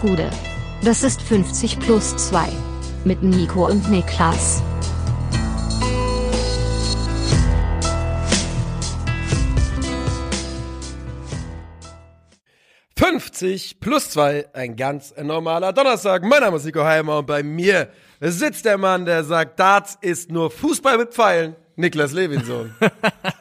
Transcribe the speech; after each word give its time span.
Gude. 0.00 0.30
Das 0.82 1.02
ist 1.02 1.20
50 1.20 1.78
plus 1.78 2.16
2. 2.16 2.48
Mit 3.04 3.22
Nico 3.22 3.66
und 3.66 3.90
Niklas. 3.90 4.62
»50 12.96 13.76
plus 13.80 14.10
2, 14.10 14.48
ein 14.52 14.76
ganz 14.76 15.14
normaler 15.16 15.72
Donnerstag. 15.72 16.22
Mein 16.22 16.40
Name 16.40 16.56
ist 16.56 16.64
Nico 16.64 16.82
Heimer 16.82 17.18
und 17.18 17.26
bei 17.26 17.42
mir 17.42 17.88
sitzt 18.20 18.64
der 18.64 18.78
Mann, 18.78 19.04
der 19.04 19.24
sagt, 19.24 19.58
Darts 19.58 19.98
ist 20.00 20.30
nur 20.30 20.50
Fußball 20.50 20.98
mit 20.98 21.12
Pfeilen. 21.12 21.56
Niklas 21.76 22.12
Levinson. 22.12 22.74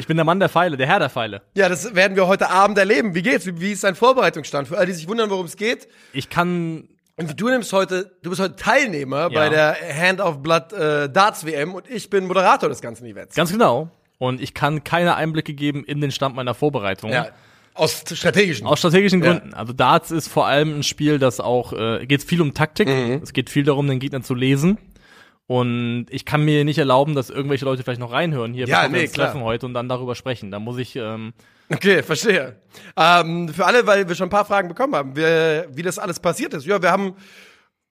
Ich 0.00 0.06
bin 0.06 0.16
der 0.16 0.24
Mann 0.24 0.40
der 0.40 0.48
Pfeile, 0.48 0.78
der 0.78 0.86
Herr 0.86 0.98
der 0.98 1.10
Pfeile. 1.10 1.42
Ja, 1.54 1.68
das 1.68 1.94
werden 1.94 2.16
wir 2.16 2.26
heute 2.26 2.48
Abend 2.48 2.78
erleben. 2.78 3.14
Wie 3.14 3.20
geht's? 3.20 3.46
Wie 3.46 3.72
ist 3.72 3.84
dein 3.84 3.94
Vorbereitungsstand? 3.94 4.66
Für 4.66 4.78
alle, 4.78 4.86
die 4.86 4.94
sich 4.94 5.06
wundern, 5.06 5.28
worum 5.28 5.44
es 5.44 5.58
geht. 5.58 5.88
Ich 6.14 6.30
kann. 6.30 6.88
Und 7.16 7.38
du 7.38 7.50
nimmst 7.50 7.70
heute, 7.74 8.10
du 8.22 8.30
bist 8.30 8.40
heute 8.40 8.56
Teilnehmer 8.56 9.24
ja. 9.24 9.28
bei 9.28 9.50
der 9.50 9.76
Hand 9.94 10.22
of 10.22 10.42
Blood 10.42 10.72
äh, 10.72 11.10
Darts 11.10 11.44
WM 11.44 11.74
und 11.74 11.90
ich 11.90 12.08
bin 12.08 12.26
Moderator 12.26 12.70
des 12.70 12.80
ganzen 12.80 13.04
Events. 13.04 13.36
Ganz 13.36 13.52
genau. 13.52 13.90
Und 14.16 14.40
ich 14.40 14.54
kann 14.54 14.84
keine 14.84 15.16
Einblicke 15.16 15.52
geben 15.52 15.84
in 15.84 16.00
den 16.00 16.12
Stand 16.12 16.34
meiner 16.34 16.54
Vorbereitung. 16.54 17.12
Ja. 17.12 17.28
Aus 17.74 18.02
strategischen. 18.10 18.66
Aus 18.66 18.78
strategischen 18.78 19.20
Gründen. 19.20 19.50
Ja. 19.50 19.58
Also 19.58 19.74
Darts 19.74 20.10
ist 20.10 20.28
vor 20.28 20.46
allem 20.46 20.78
ein 20.78 20.82
Spiel, 20.82 21.18
das 21.18 21.40
auch 21.40 21.74
äh, 21.74 22.06
geht 22.06 22.22
viel 22.22 22.40
um 22.40 22.54
Taktik. 22.54 22.88
Mhm. 22.88 23.20
Es 23.22 23.34
geht 23.34 23.50
viel 23.50 23.64
darum, 23.64 23.86
den 23.86 23.98
Gegner 23.98 24.22
zu 24.22 24.34
lesen. 24.34 24.78
Und 25.50 26.06
ich 26.10 26.24
kann 26.24 26.44
mir 26.44 26.64
nicht 26.64 26.78
erlauben, 26.78 27.16
dass 27.16 27.28
irgendwelche 27.28 27.64
Leute 27.64 27.82
vielleicht 27.82 27.98
noch 27.98 28.12
reinhören 28.12 28.54
hier, 28.54 28.68
ja, 28.68 28.86
nee, 28.86 28.94
wir 28.94 29.02
uns 29.02 29.10
treffen 29.10 29.42
heute 29.42 29.66
und 29.66 29.74
dann 29.74 29.88
darüber 29.88 30.14
sprechen. 30.14 30.52
Da 30.52 30.60
muss 30.60 30.78
ich. 30.78 30.94
Ähm 30.94 31.32
okay, 31.68 32.04
verstehe. 32.04 32.54
Ähm, 32.96 33.48
für 33.48 33.66
alle, 33.66 33.84
weil 33.84 34.06
wir 34.06 34.14
schon 34.14 34.28
ein 34.28 34.30
paar 34.30 34.44
Fragen 34.44 34.68
bekommen 34.68 34.94
haben, 34.94 35.16
wie, 35.16 35.76
wie 35.76 35.82
das 35.82 35.98
alles 35.98 36.20
passiert 36.20 36.54
ist. 36.54 36.66
Ja, 36.66 36.80
wir 36.80 36.92
haben 36.92 37.16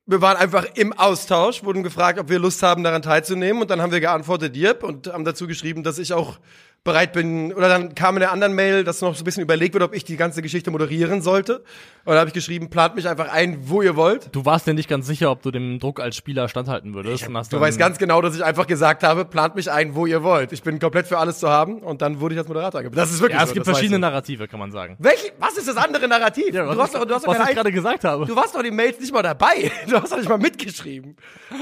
wir 0.06 0.22
waren 0.22 0.38
einfach 0.38 0.68
im 0.76 0.94
Austausch, 0.94 1.66
wurden 1.66 1.84
gefragt, 1.84 2.18
ob 2.18 2.30
wir 2.30 2.40
Lust 2.40 2.64
haben, 2.64 2.82
daran 2.82 3.02
teilzunehmen. 3.02 3.62
Und 3.62 3.70
dann 3.70 3.82
haben 3.82 3.92
wir 3.92 4.00
geantwortet, 4.00 4.56
yep, 4.56 4.82
und 4.82 5.08
haben 5.08 5.26
dazu 5.26 5.46
geschrieben, 5.46 5.84
dass 5.84 6.00
ich 6.00 6.14
auch 6.14 6.40
bereit 6.84 7.14
bin, 7.14 7.54
oder 7.54 7.68
dann 7.68 7.94
kam 7.94 8.16
in 8.16 8.22
der 8.22 8.32
anderen 8.32 8.54
Mail, 8.54 8.84
dass 8.84 9.02
noch 9.02 9.16
so 9.16 9.22
ein 9.22 9.26
bisschen 9.26 9.44
überlegt 9.44 9.74
wird, 9.74 9.84
ob 9.84 9.94
ich 9.94 10.04
die 10.06 10.16
ganze 10.18 10.42
Geschichte 10.42 10.72
moderieren 10.72 11.22
sollte. 11.22 11.64
Und 12.06 12.14
da 12.14 12.20
habe 12.20 12.30
ich 12.30 12.34
geschrieben, 12.34 12.70
plant 12.70 12.96
mich 12.96 13.08
einfach 13.08 13.32
ein, 13.32 13.70
wo 13.70 13.82
ihr 13.82 13.96
wollt. 13.96 14.34
Du 14.34 14.46
warst 14.46 14.66
dir 14.66 14.74
nicht 14.74 14.90
ganz 14.90 15.06
sicher, 15.06 15.30
ob 15.30 15.42
du 15.42 15.52
dem 15.52 15.80
Druck 15.80 16.00
als 16.00 16.16
Spieler 16.16 16.48
standhalten 16.48 16.94
würdest. 16.94 17.28
Hab, 17.28 17.50
du 17.50 17.60
weißt 17.60 17.78
ganz 17.78 17.98
genau, 17.98 18.22
dass 18.22 18.36
ich 18.36 18.44
einfach 18.44 18.66
gesagt 18.66 19.04
habe, 19.04 19.26
plant 19.26 19.56
mich 19.56 19.70
ein, 19.70 19.94
wo 19.94 20.06
ihr 20.06 20.24
wollt. 20.24 20.52
Ich 20.54 20.64
bin 20.64 20.80
komplett 20.80 21.08
für 21.08 21.18
alles 21.18 21.40
zu 21.40 21.50
haben 21.50 21.80
und 21.80 22.02
dann 22.02 22.20
wurde 22.20 22.36
ich 22.36 22.40
als 22.40 22.48
Moderator 22.48 22.80
angeboten. 22.80 22.98
Das 23.00 23.12
ist 23.12 23.20
wirklich 23.22 23.38
Ja, 23.38 23.44
es 23.44 23.50
so, 23.50 23.54
gibt 23.56 23.66
verschiedene 23.66 24.00
Narrative, 24.00 24.48
kann 24.48 24.60
man 24.60 24.72
sagen. 24.72 24.96
Welch, 25.00 25.34
was 25.38 25.58
ist 25.58 25.68
das 25.68 25.78
andere 25.78 26.08
Narrativ? 26.08 26.54
Ja, 26.54 26.74
du 26.74 26.82
hast 26.82 26.96
doch, 26.96 27.06
du 27.06 27.14
hast 27.14 27.28
doch 27.28 27.38
was 27.38 27.50
ich 27.50 27.56
gerade 27.56 27.72
gesagt 27.72 28.04
habe. 28.04 28.26
Du 28.26 28.36
warst 28.36 28.56
doch 28.56 28.64
die 28.64 28.72
Mails 28.72 29.00
nicht 29.00 29.14
mal 29.14 29.22
dabei. 29.24 29.72
Du 29.90 29.96
hast 29.96 30.12
doch 30.12 30.18
nicht 30.18 30.30
mal 30.30 30.38
mitgeschrieben. 30.38 31.16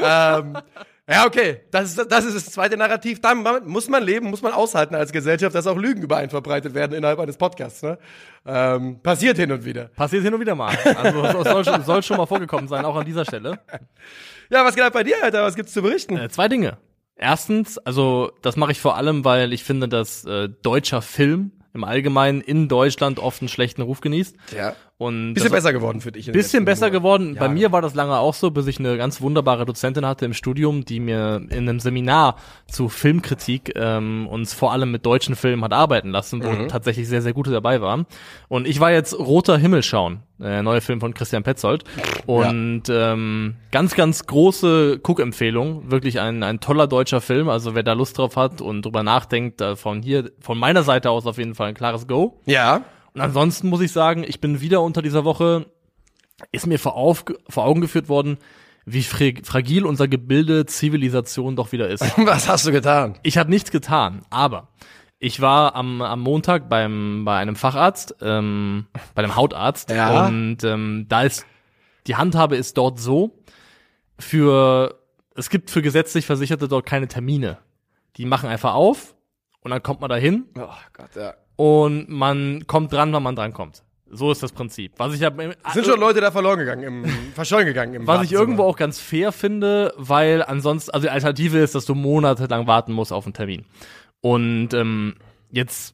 ähm, 0.04 0.58
ja, 1.10 1.26
okay. 1.26 1.62
Das 1.72 1.86
ist, 1.96 2.12
das 2.12 2.26
ist 2.26 2.36
das 2.36 2.46
zweite 2.48 2.76
Narrativ. 2.78 3.22
Damit 3.22 3.66
muss 3.66 3.88
man 3.88 4.04
leben, 4.04 4.30
muss 4.30 4.42
man 4.42 4.54
aushalten 4.54 4.96
als 4.96 5.12
Gesellschaft, 5.12 5.56
dass 5.56 5.66
auch 5.68 5.78
Lügen 5.78 6.02
über 6.02 6.18
einen 6.18 6.30
verbreitet 6.30 6.74
werden 6.74 6.94
innerhalb 6.94 7.20
eines 7.20 7.38
Podcasts. 7.38 7.82
Ne? 7.82 7.98
Ähm, 8.46 9.02
passiert 9.02 9.38
hin 9.38 9.52
und 9.52 9.64
wieder. 9.64 9.86
Passiert 9.86 10.24
hin 10.24 10.34
und 10.34 10.42
wieder 10.42 10.56
mal. 10.56 10.78
Also 10.96 11.44
soll, 11.44 11.64
soll, 11.64 11.84
soll 11.84 12.04
schon 12.04 12.18
mal 12.18 12.26
vorgekommen 12.26 12.68
sein, 12.68 12.84
auch 12.86 12.96
an 12.96 13.06
dieser 13.06 13.26
Stelle. 13.26 13.60
Ja, 14.50 14.64
was 14.64 14.76
geht 14.76 14.84
ab 14.86 14.94
bei 14.94 15.04
dir, 15.04 15.22
Alter? 15.22 15.44
Was 15.44 15.56
gibt's 15.56 15.74
zu 15.74 15.82
berichten? 15.82 16.16
Äh, 16.16 16.30
zwei 16.30 16.48
Dinge. 16.48 16.78
Erstens, 17.18 17.78
also 17.80 18.32
das 18.42 18.56
mache 18.56 18.72
ich 18.72 18.80
vor 18.80 18.96
allem, 18.96 19.26
weil 19.26 19.52
ich 19.52 19.66
finde, 19.66 19.90
dass 19.90 20.24
äh, 20.24 20.48
deutscher 20.62 21.02
Film 21.02 21.52
im 21.74 21.84
Allgemeinen 21.84 22.42
in 22.42 22.70
Deutschland 22.70 23.20
oft 23.20 23.42
einen 23.42 23.50
schlechten 23.50 23.82
Ruf 23.82 24.02
genießt. 24.02 24.36
Ja. 24.56 24.76
Und 25.00 25.36
bisschen 25.36 25.52
besser 25.52 25.74
geworden 25.74 26.02
für 26.02 26.12
dich. 26.12 26.32
Bisschen 26.32 26.66
besser 26.66 26.90
geworden. 26.90 27.36
Ja. 27.36 27.42
Bei 27.42 27.50
mir 27.50 27.72
war 27.72 27.84
das 27.84 27.94
lange 27.94 28.18
auch 28.18 28.34
so, 28.34 28.50
bis 28.50 28.66
ich 28.66 28.80
eine 28.80 28.98
ganz 28.98 29.22
wunderbare 29.22 29.64
Dozentin 29.64 30.08
hatte 30.08 30.26
im 30.26 30.34
Studium, 30.34 30.86
die 30.86 31.00
mir 31.00 31.40
in 31.50 31.70
einem 31.70 31.80
Seminar 31.80 32.38
zu 32.66 32.90
Filmkritik 32.90 33.74
ähm, 33.76 34.28
uns 34.28 34.56
vor 34.56 34.72
allem 34.72 34.90
mit 34.90 35.06
deutschen 35.06 35.36
Filmen 35.36 35.64
hat 35.64 35.72
arbeiten 35.72 36.10
lassen, 36.10 36.44
wo 36.44 36.50
mhm. 36.50 36.68
tatsächlich 36.68 37.08
sehr, 37.08 37.22
sehr 37.22 37.34
gute 37.34 37.52
dabei 37.52 37.80
waren. 37.80 38.08
Und 38.48 38.68
ich 38.68 38.80
war 38.80 38.92
jetzt 38.92 39.14
Roter 39.20 39.60
Himmel 39.60 39.84
schauen, 39.84 40.22
äh, 40.42 40.64
neuer 40.64 40.82
Film 40.82 41.00
von 41.00 41.14
Christian 41.14 41.44
Petzold. 41.44 41.84
Und 42.26 42.88
ja. 42.88 43.14
ähm, 43.14 43.54
ganz, 43.72 43.94
ganz 43.94 44.26
große 44.26 45.00
Cook-Empfehlung. 45.04 45.92
Wirklich 45.92 46.20
ein, 46.20 46.42
ein 46.42 46.60
toller 46.60 46.88
deutscher 46.88 47.22
Film. 47.22 47.50
Also 47.50 47.76
wer 47.76 47.84
da 47.84 47.94
Lust 47.94 48.18
drauf 48.18 48.36
hat 48.36 48.62
und 48.62 48.82
drüber 48.84 49.04
nachdenkt, 49.04 49.62
äh, 49.62 49.76
von 49.76 50.02
hier, 50.02 50.32
von 50.40 50.58
meiner 50.58 50.82
Seite 50.82 51.12
aus 51.12 51.28
auf 51.28 51.38
jeden 51.38 51.54
Fall 51.54 51.68
ein 51.68 51.76
klares 51.76 52.08
Go. 52.08 52.42
Ja. 52.46 52.82
Und 53.18 53.24
ansonsten 53.24 53.70
muss 53.70 53.82
ich 53.82 53.92
sagen, 53.92 54.24
ich 54.24 54.40
bin 54.42 54.62
wieder 54.62 54.84
unter 54.84 55.02
dieser 55.02 55.26
Woche, 55.26 55.66
ist 56.52 56.68
mir 56.68 56.78
vor, 56.78 56.94
auf, 56.94 57.26
vor 57.50 57.66
Augen 57.66 57.82
geführt 57.82 58.10
worden, 58.10 58.38
wie 58.86 59.02
fragil 59.02 59.88
unser 59.88 60.08
Gebilde 60.08 60.68
Zivilisation 60.68 61.56
doch 61.56 61.72
wieder 61.72 61.90
ist. 61.90 62.02
Was 62.18 62.48
hast 62.48 62.68
du 62.68 62.72
getan? 62.72 63.18
Ich 63.24 63.40
habe 63.40 63.50
nichts 63.50 63.72
getan, 63.72 64.22
aber 64.30 64.68
ich 65.18 65.42
war 65.42 65.74
am, 65.74 66.04
am 66.04 66.20
Montag 66.20 66.70
beim, 66.70 67.26
bei 67.26 67.40
einem 67.40 67.56
Facharzt, 67.56 68.18
ähm, 68.22 68.86
bei 69.16 69.24
einem 69.24 69.36
Hautarzt 69.36 69.90
ja. 69.90 70.28
und 70.28 70.64
ähm, 70.64 71.08
da 71.10 71.24
ist 71.24 71.44
die 72.06 72.18
Handhabe 72.18 72.56
ist 72.56 72.78
dort 72.78 73.00
so, 73.00 73.40
für 74.20 75.00
es 75.34 75.50
gibt 75.50 75.72
für 75.72 75.82
gesetzlich 75.82 76.28
Versicherte 76.28 76.68
dort 76.68 76.86
keine 76.86 77.08
Termine. 77.08 77.58
Die 78.18 78.26
machen 78.26 78.48
einfach 78.48 78.76
auf 78.76 79.16
und 79.62 79.72
dann 79.72 79.82
kommt 79.82 80.02
man 80.02 80.12
dahin. 80.12 80.46
Oh 80.56 80.68
Gott, 80.94 81.16
ja 81.16 81.34
und 81.58 82.08
man 82.08 82.66
kommt 82.68 82.94
dran, 82.94 83.12
wann 83.12 83.24
man 83.24 83.36
dran 83.36 83.52
kommt. 83.52 83.84
So 84.10 84.32
ist 84.32 84.42
das 84.42 84.54
Prinzip. 84.54 84.94
Was 84.98 85.14
ich 85.14 85.24
hab, 85.24 85.38
sind 85.38 85.86
schon 85.86 86.00
Leute 86.00 86.22
da 86.22 86.32
verloren 86.32 86.60
gegangen, 86.60 86.84
im, 86.84 87.06
verschollen 87.34 87.66
gegangen. 87.66 87.94
Im 87.94 88.08
was 88.08 88.24
ich 88.24 88.32
irgendwo 88.32 88.64
auch 88.64 88.78
ganz 88.78 89.00
fair 89.00 89.34
finde, 89.34 89.94
weil 89.98 90.44
ansonsten, 90.44 90.92
also 90.92 91.08
die 91.08 91.12
Alternative 91.12 91.58
ist, 91.58 91.76
dass 91.76 91.86
du 91.86 91.94
monatelang 91.94 92.68
warten 92.68 92.94
musst 92.94 93.12
auf 93.12 93.26
einen 93.26 93.34
Termin. 93.34 93.66
Und 94.22 94.74
ähm, 94.74 95.16
jetzt 95.52 95.94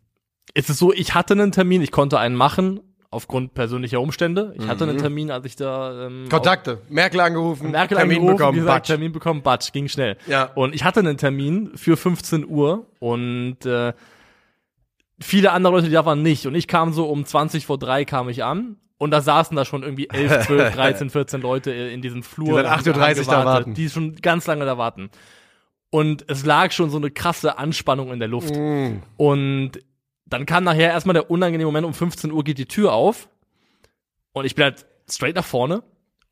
ist 0.54 0.70
es 0.70 0.78
so, 0.78 0.94
ich 0.94 1.16
hatte 1.16 1.34
einen 1.34 1.52
Termin, 1.52 1.82
ich 1.82 1.92
konnte 1.92 2.20
einen 2.20 2.36
machen 2.36 2.82
aufgrund 3.10 3.54
persönlicher 3.54 4.02
Umstände. 4.02 4.54
Ich 4.58 4.68
hatte 4.68 4.84
einen 4.84 4.98
mhm. 4.98 5.02
Termin, 5.02 5.32
als 5.32 5.46
ich 5.46 5.56
da 5.56 6.08
ähm, 6.08 6.28
Kontakte, 6.30 6.82
Merkel 6.90 7.20
angerufen, 7.20 7.72
Merkel 7.72 7.98
Termin 7.98 8.18
angerufen, 8.18 8.38
bekommen, 8.38 8.58
gesagt, 8.60 8.76
Batsch. 8.76 8.88
Termin 8.88 9.12
bekommen, 9.12 9.42
Batsch, 9.44 9.72
ging 9.72 9.88
schnell. 9.88 10.18
Ja. 10.28 10.46
Und 10.56 10.74
ich 10.74 10.84
hatte 10.84 11.00
einen 11.00 11.18
Termin 11.18 11.72
für 11.76 11.96
15 11.96 12.48
Uhr 12.48 12.88
und 13.00 13.66
äh, 13.66 13.94
viele 15.24 15.52
andere 15.52 15.74
Leute, 15.74 15.88
die 15.88 15.94
da 15.94 16.06
waren, 16.06 16.22
nicht. 16.22 16.46
Und 16.46 16.56
ich 16.56 16.68
kam 16.68 16.94
so 16.94 17.06
um 17.06 17.26
20 17.26 17.66
vor 17.66 17.78
drei 17.78 18.06
kam 18.06 18.30
ich 18.30 18.44
an. 18.44 18.78
Und 18.98 19.12
da 19.12 19.22
saßen 19.22 19.56
da 19.58 19.66
schon 19.66 19.84
irgendwie 19.84 20.10
11, 20.10 20.46
12, 20.46 20.74
13, 20.76 21.10
14 21.10 21.42
Leute 21.42 21.72
in 21.72 22.02
diesem 22.02 22.24
Flur. 22.24 22.62
Die 22.62 22.68
seit 22.68 22.96
8.30 22.96 23.20
Uhr 23.20 23.26
da 23.26 23.46
warten. 23.46 23.74
Die 23.74 23.90
schon 23.90 24.16
ganz 24.18 24.48
lange 24.48 24.66
da 24.66 24.78
warten. 24.78 25.10
Und 25.90 26.26
es 26.30 26.46
lag 26.46 26.72
schon 26.72 26.90
so 26.90 26.98
eine 26.98 27.12
krasse 27.12 27.58
Anspannung 27.58 28.12
in 28.12 28.20
der 28.20 28.28
Luft. 28.28 28.56
Mm. 28.56 29.02
Und 29.18 29.72
dann 30.26 30.46
kam 30.46 30.64
nachher 30.64 30.92
erstmal 30.92 31.14
der 31.14 31.30
unangenehme 31.30 31.68
Moment, 31.68 31.86
um 31.86 31.94
15 31.94 32.32
Uhr 32.32 32.44
geht 32.44 32.58
die 32.58 32.66
Tür 32.66 32.94
auf. 32.94 33.30
Und 34.32 34.46
ich 34.46 34.56
bin 34.56 34.64
halt 34.64 34.86
straight 35.10 35.36
nach 35.36 35.46
vorne 35.46 35.84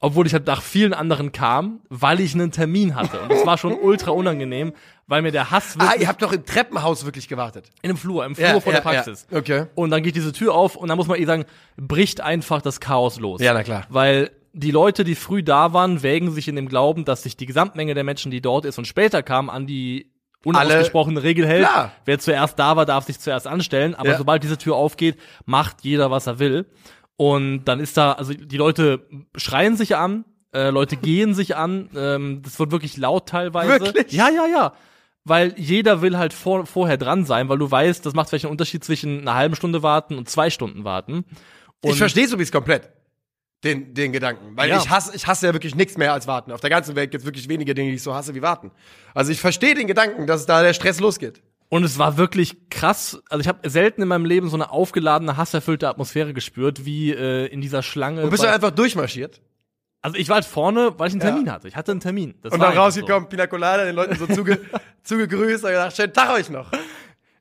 obwohl 0.01 0.25
ich 0.25 0.33
halt 0.33 0.47
nach 0.47 0.61
vielen 0.61 0.93
anderen 0.93 1.31
kam, 1.31 1.79
weil 1.89 2.19
ich 2.19 2.33
einen 2.33 2.51
Termin 2.51 2.95
hatte. 2.95 3.21
Und 3.21 3.31
das 3.31 3.45
war 3.45 3.57
schon 3.57 3.73
ultra 3.81 4.11
unangenehm, 4.11 4.73
weil 5.07 5.21
mir 5.21 5.31
der 5.31 5.51
Hass 5.51 5.77
wirklich. 5.77 5.99
Ah, 5.99 6.01
ihr 6.01 6.07
habt 6.07 6.21
doch 6.21 6.33
im 6.33 6.43
Treppenhaus 6.43 7.05
wirklich 7.05 7.27
gewartet. 7.27 7.69
In 7.83 7.91
einem 7.91 7.97
Flur, 7.97 8.25
im 8.25 8.35
Flur 8.35 8.47
ja, 8.47 8.59
vor 8.59 8.73
ja, 8.73 8.81
der 8.81 8.89
Praxis. 8.89 9.27
Ja. 9.29 9.37
Okay. 9.37 9.65
Und 9.75 9.91
dann 9.91 10.01
geht 10.01 10.15
diese 10.15 10.33
Tür 10.33 10.55
auf 10.55 10.75
und 10.75 10.89
dann 10.89 10.97
muss 10.97 11.07
man 11.07 11.19
eh 11.19 11.25
sagen, 11.25 11.45
bricht 11.77 12.19
einfach 12.19 12.61
das 12.61 12.79
Chaos 12.79 13.19
los. 13.19 13.41
Ja, 13.41 13.53
na 13.53 13.63
klar. 13.63 13.85
Weil 13.89 14.31
die 14.53 14.71
Leute, 14.71 15.03
die 15.03 15.15
früh 15.15 15.43
da 15.43 15.71
waren, 15.73 16.01
wägen 16.01 16.31
sich 16.31 16.47
in 16.47 16.55
dem 16.55 16.67
Glauben, 16.67 17.05
dass 17.05 17.23
sich 17.23 17.37
die 17.37 17.45
Gesamtmenge 17.45 17.93
der 17.93 18.03
Menschen, 18.03 18.31
die 18.31 18.41
dort 18.41 18.65
ist 18.65 18.79
und 18.79 18.85
später 18.85 19.21
kamen, 19.21 19.49
an 19.49 19.67
die 19.67 20.11
unausgesprochene 20.43 21.21
Regel 21.21 21.45
hält. 21.45 21.67
Klar. 21.67 21.91
Wer 22.05 22.17
zuerst 22.17 22.57
da 22.57 22.75
war, 22.75 22.87
darf 22.87 23.05
sich 23.05 23.19
zuerst 23.19 23.45
anstellen. 23.45 23.93
Aber 23.93 24.17
sobald 24.17 24.43
diese 24.43 24.57
Tür 24.57 24.75
aufgeht, 24.75 25.17
macht 25.45 25.83
jeder, 25.83 26.09
was 26.09 26.25
er 26.25 26.39
will. 26.39 26.65
Und 27.21 27.65
dann 27.65 27.79
ist 27.79 27.97
da, 27.97 28.13
also 28.13 28.33
die 28.33 28.57
Leute 28.57 29.05
schreien 29.35 29.77
sich 29.77 29.95
an, 29.95 30.25
äh, 30.55 30.71
Leute 30.71 30.97
gehen 30.97 31.35
sich 31.35 31.55
an. 31.55 31.87
Ähm, 31.95 32.41
das 32.41 32.57
wird 32.57 32.71
wirklich 32.71 32.97
laut 32.97 33.29
teilweise. 33.29 33.79
Wirklich? 33.79 34.11
Ja, 34.11 34.27
ja, 34.29 34.47
ja. 34.47 34.73
Weil 35.23 35.53
jeder 35.55 36.01
will 36.01 36.17
halt 36.17 36.33
vor, 36.33 36.65
vorher 36.65 36.97
dran 36.97 37.25
sein, 37.25 37.47
weil 37.47 37.59
du 37.59 37.69
weißt, 37.69 38.03
das 38.07 38.15
macht 38.15 38.29
vielleicht 38.29 38.45
einen 38.45 38.53
Unterschied 38.53 38.83
zwischen 38.83 39.19
einer 39.19 39.35
halben 39.35 39.55
Stunde 39.55 39.83
warten 39.83 40.17
und 40.17 40.29
zwei 40.29 40.49
Stunden 40.49 40.83
warten. 40.83 41.25
Und 41.81 41.91
ich 41.91 41.97
verstehe 41.99 42.27
so 42.27 42.37
es 42.37 42.51
komplett. 42.51 42.89
Den, 43.63 43.93
den 43.93 44.13
Gedanken. 44.13 44.57
Weil 44.57 44.69
ja. 44.69 44.79
ich 44.79 44.89
hasse, 44.89 45.15
ich 45.15 45.27
hasse 45.27 45.45
ja 45.45 45.53
wirklich 45.53 45.75
nichts 45.75 45.99
mehr 45.99 46.13
als 46.13 46.25
warten. 46.25 46.51
Auf 46.51 46.61
der 46.61 46.71
ganzen 46.71 46.95
Welt 46.95 47.11
gibt 47.11 47.21
es 47.21 47.27
wirklich 47.27 47.47
wenige 47.47 47.75
Dinge, 47.75 47.91
die 47.91 47.97
ich 47.97 48.01
so 48.01 48.15
hasse 48.15 48.33
wie 48.33 48.41
warten. 48.41 48.71
Also 49.13 49.31
ich 49.31 49.39
verstehe 49.39 49.75
den 49.75 49.85
Gedanken, 49.85 50.25
dass 50.25 50.47
da 50.47 50.63
der 50.63 50.73
Stress 50.73 50.99
losgeht. 50.99 51.43
Und 51.73 51.85
es 51.85 51.97
war 51.97 52.17
wirklich 52.17 52.69
krass. 52.69 53.23
Also 53.29 53.39
ich 53.39 53.47
habe 53.47 53.69
selten 53.69 54.01
in 54.01 54.09
meinem 54.09 54.25
Leben 54.25 54.49
so 54.49 54.57
eine 54.57 54.71
aufgeladene, 54.71 55.37
hasserfüllte 55.37 55.87
Atmosphäre 55.87 56.33
gespürt, 56.33 56.83
wie 56.83 57.11
äh, 57.13 57.45
in 57.45 57.61
dieser 57.61 57.81
Schlange. 57.81 58.23
Und 58.23 58.29
bist 58.29 58.43
du 58.43 58.51
einfach 58.51 58.71
durchmarschiert? 58.71 59.39
Also 60.01 60.17
ich 60.17 60.27
war 60.27 60.35
halt 60.35 60.45
vorne, 60.45 60.95
weil 60.97 61.07
ich 61.07 61.13
einen 61.13 61.21
Termin 61.21 61.45
ja. 61.45 61.53
hatte. 61.53 61.69
Ich 61.69 61.77
hatte 61.77 61.91
einen 61.91 62.01
Termin. 62.01 62.35
Das 62.41 62.51
und 62.51 62.59
dann 62.59 62.77
rausgekommen, 62.77 63.23
so. 63.23 63.29
Pina 63.29 63.47
Colada, 63.47 63.85
den 63.85 63.95
Leuten 63.95 64.17
so 64.17 64.27
zuge 64.27 64.59
zugegrüßt 65.03 65.63
und 65.63 65.69
gedacht, 65.69 65.95
schönen 65.95 66.11
Tag 66.11 66.31
euch 66.31 66.49
noch. 66.49 66.69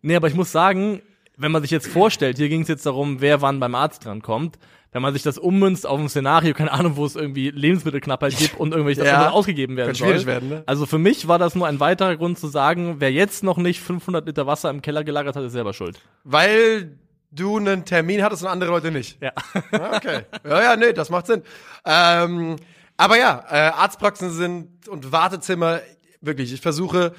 Nee, 0.01 0.15
aber 0.15 0.29
ich 0.29 0.35
muss 0.35 0.53
sagen, 0.53 1.03
wenn 1.37 1.51
man 1.51 1.63
sich 1.63 1.73
jetzt 1.73 1.89
vorstellt, 1.89 2.37
hier 2.37 2.49
ging 2.49 2.63
es 2.63 2.69
jetzt 2.69 2.87
darum, 2.87 3.21
wer 3.21 3.43
wann 3.43 3.59
beim 3.59 3.75
Arzt 3.75 4.05
dran 4.05 4.23
kommt. 4.23 4.61
Wenn 4.93 5.03
man 5.03 5.13
sich 5.13 5.23
das 5.23 5.39
ummünzt 5.39 5.87
auf 5.87 6.01
ein 6.01 6.09
Szenario, 6.09 6.53
keine 6.55 6.73
Ahnung, 6.73 6.97
wo 6.97 7.05
es 7.07 7.15
irgendwie 7.17 7.51
Lebensmittelknappheit 7.51 8.37
gibt 8.37 8.59
und 8.59 8.73
irgendwelche 8.73 9.05
Ja. 9.05 9.31
Ausgegeben 9.31 9.77
werden 9.77 9.89
Kann 9.89 9.95
soll. 9.97 10.09
schwierig 10.09 10.27
werden, 10.27 10.49
ne? 10.49 10.63
Also 10.67 10.87
für 10.87 10.99
mich 10.99 11.29
war 11.29 11.39
das 11.39 11.55
nur 11.55 11.67
ein 11.67 11.79
weiterer 11.81 12.17
Grund 12.17 12.39
zu 12.39 12.49
sagen, 12.49 12.97
wer 12.99 13.13
jetzt 13.13 13.43
noch 13.45 13.57
nicht 13.57 13.81
500 13.81 14.27
Liter 14.27 14.47
Wasser 14.47 14.69
im 14.71 14.83
Keller 14.83 15.05
gelagert 15.05 15.37
hat, 15.37 15.45
ist 15.45 15.53
selber 15.53 15.73
schuld. 15.73 16.01
Weil 16.25 16.99
du 17.31 17.59
einen 17.59 17.85
Termin 17.85 18.23
hattest 18.25 18.43
und 18.43 18.49
andere 18.49 18.71
Leute 18.71 18.91
nicht. 18.91 19.23
Ja. 19.23 19.33
Ah, 19.73 19.97
Okay. 19.97 20.23
Ja, 20.45 20.63
ja, 20.63 20.77
nee, 20.77 20.93
das 20.93 21.11
macht 21.11 21.27
Sinn. 21.29 21.43
Ähm, 21.85 22.57
aber 22.97 23.17
ja, 23.19 23.45
äh, 23.49 23.55
Arztpraxen 23.71 24.31
sind 24.31 24.89
und 24.89 25.13
Wartezimmer, 25.13 25.81
wirklich, 26.21 26.53
ich 26.53 26.61
versuche, 26.61 27.13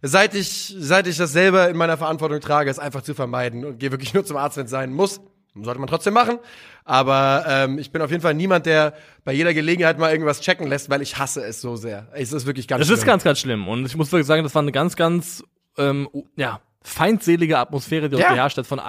seit 0.00 0.34
ich, 0.34 0.74
seit 0.78 1.06
ich 1.06 1.16
das 1.18 1.32
selber 1.32 1.68
in 1.68 1.76
meiner 1.76 1.96
Verantwortung 1.98 2.40
trage, 2.40 2.70
es 2.70 2.78
einfach 2.78 3.02
zu 3.02 3.14
vermeiden 3.14 3.64
und 3.64 3.78
gehe 3.78 3.90
wirklich 3.90 4.14
nur 4.14 4.24
zum 4.24 4.36
Arzt, 4.38 4.56
wenn 4.56 4.64
es 4.64 4.70
sein 4.70 4.92
muss. 4.92 5.20
Sollte 5.64 5.80
man 5.80 5.88
trotzdem 5.88 6.14
machen. 6.14 6.38
Aber 6.84 7.44
ähm, 7.46 7.78
ich 7.78 7.90
bin 7.92 8.00
auf 8.02 8.10
jeden 8.10 8.22
Fall 8.22 8.34
niemand, 8.34 8.66
der 8.66 8.94
bei 9.24 9.32
jeder 9.32 9.52
Gelegenheit 9.54 9.98
mal 9.98 10.10
irgendwas 10.10 10.40
checken 10.40 10.66
lässt, 10.68 10.88
weil 10.90 11.02
ich 11.02 11.18
hasse 11.18 11.44
es 11.44 11.60
so 11.60 11.76
sehr. 11.76 12.08
Es 12.12 12.32
ist 12.32 12.46
wirklich 12.46 12.66
ganz 12.66 12.80
Das 12.80 12.88
ist 12.88 13.00
schlimm. 13.00 13.06
ganz, 13.06 13.24
ganz 13.24 13.38
schlimm. 13.40 13.68
Und 13.68 13.84
ich 13.86 13.96
muss 13.96 14.10
wirklich 14.10 14.26
sagen, 14.26 14.42
das 14.42 14.54
war 14.54 14.62
eine 14.62 14.72
ganz, 14.72 14.96
ganz, 14.96 15.44
ähm, 15.76 16.08
ja, 16.36 16.60
feindselige 16.80 17.58
Atmosphäre, 17.58 18.08
die 18.08 18.16
Ja. 18.16 18.30
geherrscht 18.30 18.56
hat. 18.56 18.66
Von, 18.66 18.80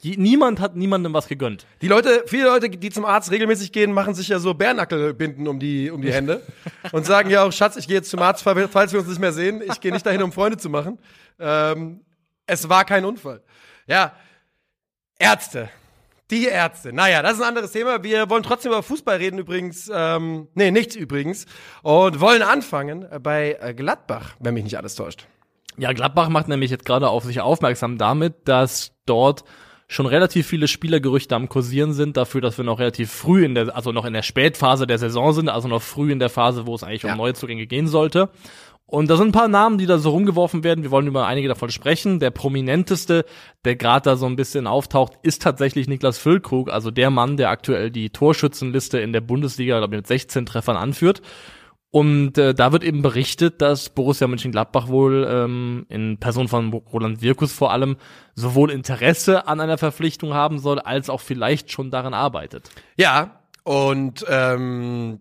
je, 0.00 0.16
niemand 0.18 0.60
hat 0.60 0.76
niemandem 0.76 1.14
was 1.14 1.26
gegönnt. 1.28 1.64
Die 1.80 1.88
Leute, 1.88 2.24
viele 2.26 2.44
Leute, 2.44 2.68
die 2.68 2.90
zum 2.90 3.06
Arzt 3.06 3.30
regelmäßig 3.30 3.72
gehen, 3.72 3.92
machen 3.92 4.14
sich 4.14 4.28
ja 4.28 4.38
so 4.38 4.52
Bärnackelbinden 4.52 5.48
um 5.48 5.58
die, 5.58 5.90
um 5.90 6.02
die 6.02 6.12
Hände 6.12 6.42
und 6.92 7.06
sagen 7.06 7.30
ja 7.30 7.44
auch, 7.44 7.52
Schatz, 7.52 7.76
ich 7.76 7.86
gehe 7.86 7.96
jetzt 7.96 8.10
zum 8.10 8.20
Arzt, 8.20 8.42
falls 8.42 8.92
wir 8.92 8.98
uns 9.00 9.08
nicht 9.08 9.20
mehr 9.20 9.32
sehen. 9.32 9.62
Ich 9.64 9.80
gehe 9.80 9.92
nicht 9.92 10.04
dahin, 10.04 10.22
um 10.22 10.32
Freunde 10.32 10.58
zu 10.58 10.68
machen. 10.68 10.98
Ähm, 11.38 12.00
es 12.46 12.68
war 12.68 12.84
kein 12.84 13.04
Unfall. 13.06 13.40
Ja, 13.86 14.12
Ärzte. 15.18 15.70
Die 16.30 16.46
Ärzte. 16.46 16.92
Naja, 16.92 17.22
das 17.22 17.34
ist 17.34 17.42
ein 17.42 17.48
anderes 17.48 17.70
Thema. 17.72 18.02
Wir 18.02 18.28
wollen 18.28 18.42
trotzdem 18.42 18.72
über 18.72 18.82
Fußball 18.82 19.16
reden 19.18 19.38
übrigens. 19.38 19.88
Ähm, 19.94 20.48
nee, 20.54 20.72
nichts 20.72 20.96
übrigens. 20.96 21.46
Und 21.82 22.20
wollen 22.20 22.42
anfangen 22.42 23.06
bei 23.22 23.56
äh, 23.60 23.74
Gladbach, 23.74 24.34
wenn 24.40 24.54
mich 24.54 24.64
nicht 24.64 24.76
alles 24.76 24.96
täuscht. 24.96 25.26
Ja, 25.78 25.92
Gladbach 25.92 26.28
macht 26.28 26.48
nämlich 26.48 26.70
jetzt 26.70 26.84
gerade 26.84 27.08
auf 27.10 27.22
sich 27.24 27.40
aufmerksam 27.40 27.96
damit, 27.96 28.48
dass 28.48 28.92
dort 29.04 29.44
schon 29.88 30.06
relativ 30.06 30.48
viele 30.48 30.66
Spielergerüchte 30.66 31.36
am 31.36 31.48
Kursieren 31.48 31.92
sind, 31.92 32.16
dafür, 32.16 32.40
dass 32.40 32.56
wir 32.58 32.64
noch 32.64 32.80
relativ 32.80 33.12
früh 33.12 33.44
in 33.44 33.54
der, 33.54 33.76
also 33.76 33.92
noch 33.92 34.04
in 34.04 34.12
der 34.14 34.22
Spätphase 34.22 34.88
der 34.88 34.98
Saison 34.98 35.32
sind, 35.32 35.48
also 35.48 35.68
noch 35.68 35.82
früh 35.82 36.10
in 36.10 36.18
der 36.18 36.28
Phase, 36.28 36.66
wo 36.66 36.74
es 36.74 36.82
eigentlich 36.82 37.04
Ja. 37.04 37.12
um 37.12 37.18
neue 37.18 37.34
Zugänge 37.34 37.68
gehen 37.68 37.86
sollte. 37.86 38.30
Und 38.88 39.10
da 39.10 39.16
sind 39.16 39.28
ein 39.28 39.32
paar 39.32 39.48
Namen, 39.48 39.78
die 39.78 39.86
da 39.86 39.98
so 39.98 40.10
rumgeworfen 40.10 40.62
werden. 40.62 40.84
Wir 40.84 40.92
wollen 40.92 41.08
über 41.08 41.26
einige 41.26 41.48
davon 41.48 41.70
sprechen. 41.70 42.20
Der 42.20 42.30
prominenteste, 42.30 43.24
der 43.64 43.74
gerade 43.74 44.10
da 44.10 44.16
so 44.16 44.26
ein 44.26 44.36
bisschen 44.36 44.68
auftaucht, 44.68 45.14
ist 45.22 45.42
tatsächlich 45.42 45.88
Niklas 45.88 46.18
Füllkrug, 46.18 46.70
also 46.70 46.92
der 46.92 47.10
Mann, 47.10 47.36
der 47.36 47.50
aktuell 47.50 47.90
die 47.90 48.10
Torschützenliste 48.10 49.00
in 49.00 49.12
der 49.12 49.22
Bundesliga, 49.22 49.82
ich, 49.82 49.90
mit 49.90 50.06
16 50.06 50.46
Treffern 50.46 50.76
anführt. 50.76 51.20
Und 51.90 52.38
äh, 52.38 52.54
da 52.54 52.72
wird 52.72 52.84
eben 52.84 53.02
berichtet, 53.02 53.60
dass 53.60 53.88
Borussia 53.88 54.28
Mönchengladbach 54.28 54.88
wohl 54.88 55.26
ähm, 55.28 55.86
in 55.88 56.18
Person 56.18 56.46
von 56.46 56.72
Roland 56.72 57.22
Wirkus 57.22 57.52
vor 57.52 57.72
allem 57.72 57.96
sowohl 58.34 58.70
Interesse 58.70 59.48
an 59.48 59.60
einer 59.60 59.78
Verpflichtung 59.78 60.34
haben 60.34 60.58
soll, 60.58 60.78
als 60.78 61.10
auch 61.10 61.20
vielleicht 61.20 61.72
schon 61.72 61.90
daran 61.90 62.14
arbeitet. 62.14 62.70
Ja, 62.96 63.40
und 63.64 64.24
ähm, 64.28 65.20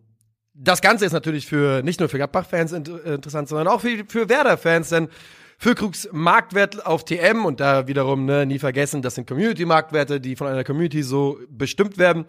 das 0.58 0.82
Ganze 0.82 1.06
ist 1.06 1.12
natürlich 1.12 1.46
für 1.46 1.84
nicht 1.84 2.00
nur 2.00 2.10
für 2.10 2.18
Gladbach-Fans 2.18 2.72
äh, 2.72 3.14
interessant, 3.14 3.50
sondern 3.50 3.68
auch 3.68 3.82
für, 3.82 4.06
für 4.08 4.30
Werder-Fans, 4.30 4.90
denn 4.90 5.10
Füllkrugs 5.58 6.10
Marktwert 6.12 6.86
auf 6.86 7.06
TM 7.06 7.46
und 7.46 7.60
da 7.60 7.88
wiederum 7.88 8.26
ne, 8.26 8.46
nie 8.46 8.60
vergessen, 8.60 9.02
das 9.02 9.16
sind 9.16 9.28
Community-Marktwerte, 9.28 10.20
die 10.20 10.36
von 10.36 10.48
einer 10.48 10.64
Community 10.64 11.02
so 11.02 11.40
bestimmt 11.50 11.98
werden, 11.98 12.26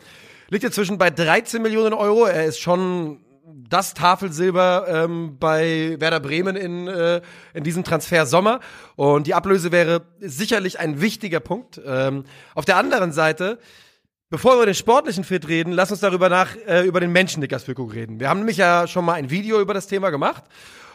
liegt 0.48 0.64
inzwischen 0.64 0.96
bei 0.98 1.10
13 1.10 1.60
Millionen 1.60 1.92
Euro. 1.92 2.26
Er 2.26 2.44
ist 2.44 2.60
schon 2.60 3.20
das 3.68 3.94
Tafelsilber 3.94 4.86
ähm, 4.88 5.36
bei 5.38 5.96
Werder 5.98 6.20
Bremen 6.20 6.56
in, 6.56 6.86
äh, 6.86 7.20
in 7.52 7.64
diesem 7.64 7.82
Transfer 7.82 8.26
Sommer. 8.26 8.60
Und 8.94 9.26
die 9.26 9.34
Ablöse 9.34 9.72
wäre 9.72 10.02
sicherlich 10.20 10.78
ein 10.78 11.00
wichtiger 11.00 11.40
Punkt. 11.40 11.80
Ähm, 11.84 12.24
auf 12.54 12.64
der 12.64 12.76
anderen 12.76 13.12
Seite, 13.12 13.58
bevor 14.30 14.52
wir 14.52 14.56
über 14.58 14.66
den 14.66 14.74
sportlichen 14.74 15.24
Fit 15.24 15.48
reden, 15.48 15.72
lass 15.72 15.90
uns 15.90 16.00
darüber 16.00 16.28
nach 16.28 16.56
äh, 16.66 16.84
über 16.86 17.00
den 17.00 17.12
Menschen 17.12 17.46
Füllkrug 17.46 17.94
reden. 17.94 18.20
Wir 18.20 18.28
haben 18.28 18.38
nämlich 18.40 18.56
ja 18.56 18.86
schon 18.86 19.04
mal 19.04 19.14
ein 19.14 19.30
Video 19.30 19.60
über 19.60 19.74
das 19.74 19.86
Thema 19.86 20.10
gemacht 20.10 20.44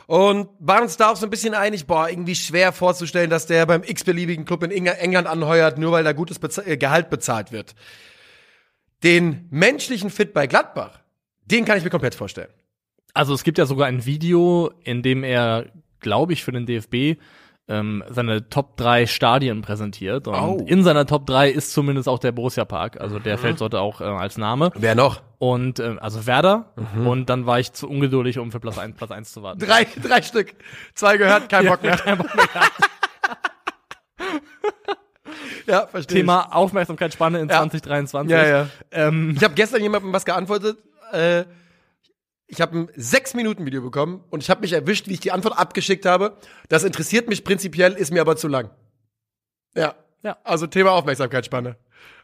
und 0.08 0.50
waren 0.60 0.84
uns 0.84 0.98
da 0.98 1.10
auch 1.12 1.16
so 1.16 1.26
ein 1.26 1.30
bisschen 1.30 1.54
einig, 1.54 1.88
boah, 1.88 2.10
irgendwie 2.10 2.36
schwer 2.36 2.72
vorzustellen, 2.74 3.30
dass 3.30 3.46
der 3.48 3.66
beim 3.66 3.84
x-beliebigen 3.84 4.46
Club 4.46 4.64
in 4.64 4.72
Eng- 4.72 4.86
England 4.88 5.28
anheuert, 5.28 5.78
nur 5.78 5.92
weil 5.92 6.04
da 6.04 6.12
gutes 6.12 6.40
Beza 6.40 6.64
äh, 6.66 6.78
Gehalt 6.78 7.10
bezahlt 7.10 7.52
wird. 7.52 7.76
Den 9.04 9.48
menschlichen 9.50 10.10
Fit 10.10 10.34
bei 10.34 10.48
Gladbach, 10.48 11.00
den 11.46 11.66
kann 11.66 11.78
ich 11.78 11.84
mir 11.84 11.90
komplett 11.90 12.16
vorstellen. 12.16 12.50
Also 13.14 13.34
es 13.34 13.44
gibt 13.44 13.58
ja 13.58 13.66
sogar 13.66 13.88
ein 13.88 14.06
Video, 14.06 14.72
in 14.84 15.02
dem 15.02 15.24
er, 15.24 15.66
glaube 16.00 16.34
ich, 16.34 16.44
für 16.44 16.52
den 16.52 16.66
DFB 16.66 17.20
ähm, 17.68 18.04
seine 18.10 18.50
Top 18.50 18.76
3 18.78 19.06
Stadien 19.06 19.62
präsentiert. 19.62 20.28
Und 20.28 20.36
Oh. 20.36 20.64
in 20.66 20.84
seiner 20.84 21.06
Top 21.06 21.26
3 21.26 21.50
ist 21.50 21.72
zumindest 21.74 22.10
auch 22.10 22.20
der 22.20 22.32
Borussia 22.32 22.66
Park. 22.66 23.00
Also 23.00 23.20
der 23.20 23.38
fällt 23.38 23.62
dort 23.62 23.76
auch 23.76 24.02
äh, 24.02 24.06
als 24.06 24.38
Name. 24.38 24.72
Wer 24.76 24.96
noch? 24.96 25.22
Und 25.40 25.80
äh, 25.80 25.96
also 26.00 26.26
Werder. 26.28 26.74
Und 27.06 27.30
dann 27.30 27.46
war 27.46 27.60
ich 27.60 27.72
zu 27.74 27.90
ungeduldig, 27.90 28.38
um 28.40 28.52
für 28.52 28.60
Platz 28.60 28.78
1, 28.78 28.96
Platz 28.98 29.12
1 29.12 29.32
zu 29.32 29.42
warten. 29.42 29.60
Drei, 29.60 29.86
drei 30.04 30.22
Stück. 30.22 30.54
Zwei 30.94 31.18
gehört, 31.18 31.50
kein 31.50 31.66
Bock 31.68 31.82
mehr. 31.82 31.98
Kein 31.98 32.18
Bock 32.18 32.36
mehr. 32.36 32.46
Ja, 35.68 35.88
verstehe. 35.88 36.18
Thema 36.18 36.54
Aufmerksamkeitsspanne 36.54 37.40
in 37.40 37.48
Ja. 37.48 37.58
2023. 37.60 38.32
Ja, 38.32 38.46
ja. 38.46 38.68
Ähm, 38.92 39.36
Ich 39.38 39.44
habe 39.44 39.54
gestern 39.54 39.82
jemandem 39.82 40.12
was 40.12 40.26
geantwortet. 40.26 40.78
Äh, 41.14 41.46
ich 42.52 42.60
habe 42.60 42.78
ein 42.78 42.90
sechs 42.96 43.34
Minuten 43.34 43.66
Video 43.66 43.82
bekommen 43.82 44.24
und 44.30 44.44
ich 44.44 44.50
habe 44.50 44.62
mich 44.62 44.74
erwischt, 44.74 45.08
wie 45.08 45.14
ich 45.14 45.22
die 45.22 45.32
Antwort 45.32 45.58
abgeschickt 45.58 46.06
habe. 46.06 46.38
Das 46.68 46.84
interessiert 46.84 47.30
mich 47.30 47.46
prinzipiell, 47.46 47.94
ist 47.94 48.12
mir 48.12 48.20
aber 48.20 48.36
zu 48.36 48.50
lang. 48.50 48.70
Ja. 49.74 49.96
Ja. 50.22 50.38
Also 50.44 50.68
Thema 50.68 50.92
Aufmerksamkeitsspanne. 50.92 51.78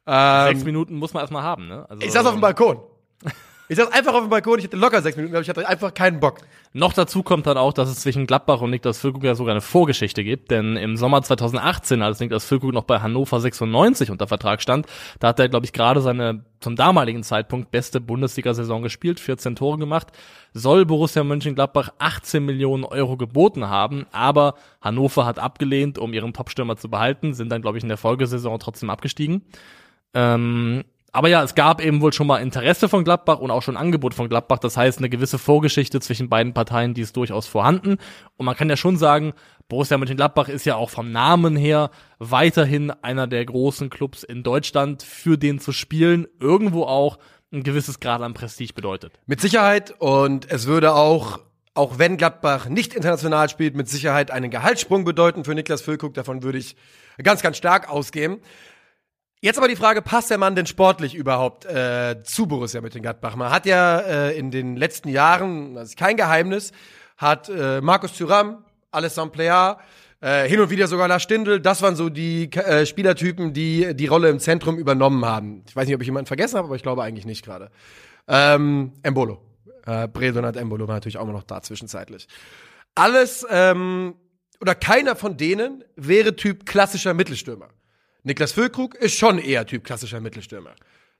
sechs 0.05 0.59
Ähm, 0.59 0.63
Minuten 0.65 0.95
muss 0.95 1.13
man 1.13 1.21
erstmal 1.21 1.43
haben, 1.43 1.67
ne? 1.67 1.89
Also, 1.89 2.05
ich 2.05 2.11
saß 2.11 2.25
auf 2.25 2.33
dem 2.33 2.41
Balkon. 2.41 2.81
Ich 3.69 3.75
saß 3.75 3.91
einfach 3.91 4.13
auf 4.13 4.21
dem 4.21 4.29
Balkon, 4.29 4.59
ich 4.59 4.65
hatte 4.65 4.77
locker 4.77 5.01
sechs 5.01 5.17
Minuten, 5.17 5.35
aber 5.35 5.41
ich 5.41 5.49
hatte 5.49 5.67
einfach 5.67 5.93
keinen 5.93 6.21
Bock. 6.21 6.39
Noch 6.71 6.93
dazu 6.93 7.21
kommt 7.21 7.47
dann 7.47 7.57
auch, 7.57 7.73
dass 7.73 7.89
es 7.89 7.99
zwischen 7.99 8.25
Gladbach 8.25 8.61
und 8.61 8.69
Niklas 8.69 8.99
Füllkrug 8.99 9.25
ja 9.25 9.35
sogar 9.35 9.51
eine 9.51 9.61
Vorgeschichte 9.61 10.23
gibt, 10.23 10.51
denn 10.51 10.77
im 10.77 10.95
Sommer 10.95 11.21
2018, 11.21 12.01
als 12.01 12.21
Niklas 12.21 12.45
Füllkrug 12.45 12.71
noch 12.71 12.85
bei 12.85 12.99
Hannover 12.99 13.41
96 13.41 14.09
unter 14.09 14.25
Vertrag 14.25 14.61
stand, 14.61 14.85
da 15.19 15.29
hat 15.29 15.39
er, 15.39 15.49
glaube 15.49 15.65
ich, 15.65 15.73
gerade 15.73 15.99
seine 15.99 16.45
zum 16.61 16.77
damaligen 16.77 17.23
Zeitpunkt 17.23 17.69
beste 17.71 17.99
Bundesliga-Saison 17.99 18.83
gespielt, 18.83 19.19
14 19.19 19.57
Tore 19.57 19.77
gemacht, 19.77 20.07
soll 20.53 20.85
Borussia 20.85 21.25
Mönchengladbach 21.25 21.89
18 21.99 22.45
Millionen 22.45 22.85
Euro 22.85 23.17
geboten 23.17 23.67
haben, 23.67 24.05
aber 24.13 24.55
Hannover 24.81 25.25
hat 25.25 25.39
abgelehnt, 25.39 25.97
um 25.97 26.13
ihren 26.13 26.31
Topstürmer 26.31 26.77
zu 26.77 26.89
behalten, 26.89 27.33
sind 27.33 27.51
dann, 27.51 27.61
glaube 27.61 27.77
ich, 27.77 27.83
in 27.83 27.89
der 27.89 27.97
Folgesaison 27.97 28.59
trotzdem 28.59 28.89
abgestiegen. 28.89 29.41
Ähm, 30.13 30.83
aber 31.11 31.29
ja, 31.29 31.43
es 31.43 31.55
gab 31.55 31.83
eben 31.83 32.01
wohl 32.01 32.13
schon 32.13 32.27
mal 32.27 32.37
Interesse 32.39 32.89
von 32.89 33.03
Gladbach 33.03 33.39
und 33.39 33.49
auch 33.49 33.63
schon 33.63 33.77
Angebot 33.77 34.13
von 34.13 34.29
Gladbach. 34.29 34.59
Das 34.59 34.77
heißt, 34.77 34.99
eine 34.99 35.09
gewisse 35.09 35.37
Vorgeschichte 35.37 35.99
zwischen 35.99 36.29
beiden 36.29 36.53
Parteien, 36.53 36.93
die 36.93 37.01
ist 37.01 37.15
durchaus 37.15 37.47
vorhanden. 37.47 37.97
Und 38.35 38.45
man 38.45 38.55
kann 38.55 38.69
ja 38.69 38.77
schon 38.77 38.97
sagen, 38.97 39.33
Borussia 39.69 39.97
Mönchengladbach 39.97 40.49
ist 40.49 40.65
ja 40.65 40.75
auch 40.75 40.89
vom 40.89 41.11
Namen 41.11 41.55
her 41.55 41.91
weiterhin 42.19 42.91
einer 42.91 43.27
der 43.27 43.45
großen 43.45 43.89
Clubs 43.89 44.23
in 44.23 44.43
Deutschland. 44.43 45.03
Für 45.03 45.37
den 45.37 45.59
zu 45.59 45.71
spielen 45.71 46.27
irgendwo 46.39 46.83
auch 46.83 47.17
ein 47.51 47.63
gewisses 47.63 47.99
Grad 47.99 48.21
an 48.21 48.33
Prestige 48.33 48.73
bedeutet. 48.73 49.13
Mit 49.25 49.41
Sicherheit 49.41 49.95
und 49.99 50.51
es 50.51 50.67
würde 50.67 50.93
auch, 50.93 51.39
auch 51.73 51.97
wenn 51.97 52.17
Gladbach 52.17 52.67
nicht 52.67 52.93
international 52.93 53.49
spielt, 53.49 53.75
mit 53.75 53.87
Sicherheit 53.87 54.31
einen 54.31 54.51
Gehaltssprung 54.51 55.05
bedeuten 55.05 55.45
für 55.45 55.55
Niklas 55.55 55.81
Füllkrug. 55.81 56.13
Davon 56.13 56.43
würde 56.43 56.57
ich 56.57 56.75
ganz, 57.23 57.41
ganz 57.41 57.57
stark 57.57 57.89
ausgehen. 57.89 58.39
Jetzt 59.39 59.57
aber 59.59 59.67
die 59.67 59.75
Frage, 59.75 60.01
passt 60.01 60.31
der 60.31 60.39
Mann 60.39 60.55
denn 60.55 60.65
sportlich 60.65 61.13
überhaupt 61.13 61.65
äh, 61.65 62.23
zu 62.23 62.47
Borussia 62.47 62.81
Mönchengladbach? 62.81 63.35
Man 63.35 63.51
hat 63.51 63.67
ja 63.67 63.99
äh, 63.99 64.37
in 64.37 64.49
den 64.49 64.75
letzten 64.75 65.09
Jahren, 65.09 65.75
das 65.75 65.89
ist 65.89 65.97
kein 65.97 66.17
Geheimnis, 66.17 66.71
hat 67.17 67.47
äh, 67.47 67.79
Markus 67.81 68.13
Thuram, 68.13 68.65
Alessandro 68.89 69.33
Plea, 69.33 69.77
äh, 70.21 70.49
hin 70.49 70.59
und 70.59 70.71
wieder 70.71 70.87
sogar 70.87 71.07
Lars 71.07 71.21
Stindl, 71.21 71.59
das 71.59 71.83
waren 71.83 71.95
so 71.95 72.09
die 72.09 72.51
äh, 72.51 72.87
Spielertypen, 72.87 73.53
die 73.53 73.93
die 73.93 74.07
Rolle 74.07 74.29
im 74.29 74.39
Zentrum 74.39 74.79
übernommen 74.79 75.23
haben. 75.23 75.63
Ich 75.67 75.75
weiß 75.75 75.85
nicht, 75.85 75.93
ob 75.93 76.01
ich 76.01 76.07
jemanden 76.07 76.25
vergessen 76.25 76.57
habe, 76.57 76.65
aber 76.65 76.75
ich 76.75 76.81
glaube 76.81 77.03
eigentlich 77.03 77.27
nicht 77.27 77.45
gerade. 77.45 77.69
Ähm, 78.27 78.93
Embolo. 79.03 79.39
Äh, 79.85 80.07
Bredonat 80.07 80.55
Embolo 80.55 80.87
war 80.87 80.95
natürlich 80.95 81.19
auch 81.19 81.23
immer 81.23 81.33
noch 81.33 81.43
da 81.43 81.61
zwischenzeitlich. 81.61 82.27
Alles, 82.95 83.45
ähm, 83.51 84.15
oder 84.59 84.73
keiner 84.73 85.15
von 85.15 85.37
denen 85.37 85.83
wäre 85.95 86.35
Typ 86.35 86.65
klassischer 86.65 87.13
Mittelstürmer. 87.13 87.69
Niklas 88.27 88.51
Füllkrug 88.51 88.93
ist 88.95 89.17
schon 89.17 89.39
eher 89.39 89.65
Typ 89.65 89.85
klassischer 89.85 90.19
Mittelstürmer. 90.19 90.71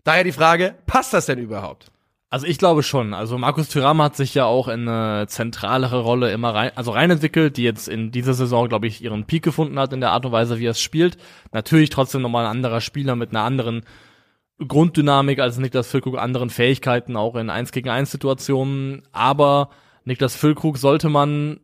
Daher 0.03 0.25
die 0.25 0.33
Frage, 0.33 0.75
passt 0.87 1.13
das 1.13 1.25
denn 1.25 1.39
überhaupt? 1.39 1.89
Also 2.29 2.45
ich 2.45 2.57
glaube 2.57 2.83
schon. 2.83 3.13
Also 3.13 3.37
Markus 3.37 3.69
Thuram 3.69 4.01
hat 4.01 4.17
sich 4.17 4.33
ja 4.33 4.43
auch 4.43 4.67
in 4.67 4.89
eine 4.89 5.25
zentralere 5.27 6.01
Rolle 6.01 6.33
immer 6.33 6.53
rein, 6.53 6.71
also 6.75 6.91
reinentwickelt, 6.91 7.55
die 7.55 7.63
jetzt 7.63 7.87
in 7.87 8.11
dieser 8.11 8.33
Saison, 8.33 8.67
glaube 8.67 8.87
ich, 8.87 9.01
ihren 9.01 9.23
Peak 9.23 9.41
gefunden 9.41 9.79
hat 9.79 9.93
in 9.93 10.01
der 10.01 10.11
Art 10.11 10.25
und 10.25 10.33
Weise, 10.33 10.59
wie 10.59 10.65
er 10.65 10.71
es 10.71 10.81
spielt. 10.81 11.15
Natürlich 11.53 11.89
trotzdem 11.89 12.21
nochmal 12.21 12.43
ein 12.43 12.51
anderer 12.51 12.81
Spieler 12.81 13.15
mit 13.15 13.29
einer 13.29 13.43
anderen 13.43 13.83
Grunddynamik 14.59 15.39
als 15.39 15.57
Niklas 15.59 15.87
Füllkrug, 15.87 16.17
anderen 16.17 16.49
Fähigkeiten 16.49 17.15
auch 17.15 17.37
in 17.37 17.49
1 17.49 17.71
gegen 17.71 17.87
1 17.87 18.11
Situationen, 18.11 19.03
aber 19.13 19.69
Niklas 20.03 20.35
Füllkrug 20.35 20.77
sollte 20.77 21.07
man 21.07 21.61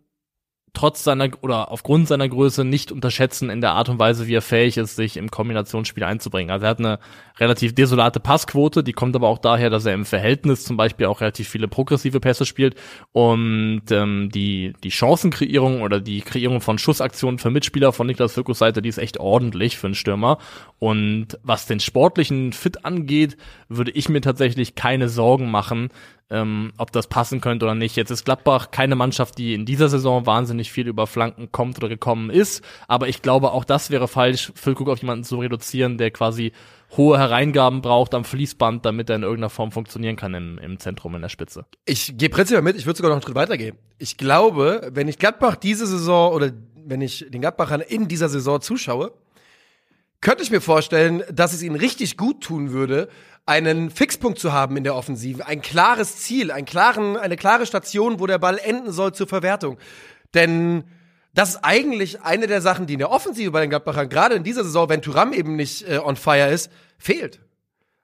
trotz 0.73 1.03
seiner 1.03 1.29
oder 1.41 1.71
aufgrund 1.71 2.07
seiner 2.07 2.27
Größe 2.27 2.65
nicht 2.65 2.91
unterschätzen 2.91 3.51
in 3.51 3.61
der 3.61 3.73
Art 3.73 3.89
und 3.89 3.99
Weise, 3.99 4.27
wie 4.27 4.33
er 4.33 4.41
fähig 4.41 4.77
ist, 4.77 4.95
sich 4.95 5.17
im 5.17 5.29
Kombinationsspiel 5.29 6.03
einzubringen. 6.03 6.49
Also 6.49 6.65
er 6.65 6.69
hat 6.71 6.79
eine 6.79 6.99
relativ 7.39 7.75
desolate 7.75 8.19
Passquote, 8.19 8.83
die 8.83 8.93
kommt 8.93 9.15
aber 9.15 9.27
auch 9.27 9.37
daher, 9.37 9.69
dass 9.69 9.85
er 9.85 9.93
im 9.93 10.05
Verhältnis 10.05 10.63
zum 10.65 10.75
Beispiel 10.75 11.05
auch 11.05 11.21
relativ 11.21 11.47
viele 11.47 11.67
progressive 11.67 12.19
Pässe 12.19 12.45
spielt 12.45 12.75
und 13.11 13.83
ähm, 13.91 14.29
die 14.33 14.73
die 14.83 14.91
Chancenkreierung 14.91 15.83
oder 15.83 15.99
die 15.99 16.21
Kreierung 16.21 16.59
von 16.59 16.79
Schussaktionen 16.79 17.37
für 17.37 17.51
Mitspieler 17.51 17.93
von 17.93 18.07
Niklas 18.07 18.33
Füllkrug 18.33 18.55
Seite, 18.55 18.81
die 18.81 18.89
ist 18.89 18.97
echt 18.97 19.19
ordentlich 19.19 19.77
für 19.77 19.87
einen 19.87 19.95
Stürmer. 19.95 20.39
Und 20.79 21.39
was 21.43 21.67
den 21.67 21.79
sportlichen 21.79 22.51
Fit 22.51 22.83
angeht, 22.83 23.37
würde 23.69 23.91
ich 23.91 24.09
mir 24.09 24.21
tatsächlich 24.21 24.75
keine 24.75 25.07
Sorgen 25.07 25.51
machen, 25.51 25.89
ähm, 26.29 26.73
ob 26.77 26.91
das 26.91 27.07
passen 27.07 27.41
könnte 27.41 27.65
oder 27.65 27.75
nicht. 27.75 27.95
Jetzt 27.95 28.09
ist 28.09 28.25
Gladbach 28.25 28.71
keine 28.71 28.95
Mannschaft, 28.95 29.37
die 29.37 29.53
in 29.53 29.65
dieser 29.65 29.89
Saison 29.89 30.25
wahnsinnig 30.25 30.71
viel 30.71 30.87
über 30.87 31.07
Flanken 31.07 31.51
kommt 31.51 31.77
oder 31.77 31.89
gekommen 31.89 32.29
ist, 32.29 32.63
aber 32.87 33.07
ich 33.07 33.21
glaube, 33.21 33.51
auch 33.51 33.65
das 33.65 33.89
wäre 33.89 34.07
falsch, 34.07 34.51
Füllkrug 34.55 34.89
auf 34.89 34.99
jemanden 34.99 35.23
zu 35.23 35.37
reduzieren, 35.37 35.97
der 35.97 36.11
quasi 36.11 36.51
hohe 36.97 37.17
Hereingaben 37.17 37.81
braucht 37.81 38.13
am 38.13 38.23
Fließband, 38.23 38.85
damit 38.85 39.09
er 39.09 39.17
in 39.17 39.23
irgendeiner 39.23 39.49
Form 39.49 39.71
funktionieren 39.71 40.15
kann 40.15 40.33
im, 40.33 40.57
im 40.59 40.79
Zentrum 40.79 41.15
in 41.15 41.21
der 41.21 41.29
Spitze. 41.29 41.65
Ich 41.85 42.17
gehe 42.17 42.29
prinzipiell 42.29 42.61
mit, 42.61 42.77
ich 42.77 42.85
würde 42.85 42.97
sogar 42.97 43.09
noch 43.09 43.15
einen 43.15 43.23
Schritt 43.23 43.35
weitergehen. 43.35 43.77
Ich 43.97 44.17
glaube, 44.17 44.91
wenn 44.93 45.07
ich 45.07 45.17
Gladbach 45.17 45.55
diese 45.55 45.87
Saison 45.87 46.33
oder 46.33 46.51
wenn 46.85 47.01
ich 47.01 47.25
den 47.29 47.41
Gladbachern 47.41 47.81
in 47.81 48.07
dieser 48.07 48.29
Saison 48.29 48.61
zuschaue, 48.61 49.13
könnte 50.21 50.43
ich 50.43 50.51
mir 50.51 50.61
vorstellen, 50.61 51.23
dass 51.31 51.53
es 51.53 51.61
ihnen 51.61 51.75
richtig 51.75 52.15
gut 52.15 52.41
tun 52.41 52.71
würde, 52.71 53.09
einen 53.45 53.89
Fixpunkt 53.89 54.39
zu 54.39 54.53
haben 54.53 54.77
in 54.77 54.83
der 54.83 54.95
Offensive, 54.95 55.45
ein 55.45 55.61
klares 55.61 56.17
Ziel, 56.17 56.51
einen 56.51 56.65
klaren, 56.65 57.17
eine 57.17 57.35
klare 57.35 57.65
Station, 57.65 58.19
wo 58.19 58.27
der 58.27 58.39
Ball 58.39 58.57
enden 58.57 58.91
soll 58.91 59.13
zur 59.13 59.27
Verwertung. 59.27 59.77
Denn 60.33 60.85
das 61.33 61.49
ist 61.49 61.59
eigentlich 61.63 62.21
eine 62.21 62.47
der 62.47 62.61
Sachen, 62.61 62.85
die 62.85 62.93
in 62.93 62.99
der 62.99 63.11
Offensive 63.11 63.51
bei 63.51 63.61
den 63.61 63.69
Gladbachern, 63.69 64.07
gerade 64.07 64.35
in 64.35 64.43
dieser 64.43 64.63
Saison, 64.63 64.87
wenn 64.87 65.01
Turam 65.01 65.33
eben 65.33 65.55
nicht 65.55 65.87
äh, 65.87 65.97
on 65.97 66.15
fire 66.15 66.49
ist, 66.49 66.71
fehlt. 66.97 67.41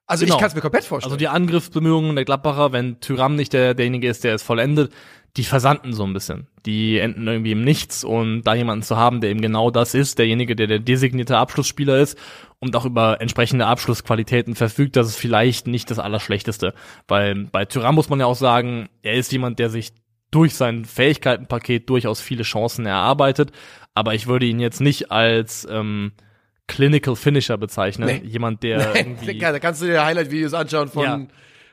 Also 0.10 0.26
Genau. 0.26 0.36
ich 0.36 0.40
kann 0.40 0.48
es 0.50 0.56
mir 0.56 0.62
komplett 0.62 0.86
vorstellen. 0.86 1.12
Also 1.12 1.18
die 1.18 1.28
Angriffsbemühungen 1.28 2.16
der 2.16 2.26
Gladbacher, 2.26 2.72
wenn 2.72 3.00
Tyram 3.00 3.36
nicht 3.36 3.54
der, 3.54 3.76
derjenige 3.76 4.10
ist, 4.10 4.24
der 4.24 4.34
es 4.34 4.42
vollendet, 4.42 4.92
die 5.38 5.44
versanden 5.44 5.94
so 5.94 6.04
ein 6.04 6.14
bisschen. 6.14 6.48
Die 6.66 6.98
enden 6.98 7.28
irgendwie 7.28 7.52
im 7.52 7.64
Nichts 7.64 8.04
und 8.04 8.42
da 8.42 8.56
jemanden 8.56 8.82
zu 8.82 8.98
haben, 8.98 9.22
der 9.22 9.30
eben 9.30 9.42
genau 9.42 9.70
das 9.70 9.94
ist, 9.94 10.18
derjenige, 10.18 10.56
der 10.56 10.66
der 10.66 10.80
designierte 10.80 11.38
Abschlussspieler 11.38 12.00
ist 12.00 12.18
und 12.58 12.76
auch 12.76 12.86
über 12.86 13.22
entsprechende 13.22 13.68
Abschlussqualitäten 13.68 14.56
verfügt, 14.56 14.96
das 14.96 15.10
ist 15.10 15.18
vielleicht 15.18 15.68
nicht 15.68 15.92
das 15.92 16.00
Allerschlechteste. 16.00 16.74
Weil 17.08 17.46
bei 17.52 17.66
Tyram 17.66 17.94
muss 17.94 18.10
man 18.10 18.20
ja 18.20 18.26
auch 18.26 18.36
sagen, 18.36 18.90
er 19.04 19.14
ist 19.14 19.32
jemand, 19.32 19.60
der 19.60 19.70
sich 19.70 19.94
durch 20.32 20.56
sein 20.56 20.86
Fähigkeitenpaket 20.86 21.88
durchaus 21.88 22.20
viele 22.20 22.42
Chancen 22.44 22.88
erarbeitet, 22.88 23.52
aber 23.94 24.16
ich 24.16 24.26
würde 24.26 24.48
ihn 24.48 24.60
jetzt 24.60 24.82
nicht 24.82 25.12
als 25.12 25.68
ähm, 25.70 26.14
Clinical 26.70 27.16
Finisher 27.16 27.58
bezeichnen. 27.58 28.08
Nee. 28.08 28.22
Jemand, 28.26 28.64
der 28.64 28.96
irgendwie 28.96 29.38
da 29.40 29.60
kannst 29.60 29.82
du 29.82 29.88
dir 29.88 30.06
Highlight-Videos 30.06 30.54
anschauen 30.54 30.88
von 30.88 31.28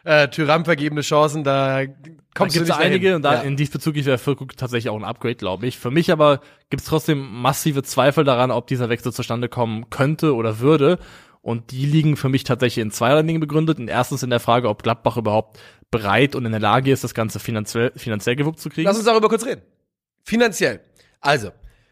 äh, 0.05 0.29
Tyram 0.29 0.65
vergebene 0.65 1.03
Chancen, 1.03 1.45
da 1.45 1.85
Da 1.85 1.93
kommst 2.35 2.57
du 2.57 2.61
gibt 2.61 2.69
nicht 2.69 2.79
es 2.79 2.85
einige 2.85 3.05
dahin. 3.05 3.17
und 3.17 3.23
da 3.23 3.35
ja. 3.35 3.41
in 3.43 3.57
diesbezüglich 3.57 4.07
wäre 4.07 4.19
Füllkrug 4.19 4.57
tatsächlich 4.57 4.89
auch 4.89 4.97
ein 4.97 5.05
Upgrade, 5.05 5.37
glaube 5.37 5.67
ich. 5.67 5.79
Für 5.79 5.91
mich 5.91 6.11
aber 6.11 6.41
gibt 6.71 6.83
es 6.83 6.89
trotzdem 6.89 7.19
massive 7.19 7.83
Zweifel 7.83 8.25
daran, 8.25 8.51
ob 8.51 8.67
dieser 8.67 8.89
Wechsel 8.89 9.13
zustande 9.13 9.49
kommen 9.49 9.91
könnte 9.91 10.35
oder 10.35 10.61
würde. 10.61 10.99
Und 11.43 11.71
die 11.71 11.87
liegen 11.87 12.17
für 12.17 12.29
mich 12.29 12.43
tatsächlich 12.45 12.83
in 12.83 12.91
zweierlei 12.91 13.23
Dingen 13.23 13.41
begründet. 13.41 13.79
Und 13.79 13.89
erstens 13.89 14.23
in 14.23 14.31
der 14.31 14.41
Frage, 14.41 14.69
ob 14.69 14.83
Gladbach 14.83 15.17
überhaupt 15.17 15.61
bereit 15.91 16.35
und 16.35 16.45
in 16.47 16.53
der 16.53 16.61
Lage 16.61 16.91
ist, 16.91 17.05
das 17.05 17.15
Ganze 17.15 17.39
finanziell, 17.39 17.93
finanziell 17.97 18.35
gewuppt 18.35 18.59
zu 18.59 18.71
kriegen. 18.71 18.87
Lass 18.87 18.97
uns 18.97 19.07
darüber 19.07 19.29
kurz 19.29 19.45
reden. 19.45 19.63
Finanziell. 20.25 20.81
Also, 21.21 21.51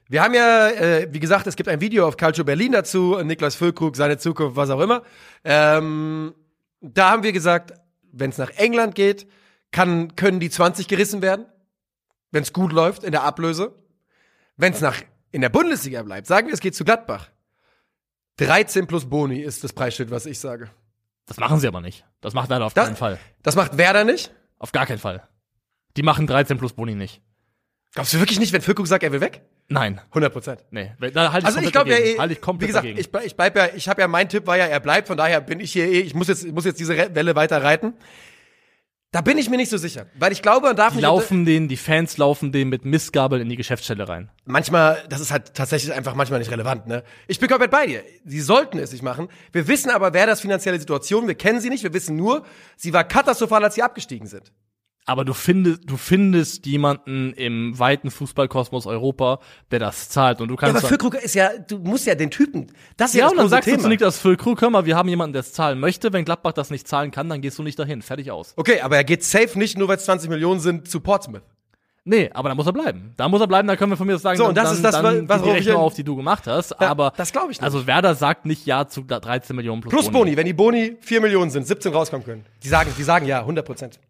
wir 0.08 0.22
haben 0.22 0.34
ja, 0.34 0.68
äh, 0.68 1.08
wie 1.12 1.20
gesagt, 1.20 1.46
es 1.46 1.56
gibt 1.56 1.68
ein 1.68 1.80
Video 1.80 2.06
auf 2.06 2.16
Calcio 2.16 2.44
Berlin 2.44 2.72
dazu, 2.72 3.18
Niklas 3.22 3.54
Füllkrug, 3.54 3.96
seine 3.96 4.18
Zukunft, 4.18 4.56
was 4.56 4.70
auch 4.70 4.80
immer. 4.80 5.02
Ähm, 5.44 6.34
da 6.80 7.10
haben 7.10 7.22
wir 7.22 7.32
gesagt, 7.32 7.72
wenn 8.12 8.30
es 8.30 8.38
nach 8.38 8.50
England 8.50 8.94
geht, 8.94 9.26
kann, 9.72 10.14
können 10.16 10.40
die 10.40 10.50
20 10.50 10.86
gerissen 10.88 11.22
werden, 11.22 11.46
wenn 12.30 12.42
es 12.42 12.52
gut 12.52 12.72
läuft 12.72 13.02
in 13.04 13.12
der 13.12 13.22
Ablöse. 13.24 13.74
Wenn 14.56 14.72
es 14.72 14.80
nach 14.80 15.00
in 15.32 15.40
der 15.40 15.48
Bundesliga 15.48 16.02
bleibt, 16.02 16.26
sagen 16.28 16.46
wir, 16.46 16.54
es 16.54 16.60
geht 16.60 16.76
zu 16.76 16.84
Gladbach. 16.84 17.28
13 18.36 18.86
plus 18.86 19.08
Boni 19.08 19.40
ist 19.40 19.64
das 19.64 19.72
Preisschild, 19.72 20.10
was 20.10 20.26
ich 20.26 20.38
sage. 20.38 20.70
das 21.26 21.38
machen 21.38 21.58
sie 21.60 21.66
aber 21.68 21.80
nicht. 21.80 22.04
Das 22.20 22.34
macht 22.34 22.50
Werder 22.50 22.66
auf 22.66 22.74
Da- 22.74 22.84
keinen 22.84 22.96
Fall. 22.96 23.18
Das 23.42 23.56
macht 23.56 23.76
Werder 23.78 24.04
nicht. 24.04 24.32
Auf 24.58 24.72
gar 24.72 24.86
keinen 24.86 24.98
Fall. 24.98 25.26
Die 25.96 26.02
machen 26.02 26.26
13 26.26 26.58
plus 26.58 26.72
Boni 26.72 26.94
nicht. 26.94 27.22
Glaubst 27.94 28.12
du 28.12 28.18
wirklich 28.18 28.40
nicht, 28.40 28.52
wenn 28.52 28.60
Füllkrug 28.60 28.86
sagt, 28.88 29.04
er 29.04 29.12
will 29.12 29.20
weg? 29.20 29.42
Nein. 29.68 30.00
100 30.08 30.32
Prozent. 30.32 30.64
Nee. 30.70 30.92
Da 31.12 31.32
halte 31.32 31.46
Also 31.46 31.60
ich 31.60 31.72
komplett 31.72 31.72
glaube 31.72 31.90
ja, 31.90 31.96
eh, 31.98 32.18
halte 32.18 32.34
ich 32.34 32.40
komplett 32.40 32.62
wie 32.62 32.66
gesagt, 32.68 32.84
dagegen. 32.84 32.98
ich, 33.00 33.10
bleib- 33.12 33.24
ich 33.24 33.36
bleib 33.36 33.56
ja, 33.56 33.68
ich 33.74 33.88
habe 33.88 34.00
ja, 34.00 34.08
mein 34.08 34.28
Tipp 34.28 34.46
war 34.46 34.56
ja, 34.56 34.66
er 34.66 34.80
bleibt, 34.80 35.06
von 35.06 35.16
daher 35.16 35.40
bin 35.40 35.60
ich 35.60 35.72
hier 35.72 35.86
eh, 35.86 36.00
ich 36.00 36.14
muss 36.14 36.26
jetzt, 36.28 36.44
ich 36.44 36.52
muss 36.52 36.64
jetzt 36.64 36.80
diese 36.80 36.96
Welle 37.14 37.34
weiter 37.36 37.62
reiten. 37.62 37.94
Da 39.12 39.20
bin 39.20 39.38
ich 39.38 39.48
mir 39.48 39.56
nicht 39.58 39.70
so 39.70 39.76
sicher, 39.76 40.06
weil 40.18 40.32
ich 40.32 40.42
glaube, 40.42 40.66
man 40.66 40.74
darf 40.76 40.88
die 40.88 40.96
nicht 40.96 41.02
laufen 41.04 41.44
den, 41.44 41.68
die 41.68 41.76
Fans 41.76 42.16
laufen 42.18 42.50
den 42.50 42.68
mit 42.68 42.84
Mistgabeln 42.84 43.42
in 43.42 43.48
die 43.48 43.54
Geschäftsstelle 43.54 44.08
rein. 44.08 44.28
manchmal, 44.44 45.04
das 45.08 45.20
ist 45.20 45.30
halt 45.30 45.54
tatsächlich 45.54 45.92
einfach 45.94 46.16
manchmal 46.16 46.40
nicht 46.40 46.50
relevant, 46.50 46.88
ne? 46.88 47.04
Ich 47.28 47.38
bin 47.38 47.48
komplett 47.48 47.70
bei 47.70 47.86
dir. 47.86 48.02
Sie 48.24 48.40
sollten 48.40 48.76
es 48.80 48.90
nicht 48.90 49.02
machen. 49.04 49.28
Wir 49.52 49.68
wissen 49.68 49.90
aber, 49.90 50.12
wer 50.14 50.26
das 50.26 50.40
finanzielle 50.40 50.80
Situation, 50.80 51.28
wir 51.28 51.36
kennen 51.36 51.60
sie 51.60 51.68
nicht, 51.70 51.84
wir 51.84 51.94
wissen 51.94 52.16
nur, 52.16 52.44
sie 52.76 52.92
war 52.92 53.04
katastrophal, 53.04 53.62
als 53.62 53.76
sie 53.76 53.82
abgestiegen 53.84 54.26
sind. 54.26 54.50
Aber 55.06 55.26
du 55.26 55.34
findest, 55.34 55.82
du 55.84 55.98
findest 55.98 56.64
jemanden 56.64 57.34
im 57.34 57.78
weiten 57.78 58.10
Fußballkosmos 58.10 58.86
Europa, 58.86 59.38
der 59.70 59.78
das 59.78 60.08
zahlt. 60.08 60.40
Und 60.40 60.48
du 60.48 60.54
Ja, 60.54 60.60
kannst. 60.60 60.76
aber 60.78 60.88
Füllkrug 60.88 61.14
ist 61.16 61.34
ja, 61.34 61.50
du 61.58 61.78
musst 61.78 62.06
ja 62.06 62.14
den 62.14 62.30
Typen, 62.30 62.68
das 62.96 63.10
ist 63.10 63.16
ja, 63.16 63.20
ja, 63.20 63.24
das 63.26 63.32
und 63.32 63.38
dann 63.38 63.48
sagst 63.50 63.66
du 63.66 63.72
Thema. 63.72 63.82
zu 63.82 63.88
Niklas 63.90 64.18
Füllkrug, 64.18 64.62
hör 64.62 64.70
mal, 64.70 64.86
wir 64.86 64.96
haben 64.96 65.08
jemanden, 65.10 65.34
der 65.34 65.40
es 65.40 65.52
zahlen 65.52 65.78
möchte. 65.78 66.12
Wenn 66.14 66.24
Gladbach 66.24 66.52
das 66.52 66.70
nicht 66.70 66.88
zahlen 66.88 67.10
kann, 67.10 67.28
dann 67.28 67.42
gehst 67.42 67.58
du 67.58 67.62
nicht 67.62 67.78
dahin. 67.78 68.00
Fertig 68.00 68.30
aus. 68.30 68.54
Okay, 68.56 68.80
aber 68.80 68.96
er 68.96 69.04
geht 69.04 69.22
safe 69.24 69.58
nicht, 69.58 69.76
nur 69.76 69.88
weil 69.88 69.98
es 69.98 70.06
20 70.06 70.30
Millionen 70.30 70.60
sind, 70.60 70.88
zu 70.88 71.00
Portsmouth. 71.00 71.42
Nee, 72.06 72.30
aber 72.32 72.48
da 72.50 72.54
muss 72.54 72.66
er 72.66 72.72
bleiben. 72.72 73.12
Da 73.18 73.28
muss 73.28 73.40
er 73.42 73.46
bleiben, 73.46 73.68
da 73.68 73.76
können 73.76 73.92
wir 73.92 73.96
von 73.96 74.06
mir 74.06 74.16
sagen, 74.18 74.36
So, 74.38 74.46
und 74.48 74.54
das 74.56 74.64
dann, 74.68 74.76
ist 74.76 74.82
das, 74.84 74.92
dann 74.94 75.04
was- 75.28 75.40
die 75.40 75.46
worauf 75.46 75.58
ich 75.58 75.66
Rechnung 75.66 75.82
auf, 75.82 75.94
die 75.94 76.04
du 76.04 76.16
gemacht 76.16 76.46
hast. 76.46 76.70
Ja, 76.80 76.88
aber 76.90 77.12
das 77.16 77.30
glaub 77.32 77.44
ich 77.44 77.58
nicht. 77.58 77.62
Also 77.62 77.86
Werder 77.86 78.14
sagt 78.14 78.44
nicht 78.46 78.64
ja 78.66 78.88
zu 78.88 79.02
13 79.02 79.54
Millionen 79.56 79.80
plus, 79.82 79.92
Plus 79.92 80.10
Boni, 80.10 80.34
wenn 80.36 80.44
die 80.46 80.52
Boni 80.54 80.96
4 81.00 81.20
Millionen 81.20 81.50
sind, 81.50 81.66
17 81.66 81.92
rauskommen 81.92 82.24
können. 82.24 82.44
Die 82.62 82.68
sagen, 82.68 82.90
die 82.96 83.02
sagen 83.02 83.26
ja, 83.26 83.40
100 83.40 83.64
Prozent. 83.66 84.00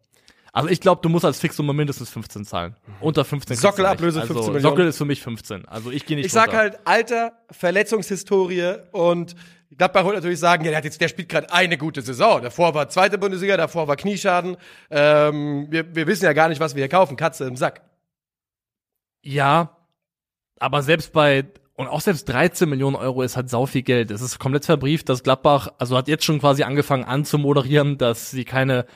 Also 0.55 0.69
ich 0.69 0.81
glaube, 0.81 1.03
du 1.03 1.09
musst 1.09 1.25
als 1.25 1.41
Fixsumme 1.41 1.73
mindestens 1.73 2.11
15 2.11 2.45
zahlen. 2.45 2.77
Unter 3.01 3.25
15. 3.25 3.49
kriegst 3.49 3.65
du 3.65 3.69
Sockelablöse 3.69 4.21
nicht. 4.21 4.29
15 4.29 4.37
also, 4.37 4.53
Millionen. 4.53 4.73
Sockel 4.73 4.87
ist 4.87 4.99
für 4.99 5.05
mich 5.05 5.21
15. 5.21 5.67
Also 5.67 5.91
ich 5.91 6.07
gehe 6.07 6.17
nicht 6.17 6.27
Ich 6.27 6.33
sag 6.33 6.47
runter. 6.47 6.59
halt 6.59 6.79
Alter, 6.85 7.33
Verletzungshistorie 7.51 8.77
und 8.93 9.35
Gladbach 9.77 10.05
wird 10.05 10.15
natürlich 10.15 10.39
sagen, 10.39 10.65
ja, 10.65 10.71
der, 10.71 10.79
hat 10.79 10.85
jetzt, 10.85 11.01
der 11.01 11.09
spielt 11.09 11.29
gerade 11.29 11.53
eine 11.53 11.77
gute 11.77 12.03
Saison. 12.03 12.41
Davor 12.41 12.73
war 12.73 12.89
zweite 12.89 13.19
Bundesliga, 13.19 13.57
davor 13.57 13.89
war 13.89 13.97
Knieschaden. 13.97 14.57
Ähm, 14.91 15.67
wir, 15.71 15.93
wir 15.93 16.07
wissen 16.07 16.25
ja 16.25 16.33
gar 16.33 16.49
nicht, 16.49 16.61
was 16.61 16.77
wir 16.77 16.83
hier 16.83 16.89
kaufen. 16.89 17.17
Katze 17.17 17.47
im 17.47 17.57
Sack. 17.57 17.83
Ja, 19.23 19.77
aber 20.61 20.83
selbst 20.85 21.13
bei 21.13 21.47
und 21.75 21.89
auch 21.89 22.01
selbst 22.01 22.29
13 22.29 22.69
Millionen 22.69 22.95
Euro 22.95 23.23
ist 23.23 23.37
halt 23.37 23.51
sau 23.51 23.67
viel 23.67 23.83
Geld. 23.83 24.13
Es 24.13 24.23
ist 24.23 24.39
komplett 24.39 24.65
verbrieft, 24.65 25.09
dass 25.09 25.25
Gladbach, 25.25 25.73
also 25.79 25.97
hat 25.97 26.07
jetzt 26.07 26.25
schon 26.25 26.39
quasi 26.39 26.63
angefangen 26.63 27.03
anzumoderieren, 27.03 27.99
dass 27.99 28.31
sie 28.31 28.45
keine 28.45 28.87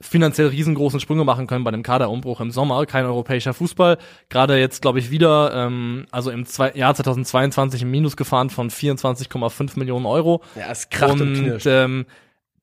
finanziell 0.00 0.48
riesengroßen 0.48 1.00
Sprünge 1.00 1.24
machen 1.24 1.46
können 1.46 1.64
bei 1.64 1.70
dem 1.70 1.82
Kaderumbruch 1.82 2.40
im 2.40 2.50
Sommer. 2.50 2.84
Kein 2.86 3.06
europäischer 3.06 3.54
Fußball. 3.54 3.98
Gerade 4.28 4.58
jetzt, 4.58 4.82
glaube 4.82 4.98
ich, 4.98 5.10
wieder, 5.10 5.52
ähm, 5.54 6.06
also 6.10 6.30
im 6.30 6.44
zwei, 6.44 6.72
Jahr 6.72 6.94
2022 6.94 7.82
im 7.82 7.90
Minus 7.90 8.16
gefahren 8.16 8.50
von 8.50 8.70
24,5 8.70 9.78
Millionen 9.78 10.06
Euro. 10.06 10.42
Ja, 10.54 10.70
es 10.70 10.90
kracht 10.90 11.12
und, 11.12 11.22
und 11.22 11.34
knirscht. 11.34 11.66
ähm, 11.66 12.06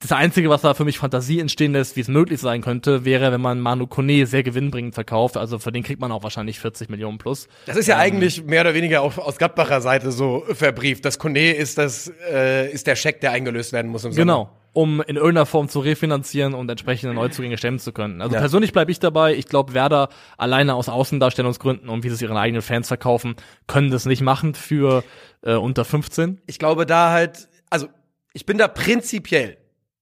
das 0.03 0.11
Einzige, 0.11 0.49
was 0.49 0.61
da 0.61 0.73
für 0.73 0.83
mich 0.83 0.99
Fantasie 0.99 1.39
entstehen 1.39 1.71
lässt, 1.71 1.95
wie 1.95 2.01
es 2.01 2.09
möglich 2.09 2.41
sein 2.41 2.61
könnte, 2.61 3.05
wäre, 3.05 3.31
wenn 3.31 3.39
man 3.39 3.61
Manu 3.61 3.87
Kone 3.87 4.25
sehr 4.25 4.43
gewinnbringend 4.43 4.93
verkauft. 4.93 5.37
Also 5.37 5.59
für 5.59 5.71
den 5.71 5.81
kriegt 5.81 6.01
man 6.01 6.11
auch 6.11 6.23
wahrscheinlich 6.23 6.59
40 6.59 6.89
Millionen 6.89 7.17
plus. 7.17 7.47
Das 7.65 7.77
ist 7.77 7.87
ja 7.87 7.97
eigentlich 7.97 8.43
mehr 8.43 8.61
oder 8.61 8.73
weniger 8.73 9.01
auch 9.01 9.17
aus 9.17 9.37
Gladbacher 9.37 9.79
Seite 9.79 10.11
so 10.11 10.43
verbrieft. 10.51 11.05
Das 11.05 11.19
Kone 11.19 11.53
ist 11.53 11.77
das, 11.77 12.11
äh, 12.29 12.69
ist 12.69 12.85
der 12.85 12.97
Scheck, 12.97 13.21
der 13.21 13.31
eingelöst 13.31 13.71
werden 13.71 13.89
muss 13.89 14.03
im 14.03 14.11
Sommer. 14.11 14.21
Genau. 14.25 14.49
Um 14.73 15.01
in 15.01 15.15
irgendeiner 15.17 15.45
Form 15.45 15.69
zu 15.69 15.79
refinanzieren 15.79 16.55
und 16.55 16.67
entsprechende 16.69 17.13
Neuzugänge 17.13 17.57
stemmen 17.59 17.77
zu 17.77 17.91
können. 17.91 18.21
Also 18.21 18.33
Ja. 18.33 18.39
persönlich 18.41 18.73
bleibe 18.73 18.91
ich 18.91 18.99
dabei. 18.99 19.35
Ich 19.35 19.47
glaube, 19.47 19.73
Werder 19.75 20.09
alleine 20.37 20.73
aus 20.73 20.89
Außendarstellungsgründen 20.89 21.89
und 21.89 22.03
wie 22.03 22.09
sie 22.09 22.15
es 22.15 22.21
ihren 22.23 22.37
eigenen 22.37 22.63
Fans 22.63 22.87
verkaufen, 22.87 23.35
können 23.67 23.91
das 23.91 24.05
nicht 24.05 24.21
machen 24.21 24.55
für 24.55 25.03
äh, 25.43 25.53
unter 25.53 25.85
15. 25.85 26.41
Ich 26.47 26.57
glaube 26.57 26.87
da 26.87 27.11
halt, 27.11 27.47
also 27.69 27.87
ich 28.33 28.47
bin 28.47 28.57
da 28.57 28.67
prinzipiell, 28.67 29.57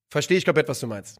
verstehe 0.09 0.37
ich 0.37 0.45
glaube 0.45 0.63
was 0.65 0.79
du 0.79 0.87
meinst. 0.87 1.19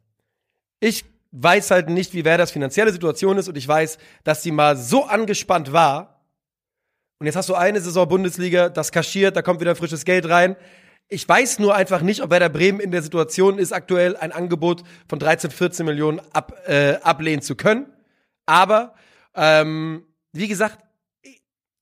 Ich 0.80 1.04
weiß 1.32 1.72
halt 1.72 1.90
nicht, 1.90 2.14
wie 2.14 2.24
wer 2.24 2.38
das 2.38 2.52
finanzielle 2.52 2.92
Situation 2.94 3.38
ist 3.38 3.50
und 3.50 3.58
ich 3.58 3.68
weiß, 3.68 3.98
dass 4.24 4.42
die 4.44 4.52
mal 4.52 4.78
so 4.78 5.06
angespannt 5.06 5.74
war. 5.74 6.22
Und 7.20 7.26
jetzt 7.28 7.36
hast 7.36 7.50
du 7.50 7.56
eine 7.56 7.80
Saison 7.82 8.08
Bundesliga, 8.08 8.70
das 8.70 8.92
kaschiert, 8.92 9.36
da 9.36 9.42
kommt 9.42 9.60
wieder 9.60 9.76
frisches 9.76 10.06
Geld 10.06 10.28
rein. 10.28 10.56
Ich 11.14 11.28
weiß 11.28 11.60
nur 11.60 11.76
einfach 11.76 12.02
nicht, 12.02 12.22
ob 12.22 12.30
Werder 12.30 12.48
Bremen 12.48 12.80
in 12.80 12.92
der 12.92 13.02
Situation 13.02 13.60
ist, 13.60 13.74
aktuell 13.74 14.16
ein 14.16 14.32
Angebot 14.32 14.84
von 15.10 15.20
13, 15.20 15.52
14 15.52 15.86
Millionen 15.86 16.22
ab, 16.32 16.54
äh, 16.68 16.94
ablehnen 17.02 17.42
zu 17.42 17.56
können. 17.56 17.88
Aber 18.46 18.94
ähm, 19.36 20.06
wie 20.32 20.48
gesagt, 20.48 20.78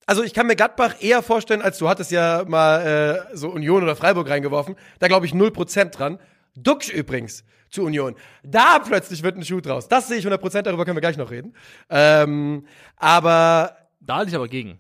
also 0.08 0.24
ich 0.24 0.34
kann 0.34 0.48
mir 0.48 0.56
Gladbach 0.56 0.96
eher 1.00 1.22
vorstellen, 1.22 1.62
als 1.62 1.78
du 1.78 1.88
hattest 1.88 2.10
ja 2.10 2.44
mal 2.48 3.28
äh, 3.32 3.38
so 3.38 3.50
Union 3.50 3.84
oder 3.84 3.96
Freiburg 3.96 4.28
reingeworfen. 4.28 4.76
Da 4.98 5.08
glaube 5.08 5.28
ich 5.28 5.34
0% 5.34 5.92
dran. 5.92 6.18
Duxch 6.56 6.90
übrigens 6.90 7.44
zu 7.70 7.84
Union. 7.84 8.16
Da 8.42 8.80
plötzlich 8.80 9.22
wird 9.22 9.38
ein 9.38 9.46
Schuh 9.46 9.62
draus. 9.62 9.88
Das 9.88 10.08
sehe 10.08 10.18
ich 10.18 10.26
100%, 10.26 10.64
darüber 10.64 10.86
können 10.86 10.98
wir 10.98 11.02
gleich 11.02 11.18
noch 11.18 11.30
reden. 11.30 11.54
Ähm, 11.92 12.66
aber 12.96 13.78
Da 14.00 14.16
halte 14.16 14.30
ich 14.30 14.36
aber 14.36 14.48
gegen. 14.48 14.80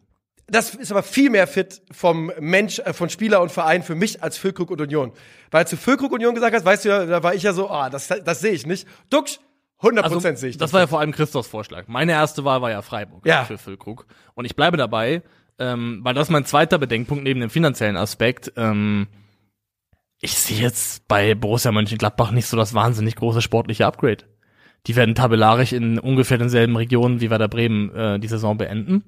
Das 0.51 0.75
ist 0.75 0.91
aber 0.91 1.03
viel 1.03 1.29
mehr 1.29 1.47
fit 1.47 1.81
vom 1.91 2.31
Mensch, 2.39 2.79
äh, 2.79 2.93
von 2.93 3.09
Spieler 3.09 3.41
und 3.41 3.51
Verein 3.51 3.83
für 3.83 3.95
mich 3.95 4.23
als 4.23 4.37
Füllkrug 4.37 4.71
und 4.71 4.81
Union. 4.81 5.11
Weil 5.51 5.67
zu 5.67 5.77
Füllkrug 5.77 6.11
Union 6.11 6.35
gesagt 6.35 6.55
hast, 6.55 6.65
weißt 6.65 6.85
du 6.85 6.89
ja, 6.89 7.05
da 7.05 7.23
war 7.23 7.33
ich 7.33 7.43
ja 7.43 7.53
so, 7.53 7.69
ah, 7.69 7.89
das, 7.89 8.07
das 8.07 8.39
sehe 8.41 8.51
ich 8.51 8.65
nicht. 8.65 8.87
Duxch, 9.09 9.39
100% 9.81 9.99
Also, 10.03 10.19
sehe 10.35 10.49
ich 10.49 10.57
das 10.57 10.73
war 10.73 10.81
ja 10.81 10.87
vor 10.87 10.99
allem 10.99 11.11
Christophs 11.11 11.47
Vorschlag. 11.47 11.87
Meine 11.87 12.11
erste 12.11 12.43
Wahl 12.43 12.61
war 12.61 12.69
ja 12.69 12.81
Freiburg 12.81 13.25
Ja. 13.25 13.45
für 13.45 13.57
Füllkrug. 13.57 14.05
Und 14.35 14.45
ich 14.45 14.55
bleibe 14.55 14.75
dabei, 14.77 15.23
ähm, 15.57 15.99
weil 16.03 16.13
das 16.13 16.27
ist 16.27 16.31
mein 16.31 16.45
zweiter 16.45 16.77
Bedenkpunkt 16.77 17.23
neben 17.23 17.39
dem 17.39 17.49
finanziellen 17.49 17.95
Aspekt. 17.97 18.51
Ähm, 18.57 19.07
ich 20.21 20.33
sehe 20.37 20.59
jetzt 20.59 21.07
bei 21.07 21.33
Borussia 21.33 21.71
Mönchengladbach 21.71 22.31
nicht 22.31 22.47
so 22.47 22.57
das 22.57 22.73
wahnsinnig 22.73 23.15
große 23.15 23.41
sportliche 23.41 23.85
Upgrade. 23.85 24.25
Die 24.87 24.95
werden 24.95 25.15
tabellarisch 25.15 25.71
in 25.73 25.97
ungefähr 25.99 26.37
denselben 26.37 26.75
Regionen 26.75 27.21
wie 27.21 27.29
Werder 27.29 27.47
Bremen 27.47 27.93
äh, 27.95 28.19
die 28.19 28.27
Saison 28.27 28.57
beenden. 28.57 29.03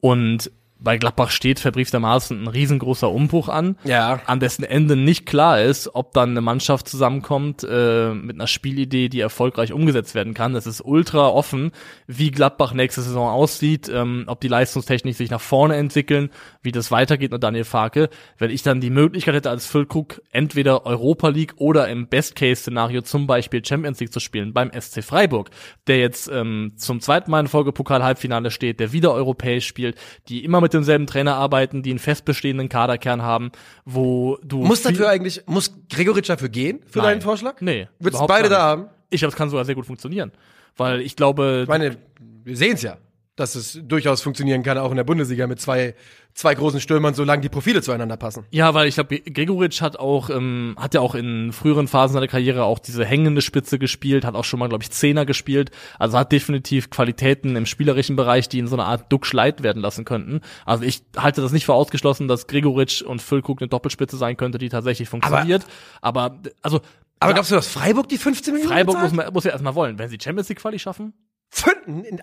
Und 0.00 0.50
bei 0.86 0.98
Gladbach 0.98 1.30
steht 1.30 1.58
verbrieftermaßen 1.58 2.44
ein 2.44 2.46
riesengroßer 2.46 3.10
Umbruch 3.10 3.48
an, 3.48 3.76
Ja. 3.82 4.20
an 4.26 4.38
dessen 4.38 4.62
Ende 4.62 4.94
nicht 4.94 5.26
klar 5.26 5.60
ist, 5.60 5.90
ob 5.96 6.12
dann 6.12 6.30
eine 6.30 6.40
Mannschaft 6.40 6.86
zusammenkommt 6.88 7.66
äh, 7.68 8.14
mit 8.14 8.36
einer 8.36 8.46
Spielidee, 8.46 9.08
die 9.08 9.18
erfolgreich 9.18 9.72
umgesetzt 9.72 10.14
werden 10.14 10.32
kann. 10.32 10.54
Es 10.54 10.64
ist 10.64 10.80
ultra 10.84 11.26
offen, 11.26 11.72
wie 12.06 12.30
Gladbach 12.30 12.72
nächste 12.72 13.02
Saison 13.02 13.28
aussieht, 13.28 13.90
ähm, 13.92 14.26
ob 14.28 14.40
die 14.40 14.46
leistungstechnisch 14.46 15.16
sich 15.16 15.28
nach 15.28 15.40
vorne 15.40 15.74
entwickeln, 15.74 16.30
wie 16.62 16.70
das 16.70 16.92
weitergeht 16.92 17.32
mit 17.32 17.42
Daniel 17.42 17.64
Farke. 17.64 18.08
Wenn 18.38 18.52
ich 18.52 18.62
dann 18.62 18.80
die 18.80 18.90
Möglichkeit 18.90 19.34
hätte, 19.34 19.50
als 19.50 19.66
Füllkrug 19.66 20.22
entweder 20.30 20.86
Europa 20.86 21.30
League 21.30 21.54
oder 21.56 21.88
im 21.88 22.06
Best-Case-Szenario 22.06 23.02
zum 23.02 23.26
Beispiel 23.26 23.64
Champions 23.64 23.98
League 23.98 24.12
zu 24.12 24.20
spielen 24.20 24.52
beim 24.52 24.70
SC 24.70 25.02
Freiburg, 25.02 25.50
der 25.88 25.98
jetzt 25.98 26.30
ähm, 26.32 26.74
zum 26.76 27.00
zweiten 27.00 27.32
Mal 27.32 27.40
in 27.40 27.48
Folge 27.48 27.72
Pokal-Halbfinale 27.72 28.52
steht, 28.52 28.78
der 28.78 28.92
wieder 28.92 29.12
europäisch 29.12 29.66
spielt, 29.66 29.96
die 30.28 30.44
immer 30.44 30.60
mit 30.60 30.75
demselben 30.76 31.06
Trainer 31.06 31.34
arbeiten, 31.34 31.82
die 31.82 31.90
einen 31.90 31.98
fest 31.98 32.24
bestehenden 32.24 32.68
Kaderkern 32.68 33.22
haben, 33.22 33.50
wo 33.84 34.38
du 34.42 34.58
Muss 34.64 34.82
dafür 34.82 35.08
eigentlich, 35.08 35.42
muss 35.46 35.72
Gregoritsch 35.90 36.28
dafür 36.28 36.48
gehen, 36.48 36.80
für 36.86 36.98
Nein. 36.98 37.08
deinen 37.08 37.20
Vorschlag? 37.22 37.60
Nee. 37.60 37.88
Würdest 37.98 38.26
beide 38.26 38.48
da 38.48 38.60
haben? 38.62 38.86
Ich 39.10 39.20
glaube, 39.20 39.32
es 39.32 39.36
kann 39.36 39.50
sogar 39.50 39.64
sehr 39.64 39.74
gut 39.74 39.86
funktionieren. 39.86 40.32
Weil 40.76 41.00
ich 41.00 41.16
glaube, 41.16 41.60
Ich 41.62 41.68
meine, 41.68 41.96
wir 42.44 42.56
sehen 42.56 42.74
es 42.74 42.82
ja, 42.82 42.98
dass 43.36 43.54
es 43.54 43.78
durchaus 43.82 44.22
funktionieren 44.22 44.62
kann, 44.62 44.78
auch 44.78 44.90
in 44.90 44.96
der 44.96 45.04
Bundesliga 45.04 45.46
mit 45.46 45.60
zwei, 45.60 45.94
zwei 46.32 46.54
großen 46.54 46.80
Stürmern, 46.80 47.12
solange 47.12 47.42
die 47.42 47.50
Profile 47.50 47.82
zueinander 47.82 48.16
passen. 48.16 48.46
ja, 48.50 48.72
weil 48.72 48.88
ich 48.88 48.94
glaube, 48.94 49.20
Gregoritsch 49.20 49.82
hat 49.82 49.98
auch, 49.98 50.30
ähm, 50.30 50.74
hat 50.78 50.94
ja 50.94 51.00
auch 51.00 51.14
in 51.14 51.52
früheren 51.52 51.86
Phasen 51.86 52.14
seiner 52.14 52.28
Karriere 52.28 52.64
auch 52.64 52.78
diese 52.78 53.04
hängende 53.04 53.42
Spitze 53.42 53.78
gespielt, 53.78 54.24
hat 54.24 54.34
auch 54.34 54.44
schon 54.44 54.58
mal, 54.58 54.68
glaube 54.68 54.82
ich, 54.82 54.90
Zehner 54.90 55.26
gespielt. 55.26 55.70
Also 55.98 56.18
hat 56.18 56.32
definitiv 56.32 56.88
Qualitäten 56.88 57.56
im 57.56 57.66
spielerischen 57.66 58.16
Bereich, 58.16 58.48
die 58.48 58.58
in 58.58 58.68
so 58.68 58.76
einer 58.76 58.86
Art 58.86 59.12
Duck 59.12 59.26
Schleit 59.26 59.62
werden 59.62 59.82
lassen 59.82 60.06
könnten. 60.06 60.40
Also 60.64 60.84
ich 60.84 61.02
halte 61.16 61.42
das 61.42 61.52
nicht 61.52 61.66
für 61.66 61.74
ausgeschlossen, 61.74 62.28
dass 62.28 62.46
Gregoritsch 62.46 63.02
und 63.02 63.20
Füllkrug 63.20 63.60
eine 63.60 63.68
Doppelspitze 63.68 64.16
sein 64.16 64.38
könnte, 64.38 64.56
die 64.56 64.70
tatsächlich 64.70 65.10
funktioniert. 65.10 65.64
Aber, 66.00 66.40
also 66.62 66.80
Aber 67.20 67.30
ja, 67.30 67.34
glaubst 67.34 67.50
du, 67.50 67.54
dass 67.54 67.68
Freiburg 67.68 68.08
die 68.08 68.16
15 68.18 68.54
Millionen 68.54 68.72
Freiburg 68.72 68.98
muss, 68.98 69.12
man, 69.12 69.32
muss 69.32 69.44
ja 69.44 69.50
erstmal 69.50 69.74
wollen. 69.74 69.98
Wenn 69.98 70.08
sie 70.08 70.16
Champions 70.22 70.48
League 70.48 70.58
Quali 70.58 70.78
schaffen, 70.78 71.12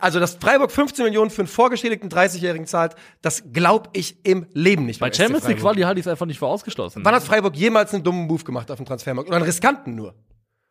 Also, 0.01 0.19
dass 0.19 0.35
Freiburg 0.35 0.71
15 0.71 1.05
Millionen 1.05 1.31
für 1.31 1.41
einen 1.41 1.47
vorgeschädigten 1.47 2.09
30-Jährigen 2.09 2.67
zahlt, 2.67 2.95
das 3.21 3.43
glaube 3.51 3.89
ich 3.93 4.23
im 4.25 4.45
Leben 4.53 4.85
nicht. 4.85 4.99
bei 4.99 5.11
Champions 5.11 5.47
League. 5.47 5.59
Quali 5.59 5.81
halte 5.81 5.99
ich 5.99 6.05
es 6.05 6.11
einfach 6.11 6.25
nicht 6.25 6.37
für 6.39 6.47
ausgeschlossen. 6.47 7.03
Wann 7.05 7.15
hat 7.15 7.23
Freiburg 7.23 7.55
jemals 7.55 7.93
einen 7.93 8.03
dummen 8.03 8.27
Move 8.27 8.43
gemacht 8.43 8.69
auf 8.69 8.77
dem 8.77 8.85
Transfermarkt? 8.85 9.29
Oder 9.29 9.37
einen 9.37 9.45
riskanten 9.45 9.95
nur? 9.95 10.13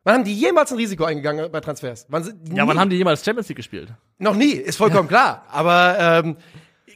Wann 0.05 0.15
haben 0.17 0.25
die 0.25 0.35
jemals 0.35 0.71
ein 0.73 0.79
Risiko 0.79 1.05
eingegangen 1.05 1.51
bei 1.51 1.61
Transfers? 1.61 2.07
Wann 2.09 2.25
Ja, 2.53 2.67
wann 2.67 2.79
haben 2.79 2.91
die 2.91 2.97
jemals 2.97 3.25
Champions 3.25 3.49
League 3.49 3.57
gespielt? 3.57 3.93
Noch 4.19 4.35
nie, 4.35 4.51
ist 4.51 4.77
vollkommen 4.77 5.09
klar. 5.09 5.45
Aber 5.51 5.97
ähm, 5.99 6.37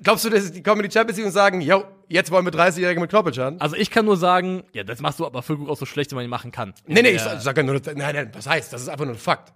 glaubst 0.02 0.24
du, 0.24 0.30
dass 0.30 0.50
die 0.52 0.62
kommen 0.62 0.82
in 0.82 0.90
die 0.90 0.92
Champions 0.92 1.16
League 1.16 1.26
und 1.26 1.32
sagen, 1.32 1.60
yo, 1.60 1.84
jetzt 2.08 2.30
wollen 2.32 2.44
wir 2.44 2.52
30-Jährige 2.52 3.00
mit 3.00 3.10
Knoppelschan? 3.10 3.60
Also 3.60 3.76
ich 3.76 3.90
kann 3.90 4.04
nur 4.04 4.16
sagen, 4.16 4.64
ja, 4.72 4.82
das 4.84 5.00
machst 5.00 5.20
du 5.20 5.26
aber 5.26 5.42
Füllkrug 5.42 5.68
auch 5.68 5.76
so 5.76 5.86
schlecht, 5.86 6.10
wie 6.10 6.16
man 6.16 6.24
ihn 6.24 6.30
machen 6.30 6.50
kann. 6.50 6.74
Nee, 6.86 7.02
nee, 7.02 7.10
ich 7.10 7.16
Ja. 7.18 7.24
sag, 7.30 7.36
ich 7.38 7.42
sag 7.44 7.56
ja 7.56 7.62
nur, 7.62 7.80
nein, 7.94 7.96
nein, 8.14 8.30
was 8.34 8.46
heißt? 8.48 8.72
Das 8.72 8.82
ist 8.82 8.88
einfach 8.88 9.04
nur 9.04 9.14
ein 9.14 9.18
Fakt. 9.20 9.52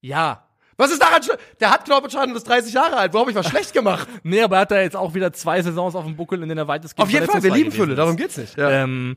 Ja. 0.00 0.48
Was 0.76 0.90
ist 0.90 1.00
daran 1.00 1.22
schlimm? 1.22 1.36
Der 1.60 1.70
hat 1.70 1.84
Knoppelschan 1.84 2.30
und 2.30 2.36
ist 2.36 2.48
30 2.48 2.72
Jahre 2.72 2.96
alt. 2.96 3.14
Wo 3.14 3.20
habe 3.20 3.30
ich 3.30 3.36
was 3.36 3.48
schlecht 3.48 3.72
gemacht? 3.72 4.08
Nee, 4.22 4.42
aber 4.42 4.56
er 4.56 4.60
hat 4.62 4.70
da 4.70 4.80
jetzt 4.80 4.96
auch 4.96 5.14
wieder 5.14 5.32
zwei 5.32 5.60
Saisons 5.62 5.94
auf 5.94 6.04
dem 6.04 6.16
Buckel, 6.16 6.42
in 6.42 6.48
denen 6.48 6.58
er 6.58 6.68
weitestgehend 6.68 7.06
Auf 7.06 7.12
jeden 7.12 7.26
Fall, 7.26 7.42
wir 7.42 7.52
lieben 7.52 7.72
Fülle, 7.72 7.94
darum 7.94 8.16
geht's 8.16 8.36
nicht. 8.36 8.56
Ja. 8.56 8.70
Ähm, 8.70 9.16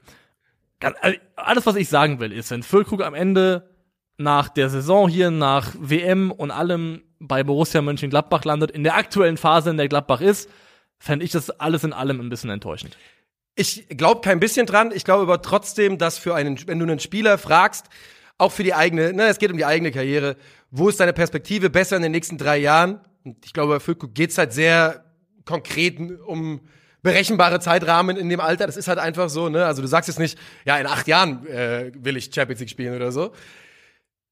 also 0.80 1.18
alles, 1.36 1.66
was 1.66 1.76
ich 1.76 1.90
sagen 1.90 2.20
will, 2.20 2.32
ist, 2.32 2.52
wenn 2.52 2.64
Füllkrug 2.64 3.02
am 3.02 3.14
Ende 3.14 3.70
nach 4.18 4.50
der 4.50 4.70
Saison 4.70 5.08
hier, 5.08 5.32
nach 5.32 5.74
WM 5.80 6.32
und 6.32 6.52
allem 6.52 7.04
bei 7.20 7.44
Borussia 7.44 7.82
Mönchengladbach 7.82 8.44
landet, 8.44 8.72
in 8.72 8.84
der 8.84 8.96
aktuellen 8.96 9.38
Phase, 9.38 9.70
in 9.70 9.78
der 9.78 9.88
Gladbach 9.88 10.22
ist, 10.22 10.50
fände 11.00 11.26
ich 11.26 11.32
das 11.32 11.50
alles 11.50 11.84
in 11.84 11.94
allem 11.94 12.20
ein 12.20 12.30
bisschen 12.30 12.50
enttäuschend. 12.50 12.98
Ich 13.56 13.88
glaube 13.90 14.22
kein 14.22 14.40
bisschen 14.40 14.66
dran. 14.66 14.92
Ich 14.94 15.04
glaube 15.04 15.24
aber 15.24 15.42
trotzdem, 15.42 15.98
dass 15.98 16.18
für 16.18 16.36
einen, 16.36 16.60
wenn 16.68 16.80
du 16.80 16.86
einen 16.86 17.00
Spieler 17.00 17.38
fragst, 17.38 17.88
auch 18.38 18.52
für 18.52 18.64
die 18.64 18.76
eigene, 18.76 19.14
ne, 19.14 19.28
es 19.28 19.40
geht 19.40 19.52
um 19.52 19.58
die 19.58 19.66
eigene 19.66 19.92
Karriere, 19.92 20.36
wo 20.72 20.90
ist 20.90 21.00
deine 21.00 21.14
Perspektive 21.14 21.70
besser 21.70 21.96
in 21.96 22.04
den 22.04 22.12
nächsten 22.12 22.38
drei 22.38 22.58
Jahren? 22.58 23.02
Und 23.24 23.46
ich 23.46 23.54
glaube, 23.54 23.74
bei 23.76 23.80
Füllkrug 23.80 24.14
geht's 24.14 24.38
halt 24.38 24.54
sehr 24.54 25.06
konkret 25.46 25.98
um 26.26 26.62
berechenbare 27.04 27.60
Zeitrahmen 27.60 28.18
in 28.18 28.28
dem 28.30 28.40
Alter. 28.42 28.66
Das 28.66 28.76
ist 28.76 28.88
halt 28.88 29.00
einfach 29.00 29.30
so, 29.30 29.48
ne? 29.50 29.66
Also 29.66 29.82
du 29.82 29.88
sagst 29.88 30.08
jetzt 30.10 30.20
nicht, 30.20 30.38
ja, 30.66 30.78
in 30.78 30.88
acht 30.88 31.08
Jahren 31.08 31.46
äh, 31.48 31.92
will 31.96 32.18
ich 32.18 32.32
Champions 32.34 32.60
League 32.60 32.70
spielen 32.70 32.96
oder 32.96 33.12
so. 33.12 33.32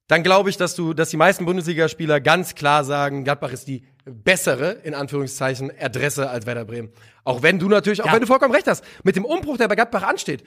Dann 0.08 0.21
glaube 0.24 0.50
ich, 0.52 0.58
dass 0.58 0.76
du, 0.76 0.93
dass 0.93 1.10
die 1.10 1.17
meisten 1.17 1.45
Bundesligaspieler 1.45 2.19
ganz 2.19 2.54
klar 2.54 2.84
sagen, 2.84 3.24
Gladbach 3.24 3.52
ist 3.52 3.67
die 3.67 3.88
bessere, 4.06 4.71
in 4.84 4.93
Anführungszeichen, 4.93 5.71
Adresse 5.80 6.30
als 6.30 6.45
Werder 6.45 6.65
Bremen. 6.65 6.91
Auch 7.24 7.41
wenn 7.41 7.58
du 7.58 7.67
natürlich, 7.69 8.02
auch 8.04 8.08
Ja. 8.08 8.13
wenn 8.13 8.21
du 8.21 8.28
vollkommen 8.28 8.54
recht 8.54 8.67
hast, 8.67 8.84
mit 9.04 9.15
dem 9.15 9.26
Umbruch, 9.26 9.58
der 9.58 9.67
bei 9.67 9.74
Gladbach 9.76 10.04
ansteht, 10.04 10.43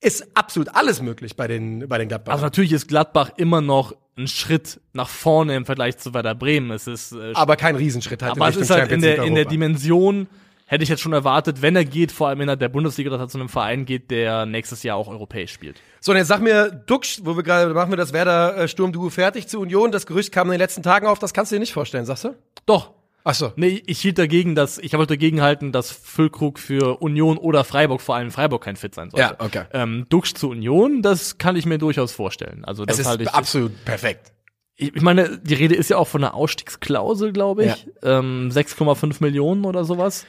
ist 0.00 0.36
absolut 0.36 0.74
alles 0.74 1.00
möglich 1.00 1.36
bei 1.36 1.48
den, 1.48 1.88
bei 1.88 1.98
den 1.98 2.08
Gladbach. 2.08 2.32
Also 2.32 2.44
natürlich 2.44 2.72
ist 2.72 2.88
Gladbach 2.88 3.30
immer 3.36 3.60
noch 3.60 3.94
ein 4.16 4.28
Schritt 4.28 4.80
nach 4.92 5.08
vorne 5.08 5.56
im 5.56 5.66
Vergleich 5.66 5.98
zu 5.98 6.14
Werder 6.14 6.34
Bremen. 6.34 6.70
Es 6.70 6.86
ist 6.86 7.12
äh, 7.12 7.32
aber 7.34 7.56
kein 7.56 7.76
Riesenschritt 7.76 8.22
halt 8.22 8.32
Aber 8.32 8.48
es 8.48 8.56
ist 8.56 8.70
halt 8.70 8.92
in 8.92 9.00
der, 9.00 9.22
in 9.24 9.34
der. 9.34 9.44
Dimension, 9.44 10.28
hätte 10.66 10.82
ich 10.82 10.88
jetzt 10.88 11.02
schon 11.02 11.12
erwartet, 11.12 11.62
wenn 11.62 11.76
er 11.76 11.84
geht, 11.84 12.12
vor 12.12 12.28
allem 12.28 12.40
in 12.40 12.58
der 12.58 12.68
Bundesliga, 12.68 13.10
dass 13.10 13.20
er 13.20 13.28
zu 13.28 13.38
einem 13.38 13.48
Verein 13.48 13.84
geht, 13.84 14.10
der 14.10 14.46
nächstes 14.46 14.82
Jahr 14.82 14.96
auch 14.96 15.08
europäisch 15.08 15.52
spielt. 15.52 15.80
So, 16.00 16.12
und 16.12 16.18
jetzt 16.18 16.28
sag 16.28 16.40
mir, 16.40 16.70
Duxch, 16.70 17.20
wo 17.24 17.36
wir 17.36 17.42
gerade, 17.42 17.74
machen 17.74 17.90
wir 17.90 17.96
das 17.96 18.12
Werder-Sturmduo 18.12 19.10
fertig 19.10 19.48
zu 19.48 19.60
Union. 19.60 19.92
Das 19.92 20.06
Gerücht 20.06 20.32
kam 20.32 20.48
in 20.48 20.52
den 20.52 20.60
letzten 20.60 20.82
Tagen 20.82 21.06
auf, 21.06 21.18
das 21.18 21.34
kannst 21.34 21.52
du 21.52 21.56
dir 21.56 21.60
nicht 21.60 21.72
vorstellen, 21.72 22.06
sagst 22.06 22.24
du? 22.24 22.34
Doch. 22.66 22.93
Ach 23.26 23.34
so. 23.34 23.52
Nee, 23.56 23.82
ich 23.86 24.00
hielt 24.00 24.18
dagegen, 24.18 24.54
dass, 24.54 24.76
ich 24.78 24.92
wollte 24.92 25.14
dagegen 25.14 25.40
halten, 25.40 25.72
dass 25.72 25.90
Füllkrug 25.90 26.58
für 26.58 27.00
Union 27.00 27.38
oder 27.38 27.64
Freiburg, 27.64 28.02
vor 28.02 28.14
allem 28.16 28.30
Freiburg, 28.30 28.62
kein 28.62 28.76
Fit 28.76 28.94
sein 28.94 29.08
sollte. 29.10 29.36
Ja, 29.38 29.44
okay. 29.44 29.64
Ähm, 29.72 30.04
Dux 30.10 30.34
zu 30.34 30.50
Union, 30.50 31.00
das 31.00 31.38
kann 31.38 31.56
ich 31.56 31.64
mir 31.64 31.78
durchaus 31.78 32.12
vorstellen. 32.12 32.64
Also 32.66 32.84
das 32.84 32.96
Es 32.96 33.00
ist 33.00 33.06
halte 33.06 33.22
ich. 33.24 33.30
absolut 33.30 33.82
perfekt. 33.86 34.32
Ich, 34.76 34.94
ich 34.94 35.02
meine, 35.02 35.38
die 35.38 35.54
Rede 35.54 35.74
ist 35.74 35.88
ja 35.88 35.96
auch 35.96 36.08
von 36.08 36.22
einer 36.22 36.34
Ausstiegsklausel, 36.34 37.32
glaube 37.32 37.64
ich. 37.64 37.86
Ähm, 38.02 38.50
6,5 38.52 39.16
Millionen 39.20 39.64
oder 39.64 39.84
sowas. 39.84 40.26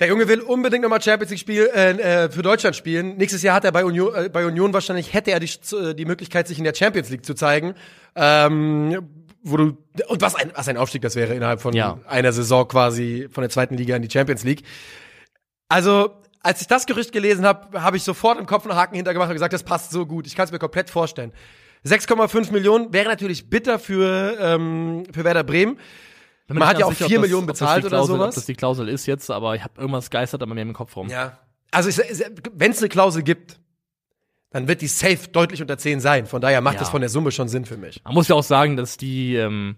Der 0.00 0.08
Junge 0.08 0.28
will 0.28 0.40
unbedingt 0.40 0.82
nochmal 0.82 1.00
Champions 1.00 1.30
League 1.30 1.40
spiel, 1.40 1.70
äh, 1.74 1.90
äh, 2.24 2.30
für 2.30 2.42
Deutschland 2.42 2.76
spielen. 2.76 3.16
Nächstes 3.16 3.42
Jahr 3.42 3.56
hat 3.56 3.64
er 3.64 3.72
bei 3.72 3.84
Union, 3.84 4.14
äh, 4.14 4.28
bei 4.28 4.44
Union 4.44 4.72
wahrscheinlich, 4.72 5.12
hätte 5.14 5.30
er 5.30 5.40
die, 5.40 5.50
äh, 5.76 5.94
die 5.94 6.04
Möglichkeit, 6.04 6.46
sich 6.46 6.58
in 6.58 6.64
der 6.64 6.74
Champions 6.74 7.10
League 7.10 7.24
zu 7.24 7.34
zeigen. 7.34 7.74
Ähm, 8.16 9.23
wo 9.44 9.56
du, 9.58 9.76
und 10.08 10.20
was 10.22 10.34
ein, 10.34 10.50
was 10.54 10.66
ein 10.68 10.76
Aufstieg 10.76 11.02
das 11.02 11.14
wäre 11.16 11.34
innerhalb 11.34 11.60
von 11.60 11.74
Ja. 11.74 11.98
einer 12.06 12.32
Saison 12.32 12.66
quasi 12.66 13.28
von 13.30 13.42
der 13.42 13.50
zweiten 13.50 13.76
Liga 13.76 13.94
in 13.94 14.02
die 14.02 14.10
Champions 14.10 14.42
League. 14.42 14.64
Also, 15.68 16.10
als 16.42 16.60
ich 16.60 16.66
das 16.66 16.86
Gerücht 16.86 17.12
gelesen 17.12 17.44
habe, 17.46 17.80
habe 17.82 17.96
ich 17.96 18.02
sofort 18.02 18.38
im 18.38 18.46
Kopf 18.46 18.64
einen 18.66 18.76
Haken 18.76 18.96
hintergemacht 18.96 19.28
und 19.28 19.34
gesagt, 19.34 19.52
das 19.52 19.62
passt 19.62 19.90
so 19.90 20.06
gut. 20.06 20.26
Ich 20.26 20.34
kann 20.34 20.44
es 20.46 20.52
mir 20.52 20.58
komplett 20.58 20.90
vorstellen. 20.90 21.32
6,5 21.86 22.50
Millionen 22.52 22.92
wäre 22.92 23.08
natürlich 23.08 23.48
bitter 23.50 23.78
für, 23.78 24.36
ähm, 24.40 25.04
für 25.12 25.24
Werder 25.24 25.44
Bremen. 25.44 25.78
Man 26.48 26.66
hat 26.66 26.78
ja 26.78 26.86
auch 26.86 26.90
sicher, 26.92 27.06
4 27.06 27.16
ob 27.18 27.22
das- 27.22 27.28
Millionen 27.30 27.46
bezahlt 27.46 27.84
oder 27.84 28.04
sowas. 28.04 28.28
Ob 28.28 28.34
das 28.34 28.46
die 28.46 28.54
Klausel 28.54 28.88
ist 28.88 29.06
jetzt, 29.06 29.30
aber 29.30 29.54
ich 29.54 29.62
habe 29.64 29.80
irgendwas 29.80 30.10
geistert 30.10 30.42
aber 30.42 30.54
mir 30.54 30.62
im 30.62 30.72
Kopf 30.74 30.94
rum. 30.96 31.08
Ja. 31.08 31.38
Also, 31.70 31.90
wenn 32.52 32.70
es 32.70 32.78
eine 32.78 32.88
Klausel 32.88 33.22
gibt, 33.22 33.58
dann 34.54 34.68
wird 34.68 34.82
die 34.82 34.86
safe 34.86 35.28
deutlich 35.32 35.60
unter 35.60 35.76
10 35.76 35.98
sein. 35.98 36.26
Von 36.26 36.40
daher 36.40 36.60
macht 36.60 36.74
Ja. 36.74 36.80
das 36.80 36.88
von 36.90 37.00
der 37.00 37.10
Summe 37.10 37.32
schon 37.32 37.48
Sinn 37.48 37.64
für 37.64 37.76
mich. 37.76 38.00
Man 38.04 38.14
muss 38.14 38.28
ja 38.28 38.36
auch 38.36 38.44
sagen, 38.44 38.76
dass 38.76 38.96
die, 38.96 39.34
ähm, 39.34 39.74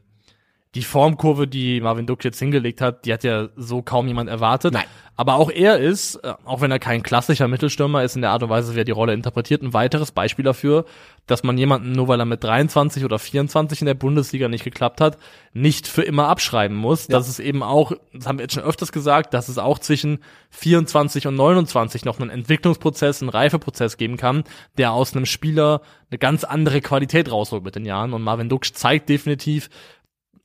die 0.74 0.82
Formkurve, 0.82 1.46
die 1.46 1.80
Marvin 1.80 2.06
Duck 2.06 2.22
jetzt 2.24 2.38
hingelegt 2.38 2.80
hat, 2.80 3.06
die 3.06 3.12
hat 3.12 3.24
ja 3.24 3.48
so 3.56 3.80
kaum 3.80 4.06
jemand 4.08 4.28
erwartet. 4.28 4.74
Nein. 4.74 4.84
Aber 5.18 5.36
auch 5.36 5.50
er 5.50 5.78
ist, 5.78 6.16
äh, 6.16 6.34
auch 6.44 6.60
wenn 6.60 6.70
er 6.70 6.78
kein 6.78 7.02
klassischer 7.02 7.48
Mittelstürmer 7.48 8.04
ist 8.04 8.16
in 8.16 8.22
der 8.22 8.32
Art 8.32 8.42
und 8.42 8.50
Weise, 8.50 8.74
wie 8.74 8.80
er 8.80 8.84
die 8.84 8.92
Rolle 8.92 9.14
interpretiert, 9.14 9.62
ein 9.62 9.72
weiteres 9.72 10.12
Beispiel 10.12 10.44
dafür, 10.44 10.84
dass 11.26 11.42
man 11.42 11.56
jemanden, 11.56 11.92
nur 11.92 12.08
weil 12.08 12.20
er 12.20 12.26
mit 12.26 12.44
23 12.44 13.02
oder 13.02 13.18
24 13.18 13.80
in 13.80 13.86
der 13.86 13.94
Bundesliga 13.94 14.48
nicht 14.48 14.64
geklappt 14.64 15.00
hat, 15.00 15.16
nicht 15.54 15.88
für 15.88 16.02
immer 16.02 16.28
abschreiben 16.28 16.76
muss. 16.76 17.08
Ja. 17.08 17.16
Dass 17.16 17.28
es 17.28 17.38
eben 17.38 17.62
auch, 17.62 17.92
das 18.12 18.26
haben 18.26 18.38
wir 18.38 18.42
jetzt 18.42 18.52
schon 18.52 18.62
öfters 18.62 18.92
gesagt, 18.92 19.32
dass 19.32 19.48
es 19.48 19.56
auch 19.56 19.78
zwischen 19.78 20.18
24 20.50 21.26
und 21.26 21.36
29 21.36 22.04
noch 22.04 22.20
einen 22.20 22.28
Entwicklungsprozess, 22.28 23.22
einen 23.22 23.30
Reifeprozess 23.30 23.96
geben 23.96 24.18
kann, 24.18 24.44
der 24.76 24.92
aus 24.92 25.16
einem 25.16 25.24
Spieler 25.24 25.80
eine 26.10 26.18
ganz 26.18 26.44
andere 26.44 26.82
Qualität 26.82 27.32
rausholt 27.32 27.64
mit 27.64 27.74
den 27.74 27.86
Jahren. 27.86 28.12
Und 28.12 28.20
Marvin 28.20 28.50
Duksch 28.50 28.72
zeigt 28.74 29.08
definitiv, 29.08 29.70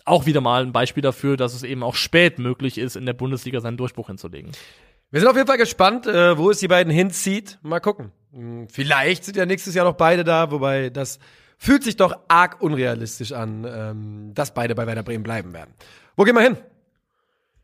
auch 0.05 0.25
wieder 0.25 0.41
mal 0.41 0.63
ein 0.63 0.71
Beispiel 0.71 1.01
dafür, 1.01 1.37
dass 1.37 1.53
es 1.53 1.63
eben 1.63 1.83
auch 1.83 1.95
spät 1.95 2.39
möglich 2.39 2.77
ist, 2.77 2.95
in 2.95 3.05
der 3.05 3.13
Bundesliga 3.13 3.59
seinen 3.61 3.77
Durchbruch 3.77 4.07
hinzulegen. 4.07 4.51
Wir 5.11 5.19
sind 5.19 5.29
auf 5.29 5.35
jeden 5.35 5.47
Fall 5.47 5.57
gespannt, 5.57 6.07
äh, 6.07 6.37
wo 6.37 6.49
es 6.51 6.59
die 6.59 6.67
beiden 6.67 6.91
hinzieht. 6.91 7.59
Mal 7.61 7.79
gucken. 7.81 8.11
Hm, 8.33 8.67
Vielleicht 8.69 9.25
sind 9.25 9.35
ja 9.37 9.45
nächstes 9.45 9.75
Jahr 9.75 9.85
noch 9.85 9.95
beide 9.95 10.23
da, 10.23 10.51
wobei 10.51 10.89
das 10.89 11.19
fühlt 11.57 11.83
sich 11.83 11.97
doch 11.97 12.15
arg 12.27 12.61
unrealistisch 12.61 13.33
an, 13.33 13.65
ähm, 13.69 14.31
dass 14.33 14.53
beide 14.53 14.73
bei 14.73 14.87
Werder 14.87 15.03
Bremen 15.03 15.23
bleiben 15.23 15.53
werden. 15.53 15.73
Wo 16.15 16.23
gehen 16.23 16.35
wir 16.35 16.41
hin? 16.41 16.57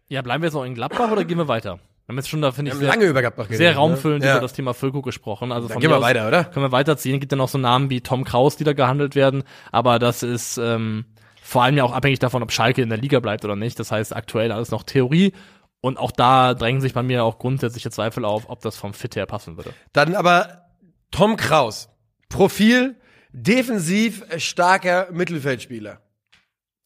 Ja, 0.09 0.21
bleiben 0.21 0.41
wir 0.43 0.47
jetzt 0.47 0.53
noch 0.53 0.63
in 0.65 0.75
Gladbach 0.75 1.11
oder 1.11 1.25
gehen 1.25 1.37
wir 1.37 1.47
weiter? 1.47 1.79
Wir 2.05 2.13
haben 2.13 2.17
jetzt 2.17 2.29
schon 2.29 2.41
da, 2.41 2.53
finde 2.53 2.71
ich, 2.71 2.77
sehr, 2.77 2.87
lange 2.87 3.05
über 3.05 3.19
Gladbach 3.19 3.45
geredet. 3.45 3.57
sehr 3.57 3.71
ne? 3.71 3.77
raumfüllend 3.77 4.23
Ja. 4.23 4.33
über 4.33 4.41
das 4.41 4.53
Thema 4.53 4.73
Füllkrug 4.73 5.03
gesprochen. 5.03 5.51
Also 5.51 5.67
Dann 5.67 5.73
von 5.73 5.81
gehen 5.81 5.89
wir 5.91 5.99
weiter, 5.99 6.27
oder? 6.27 6.45
Können 6.45 6.65
wir 6.65 6.71
weiterziehen. 6.71 7.19
Gibt 7.19 7.33
ja 7.33 7.37
noch 7.37 7.49
so 7.49 7.57
Namen 7.57 7.89
wie 7.89 7.99
Tom 7.99 8.23
Kraus, 8.23 8.55
die 8.55 8.63
da 8.63 8.71
gehandelt 8.71 9.15
werden. 9.15 9.43
Aber 9.73 9.99
das 9.99 10.23
ist 10.23 10.57
ähm, 10.57 11.03
vor 11.47 11.63
allem 11.63 11.77
ja 11.77 11.83
auch 11.85 11.93
abhängig 11.93 12.19
davon, 12.19 12.43
ob 12.43 12.51
Schalke 12.51 12.81
in 12.81 12.89
der 12.89 12.97
Liga 12.97 13.21
bleibt 13.21 13.45
oder 13.45 13.55
nicht. 13.55 13.79
Das 13.79 13.89
heißt, 13.89 14.13
aktuell 14.13 14.51
alles 14.51 14.69
noch 14.69 14.83
Theorie. 14.83 15.31
Und 15.79 15.97
auch 15.97 16.11
da 16.11 16.53
drängen 16.53 16.81
sich 16.81 16.93
bei 16.93 17.03
mir 17.03 17.23
auch 17.23 17.39
grundsätzliche 17.39 17.89
Zweifel 17.89 18.25
auf, 18.25 18.49
ob 18.49 18.59
das 18.59 18.75
vom 18.75 18.93
Fit 18.93 19.15
her 19.15 19.25
passen 19.25 19.55
würde. 19.55 19.73
Dann 19.93 20.13
aber 20.15 20.65
Tom 21.09 21.37
Kraus. 21.37 21.87
Profil, 22.27 22.97
defensiv 23.31 24.25
starker 24.41 25.09
Mittelfeldspieler. 25.11 26.01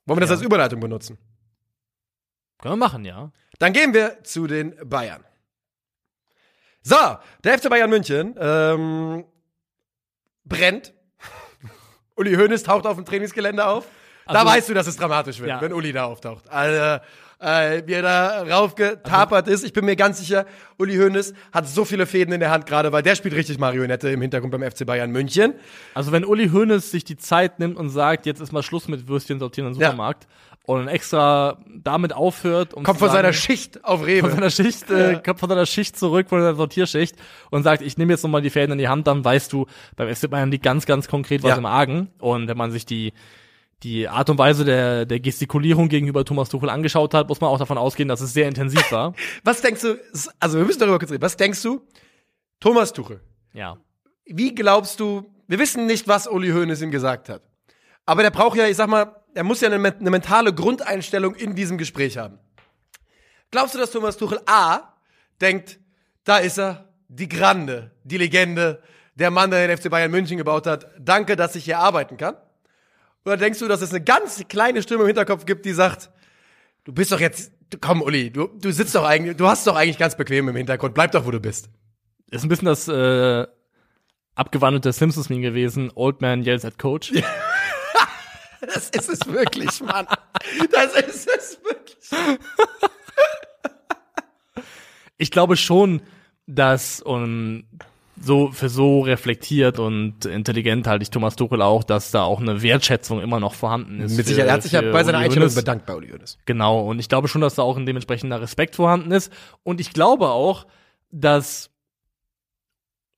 Wollen 0.05 0.17
wir 0.17 0.21
das 0.21 0.29
Ja. 0.29 0.35
als 0.35 0.45
Überleitung 0.45 0.79
benutzen? 0.79 1.17
Können 2.59 2.73
wir 2.73 2.77
machen, 2.85 3.03
ja. 3.03 3.31
Dann 3.57 3.73
gehen 3.73 3.95
wir 3.95 4.23
zu 4.23 4.45
den 4.45 4.75
Bayern. 4.87 5.23
So, 6.83 6.95
der 7.43 7.57
FC 7.57 7.67
Bayern 7.67 7.89
München 7.89 8.35
ähm, 8.39 9.25
brennt. 10.45 10.93
Uli 12.15 12.35
Hoeneß 12.35 12.61
taucht 12.61 12.85
auf 12.85 12.97
dem 12.97 13.05
Trainingsgelände 13.05 13.65
auf. 13.65 13.87
Da 14.33 14.39
Also- 14.41 14.53
weißt 14.53 14.69
du, 14.69 14.73
dass 14.73 14.87
es 14.87 14.97
dramatisch 14.97 15.39
wird, 15.39 15.49
Ja. 15.49 15.61
wenn 15.61 15.73
Uli 15.73 15.91
da 15.93 16.05
auftaucht. 16.05 16.49
Also, 16.49 17.01
äh, 17.39 17.81
wie 17.87 17.93
er 17.93 18.01
da 18.03 18.43
raufgetapert 18.43 19.47
ist. 19.47 19.63
Ich 19.63 19.73
bin 19.73 19.85
mir 19.85 19.95
ganz 19.95 20.19
sicher, 20.19 20.45
Uli 20.77 20.95
Hoeneß 20.97 21.33
hat 21.51 21.67
so 21.67 21.85
viele 21.85 22.05
Fäden 22.05 22.33
in 22.33 22.39
der 22.39 22.51
Hand 22.51 22.65
gerade, 22.67 22.91
weil 22.91 23.01
der 23.01 23.15
spielt 23.15 23.33
richtig 23.35 23.57
Marionette 23.57 24.09
im 24.09 24.21
Hintergrund 24.21 24.51
beim 24.51 24.61
FC 24.61 24.85
Bayern 24.85 25.09
München. 25.11 25.53
Also 25.95 26.11
wenn 26.11 26.23
Uli 26.25 26.49
Hoeneß 26.49 26.91
sich 26.91 27.03
die 27.03 27.17
Zeit 27.17 27.57
nimmt 27.59 27.77
und 27.77 27.89
sagt, 27.89 28.25
jetzt 28.27 28.41
ist 28.41 28.51
mal 28.51 28.61
Schluss 28.63 28.87
mit 28.87 29.07
Würstchen 29.07 29.39
sortieren 29.39 29.73
im 29.73 29.79
Ja. 29.79 29.87
Supermarkt 29.87 30.27
und 30.67 30.87
extra 30.87 31.57
damit 31.67 32.13
aufhört, 32.13 32.75
um 32.75 32.83
Kommt 32.83 32.99
von 32.99 33.09
seiner 33.09 33.33
sagen, 33.33 33.33
Schicht 33.33 33.83
auf 33.83 34.05
Rewe. 34.05 34.21
von 34.21 34.31
seiner 34.37 34.51
Schicht, 34.51 34.91
äh, 34.91 35.19
kommt 35.25 35.39
von 35.39 35.49
seiner 35.49 35.65
Schicht 35.65 35.97
zurück, 35.97 36.29
von 36.29 36.39
seiner 36.41 36.53
Sortierschicht 36.55 37.15
und 37.49 37.63
sagt, 37.63 37.81
ich 37.81 37.97
nehme 37.97 38.13
jetzt 38.13 38.21
nochmal 38.21 38.43
die 38.43 38.51
Fäden 38.51 38.73
in 38.73 38.77
die 38.77 38.87
Hand, 38.87 39.07
dann 39.07 39.25
weißt 39.25 39.51
du, 39.51 39.65
beim 39.95 40.07
FC 40.15 40.27
Bayern 40.29 40.51
liegt 40.51 40.63
ganz, 40.63 40.85
ganz 40.85 41.07
konkret 41.07 41.41
was 41.41 41.49
Ja. 41.49 41.57
im 41.57 41.65
Argen. 41.65 42.09
Und 42.19 42.47
wenn 42.47 42.57
man 42.57 42.69
sich 42.69 42.85
die, 42.85 43.13
die 43.83 44.07
Art 44.07 44.29
und 44.29 44.37
Weise 44.37 44.63
der, 44.63 45.05
der 45.05 45.19
Gestikulierung 45.19 45.89
gegenüber 45.89 46.23
Thomas 46.23 46.49
Tuchel 46.49 46.69
angeschaut 46.69 47.13
hat, 47.13 47.29
muss 47.29 47.41
man 47.41 47.49
auch 47.49 47.57
davon 47.57 47.77
ausgehen, 47.77 48.07
dass 48.07 48.21
es 48.21 48.33
sehr 48.33 48.47
intensiv 48.47 48.91
war. 48.91 49.13
Was 49.43 49.61
denkst 49.61 49.81
du, 49.81 49.99
also 50.39 50.57
wir 50.57 50.65
müssen 50.65 50.79
darüber 50.79 50.99
kurz 50.99 51.11
reden, 51.11 51.21
was 51.21 51.37
denkst 51.37 51.61
du, 51.63 51.81
Thomas 52.59 52.93
Tuchel, 52.93 53.21
ja. 53.53 53.77
wie 54.25 54.53
glaubst 54.53 54.99
du, 54.99 55.25
wir 55.47 55.57
wissen 55.57 55.87
nicht, 55.87 56.07
was 56.07 56.27
Uli 56.27 56.51
Hoeneß 56.51 56.81
ihm 56.81 56.91
gesagt 56.91 57.27
hat. 57.27 57.41
Aber 58.05 58.21
der 58.21 58.29
braucht 58.29 58.57
ja, 58.57 58.67
ich 58.67 58.77
sag 58.77 58.87
mal, 58.87 59.15
er 59.33 59.43
muss 59.43 59.61
ja 59.61 59.69
eine, 59.71 59.93
eine 59.93 60.09
mentale 60.09 60.53
Grundeinstellung 60.53 61.33
in 61.35 61.55
diesem 61.55 61.77
Gespräch 61.77 62.17
haben. 62.17 62.37
Glaubst 63.49 63.73
du, 63.73 63.79
dass 63.79 63.91
Thomas 63.91 64.17
Tuchel 64.17 64.39
A 64.45 64.93
denkt, 65.41 65.79
da 66.23 66.37
ist 66.37 66.59
er, 66.59 66.89
die 67.07 67.27
Grande, 67.27 67.91
die 68.03 68.17
Legende, 68.17 68.81
der 69.15 69.31
Mann, 69.31 69.51
der 69.51 69.67
den 69.67 69.77
FC 69.77 69.89
Bayern 69.89 70.11
München 70.11 70.37
gebaut 70.37 70.67
hat, 70.67 70.87
danke, 70.99 71.35
dass 71.35 71.55
ich 71.55 71.65
hier 71.65 71.79
arbeiten 71.79 72.15
kann? 72.15 72.35
Oder 73.25 73.37
denkst 73.37 73.59
du, 73.59 73.67
dass 73.67 73.81
es 73.81 73.91
eine 73.91 74.03
ganz 74.03 74.43
kleine 74.47 74.81
Stimme 74.81 75.01
im 75.01 75.07
Hinterkopf 75.07 75.45
gibt, 75.45 75.65
die 75.65 75.73
sagt, 75.73 76.09
du 76.83 76.93
bist 76.93 77.11
doch 77.11 77.19
jetzt, 77.19 77.51
komm 77.79 78.01
Uli, 78.01 78.31
du, 78.31 78.47
du 78.47 78.71
sitzt 78.71 78.95
doch 78.95 79.03
eigentlich, 79.03 79.37
du 79.37 79.47
hast 79.47 79.67
doch 79.67 79.75
eigentlich 79.75 79.97
ganz 79.97 80.15
bequem 80.15 80.49
im 80.49 80.55
Hintergrund, 80.55 80.93
bleib 80.93 81.11
doch, 81.11 81.25
wo 81.25 81.31
du 81.31 81.39
bist. 81.39 81.69
Ist 82.31 82.43
ein 82.43 82.49
bisschen 82.49 82.65
das 82.65 82.87
äh, 82.87 83.45
abgewandelte 84.35 84.91
Simpsons-Meme 84.91 85.41
gewesen, 85.41 85.91
Old 85.93 86.21
Man 86.21 86.43
yells 86.43 86.65
at 86.65 86.79
Coach. 86.79 87.11
Das 88.61 88.91
ist 88.91 89.09
es 89.09 89.25
wirklich, 89.25 89.81
Mann. 89.81 90.05
Das 90.71 90.95
ist 90.95 91.27
es 91.27 91.59
wirklich. 91.63 92.19
ich 95.17 95.31
glaube 95.31 95.57
schon, 95.57 96.03
dass 96.45 97.01
und 97.01 97.65
so 98.23 98.51
für 98.51 98.69
so 98.69 99.01
reflektiert 99.01 99.79
und 99.79 100.25
intelligent 100.25 100.87
halte 100.87 101.03
ich 101.03 101.09
Thomas 101.09 101.35
Tuchel 101.35 101.61
auch, 101.61 101.83
dass 101.83 102.11
da 102.11 102.23
auch 102.23 102.39
eine 102.39 102.61
Wertschätzung 102.61 103.21
immer 103.21 103.39
noch 103.39 103.53
vorhanden 103.53 103.99
ist. 104.01 104.15
Mit 104.17 104.27
Sicherheit. 104.27 104.47
Er 104.47 104.53
hat 104.53 104.63
sich 104.63 104.71
ja 104.73 104.81
bei 104.81 105.03
seiner 105.03 105.17
Uli 105.17 105.25
Einstellung 105.25 105.49
Hoeneß. 105.49 105.55
bedankt 105.55 105.85
bei 105.85 105.95
Uli 105.95 106.09
Hoeneß. 106.09 106.37
Genau, 106.45 106.81
und 106.81 106.99
ich 106.99 107.09
glaube 107.09 107.27
schon, 107.27 107.41
dass 107.41 107.55
da 107.55 107.63
auch 107.63 107.77
ein 107.77 107.85
dementsprechender 107.85 108.41
Respekt 108.41 108.75
vorhanden 108.75 109.11
ist. 109.11 109.31
Und 109.63 109.79
ich 109.79 109.93
glaube 109.93 110.29
auch, 110.29 110.67
dass 111.11 111.71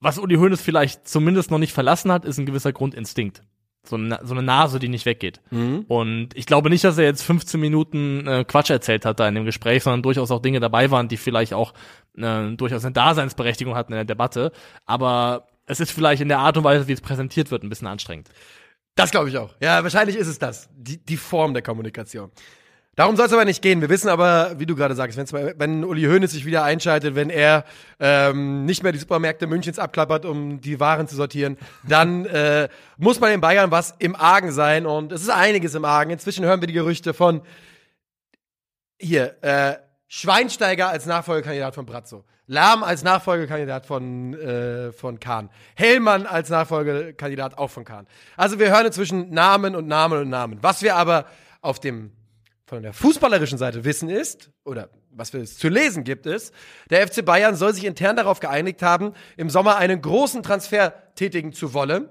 was 0.00 0.18
Uli 0.18 0.36
Hoeneß 0.36 0.60
vielleicht 0.60 1.08
zumindest 1.08 1.50
noch 1.50 1.58
nicht 1.58 1.72
verlassen 1.72 2.12
hat, 2.12 2.24
ist 2.24 2.38
ein 2.38 2.46
gewisser 2.46 2.72
Grundinstinkt. 2.72 3.42
So 3.86 3.96
eine, 3.96 4.18
so 4.22 4.32
eine 4.34 4.42
Nase, 4.42 4.78
die 4.78 4.88
nicht 4.88 5.04
weggeht. 5.06 5.40
Und 5.88 6.28
ich 6.34 6.46
glaube 6.46 6.70
nicht, 6.70 6.84
dass 6.84 6.96
er 6.98 7.04
jetzt 7.04 7.22
15 7.22 7.60
Minuten 7.60 8.26
äh, 8.26 8.44
Quatsch 8.44 8.70
erzählt 8.70 9.04
hat 9.04 9.20
da 9.20 9.28
in 9.28 9.34
dem 9.34 9.44
Gespräch, 9.44 9.82
sondern 9.82 10.02
durchaus 10.02 10.30
auch 10.30 10.40
Dinge 10.40 10.60
dabei 10.60 10.90
waren, 10.90 11.08
die 11.08 11.16
vielleicht 11.16 11.52
auch 11.52 11.74
äh, 12.16 12.50
durchaus 12.52 12.84
eine 12.84 12.92
Daseinsberechtigung 12.92 13.74
hatten 13.74 13.92
in 13.92 13.96
der 13.96 14.04
Debatte. 14.04 14.52
Aber 14.86 15.46
es 15.66 15.80
ist 15.80 15.92
vielleicht 15.92 16.22
in 16.22 16.28
der 16.28 16.38
Art 16.38 16.56
und 16.56 16.64
Weise, 16.64 16.88
wie 16.88 16.92
es 16.92 17.00
präsentiert 17.00 17.50
wird, 17.50 17.62
ein 17.62 17.68
bisschen 17.68 17.88
anstrengend. 17.88 18.28
Das 18.94 19.10
glaube 19.10 19.28
ich 19.28 19.36
auch. 19.38 19.54
Ja, 19.60 19.82
wahrscheinlich 19.82 20.16
ist 20.16 20.28
es 20.28 20.38
das. 20.38 20.68
Die, 20.76 21.04
die 21.04 21.16
Form 21.16 21.52
der 21.52 21.62
Kommunikation. 21.62 22.30
Darum 22.96 23.16
soll 23.16 23.26
es 23.26 23.32
aber 23.32 23.44
nicht 23.44 23.62
gehen. 23.62 23.80
Wir 23.80 23.88
wissen 23.88 24.08
aber, 24.08 24.58
wie 24.58 24.66
du 24.66 24.76
gerade 24.76 24.94
sagst, 24.94 25.32
mal, 25.32 25.54
wenn 25.58 25.84
Uli 25.84 26.04
Hoeneß 26.04 26.30
sich 26.30 26.44
wieder 26.44 26.62
einschaltet, 26.62 27.14
wenn 27.14 27.28
er 27.28 27.64
ähm, 27.98 28.64
nicht 28.64 28.82
mehr 28.82 28.92
die 28.92 28.98
Supermärkte 28.98 29.46
Münchens 29.46 29.78
abklappert, 29.78 30.24
um 30.24 30.60
die 30.60 30.78
Waren 30.78 31.08
zu 31.08 31.16
sortieren, 31.16 31.58
dann 31.82 32.24
äh, 32.26 32.68
muss 32.96 33.18
bei 33.18 33.30
den 33.30 33.40
Bayern 33.40 33.70
was 33.70 33.94
im 33.98 34.14
Argen 34.14 34.52
sein. 34.52 34.86
Und 34.86 35.12
es 35.12 35.22
ist 35.22 35.30
einiges 35.30 35.74
im 35.74 35.84
Argen. 35.84 36.10
Inzwischen 36.10 36.44
hören 36.44 36.60
wir 36.60 36.68
die 36.68 36.74
Gerüchte 36.74 37.14
von 37.14 37.42
hier, 38.98 39.42
äh, 39.42 39.76
Schweinsteiger 40.06 40.88
als 40.88 41.06
Nachfolgekandidat 41.06 41.74
von 41.74 41.86
Brazzo. 41.86 42.24
Lahm 42.46 42.84
als 42.84 43.02
Nachfolgekandidat 43.02 43.86
von, 43.86 44.34
äh, 44.34 44.92
von 44.92 45.18
Kahn. 45.18 45.50
Hellmann 45.74 46.26
als 46.26 46.50
Nachfolgekandidat 46.50 47.56
auch 47.58 47.70
von 47.70 47.84
Kahn. 47.84 48.06
Also 48.36 48.58
wir 48.58 48.70
hören 48.70 48.86
inzwischen 48.86 49.30
Namen 49.30 49.74
und 49.74 49.88
Namen 49.88 50.20
und 50.20 50.28
Namen. 50.28 50.58
Was 50.60 50.82
wir 50.82 50.94
aber 50.96 51.24
auf 51.62 51.80
dem, 51.80 52.12
von 52.66 52.82
der 52.82 52.92
fußballerischen 52.92 53.58
Seite 53.58 53.84
wissen 53.84 54.08
ist, 54.08 54.50
oder 54.64 54.88
was 55.10 55.32
wir 55.32 55.44
zu 55.44 55.68
lesen 55.68 56.02
gibt, 56.04 56.26
ist, 56.26 56.54
der 56.90 57.06
FC 57.06 57.24
Bayern 57.24 57.56
soll 57.56 57.74
sich 57.74 57.84
intern 57.84 58.16
darauf 58.16 58.40
geeinigt 58.40 58.82
haben, 58.82 59.12
im 59.36 59.50
Sommer 59.50 59.76
einen 59.76 60.00
großen 60.00 60.42
Transfer 60.42 60.94
tätigen 61.14 61.52
zu 61.52 61.74
wollen. 61.74 62.08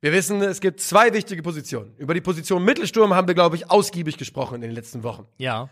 Wir 0.00 0.12
wissen, 0.12 0.40
es 0.42 0.60
gibt 0.60 0.80
zwei 0.80 1.12
wichtige 1.12 1.42
Positionen. 1.42 1.94
Über 1.96 2.14
die 2.14 2.20
Position 2.20 2.64
Mittelsturm 2.64 3.14
haben 3.14 3.28
wir, 3.28 3.34
glaube 3.34 3.56
ich, 3.56 3.70
ausgiebig 3.70 4.18
gesprochen 4.18 4.56
in 4.56 4.60
den 4.62 4.72
letzten 4.72 5.02
Wochen. 5.02 5.26
Ja. 5.38 5.68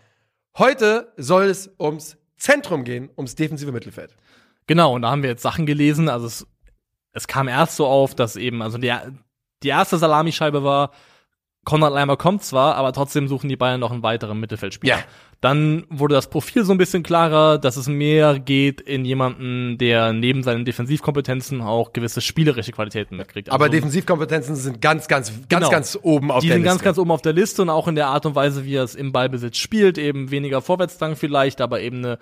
Heute 0.57 1.11
soll 1.17 1.45
es 1.45 1.69
ums 1.79 2.17
Zentrum 2.37 2.83
gehen, 2.83 3.09
ums 3.17 3.35
defensive 3.35 3.71
Mittelfeld. 3.71 4.15
Genau, 4.67 4.95
und 4.95 5.03
da 5.03 5.11
haben 5.11 5.23
wir 5.23 5.29
jetzt 5.29 5.41
Sachen 5.41 5.65
gelesen. 5.65 6.09
Also 6.09 6.27
es, 6.27 6.47
es 7.13 7.27
kam 7.27 7.47
erst 7.47 7.75
so 7.75 7.87
auf, 7.87 8.15
dass 8.15 8.35
eben, 8.35 8.61
also 8.61 8.77
die, 8.77 8.93
die 9.63 9.69
erste 9.69 9.97
Salamischeibe 9.97 10.63
war, 10.63 10.91
Konrad 11.63 11.93
Leimer 11.93 12.17
kommt 12.17 12.43
zwar, 12.43 12.75
aber 12.75 12.91
trotzdem 12.91 13.27
suchen 13.27 13.47
die 13.47 13.55
Bayern 13.55 13.79
noch 13.79 13.91
einen 13.91 14.01
weiteren 14.01 14.39
Mittelfeldspieler. 14.39 14.95
Ja. 14.97 15.03
Dann 15.41 15.85
wurde 15.89 16.15
das 16.15 16.29
Profil 16.29 16.63
so 16.65 16.71
ein 16.71 16.77
bisschen 16.77 17.03
klarer, 17.03 17.57
dass 17.59 17.75
es 17.77 17.87
mehr 17.87 18.39
geht 18.39 18.81
in 18.81 19.05
jemanden, 19.05 19.77
der 19.77 20.11
neben 20.13 20.41
seinen 20.43 20.65
Defensivkompetenzen 20.65 21.61
auch 21.61 21.93
gewisse 21.93 22.21
spielerische 22.21 22.71
Qualitäten 22.71 23.15
mitkriegt. 23.17 23.49
Aber 23.49 23.65
Also 23.65 23.73
Defensivkompetenzen 23.73 24.55
sind 24.55 24.81
ganz, 24.81 25.07
ganz, 25.07 25.29
ganz, 25.31 25.49
Genau. 25.49 25.69
ganz 25.69 25.97
oben 26.01 26.31
auf 26.31 26.41
die 26.41 26.47
der 26.47 26.55
sind 26.55 26.63
Liste. 26.63 26.73
ganz, 26.77 26.83
ganz 26.83 26.97
oben 26.97 27.11
auf 27.11 27.21
der 27.21 27.33
Liste 27.33 27.61
und 27.61 27.69
auch 27.69 27.87
in 27.87 27.95
der 27.95 28.07
Art 28.07 28.25
und 28.25 28.33
Weise, 28.35 28.65
wie 28.65 28.75
er 28.75 28.83
es 28.83 28.95
im 28.95 29.11
Ballbesitz 29.11 29.57
spielt, 29.57 29.97
eben 29.97 30.31
weniger 30.31 30.61
Vorwärtsdrang 30.61 31.15
vielleicht, 31.15 31.61
aber 31.61 31.81
eben 31.81 31.97
eine 31.97 32.17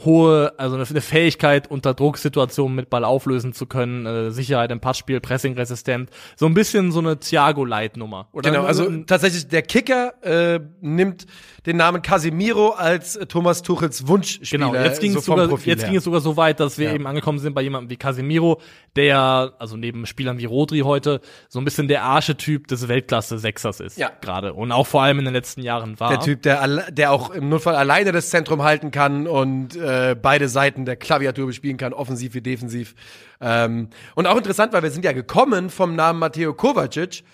hohe, 0.00 0.54
also 0.56 0.76
eine, 0.76 1.00
Fähigkeit, 1.02 1.70
unter 1.70 1.92
Drucksituationen 1.92 2.74
mit 2.74 2.88
Ball 2.88 3.04
auflösen 3.04 3.52
zu 3.52 3.66
können, 3.66 4.06
äh, 4.06 4.30
Sicherheit 4.30 4.70
im 4.70 4.80
Passspiel, 4.80 5.20
Pressing-resistent. 5.20 6.08
So 6.34 6.46
ein 6.46 6.54
bisschen 6.54 6.92
so 6.92 7.00
eine 7.00 7.18
Thiago-Light-Nummer. 7.18 8.28
Genau, 8.32 8.64
also 8.64 8.88
tatsächlich 9.06 9.48
der 9.48 9.60
Kicker 9.62 10.14
äh, 10.22 10.60
nimmt 10.80 11.26
den 11.66 11.76
Namen 11.76 12.00
Casemiro 12.00 12.70
als 12.70 13.16
äh, 13.16 13.26
Thomas 13.26 13.60
Tuchels 13.60 14.08
Wunschspieler. 14.08 14.70
Genau, 14.70 14.82
jetzt 14.82 15.00
ging, 15.00 15.12
so 15.12 15.18
es, 15.18 15.26
sogar, 15.26 15.50
jetzt 15.64 15.84
ging 15.84 15.96
es 15.96 16.04
sogar 16.04 16.22
so 16.22 16.38
weit, 16.38 16.58
dass 16.60 16.78
wir 16.78 16.88
Ja. 16.88 16.94
eben 16.94 17.06
angekommen 17.06 17.38
sind 17.38 17.52
bei 17.52 17.60
jemandem 17.62 17.90
wie 17.90 17.96
Casemiro, 17.96 18.62
der, 18.96 19.52
also 19.58 19.76
neben 19.76 20.06
Spielern 20.06 20.38
wie 20.38 20.46
Rodri 20.46 20.80
heute, 20.80 21.20
so 21.50 21.60
ein 21.60 21.66
bisschen 21.66 21.86
der 21.86 22.02
Archetyp 22.04 22.66
des 22.66 22.88
Weltklasse-Sechsers 22.88 23.80
ist. 23.80 23.98
Ja. 23.98 24.10
Gerade. 24.22 24.54
Und 24.54 24.72
auch 24.72 24.86
vor 24.86 25.02
allem 25.02 25.18
in 25.18 25.26
den 25.26 25.34
letzten 25.34 25.60
Jahren 25.62 26.00
war. 26.00 26.08
Der 26.08 26.20
Typ, 26.20 26.42
der, 26.42 26.90
der 26.90 27.12
auch 27.12 27.28
im 27.30 27.50
Notfall 27.50 27.76
alleine 27.76 28.12
das 28.12 28.30
Zentrum 28.30 28.62
halten 28.62 28.90
kann 28.90 29.26
und 29.26 29.81
äh, 29.82 30.16
beide 30.20 30.48
Seiten 30.48 30.84
der 30.84 30.96
Klaviatur 30.96 31.46
bespielen 31.46 31.76
kann, 31.76 31.92
offensiv 31.92 32.34
wie 32.34 32.40
defensiv. 32.40 32.94
Ähm, 33.40 33.88
und 34.14 34.26
auch 34.26 34.36
interessant, 34.36 34.72
weil 34.72 34.82
wir 34.82 34.90
sind 34.90 35.04
ja 35.04 35.12
gekommen 35.12 35.68
vom 35.68 35.94
Namen 35.94 36.18
Matteo 36.18 36.54
Kovacic, 36.54 37.24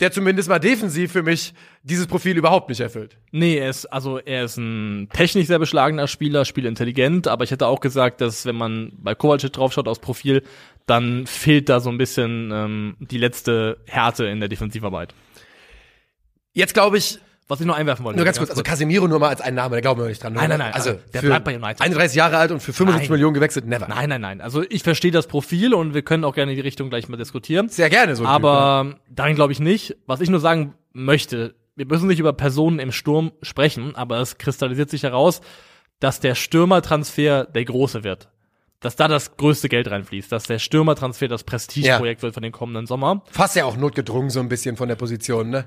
der 0.00 0.10
zumindest 0.10 0.48
mal 0.48 0.58
defensiv 0.58 1.12
für 1.12 1.22
mich 1.22 1.54
dieses 1.82 2.06
Profil 2.06 2.36
überhaupt 2.36 2.68
nicht 2.68 2.80
erfüllt. 2.80 3.16
Nee, 3.30 3.56
er 3.56 3.70
ist, 3.70 3.86
also 3.86 4.18
er 4.18 4.44
ist 4.44 4.56
ein 4.56 5.08
technisch 5.12 5.46
sehr 5.46 5.58
beschlagener 5.58 6.08
Spieler, 6.08 6.44
spielintelligent, 6.44 7.28
aber 7.28 7.44
ich 7.44 7.50
hätte 7.50 7.66
auch 7.66 7.80
gesagt, 7.80 8.20
dass 8.20 8.44
wenn 8.44 8.56
man 8.56 8.92
bei 8.96 9.14
Kovacic 9.14 9.52
draufschaut 9.52 9.86
aus 9.86 10.00
Profil, 10.00 10.42
dann 10.86 11.26
fehlt 11.26 11.68
da 11.68 11.80
so 11.80 11.90
ein 11.90 11.98
bisschen 11.98 12.50
ähm, 12.52 12.96
die 12.98 13.18
letzte 13.18 13.78
Härte 13.86 14.26
in 14.26 14.40
der 14.40 14.48
Defensivarbeit. 14.48 15.14
Jetzt 16.52 16.74
glaube 16.74 16.98
ich, 16.98 17.18
Was 17.46 17.60
ich 17.60 17.66
noch 17.66 17.76
einwerfen 17.76 18.04
wollte. 18.06 18.16
nur 18.16 18.24
ganz 18.24 18.38
kurz, 18.38 18.48
also 18.50 18.62
Casemiro 18.62 19.06
nur 19.06 19.18
mal 19.18 19.28
als 19.28 19.42
einen 19.42 19.56
Name, 19.56 19.76
da 19.76 19.80
glauben 19.82 20.00
wir 20.00 20.08
nicht 20.08 20.22
dran. 20.22 20.32
Nein, 20.32 20.48
nein, 20.48 20.58
nein, 20.58 20.72
Also, 20.72 20.90
also, 20.90 21.02
der 21.12 21.20
bleibt 21.20 21.44
bei 21.44 21.54
United. 21.56 21.80
31 21.82 22.16
Jahre 22.16 22.38
alt 22.38 22.50
und 22.52 22.60
für 22.60 22.72
75 22.72 23.10
Nein. 23.10 23.14
Millionen 23.16 23.34
gewechselt, 23.34 23.66
never. 23.66 23.86
Nein, 23.86 24.08
nein, 24.08 24.20
nein. 24.22 24.40
Also 24.40 24.62
ich 24.68 24.82
verstehe 24.82 25.10
das 25.10 25.26
Profil 25.26 25.74
und 25.74 25.92
wir 25.92 26.00
können 26.02 26.24
auch 26.24 26.34
gerne 26.34 26.52
in 26.52 26.56
die 26.56 26.62
Richtung 26.62 26.88
gleich 26.88 27.08
mal 27.08 27.18
diskutieren. 27.18 27.68
Sehr 27.68 27.90
gerne 27.90 28.16
so. 28.16 28.24
ein 28.24 28.34
Typ, 28.36 28.44
ja. 28.44 28.50
Aber 28.50 28.94
darin 29.10 29.34
glaube 29.34 29.52
ich 29.52 29.60
nicht. 29.60 29.96
Was 30.06 30.20
ich 30.20 30.30
nur 30.30 30.40
sagen 30.40 30.74
möchte, 30.94 31.54
wir 31.76 31.86
müssen 31.86 32.06
nicht 32.06 32.20
über 32.20 32.32
Personen 32.32 32.78
im 32.78 32.92
Sturm 32.92 33.32
sprechen, 33.42 33.94
aber 33.94 34.20
es 34.20 34.38
kristallisiert 34.38 34.88
sich 34.88 35.02
heraus, 35.02 35.42
dass 36.00 36.20
der 36.20 36.34
Stürmertransfer 36.34 37.44
der 37.44 37.64
große 37.64 38.04
wird. 38.04 38.30
Dass 38.80 38.96
da 38.96 39.08
das 39.08 39.36
größte 39.36 39.68
Geld 39.68 39.90
reinfließt, 39.90 40.30
dass 40.30 40.44
der 40.44 40.58
Stürmertransfer 40.58 41.28
das 41.28 41.44
Prestigeprojekt 41.44 42.22
wird 42.22 42.34
von 42.34 42.42
den 42.42 42.52
kommenden 42.52 42.86
Sommer. 42.86 43.22
fast 43.30 43.56
ja 43.56 43.64
auch 43.64 43.76
notgedrungen 43.76 44.30
so 44.30 44.40
ein 44.40 44.48
bisschen 44.48 44.76
von 44.76 44.88
der 44.88 44.96
Position, 44.96 45.50
ne? 45.50 45.66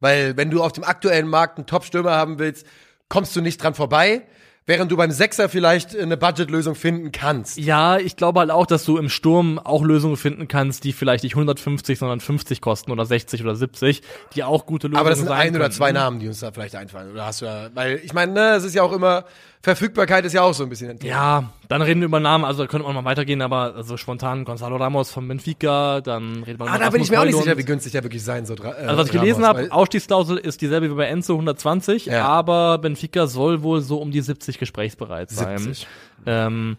Weil 0.00 0.36
wenn 0.36 0.50
du 0.50 0.62
auf 0.62 0.72
dem 0.72 0.84
aktuellen 0.84 1.28
Markt 1.28 1.58
einen 1.58 1.66
Top-Stürmer 1.66 2.12
haben 2.12 2.38
willst, 2.38 2.66
kommst 3.08 3.34
du 3.36 3.40
nicht 3.40 3.62
dran 3.62 3.74
vorbei, 3.74 4.26
während 4.66 4.90
du 4.90 4.96
beim 4.96 5.10
Sechser 5.10 5.48
vielleicht 5.48 5.96
eine 5.96 6.16
Budgetlösung 6.16 6.74
finden 6.74 7.12
kannst. 7.12 7.56
Ja, 7.58 7.98
ich 7.98 8.16
glaube 8.16 8.40
halt 8.40 8.50
auch, 8.50 8.66
dass 8.66 8.84
du 8.84 8.98
im 8.98 9.08
Sturm 9.08 9.58
auch 9.58 9.82
Lösungen 9.84 10.16
finden 10.16 10.48
kannst, 10.48 10.84
die 10.84 10.92
vielleicht 10.92 11.22
nicht 11.24 11.34
150, 11.34 11.98
sondern 11.98 12.20
50 12.20 12.60
kosten 12.60 12.90
oder 12.90 13.06
60 13.06 13.42
oder 13.42 13.54
70, 13.54 14.02
die 14.34 14.42
auch 14.44 14.66
gute 14.66 14.88
Lösungen 14.88 15.00
Aber 15.00 15.10
das 15.10 15.20
sind 15.20 15.28
ein 15.30 15.50
oder 15.50 15.60
könnten. 15.60 15.76
zwei 15.76 15.92
Namen, 15.92 16.18
die 16.18 16.28
uns 16.28 16.40
da 16.40 16.50
vielleicht 16.52 16.74
einfallen. 16.74 17.12
Oder 17.12 17.26
hast 17.26 17.40
du 17.42 17.46
ja, 17.46 17.68
weil 17.74 18.00
ich 18.04 18.12
meine, 18.12 18.32
ne, 18.32 18.40
es 18.56 18.64
ist 18.64 18.74
ja 18.74 18.82
auch 18.82 18.92
immer, 18.92 19.24
Verfügbarkeit 19.62 20.24
ist 20.24 20.32
ja 20.32 20.42
auch 20.42 20.54
so 20.54 20.62
ein 20.62 20.68
bisschen 20.68 20.90
ein 20.90 20.98
Thema. 20.98 21.10
Ja, 21.12 21.50
dann 21.68 21.82
reden 21.82 22.00
wir 22.00 22.06
über 22.06 22.20
Namen, 22.20 22.44
also 22.44 22.62
da 22.62 22.68
könnte 22.68 22.86
man 22.86 22.94
mal 22.94 23.04
weitergehen, 23.04 23.42
aber 23.42 23.74
also 23.74 23.96
spontan 23.96 24.44
Gonzalo 24.44 24.76
Ramos 24.76 25.10
von 25.10 25.26
Benfica, 25.26 26.00
dann 26.00 26.44
redet 26.44 26.60
man 26.60 26.68
Ah, 26.68 26.76
über 26.76 26.84
da 26.84 26.90
bin 26.90 27.02
ich 27.02 27.10
mir 27.10 27.20
auch 27.20 27.24
nicht 27.24 27.36
sicher, 27.36 27.58
wie 27.58 27.64
günstig 27.64 27.90
der 27.92 28.04
wirklich 28.04 28.22
sein 28.22 28.46
soll. 28.46 28.58
Äh, 28.62 28.84
Also 28.86 28.98
was 28.98 29.06
ich 29.06 29.12
gelesen 29.12 29.44
habe, 29.44 29.66
Ausstiegsklausel 29.72 30.36
ist 30.36 30.60
dieselbe 30.60 30.88
wie 30.90 30.94
bei 30.94 31.06
Enzo 31.06 31.32
120, 31.34 32.06
Ja. 32.06 32.28
aber 32.28 32.78
Benfica 32.78 33.26
soll 33.26 33.62
wohl 33.64 33.80
so 33.80 33.98
um 33.98 34.12
die 34.12 34.20
70 34.20 34.55
gesprächsbereit 34.58 35.30
sein. 35.30 35.58
70. 35.58 35.86
Ähm, 36.26 36.76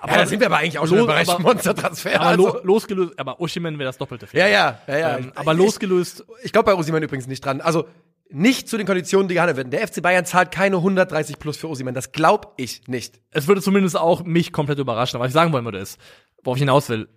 aber 0.00 0.12
Ja, 0.12 0.18
da 0.18 0.26
sind 0.26 0.40
wir 0.40 0.46
aber 0.46 0.56
eigentlich 0.58 0.78
auch 0.78 0.86
schon 0.86 0.94
im 0.98 1.00
Los- 1.00 1.06
Bereich 1.08 1.28
aber- 1.28 1.40
Monstertransfer. 1.42 2.14
aber 2.20 2.26
also. 2.30 2.48
lo 2.48 2.60
losgelöst, 2.64 3.18
aber 3.18 3.40
Oshiman 3.40 3.78
wäre 3.78 3.88
das 3.88 3.98
doppelte 3.98 4.26
Ja, 4.32 4.46
ja, 4.46 4.78
ja, 4.86 4.98
ja. 4.98 5.18
Ähm, 5.18 5.32
aber 5.34 5.52
Ich- 5.52 5.58
losgelöst, 5.58 6.24
Ich 6.42 6.52
glaube 6.52 6.66
bei 6.72 6.74
Osiman 6.78 7.02
übrigens 7.02 7.26
nicht 7.26 7.44
dran. 7.44 7.60
Also 7.60 7.86
nicht 8.32 8.68
zu 8.68 8.76
den 8.78 8.86
Konditionen, 8.86 9.26
die 9.28 9.34
gehandelt 9.34 9.56
werden. 9.56 9.70
Der 9.70 9.80
FC 9.86 10.00
Bayern 10.00 10.24
zahlt 10.24 10.52
keine 10.52 10.80
130 10.80 11.38
plus 11.38 11.56
für 11.56 11.68
Osiman. 11.68 11.94
Das 11.94 12.12
glaube 12.12 12.48
ich 12.56 12.86
nicht. 12.86 13.20
es 13.32 13.48
würde 13.48 13.60
zumindest 13.60 13.98
auch 13.98 14.22
mich 14.24 14.52
komplett 14.52 14.78
überraschen. 14.78 15.16
Aber 15.16 15.24
was 15.24 15.30
ich 15.30 15.34
sagen 15.34 15.52
wollen 15.52 15.64
würde 15.64 15.78
ist, 15.78 15.98
worauf 16.44 16.56
ich 16.56 16.62
hinaus 16.62 16.88
will, 16.88 17.08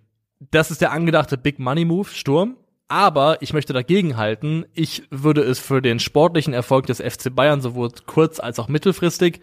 das 0.50 0.70
ist 0.72 0.80
der 0.80 0.90
angedachte 0.92 1.38
Big 1.38 1.58
Money 1.58 1.84
Move, 1.84 2.08
Sturm. 2.10 2.56
Aber 2.88 3.40
ich 3.40 3.54
möchte 3.54 3.72
dagegen 3.72 4.16
halten, 4.18 4.66
ich 4.74 5.04
würde 5.10 5.40
es 5.42 5.58
für 5.58 5.80
den 5.80 6.00
sportlichen 6.00 6.52
Erfolg 6.52 6.86
des 6.86 7.00
FC 7.00 7.30
Bayern 7.34 7.62
sowohl 7.62 7.90
kurz- 8.06 8.40
als 8.40 8.58
auch 8.58 8.68
mittelfristig, 8.68 9.40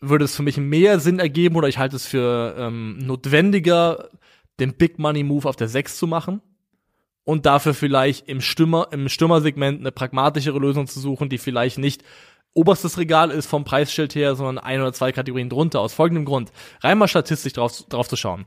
würde 0.00 0.24
es 0.24 0.34
für 0.34 0.42
mich 0.42 0.56
mehr 0.56 1.00
Sinn 1.00 1.18
ergeben 1.18 1.56
oder 1.56 1.68
ich 1.68 1.78
halte 1.78 1.96
es 1.96 2.06
für 2.06 2.54
ähm, 2.58 2.98
notwendiger, 2.98 4.10
den 4.58 4.74
Big 4.74 4.98
Money 4.98 5.22
Move 5.22 5.48
auf 5.48 5.56
der 5.56 5.68
6 5.68 5.96
zu 5.96 6.06
machen 6.06 6.40
und 7.24 7.46
dafür 7.46 7.74
vielleicht 7.74 8.28
im 8.28 8.40
Stürmer, 8.40 8.88
im 8.92 9.08
Stürmersegment 9.08 9.80
eine 9.80 9.92
pragmatischere 9.92 10.58
Lösung 10.58 10.86
zu 10.86 11.00
suchen, 11.00 11.28
die 11.28 11.38
vielleicht 11.38 11.78
nicht 11.78 12.02
oberstes 12.54 12.98
Regal 12.98 13.30
ist 13.30 13.46
vom 13.46 13.64
Preisschild 13.64 14.14
her, 14.14 14.34
sondern 14.34 14.58
ein 14.58 14.80
oder 14.80 14.92
zwei 14.92 15.12
Kategorien 15.12 15.48
drunter. 15.48 15.80
Aus 15.80 15.94
folgendem 15.94 16.24
Grund. 16.24 16.52
Rein 16.80 16.98
mal 16.98 17.08
statistisch 17.08 17.52
drauf, 17.52 17.84
drauf 17.88 18.08
zu 18.08 18.16
schauen. 18.16 18.46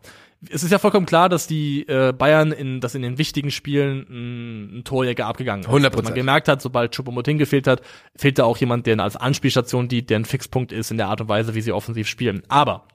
Es 0.49 0.61
ist 0.61 0.71
ja 0.71 0.79
vollkommen 0.79 1.05
klar, 1.05 1.29
dass 1.29 1.47
die 1.47 1.87
äh, 1.87 2.11
Bayern 2.11 2.51
in, 2.51 2.81
dass 2.81 2.95
in 2.95 3.01
den 3.01 3.17
wichtigen 3.17 3.49
Spielen 3.49 4.05
ein, 4.09 4.79
ein 4.79 4.83
Torjäger 4.83 5.25
abgegangen 5.25 5.63
ist. 5.63 5.69
100%. 5.69 5.89
Dass 5.89 6.03
man 6.03 6.13
gemerkt 6.13 6.49
hat, 6.49 6.61
sobald 6.61 6.93
Choupo-Moting 6.93 7.37
gefehlt 7.37 7.65
hat, 7.65 7.81
fehlt 8.17 8.39
da 8.39 8.43
auch 8.43 8.57
jemand, 8.57 8.85
der 8.85 8.99
als 8.99 9.15
Anspielstation 9.15 9.87
dient, 9.87 10.09
der 10.09 10.19
ein 10.19 10.25
Fixpunkt 10.25 10.73
ist 10.73 10.91
in 10.91 10.97
der 10.97 11.07
Art 11.07 11.21
und 11.21 11.29
Weise, 11.29 11.55
wie 11.55 11.61
sie 11.61 11.71
offensiv 11.71 12.09
spielen. 12.09 12.43
Aber 12.49 12.87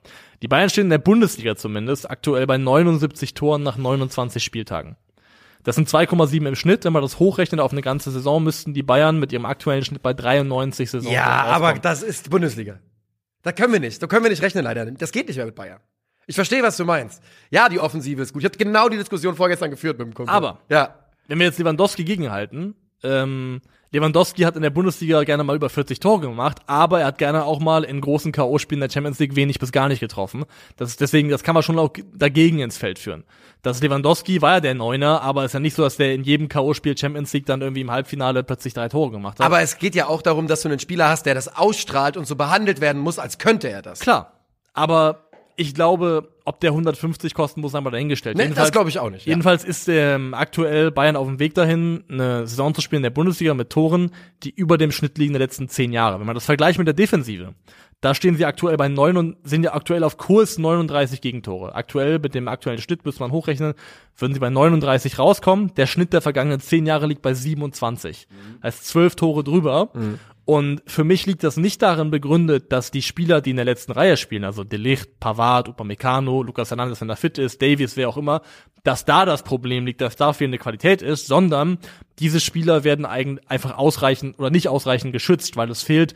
die 0.42 0.48
Bayern 0.48 0.68
stehen 0.68 0.84
in 0.84 0.90
der 0.90 0.98
Bundesliga 0.98 1.56
zumindest 1.56 2.10
aktuell 2.10 2.46
bei 2.46 2.58
79 2.58 3.32
Toren 3.32 3.62
nach 3.62 3.78
29 3.78 4.44
Spieltagen. 4.44 4.96
Das 5.68 5.76
sind 5.76 5.86
2,7 5.86 6.46
im 6.48 6.54
Schnitt. 6.54 6.86
Wenn 6.86 6.94
man 6.94 7.02
das 7.02 7.18
hochrechnet 7.18 7.60
auf 7.60 7.72
eine 7.72 7.82
ganze 7.82 8.10
Saison, 8.10 8.42
müssten 8.42 8.72
die 8.72 8.82
Bayern 8.82 9.20
mit 9.20 9.32
ihrem 9.34 9.44
aktuellen 9.44 9.84
Schnitt 9.84 10.00
bei 10.00 10.14
93 10.14 10.90
Saisons 10.90 11.12
Ja, 11.12 11.26
aber 11.44 11.74
das 11.74 12.02
ist 12.02 12.30
Bundesliga. 12.30 12.78
Da 13.42 13.52
können 13.52 13.74
wir 13.74 13.80
nicht. 13.80 14.02
Da 14.02 14.06
können 14.06 14.22
wir 14.24 14.30
nicht 14.30 14.40
rechnen, 14.40 14.64
leider. 14.64 14.86
Das 14.86 15.12
geht 15.12 15.28
nicht 15.28 15.36
mehr 15.36 15.44
mit 15.44 15.54
Bayern. 15.54 15.78
Ich 16.26 16.36
verstehe, 16.36 16.62
was 16.62 16.78
du 16.78 16.86
meinst. 16.86 17.22
Ja, 17.50 17.68
die 17.68 17.80
Offensive 17.80 18.22
ist 18.22 18.32
gut. 18.32 18.40
Ich 18.40 18.46
hatte 18.46 18.56
genau 18.56 18.88
die 18.88 18.96
Diskussion 18.96 19.34
vorgestern 19.36 19.70
geführt 19.70 19.98
mit 19.98 20.06
dem 20.08 20.14
Kumpel. 20.14 20.34
Aber- 20.34 20.60
Ja. 20.70 20.94
Wenn 21.26 21.38
wir 21.38 21.44
jetzt 21.44 21.58
Lewandowski 21.58 22.04
gegenhalten, 22.04 22.74
ähm, 23.02 23.60
Lewandowski 23.90 24.42
hat 24.42 24.54
in 24.56 24.62
der 24.62 24.70
Bundesliga 24.70 25.24
gerne 25.24 25.44
mal 25.44 25.56
über 25.56 25.70
40 25.70 25.98
Tore 25.98 26.20
gemacht, 26.20 26.58
aber 26.66 27.00
er 27.00 27.06
hat 27.06 27.18
gerne 27.18 27.44
auch 27.44 27.58
mal 27.58 27.84
in 27.84 28.00
großen 28.00 28.32
K.O.-Spielen 28.32 28.80
der 28.80 28.90
Champions 28.90 29.18
League 29.18 29.34
wenig 29.34 29.58
bis 29.58 29.72
gar 29.72 29.88
nicht 29.88 30.00
getroffen. 30.00 30.44
Das 30.76 30.90
ist 30.90 31.00
deswegen, 31.00 31.30
das 31.30 31.42
kann 31.42 31.54
man 31.54 31.62
schon 31.62 31.78
auch 31.78 31.90
dagegen 32.12 32.58
ins 32.58 32.76
Feld 32.76 32.98
führen. 32.98 33.24
Das 33.62 33.80
Lewandowski 33.80 34.42
war 34.42 34.54
ja 34.54 34.60
der 34.60 34.74
Neuner, 34.74 35.22
aber 35.22 35.44
es 35.44 35.50
ist 35.50 35.54
ja 35.54 35.60
nicht 35.60 35.74
so, 35.74 35.82
dass 35.82 35.96
der 35.96 36.12
in 36.12 36.22
jedem 36.22 36.48
K.O.-Spiel 36.48 36.98
Champions 36.98 37.32
League 37.32 37.46
dann 37.46 37.62
irgendwie 37.62 37.80
im 37.80 37.90
Halbfinale 37.90 38.44
plötzlich 38.44 38.74
drei 38.74 38.88
Tore 38.88 39.10
gemacht 39.10 39.38
hat. 39.38 39.46
Aber 39.46 39.62
es 39.62 39.78
geht 39.78 39.94
ja 39.94 40.06
auch 40.06 40.20
darum, 40.20 40.48
dass 40.48 40.62
du 40.62 40.68
einen 40.68 40.78
Spieler 40.78 41.08
hast, 41.08 41.24
der 41.24 41.34
das 41.34 41.56
ausstrahlt 41.56 42.16
und 42.16 42.26
so 42.26 42.36
behandelt 42.36 42.80
werden 42.82 43.00
muss, 43.00 43.18
als 43.18 43.38
könnte 43.38 43.68
er 43.68 43.80
das. 43.80 44.00
Klar. 44.00 44.32
Aber 44.74 45.28
ich 45.56 45.74
glaube, 45.74 46.28
ob 46.48 46.60
der 46.60 46.70
150 46.70 47.34
kosten 47.34 47.60
muss, 47.60 47.74
einmal 47.74 47.92
dahingestellt. 47.92 48.36
Nee, 48.36 48.44
Jedenfalls- 48.44 48.68
das 48.68 48.72
glaube 48.72 48.88
ich 48.90 48.98
auch 48.98 49.10
nicht. 49.10 49.26
Ja. 49.26 49.30
Jedenfalls 49.30 49.64
ist 49.64 49.88
ähm, 49.88 50.34
aktuell 50.34 50.90
Bayern 50.90 51.16
auf 51.16 51.26
dem 51.28 51.38
Weg 51.38 51.54
dahin, 51.54 52.04
eine 52.08 52.46
Saison 52.46 52.74
zu 52.74 52.80
spielen 52.80 52.98
in 53.00 53.04
der 53.04 53.10
Bundesliga 53.10 53.54
mit 53.54 53.70
Toren, 53.70 54.10
die 54.42 54.50
über 54.50 54.78
dem 54.78 54.90
Schnitt 54.90 55.18
liegen 55.18 55.32
der 55.34 55.40
letzten 55.40 55.68
zehn 55.68 55.92
Jahre. 55.92 56.18
Wenn 56.18 56.26
man 56.26 56.34
das 56.34 56.46
vergleicht 56.46 56.78
mit 56.78 56.86
der 56.86 56.94
Defensive, 56.94 57.54
da 58.00 58.14
stehen 58.14 58.36
sie 58.36 58.44
aktuell 58.44 58.76
bei 58.76 58.88
neun 58.88 59.16
und 59.16 59.36
sind 59.42 59.64
ja 59.64 59.74
aktuell 59.74 60.04
auf 60.04 60.16
Kurs 60.18 60.56
39 60.58 61.20
Gegentore. 61.20 61.74
Aktuell 61.74 62.18
mit 62.20 62.34
dem 62.34 62.46
aktuellen 62.46 62.80
Schnitt 62.80 63.04
müsste 63.04 63.22
man 63.22 63.32
hochrechnen, 63.32 63.74
würden 64.16 64.34
sie 64.34 64.40
bei 64.40 64.50
39 64.50 65.18
rauskommen. 65.18 65.74
Der 65.74 65.86
Schnitt 65.86 66.12
der 66.12 66.20
vergangenen 66.20 66.60
zehn 66.60 66.86
Jahre 66.86 67.06
liegt 67.06 67.22
bei 67.22 67.34
27. 67.34 68.28
Heißt 68.62 68.86
zwölf 68.86 69.16
Tore 69.16 69.42
drüber. 69.42 69.90
Und 70.48 70.80
für 70.86 71.04
mich 71.04 71.26
liegt 71.26 71.44
das 71.44 71.58
nicht 71.58 71.82
darin 71.82 72.10
begründet, 72.10 72.72
dass 72.72 72.90
die 72.90 73.02
Spieler, 73.02 73.42
die 73.42 73.50
in 73.50 73.56
der 73.56 73.66
letzten 73.66 73.92
Reihe 73.92 74.16
spielen, 74.16 74.44
also 74.44 74.64
De 74.64 74.78
Ligt, 74.78 75.20
Pavard, 75.20 75.68
Upamecano, 75.68 76.42
Lucas 76.42 76.70
Hernandez, 76.70 77.02
wenn 77.02 77.10
er 77.10 77.16
fit 77.16 77.36
ist, 77.36 77.60
Davies, 77.60 77.98
wer 77.98 78.08
auch 78.08 78.16
immer, 78.16 78.40
dass 78.82 79.04
da 79.04 79.26
das 79.26 79.42
Problem 79.42 79.84
liegt, 79.84 80.00
dass 80.00 80.16
da 80.16 80.32
fehlende 80.32 80.56
Qualität 80.56 81.02
ist, 81.02 81.26
sondern 81.26 81.76
diese 82.18 82.40
Spieler 82.40 82.82
werden 82.82 83.04
eigen, 83.04 83.40
einfach 83.46 83.76
ausreichend 83.76 84.38
oder 84.38 84.48
nicht 84.48 84.68
ausreichend 84.68 85.12
geschützt, 85.12 85.58
weil 85.58 85.70
es 85.70 85.82
fehlt 85.82 86.14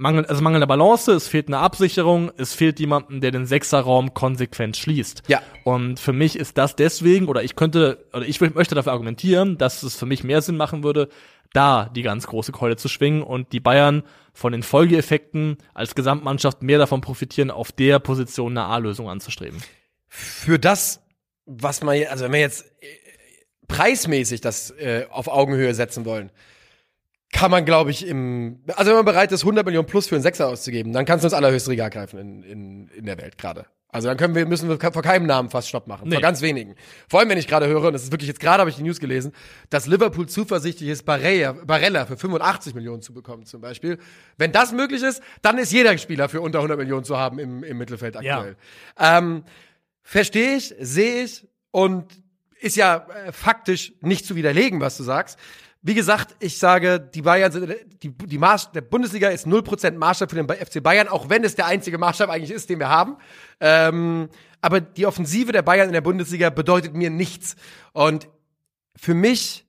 Mangel, 0.00 0.24
also 0.24 0.40
mangelnde 0.42 0.66
Balance, 0.66 1.12
es 1.12 1.28
fehlt 1.28 1.48
eine 1.48 1.58
Absicherung, 1.58 2.32
es 2.38 2.54
fehlt 2.54 2.80
jemanden, 2.80 3.20
der 3.20 3.32
den 3.32 3.44
Sechserraum 3.44 4.14
konsequent 4.14 4.78
schließt. 4.78 5.24
Ja. 5.28 5.42
Und 5.64 6.00
für 6.00 6.14
mich 6.14 6.38
ist 6.38 6.56
das 6.56 6.74
deswegen, 6.74 7.28
oder 7.28 7.42
ich 7.42 7.54
könnte, 7.54 8.06
oder 8.14 8.24
ich 8.24 8.40
möchte 8.40 8.74
dafür 8.74 8.92
argumentieren, 8.92 9.58
dass 9.58 9.82
es 9.82 9.96
für 9.96 10.06
mich 10.06 10.24
mehr 10.24 10.40
Sinn 10.40 10.56
machen 10.56 10.82
würde, 10.82 11.10
da 11.52 11.90
die 11.94 12.00
ganz 12.00 12.26
große 12.26 12.50
Keule 12.50 12.76
zu 12.76 12.88
schwingen 12.88 13.22
und 13.22 13.52
die 13.52 13.60
Bayern 13.60 14.02
von 14.32 14.52
den 14.52 14.62
Folgeeffekten 14.62 15.58
als 15.74 15.94
Gesamtmannschaft 15.94 16.62
mehr 16.62 16.78
davon 16.78 17.02
profitieren, 17.02 17.50
auf 17.50 17.70
der 17.70 17.98
Position 17.98 18.56
eine 18.56 18.68
A-Lösung 18.68 19.10
anzustreben. 19.10 19.62
Für 20.08 20.58
das, 20.58 21.02
was 21.44 21.82
man, 21.82 22.02
also 22.08 22.24
wenn 22.24 22.32
wir 22.32 22.40
jetzt 22.40 22.64
äh, 22.80 22.86
preismäßig 23.68 24.40
das 24.40 24.70
äh, 24.70 25.04
auf 25.10 25.28
Augenhöhe 25.28 25.74
setzen 25.74 26.06
wollen, 26.06 26.30
kann 27.32 27.50
man, 27.50 27.64
glaube 27.64 27.90
ich, 27.90 28.06
im, 28.06 28.60
also 28.76 28.90
wenn 28.90 28.96
man 28.96 29.04
bereit 29.04 29.32
ist, 29.32 29.42
100 29.42 29.64
Millionen 29.64 29.86
plus 29.86 30.08
für 30.08 30.16
einen 30.16 30.22
Sechser 30.22 30.48
auszugeben, 30.48 30.92
dann 30.92 31.04
kannst 31.04 31.24
du 31.24 31.26
ins 31.26 31.34
allerhöchste 31.34 31.70
Regal 31.70 31.90
greifen 31.90 32.18
in, 32.18 32.42
in, 32.42 32.88
in 32.88 33.06
der 33.06 33.18
Welt 33.18 33.38
gerade. 33.38 33.66
Also 33.92 34.06
dann 34.06 34.16
können 34.16 34.36
wir, 34.36 34.46
müssen 34.46 34.68
wir 34.68 34.78
vor 34.78 35.02
keinem 35.02 35.26
Namen 35.26 35.50
fast 35.50 35.68
Stopp 35.68 35.88
machen. 35.88 36.08
Nee. 36.08 36.14
Vor 36.14 36.22
ganz 36.22 36.42
wenigen. 36.42 36.76
Vor 37.08 37.18
allem, 37.18 37.28
wenn 37.28 37.38
ich 37.38 37.48
gerade 37.48 37.66
höre, 37.66 37.84
und 37.84 37.92
das 37.92 38.04
ist 38.04 38.12
wirklich 38.12 38.28
jetzt 38.28 38.38
gerade 38.38 38.60
habe 38.60 38.70
ich 38.70 38.76
die 38.76 38.84
News 38.84 39.00
gelesen, 39.00 39.32
dass 39.68 39.86
Liverpool 39.86 40.28
zuversichtlich 40.28 40.90
ist, 40.90 41.04
Barella, 41.04 41.52
Barella 41.52 42.06
für 42.06 42.16
85 42.16 42.74
Millionen 42.74 43.02
zu 43.02 43.12
bekommen, 43.12 43.46
zum 43.46 43.60
Beispiel. 43.60 43.98
Wenn 44.38 44.52
das 44.52 44.70
möglich 44.72 45.02
ist, 45.02 45.20
dann 45.42 45.58
ist 45.58 45.72
jeder 45.72 45.96
Spieler 45.98 46.28
für 46.28 46.40
unter 46.40 46.58
100 46.58 46.78
Millionen 46.78 47.04
zu 47.04 47.16
haben 47.16 47.40
im, 47.40 47.64
im 47.64 47.78
Mittelfeld 47.78 48.16
aktuell. 48.16 48.56
Ähm, 48.98 49.42
Verstehe 50.02 50.56
ich, 50.56 50.74
sehe 50.80 51.24
ich 51.24 51.46
und 51.70 52.04
ist 52.60 52.76
ja 52.76 53.06
äh, 53.26 53.32
faktisch 53.32 53.92
nicht 54.00 54.26
zu 54.26 54.34
widerlegen, 54.34 54.80
was 54.80 54.96
du 54.96 55.02
sagst. 55.02 55.38
Wie 55.82 55.94
gesagt, 55.94 56.36
ich 56.40 56.58
sage, 56.58 57.00
die 57.00 57.22
Bayern 57.22 57.50
sind, 57.50 57.74
die, 58.02 58.10
die 58.10 58.38
Maß, 58.38 58.72
der 58.72 58.82
Bundesliga 58.82 59.28
ist 59.28 59.46
0% 59.46 59.92
Maßstab 59.92 60.30
für 60.30 60.42
den 60.42 60.48
FC 60.48 60.82
Bayern, 60.82 61.08
auch 61.08 61.30
wenn 61.30 61.42
es 61.42 61.54
der 61.54 61.66
einzige 61.66 61.96
Maßstab 61.96 62.28
eigentlich 62.28 62.50
ist, 62.50 62.68
den 62.68 62.78
wir 62.78 62.90
haben. 62.90 63.16
Ähm, 63.60 64.28
aber 64.60 64.82
die 64.82 65.06
Offensive 65.06 65.52
der 65.52 65.62
Bayern 65.62 65.88
in 65.88 65.94
der 65.94 66.02
Bundesliga 66.02 66.50
bedeutet 66.50 66.94
mir 66.94 67.08
nichts. 67.08 67.56
Und 67.92 68.28
für 68.94 69.14
mich, 69.14 69.66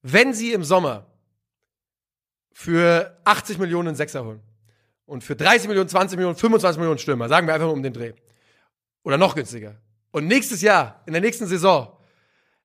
wenn 0.00 0.32
sie 0.32 0.52
im 0.52 0.64
Sommer 0.64 1.06
für 2.54 3.18
80 3.24 3.58
Millionen 3.58 3.94
Sechser 3.94 4.24
holen 4.24 4.40
und 5.04 5.22
für 5.22 5.36
30 5.36 5.68
Millionen, 5.68 5.90
20 5.90 6.16
Millionen, 6.16 6.36
25 6.36 6.78
Millionen 6.78 6.98
Stürmer, 6.98 7.28
sagen 7.28 7.46
wir 7.46 7.52
einfach 7.52 7.66
mal 7.66 7.72
um 7.72 7.82
den 7.82 7.92
Dreh. 7.92 8.14
Oder 9.02 9.18
noch 9.18 9.34
günstiger. 9.34 9.76
Und 10.10 10.26
nächstes 10.26 10.62
Jahr, 10.62 11.02
in 11.04 11.12
der 11.12 11.20
nächsten 11.20 11.46
Saison, 11.46 11.98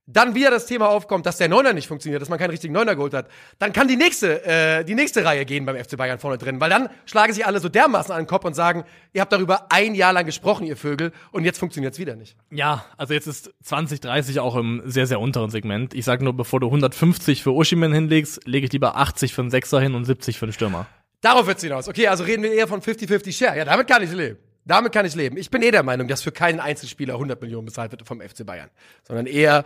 dann 0.08 0.36
wieder 0.36 0.50
das 0.50 0.66
Thema 0.66 0.88
aufkommt, 0.88 1.26
dass 1.26 1.38
der 1.38 1.50
Neuner 1.50 1.74
nicht 1.74 1.88
funktioniert, 1.88 2.22
dass 2.22 2.30
man 2.30 2.40
keinen 2.40 2.52
richtigen 2.52 2.74
Neuner 2.74 2.96
geholt 2.96 3.14
hat, 3.14 3.28
dann 3.60 3.74
kann 3.74 3.90
die 3.90 3.98
nächste, 3.98 4.44
äh, 4.46 4.86
die 4.86 4.96
nächste 4.96 5.26
Reihe 5.26 5.46
gehen 5.46 5.66
beim 5.66 5.76
FC 5.76 5.98
Bayern 5.98 6.18
vorne 6.18 6.38
drin, 6.38 6.62
weil 6.62 6.70
dann 6.70 6.90
schlagen 7.06 7.34
sich 7.34 7.46
alle 7.46 7.60
so 7.60 7.68
dermaßen 7.68 8.14
an 8.14 8.22
den 8.22 8.28
Kopf 8.28 8.46
und 8.46 8.54
sagen, 8.54 8.86
ihr 9.14 9.22
habt 9.22 9.34
darüber 9.34 9.68
ein 9.70 9.96
Jahr 9.96 10.14
lang 10.14 10.26
gesprochen, 10.26 10.66
ihr 10.66 10.78
Vögel, 10.78 11.12
und 11.32 11.44
jetzt 11.44 11.60
funktioniert's 11.60 12.00
wieder 12.00 12.16
nicht. 12.16 12.38
Ja, 12.52 12.86
also 12.96 13.14
jetzt 13.14 13.28
ist 13.28 13.52
2030 13.64 14.40
auch 14.40 14.56
im 14.56 14.82
sehr, 14.86 15.08
sehr 15.08 15.20
unteren 15.20 15.50
Segment. 15.50 15.94
Ich 15.94 16.06
sag 16.06 16.22
nur, 16.22 16.34
bevor 16.34 16.62
du 16.62 16.68
150 16.68 17.44
für 17.44 17.54
Oshiman 17.54 17.92
hinlegst, 17.92 18.48
lege 18.48 18.66
ich 18.66 18.72
lieber 18.72 18.96
80 18.96 19.34
für 19.34 19.42
einen 19.42 19.52
Sechser 19.52 19.82
hin 19.82 19.94
und 19.94 20.06
70 20.06 20.40
für 20.40 20.46
einen 20.46 20.54
Stürmer. 20.54 20.88
Darauf 21.20 21.48
wird's 21.48 21.64
hinaus. 21.64 21.90
Okay, 21.90 22.08
also 22.08 22.24
reden 22.24 22.44
wir 22.44 22.54
eher 22.54 22.68
von 22.68 22.82
50-50 22.82 23.34
Share. 23.34 23.58
Ja, 23.58 23.66
damit 23.66 23.88
kann 23.88 24.02
ich 24.04 24.12
leben. 24.14 24.38
Damit 24.66 24.92
kann 24.92 25.06
ich 25.06 25.16
leben. 25.16 25.38
Ich 25.38 25.50
bin 25.50 25.62
eh 25.62 25.72
der 25.72 25.84
Meinung, 25.84 26.08
dass 26.08 26.22
für 26.22 26.32
keinen 26.32 26.60
Einzelspieler 26.60 27.14
100 27.14 27.42
Millionen 27.42 27.66
bezahlt 27.66 27.92
wird 27.92 28.06
vom 28.06 28.22
FC 28.22 28.46
Bayern, 28.46 28.70
sondern 29.04 29.26
eher 29.26 29.64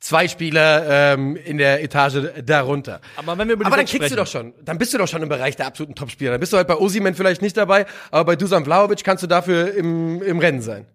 zwei 0.00 0.28
Spieler 0.28 1.14
ähm, 1.14 1.36
in 1.36 1.56
der 1.58 1.82
Etage 1.82 2.16
darunter. 2.44 3.00
Aber 3.16 3.38
wenn 3.38 3.48
wir 3.48 3.54
über 3.54 3.66
aber 3.66 3.76
dann 3.76 3.86
kriegst 3.86 4.10
du 4.10 4.16
doch 4.16 4.26
sprechen- 4.26 4.52
schon, 4.54 4.64
dann 4.64 4.78
bist 4.78 4.92
du 4.92 4.98
doch 4.98 5.08
schon 5.08 5.22
im 5.22 5.28
Bereich 5.28 5.56
der 5.56 5.66
absoluten 5.66 5.94
Topspieler. 5.94 6.32
Dann 6.32 6.40
bist 6.40 6.52
du 6.52 6.56
halt 6.56 6.68
bei 6.68 6.76
Osimen 6.76 7.14
vielleicht 7.14 7.40
nicht 7.42 7.56
dabei, 7.56 7.86
aber 8.10 8.24
bei 8.24 8.36
Dusan 8.36 8.64
Vlahovic 8.64 9.02
kannst 9.04 9.22
du 9.22 9.26
dafür 9.26 9.74
im, 9.74 10.22
im 10.22 10.38
Rennen 10.38 10.60
sein. 10.60 10.86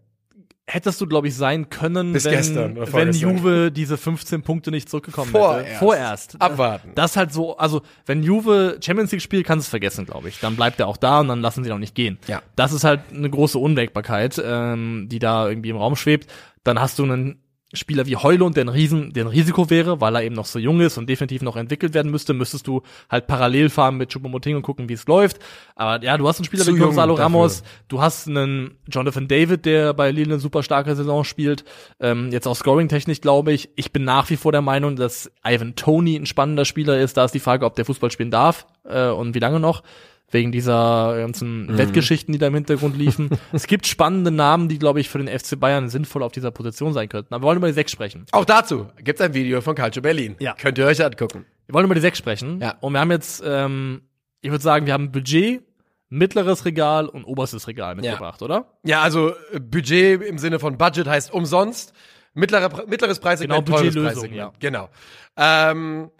Hättest 0.72 1.02
du, 1.02 1.08
glaube 1.08 1.28
ich, 1.28 1.36
sein 1.36 1.72
können, 1.72 2.14
Bis 2.14 2.26
wenn, 2.26 2.32
gestern 2.34 2.76
wenn. 2.94 3.12
Juve 3.14 3.72
diese 3.72 3.98
15 3.98 4.44
Punkte 4.44 4.70
nicht 4.70 4.88
zurückgekommen 4.88 5.32
Vorerst. 5.32 5.66
hätte. 5.68 5.80
Vorerst. 5.80 6.36
Abwarten. 6.40 6.92
Das 6.94 7.12
ist 7.12 7.18
halt 7.18 7.34
so, 7.34 7.58
also 7.58 7.82
wenn 8.06 8.22
Juve 8.22 8.78
Champions 8.80 9.12
League 9.12 9.24
spielt, 9.24 9.48
kannst 9.48 9.66
du 9.66 9.66
es 9.66 9.70
vergessen, 9.72 10.06
glaube 10.06 10.30
ich. 10.30 10.40
Dann 10.40 10.56
bleibt 10.56 10.80
er 10.80 10.86
auch 10.86 10.98
da 10.98 11.22
und 11.22 11.28
dann 11.28 11.42
lassen 11.42 11.64
sie 11.64 11.72
ihn 11.72 11.74
auch 11.74 11.80
nicht 11.80 11.96
gehen. 11.96 12.20
Ja. 12.28 12.44
Das 12.56 12.72
ist 12.72 12.84
halt 12.84 13.00
eine 13.12 13.32
große 13.32 13.58
Unwägbarkeit, 13.58 14.40
ähm, 14.46 15.08
die 15.10 15.18
da 15.18 15.50
irgendwie 15.50 15.72
im 15.72 15.78
Raum 15.78 15.96
schwebt. 15.96 16.30
Dann 16.64 16.80
hast 16.80 17.00
du 17.00 17.04
einen 17.04 17.42
Spieler 17.74 18.08
wie 18.08 18.16
Heulund, 18.16 18.58
der 18.58 18.66
ein, 18.66 18.70
Riesen, 18.70 19.14
der 19.14 19.26
ein 19.26 19.28
Risiko 19.28 19.70
wäre, 19.70 20.02
weil 20.02 20.16
er 20.16 20.24
eben 20.24 20.34
noch 20.34 20.46
so 20.46 20.58
jung 20.58 20.82
ist 20.82 20.98
und 20.98 21.08
definitiv 21.08 21.44
noch 21.44 21.56
entwickelt 21.56 21.94
werden 21.94 22.12
müsste, 22.12 22.34
müsstest 22.34 22.66
du 22.66 22.82
halt 23.10 23.28
parallel 23.28 23.70
fahren 23.70 23.98
mit 23.98 24.12
Choupo-Moting 24.12 24.56
und 24.56 24.64
gucken, 24.64 24.90
wie 24.90 24.94
es 24.94 25.06
läuft. 25.06 25.38
Aber 25.76 26.04
ja, 26.04 26.18
du 26.18 26.28
hast 26.28 26.40
einen 26.40 26.46
Spieler 26.46 26.64
Zu 26.64 26.76
wie 26.76 26.80
Gonzalo. 26.80 27.14
Ramos, 27.14 27.64
du 27.88 28.02
hast 28.02 28.28
einen 28.28 28.78
Jonathan 28.88 29.28
David, 29.28 29.66
der 29.66 29.94
bei 29.94 30.10
Lille 30.10 30.34
eine 30.34 30.40
super 30.40 30.64
starke 30.64 30.96
Saison 30.96 31.24
spielt, 31.24 31.64
ähm, 32.00 32.32
jetzt 32.32 32.48
auch 32.48 32.56
Scoring-technisch, 32.56 33.22
glaube 33.22 33.54
ich. 33.54 33.70
Ich 33.76 33.92
bin 33.92 34.04
nach 34.04 34.30
wie 34.32 34.38
vor 34.38 34.52
der 34.52 34.62
Meinung, 34.62 34.96
dass 34.96 35.32
Ivan 35.46 35.76
Tony 35.76 36.16
ein 36.16 36.26
spannender 36.26 36.66
Spieler 36.66 37.00
ist. 37.00 37.18
Da 37.18 37.26
ist 37.26 37.36
die 37.36 37.40
Frage, 37.40 37.66
ob 37.66 37.76
der 37.76 37.86
Fußball 37.86 38.10
spielen 38.10 38.32
darf 38.32 38.66
äh, 38.84 39.10
und 39.10 39.36
wie 39.36 39.40
lange 39.40 39.60
noch. 39.60 39.84
Wegen 40.32 40.52
dieser 40.52 41.16
ganzen 41.18 41.66
Mhm. 41.68 41.78
Wettgeschichten, 41.78 42.32
die 42.34 42.38
da 42.38 42.48
im 42.48 42.54
Hintergrund 42.56 42.96
liefen. 42.98 43.30
es 43.52 43.66
gibt 43.68 43.88
spannende 43.88 44.30
Namen, 44.32 44.70
die, 44.70 44.78
glaube 44.78 45.00
ich, 45.00 45.10
für 45.10 45.18
den 45.18 45.28
FC 45.28 45.60
Bayern 45.60 45.90
sinnvoll 45.90 46.22
auf 46.24 46.32
dieser 46.32 46.52
Position 46.52 46.94
sein 46.94 47.10
könnten. 47.10 47.34
Aber 47.34 47.44
wir 47.44 47.48
wollen 47.48 47.58
über 47.58 47.68
die 47.68 47.74
sechs 47.74 47.92
sprechen. 47.92 48.26
Auch 48.32 48.46
dazu 48.46 48.88
gibt's 49.04 49.22
ein 49.22 49.34
Video 49.34 49.62
von 49.62 49.74
Calcio 49.76 50.02
Berlin. 50.02 50.36
Ja. 50.40 50.54
Könnt 50.54 50.78
ihr 50.78 50.86
euch 50.86 51.04
angucken. 51.04 51.46
Wir 51.66 51.74
wollen 51.74 51.86
über 51.86 51.96
die 51.96 52.02
sechs 52.02 52.18
sprechen. 52.20 52.60
Ja. 52.62 52.76
Und 52.82 52.94
wir 52.94 53.00
haben 53.00 53.12
jetzt, 53.12 53.42
ähm, 53.46 54.02
ich 54.42 54.52
würde 54.52 54.64
sagen, 54.64 54.86
wir 54.86 54.94
haben 54.94 55.12
Budget, 55.12 55.64
mittleres 56.10 56.66
Regal 56.66 57.08
und 57.08 57.24
oberstes 57.26 57.68
Regal 57.68 57.96
mitgebracht, 57.96 58.42
oder? 58.42 58.66
Ja, 58.84 59.02
also 59.02 59.30
äh, 59.52 59.60
Budget 59.60 60.22
im 60.24 60.38
Sinne 60.38 60.60
von 60.60 60.78
Budget 60.78 61.08
heißt 61.08 61.34
umsonst. 61.34 61.94
Mittlere, 62.36 62.86
mittleres 62.88 63.20
Preissegment, 63.20 63.66
Genau, 63.66 63.78
teures 63.78 63.94
Budgetlösung, 63.96 64.30
Preissegment. 64.30 64.38
ja. 64.38 64.52
Genau. 64.60 64.90
Ähm, 65.36 66.12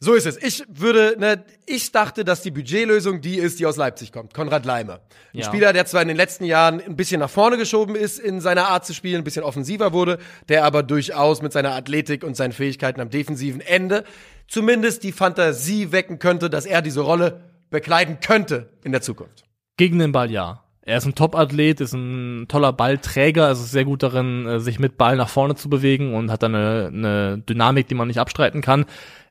so 0.00 0.14
ist 0.14 0.26
es. 0.26 0.42
Ich 0.42 0.64
würde, 0.68 1.16
ne, 1.18 1.44
ich 1.66 1.92
dachte, 1.92 2.24
dass 2.24 2.42
die 2.42 2.50
Budgetlösung 2.50 3.20
die 3.20 3.36
ist, 3.36 3.60
die 3.60 3.66
aus 3.66 3.76
Leipzig 3.76 4.12
kommt. 4.12 4.32
Konrad 4.32 4.64
Leimer. 4.64 5.00
Ein 5.34 5.40
Ja. 5.40 5.44
Spieler, 5.44 5.72
der 5.74 5.84
zwar 5.84 6.00
in 6.02 6.08
den 6.08 6.16
letzten 6.16 6.44
Jahren 6.44 6.80
ein 6.80 6.96
bisschen 6.96 7.20
nach 7.20 7.30
vorne 7.30 7.58
geschoben 7.58 7.94
ist 7.94 8.18
in 8.18 8.40
seiner 8.40 8.68
Art 8.68 8.86
zu 8.86 8.94
spielen, 8.94 9.18
ein 9.18 9.24
bisschen 9.24 9.44
offensiver 9.44 9.92
wurde, 9.92 10.18
der 10.48 10.64
aber 10.64 10.82
durchaus 10.82 11.42
mit 11.42 11.52
seiner 11.52 11.74
Athletik 11.74 12.24
und 12.24 12.34
seinen 12.36 12.52
Fähigkeiten 12.52 13.00
am 13.00 13.10
defensiven 13.10 13.60
Ende 13.60 14.04
zumindest 14.48 15.04
die 15.04 15.12
Fantasie 15.12 15.92
wecken 15.92 16.18
könnte, 16.18 16.50
dass 16.50 16.66
er 16.66 16.82
diese 16.82 17.00
Rolle 17.00 17.40
bekleiden 17.70 18.18
könnte 18.20 18.70
in 18.82 18.92
der 18.92 19.00
Zukunft. 19.00 19.44
Gegen 19.76 19.98
den 19.98 20.12
Ball 20.12 20.30
ja. 20.30 20.64
Er 20.82 20.96
ist 20.96 21.04
ein 21.06 21.14
Top-Athlet, 21.14 21.80
ist 21.80 21.92
ein 21.92 22.46
toller 22.48 22.72
Ballträger, 22.72 23.46
also 23.46 23.62
ist 23.62 23.70
sehr 23.70 23.84
gut 23.84 24.02
darin, 24.02 24.46
äh, 24.46 24.60
sich 24.60 24.78
mit 24.80 24.96
Ball 24.96 25.16
nach 25.16 25.28
vorne 25.28 25.54
zu 25.54 25.68
bewegen 25.68 26.14
und 26.14 26.30
hat 26.32 26.42
dann 26.42 26.54
eine, 26.54 26.86
eine 26.88 27.38
Dynamik, 27.38 27.86
die 27.86 27.94
man 27.94 28.08
nicht 28.08 28.18
abstreiten 28.18 28.60
kann. 28.60 28.86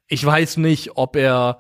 Ich 0.10 0.26
weiß 0.26 0.58
nicht, 0.58 0.92
ob 0.98 1.16
er 1.16 1.60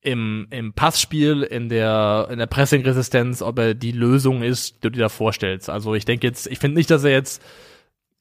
im, 0.00 0.46
im 0.50 0.72
Passspiel, 0.72 1.42
in 1.42 1.68
der, 1.68 2.28
in 2.30 2.38
der 2.38 2.46
Pressing-Resistenz, 2.46 3.42
ob 3.42 3.58
er 3.58 3.74
die 3.74 3.92
Lösung 3.92 4.42
ist, 4.42 4.76
die 4.76 4.80
du 4.80 4.90
dir 4.90 5.00
da 5.02 5.08
vorstellst. 5.10 5.68
Also 5.68 5.94
ich 5.94 6.06
denke 6.06 6.26
jetzt, 6.26 6.46
ich 6.46 6.58
finde 6.58 6.78
nicht, 6.78 6.90
dass 6.90 7.04
er 7.04 7.10
jetzt 7.10 7.42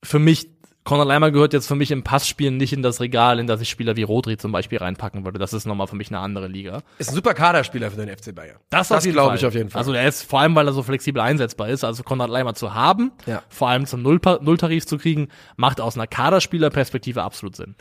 für 0.04 0.20
mich, 0.20 0.50
Conor 0.84 1.06
Leimer 1.06 1.32
gehört 1.32 1.54
jetzt 1.54 1.68
für 1.68 1.76
mich 1.76 1.92
im 1.92 2.04
Passspiel 2.04 2.52
nicht 2.52 2.74
in 2.74 2.82
das 2.82 3.00
Regal, 3.00 3.40
in 3.40 3.48
das 3.48 3.62
ich 3.62 3.70
Spieler 3.70 3.96
wie 3.96 4.04
Rodri 4.04 4.38
zum 4.38 4.52
Beispiel 4.52 4.80
reinpacken 4.80 5.24
würde. 5.24 5.40
Das 5.40 5.54
ist 5.54 5.66
nochmal 5.66 5.88
für 5.88 5.96
mich 5.96 6.10
eine 6.10 6.20
andere 6.20 6.48
Liga. 6.48 6.84
Ist 6.98 7.10
ein 7.10 7.16
super 7.16 7.34
Kaderspieler 7.34 7.92
für 7.92 8.06
den 8.06 8.10
FC 8.16 8.36
Bayern. 8.36 8.58
Das, 8.70 8.90
jeden 8.90 9.14
glaube 9.14 9.36
ich 9.38 9.46
auf 9.46 9.54
jeden 9.54 9.70
Fall. 9.70 9.80
Also 9.80 9.94
er 9.94 10.08
ist 10.08 10.24
vor 10.24 10.42
allem, 10.42 10.56
weil 10.56 10.68
er 10.68 10.74
so 10.74 10.84
flexibel 10.84 11.22
einsetzbar 11.22 11.70
ist, 11.70 11.86
also 11.86 12.04
Konrad 12.04 12.30
Leimer 12.30 12.56
zu 12.56 12.74
haben, 12.74 13.12
Ja. 13.26 13.42
vor 13.48 13.70
allem 13.70 13.86
zum 13.86 14.02
Nulltarif 14.02 14.86
zu 14.86 14.98
kriegen, 14.98 15.30
macht 15.56 15.80
aus 15.80 15.96
einer 15.96 16.08
Kaderspielerperspektive 16.08 17.24
absolut 17.24 17.56
Sinn. 17.56 17.76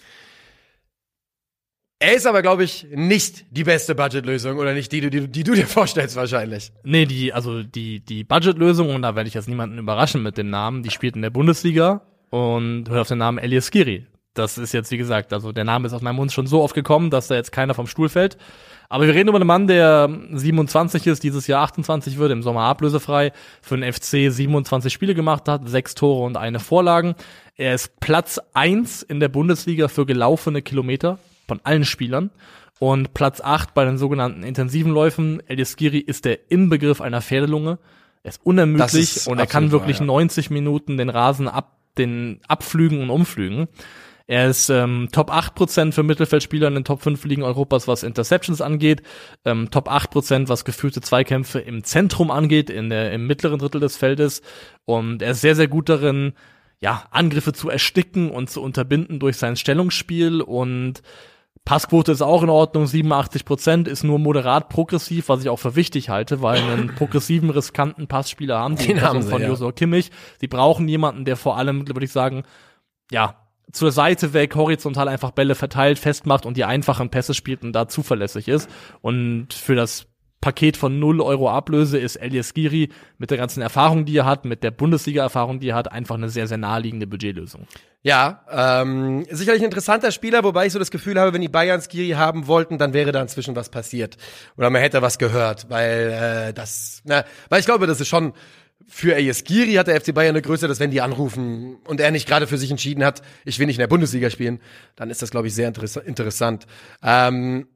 Er 2.00 2.14
ist 2.14 2.26
aber, 2.26 2.42
glaube 2.42 2.62
ich, 2.62 2.86
nicht 2.94 3.46
die 3.50 3.64
beste 3.64 3.96
Budgetlösung 3.96 4.58
oder 4.58 4.72
nicht 4.72 4.92
die, 4.92 5.00
die, 5.00 5.10
die, 5.10 5.26
die 5.26 5.42
du 5.42 5.54
dir 5.54 5.66
vorstellst 5.66 6.14
wahrscheinlich. 6.14 6.70
Nee, 6.84 7.06
die, 7.06 7.32
also 7.32 7.64
die, 7.64 7.98
die 7.98 8.22
Budgetlösung, 8.22 8.94
und 8.94 9.02
da 9.02 9.16
werde 9.16 9.26
ich 9.26 9.34
jetzt 9.34 9.48
niemanden 9.48 9.78
überraschen 9.78 10.22
mit 10.22 10.38
dem 10.38 10.48
Namen, 10.48 10.84
die 10.84 10.90
spielt 10.90 11.16
in 11.16 11.22
der 11.22 11.30
Bundesliga 11.30 12.02
und 12.30 12.88
hört 12.88 13.00
auf 13.00 13.08
den 13.08 13.18
Namen 13.18 13.38
Elias 13.38 13.66
Skiri. 13.66 14.06
Das 14.34 14.58
ist 14.58 14.72
jetzt, 14.72 14.92
wie 14.92 14.96
gesagt, 14.96 15.32
also 15.32 15.50
der 15.50 15.64
Name 15.64 15.88
ist 15.88 15.92
aus 15.92 16.00
meinem 16.02 16.16
Mund 16.16 16.30
schon 16.30 16.46
so 16.46 16.62
oft 16.62 16.76
gekommen, 16.76 17.10
dass 17.10 17.26
da 17.26 17.34
jetzt 17.34 17.50
keiner 17.50 17.74
vom 17.74 17.88
Stuhl 17.88 18.08
fällt. 18.08 18.38
Aber 18.88 19.08
wir 19.08 19.14
reden 19.14 19.28
über 19.28 19.38
einen 19.38 19.48
Mann, 19.48 19.66
der 19.66 20.08
27 20.32 21.08
ist, 21.08 21.24
dieses 21.24 21.48
Jahr 21.48 21.64
28 21.64 22.16
wird, 22.16 22.30
im 22.30 22.44
Sommer 22.44 22.62
ablösefrei, 22.62 23.32
für 23.60 23.76
den 23.76 23.92
FC 23.92 24.32
27 24.32 24.92
Spiele 24.92 25.16
gemacht 25.16 25.48
hat, 25.48 25.68
sechs 25.68 25.96
Tore 25.96 26.24
und 26.24 26.36
eine 26.36 26.60
Vorlagen. 26.60 27.16
Er 27.56 27.74
ist 27.74 27.98
Platz 27.98 28.40
eins 28.54 29.02
in 29.02 29.18
der 29.18 29.28
Bundesliga 29.28 29.88
für 29.88 30.06
gelaufene 30.06 30.62
Kilometer 30.62 31.18
von 31.48 31.60
allen 31.64 31.84
Spielern 31.84 32.30
und 32.78 33.14
Platz 33.14 33.40
8 33.40 33.74
bei 33.74 33.84
den 33.84 33.98
sogenannten 33.98 34.42
intensiven 34.42 34.92
Läufen. 34.92 35.42
Elias 35.48 35.72
Skiri 35.72 35.98
ist 35.98 36.24
der 36.24 36.50
Inbegriff 36.50 37.00
einer 37.00 37.22
Pferdelunge. 37.22 37.78
Er 38.22 38.28
ist 38.30 38.44
unermüdlich 38.44 39.16
ist 39.16 39.26
und 39.26 39.38
er 39.38 39.46
kann 39.46 39.70
wirklich 39.70 40.00
wahr, 40.00 40.06
ja. 40.06 40.12
90 40.12 40.50
Minuten 40.50 40.96
den 40.96 41.08
Rasen 41.08 41.48
ab, 41.48 41.76
den 41.96 42.40
abflügen 42.46 43.00
und 43.00 43.10
umflügen. 43.10 43.68
Er 44.28 44.50
ist 44.50 44.68
ähm, 44.68 45.08
Top 45.10 45.32
8% 45.32 45.92
für 45.92 46.02
Mittelfeldspieler 46.02 46.68
in 46.68 46.74
den 46.74 46.84
Top 46.84 47.00
5 47.00 47.24
Ligen 47.24 47.42
Europas, 47.42 47.88
was 47.88 48.02
Interceptions 48.02 48.60
angeht. 48.60 49.02
Ähm, 49.46 49.70
Top 49.70 49.90
8%, 49.90 50.48
was 50.48 50.66
geführte 50.66 51.00
Zweikämpfe 51.00 51.60
im 51.60 51.82
Zentrum 51.82 52.30
angeht, 52.30 52.68
in 52.68 52.90
der, 52.90 53.10
im 53.12 53.26
mittleren 53.26 53.58
Drittel 53.58 53.80
des 53.80 53.96
Feldes. 53.96 54.42
Und 54.84 55.22
er 55.22 55.30
ist 55.30 55.40
sehr, 55.40 55.56
sehr 55.56 55.68
gut 55.68 55.88
darin, 55.88 56.34
ja, 56.80 57.06
Angriffe 57.10 57.54
zu 57.54 57.70
ersticken 57.70 58.30
und 58.30 58.50
zu 58.50 58.62
unterbinden 58.62 59.18
durch 59.18 59.38
sein 59.38 59.56
Stellungsspiel 59.56 60.42
und 60.42 61.02
Passquote 61.64 62.12
ist 62.12 62.22
auch 62.22 62.42
in 62.42 62.48
Ordnung, 62.48 62.86
87 62.86 63.44
Prozent, 63.44 63.88
ist 63.88 64.04
nur 64.04 64.18
moderat 64.18 64.68
progressiv, 64.68 65.28
was 65.28 65.42
ich 65.42 65.48
auch 65.48 65.58
für 65.58 65.76
wichtig 65.76 66.08
halte, 66.08 66.40
weil 66.40 66.62
einen 66.62 66.94
progressiven, 66.96 67.50
riskanten 67.50 68.06
Passspieler 68.06 68.58
haben 68.58 68.76
die 68.76 68.86
Den 68.86 69.02
haben 69.02 69.22
sie, 69.22 69.30
von 69.30 69.42
ja. 69.42 69.48
Joshua 69.48 69.72
Kimmich. 69.72 70.10
Sie 70.40 70.48
brauchen 70.48 70.88
jemanden, 70.88 71.24
der 71.24 71.36
vor 71.36 71.56
allem, 71.56 71.86
würde 71.86 72.04
ich 72.04 72.12
sagen, 72.12 72.44
ja, 73.10 73.34
zur 73.72 73.92
Seite 73.92 74.32
weg, 74.32 74.54
horizontal 74.54 75.08
einfach 75.08 75.32
Bälle 75.32 75.54
verteilt, 75.54 75.98
festmacht 75.98 76.46
und 76.46 76.56
die 76.56 76.64
einfachen 76.64 77.10
Pässe 77.10 77.34
spielt 77.34 77.62
und 77.62 77.72
da 77.72 77.86
zuverlässig 77.86 78.48
ist. 78.48 78.70
Und 79.02 79.52
für 79.52 79.74
das 79.74 80.06
Paket 80.40 80.76
von 80.76 80.98
0 80.98 81.20
Euro 81.20 81.50
Ablöse 81.50 81.98
ist 81.98 82.16
Elias 82.16 82.54
Giri 82.54 82.90
mit 83.18 83.30
der 83.30 83.38
ganzen 83.38 83.60
Erfahrung, 83.60 84.04
die 84.04 84.16
er 84.16 84.24
hat, 84.24 84.44
mit 84.44 84.62
der 84.62 84.70
Bundesliga-Erfahrung, 84.70 85.60
die 85.60 85.70
er 85.70 85.76
hat, 85.76 85.90
einfach 85.90 86.14
eine 86.14 86.28
sehr, 86.28 86.46
sehr 86.46 86.58
naheliegende 86.58 87.06
Budgetlösung. 87.06 87.66
Ja, 88.02 88.44
ähm, 88.50 89.26
sicherlich 89.30 89.60
ein 89.60 89.66
interessanter 89.66 90.12
Spieler, 90.12 90.44
wobei 90.44 90.66
ich 90.66 90.72
so 90.72 90.78
das 90.78 90.90
Gefühl 90.90 91.18
habe, 91.18 91.32
wenn 91.32 91.40
die 91.40 91.48
Bayerns 91.48 91.88
Giri 91.88 92.10
haben 92.10 92.46
wollten, 92.46 92.78
dann 92.78 92.92
wäre 92.92 93.10
da 93.10 93.20
inzwischen 93.20 93.56
was 93.56 93.70
passiert. 93.70 94.16
Oder 94.56 94.70
man 94.70 94.80
hätte 94.80 95.02
was 95.02 95.18
gehört, 95.18 95.68
weil 95.68 96.48
äh, 96.50 96.52
das, 96.54 97.02
na, 97.04 97.24
weil 97.48 97.58
ich 97.58 97.66
glaube, 97.66 97.88
das 97.88 98.00
ist 98.00 98.08
schon 98.08 98.34
für 98.86 99.16
Elias 99.16 99.42
Giri 99.44 99.74
hat 99.74 99.88
der 99.88 100.00
FC 100.00 100.14
Bayern 100.14 100.30
eine 100.30 100.42
Größe, 100.42 100.68
dass 100.68 100.78
wenn 100.80 100.90
die 100.90 101.00
anrufen 101.00 101.76
und 101.84 102.00
er 102.00 102.10
nicht 102.10 102.28
gerade 102.28 102.46
für 102.46 102.56
sich 102.56 102.70
entschieden 102.70 103.04
hat, 103.04 103.22
ich 103.44 103.58
will 103.58 103.66
nicht 103.66 103.76
in 103.76 103.80
der 103.80 103.88
Bundesliga 103.88 104.30
spielen, 104.30 104.60
dann 104.96 105.10
ist 105.10 105.20
das, 105.20 105.30
glaube 105.30 105.48
ich, 105.48 105.54
sehr 105.54 105.68
interessant. 106.06 106.66
Ähm, 107.02 107.66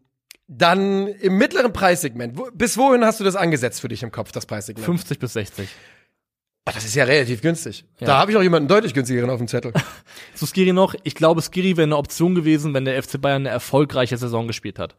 dann 0.48 1.08
im 1.08 1.36
mittleren 1.38 1.72
Preissegment, 1.72 2.36
wo, 2.36 2.48
bis 2.52 2.76
wohin 2.76 3.04
hast 3.04 3.20
du 3.20 3.24
das 3.24 3.36
angesetzt 3.36 3.80
für 3.80 3.88
dich 3.88 4.02
im 4.02 4.10
Kopf, 4.10 4.32
das 4.32 4.46
Preissegment? 4.46 4.84
50 4.84 5.18
bis 5.18 5.32
60. 5.34 5.68
Ach, 6.64 6.72
das 6.72 6.84
ist 6.84 6.94
ja 6.94 7.04
relativ 7.04 7.42
günstig. 7.42 7.84
Ja. 7.98 8.06
Da 8.06 8.18
habe 8.18 8.30
ich 8.30 8.36
auch 8.36 8.42
jemanden 8.42 8.68
deutlich 8.68 8.94
günstigeren 8.94 9.30
auf 9.30 9.38
dem 9.38 9.48
Zettel. 9.48 9.72
Zu 10.34 10.46
Skiri 10.46 10.72
noch, 10.72 10.94
ich 11.02 11.16
glaube, 11.16 11.42
Skiri 11.42 11.76
wäre 11.76 11.84
eine 11.84 11.96
Option 11.96 12.34
gewesen, 12.34 12.72
wenn 12.72 12.84
der 12.84 13.02
FC 13.02 13.20
Bayern 13.20 13.42
eine 13.42 13.48
erfolgreiche 13.48 14.16
Saison 14.16 14.46
gespielt 14.46 14.78
hat. 14.78 14.94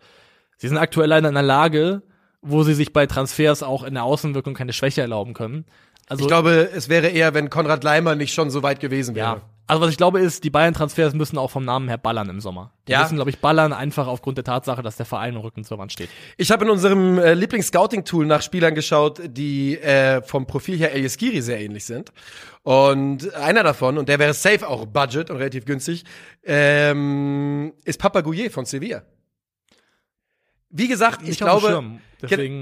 Sie 0.57 0.68
sind 0.68 0.78
aktuell 0.78 1.07
leider 1.07 1.30
in 1.30 1.38
einer 1.38 1.45
Lage, 1.45 2.01
wo 2.41 2.64
sie 2.64 2.74
sich 2.74 2.91
bei 2.91 3.05
Transfers 3.05 3.64
auch 3.64 3.84
in 3.84 3.93
der 3.93 4.03
Außenwirkung 4.03 4.53
keine 4.53 4.74
Schwäche 4.74 5.01
erlauben 5.01 5.34
können. 5.34 5.66
Also, 6.09 6.24
ich 6.24 6.28
glaube, 6.28 6.70
es 6.76 6.89
wäre 6.89 7.07
eher, 7.07 7.34
wenn 7.34 7.49
Konrad 7.49 7.84
Leimer 7.86 8.16
nicht 8.16 8.34
schon 8.34 8.49
so 8.49 8.61
weit 8.61 8.82
gewesen 8.82 9.16
wäre. 9.16 9.38
Ja. 9.38 9.41
Also 9.66 9.82
was 9.82 9.91
ich 9.91 9.97
glaube 9.97 10.20
ist, 10.20 10.43
die 10.43 10.49
Bayern-Transfers 10.49 11.14
müssen 11.14 11.38
auch 11.38 11.49
vom 11.49 11.64
Namen 11.64 11.88
her 11.88 11.97
ballern 11.97 12.30
im 12.30 12.41
Sommer. 12.41 12.74
Die 12.88 12.91
ja. 12.91 13.01
müssen, 13.01 13.16
glaube 13.16 13.30
ich, 13.30 13.39
ballern, 13.39 13.72
einfach 13.72 14.07
aufgrund 14.07 14.38
der 14.38 14.43
Tatsache, 14.43 14.82
dass 14.82 14.97
der 14.97 15.05
Verein 15.05 15.36
im 15.36 15.39
Rücken 15.39 15.64
zur 15.64 15.78
Wand 15.78 15.93
steht. 15.93 16.09
Ich 16.38 16.51
habe 16.51 16.66
in 16.66 16.72
unserem 16.72 17.18
äh, 17.18 17.34
Lieblings-Scouting-Tool 17.34 18.26
nach 18.26 18.41
Spielern 18.41 18.76
geschaut, 18.76 19.22
die 19.26 19.78
äh, 19.78 20.22
vom 20.22 20.45
Profil 20.47 20.78
her 20.78 20.91
Elias 20.93 21.16
Giri 21.16 21.41
sehr 21.41 21.61
ähnlich 21.61 21.86
sind. 21.86 22.11
Und 22.64 23.34
einer 23.36 23.64
davon, 23.64 23.97
und 23.97 24.09
der 24.09 24.20
wäre 24.20 24.34
safe 24.34 24.68
auch 24.68 24.86
Budget 24.86 25.30
und 25.30 25.38
relativ 25.38 25.66
günstig, 25.66 26.03
ähm, 26.43 27.74
ist 27.86 27.99
Papa 27.99 28.20
Gouillet 28.20 28.51
von 28.51 28.66
Sevilla. 28.66 29.03
Wie 30.70 30.88
gesagt, 30.88 31.22
ich 31.28 31.38
glaube, 31.38 31.99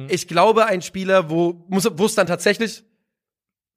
ich 0.09 0.27
glaube, 0.27 0.65
ein 0.65 0.81
Spieler, 0.81 1.29
wo 1.29 1.65
wo 1.67 2.05
es 2.05 2.13
dann 2.13 2.27
tatsächlich 2.27 2.83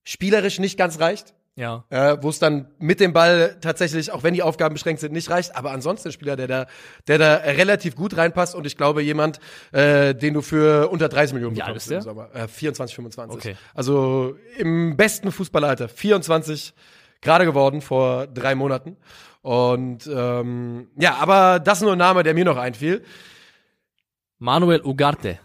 spielerisch 0.03 0.59
nicht 0.59 0.77
ganz 0.77 0.99
reicht. 0.99 1.35
Ja. 1.57 1.85
Äh, 1.89 2.17
wo 2.21 2.31
es 2.31 2.41
dann 2.41 2.67
mit 2.79 2.99
dem 2.99 3.13
Ball 3.13 3.57
tatsächlich, 3.61 4.11
auch 4.11 4.25
wenn 4.25 4.35
die 4.35 4.43
Aufgaben 4.43 4.75
beschränkt 4.75 5.01
sind, 5.01 5.13
nicht 5.13 5.31
reicht. 5.31 5.55
Aber 5.57 5.71
ansonsten 5.71 6.09
ein 6.09 6.13
Spieler, 6.13 6.35
der 6.35 6.49
da, 6.49 6.67
der 7.07 7.19
da 7.19 7.35
relativ 7.37 7.95
gut 7.95 8.17
reinpasst 8.17 8.57
und 8.57 8.67
ich 8.67 8.77
glaube 8.77 9.03
jemand, 9.03 9.39
äh, 9.71 10.15
den 10.15 10.35
du 10.35 10.43
für 10.43 10.89
unter 10.89 11.09
30 11.09 11.35
Millionen 11.35 11.55
ja, 11.55 11.67
bekommst 11.67 11.91
im 11.93 12.01
Sommer. 12.01 12.35
Äh, 12.35 12.49
24, 12.49 12.97
25. 12.97 13.37
Okay. 13.37 13.57
Also 13.73 14.37
im 14.57 14.97
besten 14.97 15.31
Fußballalter. 15.31 15.89
24 15.89 16.75
gerade 17.21 17.45
geworden 17.45 17.81
vor 17.83 18.27
drei 18.27 18.57
Monaten. 18.57 18.97
Und 19.43 20.09
ähm, 20.13 20.89
ja, 20.97 21.17
aber 21.17 21.61
das 21.61 21.79
ist 21.79 21.83
nur 21.83 21.93
ein 21.93 21.99
Name, 21.99 22.25
der 22.25 22.35
mir 22.35 22.45
noch 22.45 22.57
einfiel. 22.57 23.05
Manuel 24.39 24.81
Ugarte. 24.83 25.39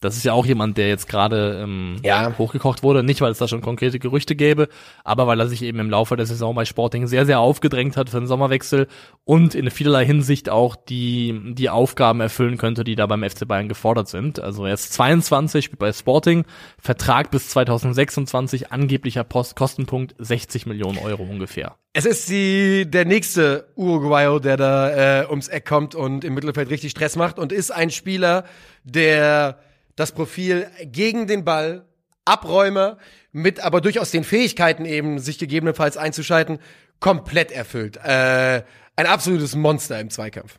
Das 0.00 0.16
ist 0.16 0.24
ja 0.24 0.32
auch 0.32 0.46
jemand, 0.46 0.78
der 0.78 0.86
jetzt 0.86 1.08
gerade 1.08 1.60
ähm, 1.60 1.96
ja. 2.04 2.32
hochgekocht 2.38 2.84
wurde. 2.84 3.02
Nicht, 3.02 3.20
weil 3.20 3.32
es 3.32 3.38
da 3.38 3.48
schon 3.48 3.62
konkrete 3.62 3.98
Gerüchte 3.98 4.36
gäbe, 4.36 4.68
aber 5.02 5.26
weil 5.26 5.40
er 5.40 5.48
sich 5.48 5.62
eben 5.62 5.80
im 5.80 5.90
Laufe 5.90 6.14
der 6.14 6.26
Saison 6.26 6.54
bei 6.54 6.64
Sporting 6.64 7.08
sehr, 7.08 7.26
sehr 7.26 7.40
aufgedrängt 7.40 7.96
hat 7.96 8.08
für 8.08 8.20
den 8.20 8.28
Sommerwechsel 8.28 8.86
und 9.24 9.56
in 9.56 9.68
vielerlei 9.72 10.06
Hinsicht 10.06 10.50
auch 10.50 10.76
die, 10.76 11.52
die 11.54 11.68
Aufgaben 11.68 12.20
erfüllen 12.20 12.58
könnte, 12.58 12.84
die 12.84 12.94
da 12.94 13.06
beim 13.06 13.28
FC 13.28 13.48
Bayern 13.48 13.68
gefordert 13.68 14.08
sind. 14.08 14.38
Also 14.38 14.66
er 14.66 14.74
ist 14.74 14.92
22, 14.92 15.64
spielt 15.64 15.80
bei 15.80 15.92
Sporting, 15.92 16.44
Vertrag 16.80 17.32
bis 17.32 17.48
2026, 17.48 18.70
angeblicher 18.70 19.24
Post 19.24 19.56
Kostenpunkt 19.56 20.14
60 20.18 20.66
Millionen 20.66 20.98
Euro 20.98 21.24
ungefähr. 21.24 21.74
Es 21.92 22.06
ist 22.06 22.28
die, 22.28 22.88
der 22.88 23.04
nächste 23.04 23.66
Uruguayo, 23.74 24.38
der 24.38 24.56
da 24.56 25.22
äh, 25.22 25.26
ums 25.28 25.48
Eck 25.48 25.66
kommt 25.66 25.96
und 25.96 26.22
im 26.22 26.34
Mittelfeld 26.34 26.70
richtig 26.70 26.92
Stress 26.92 27.16
macht 27.16 27.40
und 27.40 27.50
ist 27.50 27.72
ein 27.72 27.90
Spieler, 27.90 28.44
der 28.84 29.58
das 29.98 30.12
Profil 30.12 30.66
gegen 30.82 31.26
den 31.26 31.44
Ball, 31.44 31.84
Abräumer, 32.24 32.98
mit 33.32 33.60
aber 33.60 33.80
durchaus 33.80 34.10
den 34.10 34.22
Fähigkeiten 34.22 34.84
eben, 34.84 35.18
sich 35.18 35.38
gegebenenfalls 35.38 35.96
einzuschalten, 35.96 36.58
komplett 37.00 37.50
erfüllt. 37.50 37.96
Äh, 37.96 38.62
ein 38.96 39.06
absolutes 39.06 39.56
Monster 39.56 39.98
im 40.00 40.10
Zweikampf. 40.10 40.58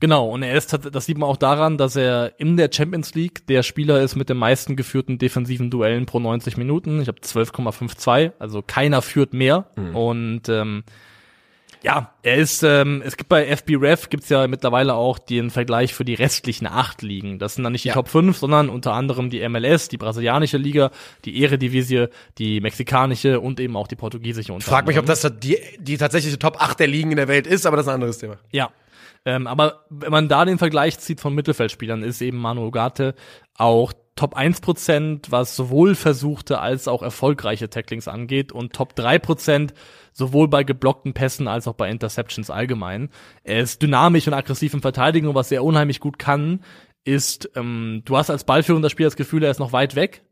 Genau, 0.00 0.28
und 0.28 0.42
er 0.42 0.54
ist, 0.54 0.76
das 0.92 1.06
sieht 1.06 1.16
man 1.16 1.30
auch 1.30 1.36
daran, 1.36 1.78
dass 1.78 1.96
er 1.96 2.32
in 2.38 2.58
der 2.58 2.68
Champions 2.70 3.14
League 3.14 3.46
der 3.46 3.62
Spieler 3.62 4.02
ist 4.02 4.16
mit 4.16 4.28
den 4.28 4.36
meisten 4.36 4.76
geführten 4.76 5.16
defensiven 5.16 5.70
Duellen 5.70 6.04
pro 6.04 6.18
90 6.18 6.58
Minuten. 6.58 7.00
Ich 7.00 7.08
habe 7.08 7.20
12,52, 7.20 8.32
also 8.38 8.60
keiner 8.60 9.00
führt 9.00 9.32
mehr. 9.32 9.70
Mhm. 9.76 9.96
Und 9.96 10.48
ähm, 10.50 10.84
ja, 11.84 12.14
er 12.22 12.36
ist, 12.36 12.62
ähm, 12.62 13.02
es 13.04 13.18
gibt 13.18 13.28
bei 13.28 13.54
FBref 13.54 14.08
gibt's 14.08 14.30
ja 14.30 14.46
mittlerweile 14.48 14.94
auch 14.94 15.18
den 15.18 15.50
Vergleich 15.50 15.92
für 15.92 16.06
die 16.06 16.14
restlichen 16.14 16.66
acht 16.66 17.02
Ligen. 17.02 17.38
Das 17.38 17.54
sind 17.54 17.64
dann 17.64 17.72
nicht 17.72 17.84
die 17.84 17.88
ja. 17.88 17.94
Top 17.94 18.08
5, 18.08 18.38
sondern 18.38 18.70
unter 18.70 18.94
anderem 18.94 19.28
die 19.28 19.46
MLS, 19.46 19.88
die 19.88 19.98
brasilianische 19.98 20.56
Liga, 20.56 20.90
die 21.26 21.42
Eredivisie, 21.42 22.06
die 22.38 22.62
mexikanische 22.62 23.38
und 23.38 23.60
eben 23.60 23.76
auch 23.76 23.86
die 23.86 23.96
portugiesische. 23.96 24.54
Ich 24.56 24.64
frag 24.64 24.86
mich, 24.86 24.98
ob 24.98 25.04
das 25.04 25.30
die, 25.40 25.58
die 25.78 25.98
tatsächliche 25.98 26.38
Top 26.38 26.56
8 26.58 26.80
der 26.80 26.86
Ligen 26.86 27.10
in 27.10 27.18
der 27.18 27.28
Welt 27.28 27.46
ist, 27.46 27.66
aber 27.66 27.76
das 27.76 27.84
ist 27.84 27.90
ein 27.90 27.96
anderes 27.96 28.16
Thema. 28.16 28.38
Ja. 28.50 28.70
Ähm, 29.26 29.46
aber 29.46 29.84
wenn 29.90 30.10
man 30.10 30.28
da 30.28 30.46
den 30.46 30.58
Vergleich 30.58 30.98
zieht 30.98 31.20
von 31.20 31.34
Mittelfeldspielern, 31.34 32.02
ist 32.02 32.22
eben 32.22 32.38
Manu 32.38 32.66
Ugarte 32.66 33.14
auch 33.58 33.92
Top 34.16 34.38
1%, 34.38 35.26
was 35.30 35.56
sowohl 35.56 35.96
versuchte 35.96 36.60
als 36.60 36.88
auch 36.88 37.02
erfolgreiche 37.02 37.68
Tacklings 37.68 38.06
angeht 38.06 38.52
und 38.52 38.72
Top 38.72 38.94
3% 38.96 39.72
sowohl 40.14 40.48
bei 40.48 40.64
geblockten 40.64 41.12
Pässen 41.12 41.48
als 41.48 41.68
auch 41.68 41.74
bei 41.74 41.90
Interceptions 41.90 42.48
allgemein. 42.48 43.10
Er 43.42 43.60
ist 43.60 43.82
dynamisch 43.82 44.26
und 44.26 44.34
aggressiv 44.34 44.72
im 44.72 44.80
Verteidigen 44.80 45.34
was 45.34 45.52
er 45.52 45.64
unheimlich 45.64 46.00
gut 46.00 46.18
kann, 46.18 46.60
ist, 47.04 47.50
ähm, 47.56 48.02
du 48.04 48.16
hast 48.16 48.30
als 48.30 48.44
ballführender 48.44 48.88
Spieler 48.88 49.08
das 49.08 49.16
Gefühl, 49.16 49.42
er 49.42 49.50
ist 49.50 49.58
noch 49.58 49.72
weit 49.72 49.94
weg. 49.96 50.22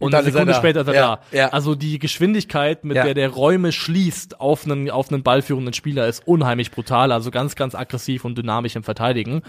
Und, 0.00 0.08
und 0.08 0.14
eine 0.14 0.30
Sekunde 0.30 0.54
später 0.54 0.82
ist 0.82 0.88
er 0.88 0.94
ja, 0.94 1.16
da. 1.30 1.36
Ja. 1.36 1.48
Also 1.48 1.74
die 1.74 1.98
Geschwindigkeit, 1.98 2.84
mit 2.84 2.96
ja. 2.96 3.04
der 3.04 3.14
der 3.14 3.30
Räume 3.30 3.72
schließt 3.72 4.40
auf 4.40 4.64
einen, 4.64 4.90
auf 4.90 5.10
einen 5.10 5.22
ballführenden 5.22 5.74
Spieler, 5.74 6.06
ist 6.06 6.26
unheimlich 6.26 6.70
brutal. 6.70 7.10
Also 7.10 7.30
ganz, 7.30 7.56
ganz 7.56 7.74
aggressiv 7.74 8.24
und 8.24 8.36
dynamisch 8.36 8.76
im 8.76 8.84
Verteidigen. 8.84 9.42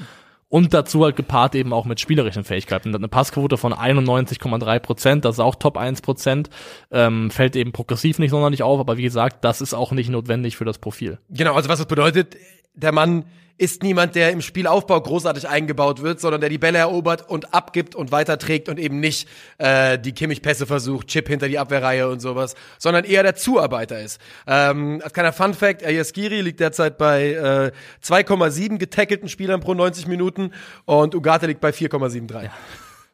Und 0.49 0.73
dazu 0.73 1.03
halt 1.03 1.15
gepaart 1.15 1.53
eben 1.53 1.73
auch 1.73 1.85
mit 1.85 1.99
spielerischen 1.99 2.43
Fähigkeiten. 2.43 2.93
Eine 2.93 3.07
Passquote 3.07 3.57
von 3.57 3.71
91,3 3.71 4.79
Prozent, 4.79 5.25
das 5.25 5.35
ist 5.35 5.39
auch 5.39 5.55
Top 5.55 5.77
1 5.77 6.01
Prozent, 6.01 6.49
ähm, 6.91 7.29
fällt 7.29 7.55
eben 7.55 7.71
progressiv 7.71 8.17
nicht 8.17 8.31
sonderlich 8.31 8.63
auf, 8.63 8.79
aber 8.79 8.97
wie 8.97 9.03
gesagt, 9.03 9.45
das 9.45 9.61
ist 9.61 9.75
auch 9.75 9.91
nicht 9.91 10.09
notwendig 10.09 10.57
für 10.57 10.65
das 10.65 10.79
Profil. 10.79 11.19
Genau, 11.29 11.53
also 11.53 11.69
was 11.69 11.77
das 11.77 11.87
bedeutet, 11.87 12.35
der 12.73 12.91
Mann 12.91 13.25
ist 13.59 13.83
niemand, 13.83 14.15
der 14.15 14.31
im 14.31 14.41
Spielaufbau 14.41 14.99
großartig 15.01 15.47
eingebaut 15.47 16.01
wird, 16.01 16.21
sondern 16.21 16.39
der 16.39 16.49
die 16.49 16.57
Bälle 16.57 16.79
erobert 16.79 17.29
und 17.29 17.53
abgibt 17.53 17.93
und 17.93 18.11
weiterträgt 18.11 18.69
und 18.69 18.79
eben 18.79 19.01
nicht 19.01 19.27
äh, 19.57 19.99
die 19.99 20.13
Kimmich-Pässe 20.13 20.65
versucht, 20.65 21.07
Chip 21.07 21.27
hinter 21.27 21.49
die 21.49 21.59
Abwehrreihe 21.59 22.07
und 22.07 22.21
sowas, 22.21 22.55
sondern 22.77 23.03
eher 23.03 23.21
der 23.21 23.35
Zuarbeiter 23.35 23.99
ist. 23.99 24.21
Ähm, 24.47 25.01
als 25.03 25.11
kleiner 25.11 25.33
Fun-Fact, 25.33 25.81
Elias 25.81 26.13
Giri 26.13 26.39
liegt 26.39 26.61
derzeit 26.61 26.97
bei 26.97 27.33
äh, 27.33 27.71
2,7 28.01 28.77
getackelten 28.77 29.27
Spielern 29.27 29.59
pro 29.59 29.73
90 29.73 30.07
Minuten 30.07 30.53
und 30.85 31.13
Ugarte 31.13 31.45
liegt 31.45 31.59
bei 31.59 31.71
4,73. 31.71 32.43
Ja. 32.43 32.51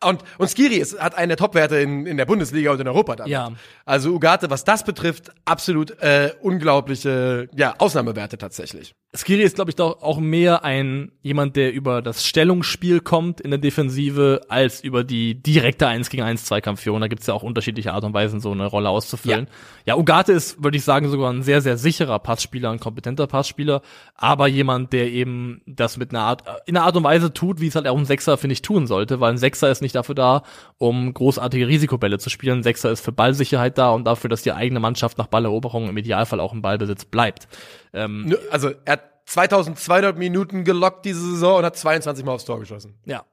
Und, 0.03 0.23
und 0.37 0.49
Skiri 0.49 0.75
ist, 0.75 0.99
hat 0.99 1.15
eine 1.15 1.35
Topwerte 1.35 1.77
in, 1.77 2.05
in 2.05 2.17
der 2.17 2.25
Bundesliga 2.25 2.71
und 2.71 2.79
in 2.79 2.87
Europa 2.87 3.15
damit. 3.15 3.31
Ja. 3.31 3.51
Also 3.85 4.11
Ugarte, 4.11 4.49
was 4.49 4.63
das 4.63 4.83
betrifft, 4.83 5.31
absolut 5.45 5.91
äh, 6.01 6.33
unglaubliche 6.41 7.49
ja, 7.55 7.75
Ausnahmewerte 7.77 8.37
tatsächlich. 8.37 8.95
Skiri 9.15 9.43
ist, 9.43 9.55
glaube 9.55 9.71
ich, 9.71 9.75
doch 9.75 10.01
auch 10.01 10.19
mehr 10.19 10.63
ein 10.63 11.11
jemand, 11.21 11.55
der 11.55 11.73
über 11.73 12.01
das 12.01 12.25
Stellungsspiel 12.25 12.99
kommt 12.99 13.39
in 13.41 13.51
der 13.51 13.59
Defensive, 13.59 14.41
als 14.49 14.81
über 14.83 15.03
die 15.03 15.41
direkte 15.41 15.87
1 15.87 16.09
gegen 16.09 16.23
1 16.23 16.45
Zweikampfführung. 16.45 16.99
Da 16.99 17.07
gibt's 17.07 17.27
ja 17.27 17.33
auch 17.33 17.43
unterschiedliche 17.43 17.93
Art 17.93 18.03
und 18.03 18.13
Weisen, 18.13 18.39
so 18.39 18.51
eine 18.51 18.65
Rolle 18.65 18.89
auszufüllen. 18.89 19.47
Ja, 19.85 19.93
ja 19.93 19.97
Ugarte 19.97 20.33
ist, 20.33 20.63
würde 20.63 20.77
ich 20.77 20.83
sagen, 20.83 21.09
sogar 21.09 21.31
ein 21.31 21.43
sehr, 21.43 21.61
sehr 21.61 21.77
sicherer 21.77 22.19
Passspieler, 22.19 22.71
ein 22.71 22.79
kompetenter 22.79 23.27
Passspieler, 23.27 23.81
aber 24.15 24.47
jemand, 24.47 24.91
der 24.93 25.11
eben 25.11 25.61
das 25.65 25.97
mit 25.97 26.11
einer 26.11 26.21
Art, 26.21 26.43
in 26.65 26.75
einer 26.75 26.85
Art 26.85 26.97
und 26.97 27.03
Weise 27.03 27.33
tut, 27.33 27.61
wie 27.61 27.67
es 27.67 27.75
halt 27.75 27.87
auch 27.87 27.97
ein 27.97 28.05
Sechser, 28.05 28.37
finde 28.37 28.53
ich, 28.53 28.61
tun 28.61 28.87
sollte, 28.87 29.19
weil 29.19 29.31
ein 29.31 29.37
Sechser 29.37 29.71
ist 29.71 29.81
nicht 29.85 29.95
dafür 29.95 30.15
da, 30.15 30.43
um 30.77 31.13
großartige 31.13 31.67
Risikobälle 31.67 32.19
zu 32.19 32.29
spielen. 32.29 32.63
Sechser 32.63 32.91
ist 32.91 33.01
für 33.01 33.11
Ballsicherheit 33.11 33.77
da 33.77 33.91
und 33.91 34.05
dafür, 34.05 34.29
dass 34.29 34.41
die 34.41 34.51
eigene 34.51 34.79
Mannschaft 34.79 35.17
nach 35.17 35.27
Balleroberung 35.27 35.87
im 35.87 35.97
Idealfall 35.97 36.39
auch 36.39 36.53
im 36.53 36.61
Ballbesitz 36.61 37.05
bleibt. 37.05 37.47
Ähm, 37.93 38.35
also 38.51 38.71
er 38.83 38.93
hat 38.93 39.03
2200 39.25 40.17
Minuten 40.17 40.63
gelockt 40.63 41.05
diese 41.05 41.21
Saison 41.21 41.59
und 41.59 41.65
hat 41.65 41.77
22 41.77 42.25
Mal 42.25 42.33
aufs 42.33 42.45
Tor 42.45 42.59
geschossen. 42.59 42.95
Ja. 43.05 43.23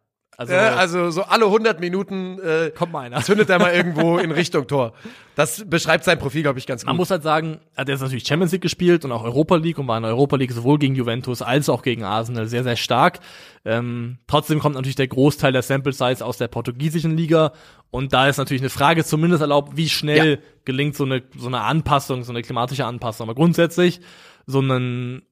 Also, 0.51 0.53
Ja, 0.55 0.75
also 0.77 1.11
so 1.11 1.23
alle 1.23 1.45
100 1.47 1.81
Minuten 1.81 2.39
äh, 2.41 2.71
kommt 2.71 2.93
mal 2.93 3.01
einer. 3.01 3.21
zündet 3.23 3.49
er 3.51 3.59
mal 3.59 3.73
irgendwo 3.73 4.19
in 4.19 4.31
Richtung 4.31 4.67
Tor. 4.67 4.93
Das 5.35 5.65
beschreibt 5.67 6.05
sein 6.05 6.19
Profil, 6.19 6.43
glaube 6.43 6.59
ich, 6.59 6.67
ganz 6.67 6.85
Man 6.85 6.95
gut. 6.95 6.99
muss 7.01 7.11
halt 7.11 7.23
sagen, 7.23 7.61
hat 7.77 7.89
er 7.89 7.93
jetzt 7.95 8.03
natürlich 8.03 8.27
Champions 8.27 8.53
League 8.53 8.61
gespielt 8.63 9.05
und 9.05 9.13
auch 9.13 9.25
Europa 9.25 9.57
League 9.57 9.79
und 9.79 9.89
war 9.89 9.97
in 9.97 10.03
der 10.03 10.13
Europa 10.13 10.37
League 10.37 10.53
sowohl 10.53 10.79
gegen 10.79 10.95
Juventus 10.95 11.41
als 11.43 11.69
auch 11.69 11.83
gegen 11.83 12.05
Arsenal 12.05 12.47
sehr, 12.49 12.63
sehr 12.65 12.77
stark. 12.77 13.21
Ähm, 13.65 14.19
trotzdem 14.27 14.59
kommt 14.59 14.75
natürlich 14.75 14.97
der 14.97 15.09
Großteil 15.09 15.53
der 15.53 15.63
Sample 15.63 15.93
Size 15.93 16.25
aus 16.25 16.37
der 16.37 16.49
portugiesischen 16.49 17.17
Liga 17.17 17.53
und 17.91 18.13
da 18.13 18.29
ist 18.29 18.37
natürlich 18.39 18.63
eine 18.63 18.71
Frage 18.71 19.05
zumindest 19.05 19.41
erlaubt, 19.43 19.77
wie 19.77 19.89
schnell 19.89 20.31
Ja. 20.33 20.39
gelingt 20.65 20.97
so 20.97 21.05
eine, 21.05 21.23
so 21.37 21.47
eine 21.49 21.61
Anpassung, 21.61 22.25
so 22.25 22.33
eine 22.33 22.43
klimatische 22.43 22.85
Anpassung. 22.85 23.27
Aber 23.29 23.35
grundsätzlich 23.35 24.01
so 24.47 24.61
ein 24.61 25.23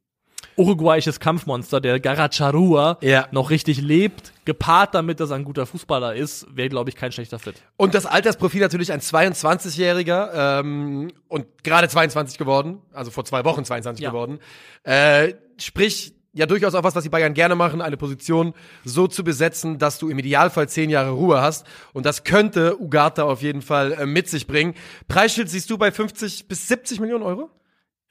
uruguayisches 0.56 1.20
Kampfmonster, 1.20 1.80
der 1.80 2.00
Garacharua, 2.00 2.98
Ja. 3.02 3.26
noch 3.30 3.50
richtig 3.50 3.80
lebt, 3.80 4.32
gepaart 4.50 4.94
damit, 4.94 5.20
dass 5.20 5.30
er 5.30 5.36
ein 5.36 5.44
guter 5.44 5.64
Fußballer 5.64 6.14
ist, 6.16 6.46
wäre, 6.54 6.68
glaube 6.68 6.90
ich, 6.90 6.96
kein 6.96 7.12
schlechter 7.12 7.38
Fit. 7.38 7.54
Und 7.76 7.94
das 7.94 8.04
Altersprofil 8.04 8.60
natürlich 8.60 8.90
ein 8.92 9.00
22-Jähriger 9.00 10.60
ähm, 10.60 11.12
und 11.28 11.46
gerade 11.62 11.88
22 11.88 12.36
geworden, 12.36 12.78
also 12.92 13.10
vor 13.12 13.24
zwei 13.24 13.44
Wochen 13.44 13.64
22 13.64 14.02
Ja. 14.02 14.10
geworden. 14.10 14.40
Äh, 14.82 15.34
sprich, 15.58 16.14
ja 16.32 16.46
durchaus 16.46 16.74
auch 16.74 16.82
was, 16.84 16.94
was 16.94 17.04
die 17.04 17.08
Bayern 17.10 17.34
gerne 17.34 17.54
machen, 17.54 17.80
eine 17.80 17.96
Position 17.96 18.54
so 18.84 19.06
zu 19.06 19.22
besetzen, 19.24 19.78
dass 19.78 19.98
du 19.98 20.08
im 20.08 20.18
Idealfall 20.18 20.68
zehn 20.68 20.90
Jahre 20.90 21.10
Ruhe 21.10 21.40
hast. 21.40 21.66
Und 21.92 22.06
das 22.06 22.24
könnte 22.24 22.80
Ugarte 22.80 23.24
auf 23.24 23.42
jeden 23.42 23.62
Fall 23.62 23.92
äh, 23.92 24.06
mit 24.06 24.28
sich 24.28 24.46
bringen. 24.46 24.74
Preisschild 25.08 25.48
siehst 25.48 25.70
du 25.70 25.78
bei 25.78 25.90
50 25.92 26.48
bis 26.48 26.68
70 26.68 27.00
Millionen 27.00 27.22
Euro? 27.24 27.50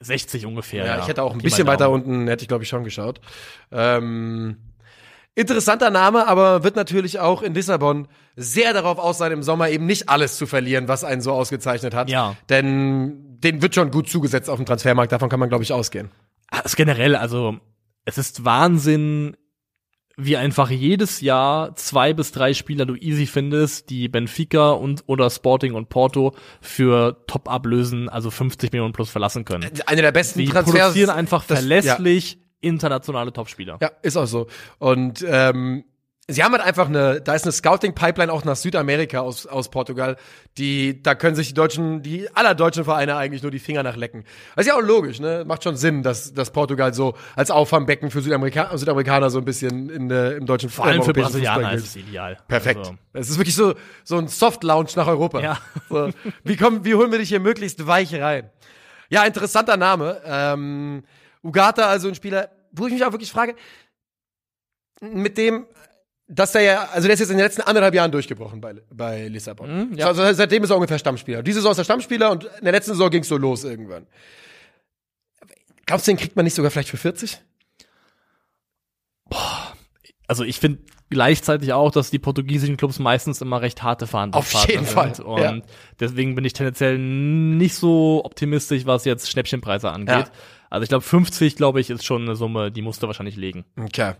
60 0.00 0.46
ungefähr. 0.46 0.86
Ja, 0.86 0.96
Ja, 0.96 1.02
ich 1.02 1.08
hätte 1.08 1.22
auch 1.22 1.32
ein 1.32 1.38
mal 1.38 1.42
bisschen 1.42 1.66
weiter 1.66 1.90
unten, 1.90 2.26
hätte 2.28 2.42
ich 2.42 2.48
glaube 2.48 2.64
ich 2.64 2.70
schon 2.70 2.84
geschaut. 2.84 3.20
Ähm, 3.70 4.56
interessanter 5.40 5.90
Name, 5.90 6.26
aber 6.28 6.62
wird 6.62 6.76
natürlich 6.76 7.18
auch 7.18 7.42
in 7.42 7.54
Lissabon 7.54 8.06
sehr 8.36 8.72
darauf 8.72 8.98
aus 8.98 9.18
sein, 9.18 9.32
im 9.32 9.42
Sommer 9.42 9.68
eben 9.70 9.86
nicht 9.86 10.08
alles 10.08 10.36
zu 10.36 10.46
verlieren, 10.46 10.86
was 10.88 11.02
einen 11.04 11.20
so 11.20 11.32
ausgezeichnet 11.32 11.94
hat. 11.94 12.08
Ja. 12.10 12.36
Denn 12.48 13.38
den 13.40 13.62
wird 13.62 13.74
schon 13.74 13.90
gut 13.90 14.08
zugesetzt 14.08 14.48
auf 14.50 14.56
dem 14.56 14.66
Transfermarkt, 14.66 15.12
davon 15.12 15.28
kann 15.28 15.40
man 15.40 15.48
glaube 15.48 15.64
ich 15.64 15.72
ausgehen. 15.72 16.10
Ist 16.64 16.76
generell, 16.76 17.16
also 17.16 17.56
es 18.04 18.18
ist 18.18 18.44
Wahnsinn, 18.44 19.36
wie 20.16 20.36
einfach 20.36 20.68
jedes 20.70 21.20
Jahr 21.22 21.74
zwei 21.76 22.12
bis 22.12 22.32
drei 22.32 22.52
Spieler 22.52 22.84
du 22.84 22.94
easy 22.94 23.26
findest, 23.26 23.88
die 23.88 24.08
Benfica 24.08 24.72
und 24.72 25.04
oder 25.06 25.30
Sporting 25.30 25.72
und 25.74 25.88
Porto 25.88 26.34
für 26.60 27.24
Top-Ablösen, 27.26 28.08
also 28.10 28.30
50 28.30 28.72
Millionen 28.72 28.92
plus 28.92 29.08
verlassen 29.08 29.44
können. 29.46 29.70
Eine 29.86 30.02
der 30.02 30.12
besten 30.12 30.40
Die 30.40 30.46
Transfers. 30.46 30.78
produzieren 30.88 31.10
einfach 31.10 31.44
das- 31.46 31.60
verlässlich 31.60 32.38
internationale 32.60 33.32
Topspieler. 33.32 33.78
Ja, 33.80 33.90
ist 34.02 34.16
auch 34.16 34.26
so. 34.26 34.46
Und 34.78 35.24
ähm, 35.28 35.84
sie 36.30 36.42
haben 36.44 36.52
halt 36.52 36.62
einfach 36.62 36.88
eine, 36.88 37.20
da 37.20 37.34
ist 37.34 37.44
eine 37.44 37.52
Scouting-Pipeline 37.52 38.32
auch 38.32 38.44
nach 38.44 38.56
Südamerika 38.56 39.20
aus, 39.20 39.46
aus 39.46 39.70
Portugal, 39.70 40.16
die, 40.58 41.02
da 41.02 41.14
können 41.14 41.34
sich 41.34 41.48
die 41.48 41.54
deutschen, 41.54 42.02
die 42.02 42.28
aller 42.34 42.54
deutschen 42.54 42.84
Vereine 42.84 43.16
eigentlich 43.16 43.42
nur 43.42 43.50
die 43.50 43.58
Finger 43.58 43.82
nachlecken. 43.82 44.24
Das 44.54 44.66
ist 44.66 44.72
ja 44.72 44.78
auch 44.78 44.82
logisch, 44.82 45.20
ne? 45.20 45.44
Macht 45.46 45.64
schon 45.64 45.76
Sinn, 45.76 46.02
dass, 46.02 46.32
dass 46.32 46.50
Portugal 46.50 46.94
so 46.94 47.14
als 47.36 47.50
Auffangbecken 47.50 48.10
für 48.10 48.20
Südamerika 48.20 48.76
Südamerikaner 48.76 49.30
so 49.30 49.38
ein 49.38 49.44
bisschen 49.44 49.90
in, 49.90 50.10
äh, 50.10 50.32
im 50.32 50.46
deutschen 50.46 50.70
Vor 50.70 50.86
allem 50.86 51.02
für 51.02 51.12
Brasilianer 51.12 51.72
ist 51.72 51.84
es 51.84 51.96
ideal. 51.96 52.38
Perfekt. 52.48 52.78
Also, 52.78 52.94
Es 53.12 53.30
ist 53.30 53.38
wirklich 53.38 53.56
so, 53.56 53.74
so 54.04 54.16
ein 54.18 54.28
Soft-Lounge 54.28 54.90
nach 54.96 55.06
Europa. 55.06 55.40
Ja. 55.40 55.58
So, 55.88 56.10
wie, 56.44 56.56
kommen, 56.56 56.84
wie 56.84 56.94
holen 56.94 57.10
wir 57.10 57.18
dich 57.18 57.28
hier 57.28 57.40
möglichst 57.40 57.86
weich 57.86 58.14
rein? 58.14 58.50
Ja, 59.08 59.24
interessanter 59.24 59.76
Name. 59.76 60.20
Ähm, 60.24 61.02
Ugata, 61.42 61.86
also 61.86 62.08
ein 62.08 62.14
Spieler, 62.14 62.50
wo 62.72 62.86
ich 62.86 62.92
mich 62.92 63.04
auch 63.04 63.12
wirklich 63.12 63.30
frage, 63.30 63.54
mit 65.00 65.38
dem, 65.38 65.66
dass 66.28 66.52
der 66.52 66.62
ja, 66.62 66.88
also 66.92 67.06
der 67.08 67.14
ist 67.14 67.20
jetzt 67.20 67.30
in 67.30 67.38
den 67.38 67.44
letzten 67.44 67.62
anderthalb 67.62 67.94
Jahren 67.94 68.12
durchgebrochen 68.12 68.60
bei, 68.60 68.74
bei 68.90 69.28
Lissabon. 69.28 69.90
Mhm, 69.90 69.96
ja. 69.96 70.06
Also 70.06 70.32
seitdem 70.32 70.62
ist 70.62 70.70
er 70.70 70.76
ungefähr 70.76 70.98
Stammspieler. 70.98 71.42
Diese 71.42 71.56
Saison 71.56 71.72
ist 71.72 71.78
er 71.78 71.84
Stammspieler 71.84 72.30
und 72.30 72.44
in 72.44 72.64
der 72.64 72.72
letzten 72.72 72.92
Saison 72.92 73.10
ging 73.10 73.22
es 73.22 73.28
so 73.28 73.36
los 73.36 73.64
irgendwann. 73.64 74.06
Glaubst 75.86 76.06
du, 76.06 76.12
den 76.12 76.18
kriegt 76.18 76.36
man 76.36 76.44
nicht 76.44 76.54
sogar 76.54 76.70
vielleicht 76.70 76.90
für 76.90 76.96
40? 76.96 77.40
also 80.26 80.44
ich 80.44 80.58
finde 80.58 80.80
gleichzeitig 81.08 81.72
auch, 81.72 81.90
dass 81.90 82.10
die 82.10 82.20
portugiesischen 82.20 82.76
Clubs 82.76 83.00
meistens 83.00 83.40
immer 83.40 83.60
recht 83.60 83.82
harte 83.82 84.06
Verhandlungspartner 84.06 84.62
Auf 84.62 84.70
jeden 84.70 84.86
sind. 84.86 84.94
Fall, 84.94 85.24
Und 85.24 85.40
ja. 85.40 85.60
deswegen 85.98 86.36
bin 86.36 86.44
ich 86.44 86.52
tendenziell 86.52 86.98
nicht 86.98 87.74
so 87.74 88.24
optimistisch, 88.24 88.86
was 88.86 89.04
jetzt 89.04 89.28
Schnäppchenpreise 89.28 89.90
angeht. 89.90 90.26
Ja. 90.26 90.30
Also 90.70 90.84
ich 90.84 90.88
glaube 90.88 91.04
50, 91.04 91.56
glaube 91.56 91.80
ich, 91.80 91.90
ist 91.90 92.04
schon 92.04 92.22
eine 92.22 92.36
Summe, 92.36 92.70
die 92.70 92.80
musst 92.80 93.02
du 93.02 93.08
wahrscheinlich 93.08 93.36
legen. 93.36 93.64
Okay. 93.78 94.14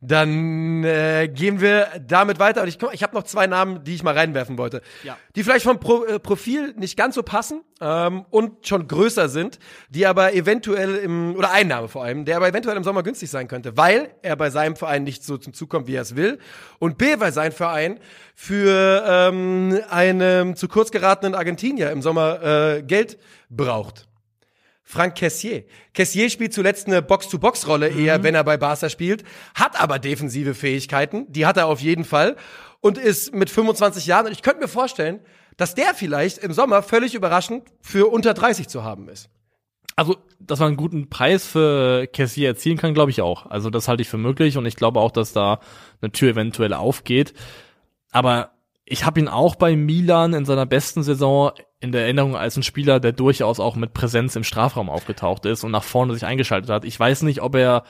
Dann 0.00 0.84
äh, 0.84 1.28
gehen 1.28 1.60
wir 1.60 1.88
damit 2.06 2.38
weiter. 2.38 2.62
Und 2.62 2.68
ich, 2.68 2.78
ich 2.92 3.02
habe 3.02 3.16
noch 3.16 3.24
zwei 3.24 3.48
Namen, 3.48 3.82
die 3.82 3.96
ich 3.96 4.04
mal 4.04 4.14
reinwerfen 4.14 4.56
wollte. 4.56 4.80
Ja. 5.02 5.16
Die 5.34 5.42
vielleicht 5.42 5.64
vom 5.64 5.80
Pro, 5.80 6.04
äh, 6.04 6.20
Profil 6.20 6.72
nicht 6.76 6.96
ganz 6.96 7.16
so 7.16 7.24
passen 7.24 7.62
ähm, 7.80 8.24
und 8.30 8.68
schon 8.68 8.86
größer 8.86 9.28
sind, 9.28 9.58
die 9.88 10.06
aber 10.06 10.34
eventuell 10.34 10.94
im, 10.96 11.34
oder 11.34 11.50
ein 11.50 11.66
Name 11.66 11.88
vor 11.88 12.04
allem, 12.04 12.24
der 12.24 12.36
aber 12.36 12.48
eventuell 12.48 12.76
im 12.76 12.84
Sommer 12.84 13.02
günstig 13.02 13.28
sein 13.28 13.48
könnte, 13.48 13.76
weil 13.76 14.14
er 14.22 14.36
bei 14.36 14.50
seinem 14.50 14.76
Verein 14.76 15.02
nicht 15.02 15.24
so 15.24 15.36
zum 15.36 15.52
Zug 15.52 15.68
kommt, 15.68 15.88
wie 15.88 15.96
er 15.96 16.02
es 16.02 16.14
will. 16.14 16.38
Und 16.78 16.96
B, 16.96 17.18
weil 17.18 17.32
sein 17.32 17.50
Verein 17.50 17.98
für 18.36 19.04
ähm, 19.04 19.80
einen 19.90 20.54
zu 20.54 20.68
kurz 20.68 20.92
geratenen 20.92 21.34
Argentinier 21.34 21.90
im 21.90 22.02
Sommer 22.02 22.40
äh, 22.76 22.82
Geld 22.84 23.18
braucht. 23.50 24.06
Frank 24.90 25.16
Kessier. 25.16 25.64
Kessier 25.92 26.30
spielt 26.30 26.54
zuletzt 26.54 26.86
eine 26.86 27.02
Box-to-Box-Rolle 27.02 27.88
eher, 27.88 28.22
wenn 28.22 28.34
er 28.34 28.42
bei 28.42 28.56
Barca 28.56 28.88
spielt, 28.88 29.22
hat 29.54 29.78
aber 29.78 29.98
defensive 29.98 30.54
Fähigkeiten, 30.54 31.30
die 31.30 31.44
hat 31.44 31.58
er 31.58 31.66
auf 31.66 31.80
jeden 31.80 32.06
Fall 32.06 32.36
und 32.80 32.96
ist 32.96 33.34
mit 33.34 33.50
25 33.50 34.06
Jahren, 34.06 34.24
und 34.24 34.32
ich 34.32 34.40
könnte 34.40 34.60
mir 34.60 34.68
vorstellen, 34.68 35.20
dass 35.58 35.74
der 35.74 35.92
vielleicht 35.92 36.38
im 36.38 36.54
Sommer 36.54 36.82
völlig 36.82 37.14
überraschend 37.14 37.64
für 37.82 38.10
unter 38.10 38.32
30 38.32 38.68
zu 38.68 38.82
haben 38.82 39.10
ist. 39.10 39.28
Also, 39.94 40.16
dass 40.40 40.58
man 40.58 40.68
einen 40.68 40.76
guten 40.78 41.10
Preis 41.10 41.44
für 41.44 42.06
Cassier 42.06 42.48
erzielen 42.48 42.78
kann, 42.78 42.94
glaube 42.94 43.10
ich 43.10 43.20
auch. 43.20 43.44
Also, 43.44 43.68
das 43.68 43.88
halte 43.88 44.00
ich 44.00 44.08
für 44.08 44.16
möglich 44.16 44.56
und 44.56 44.64
ich 44.64 44.76
glaube 44.76 45.00
auch, 45.00 45.10
dass 45.10 45.34
da 45.34 45.60
eine 46.00 46.12
Tür 46.12 46.30
eventuell 46.30 46.72
aufgeht. 46.72 47.34
Aber 48.10 48.52
ich 48.90 49.04
habe 49.04 49.20
ihn 49.20 49.28
auch 49.28 49.54
bei 49.54 49.76
Milan 49.76 50.32
in 50.32 50.46
seiner 50.46 50.64
besten 50.64 51.02
Saison 51.02 51.52
in 51.80 51.92
der 51.92 52.02
Erinnerung 52.02 52.36
als 52.36 52.56
ein 52.56 52.62
Spieler, 52.62 53.00
der 53.00 53.12
durchaus 53.12 53.60
auch 53.60 53.76
mit 53.76 53.92
Präsenz 53.92 54.34
im 54.34 54.44
Strafraum 54.44 54.88
aufgetaucht 54.88 55.44
ist 55.44 55.62
und 55.62 55.70
nach 55.70 55.84
vorne 55.84 56.14
sich 56.14 56.24
eingeschaltet 56.24 56.70
hat. 56.70 56.84
Ich 56.84 56.98
weiß 56.98 57.22
nicht, 57.22 57.42
ob 57.42 57.54
er, 57.54 57.84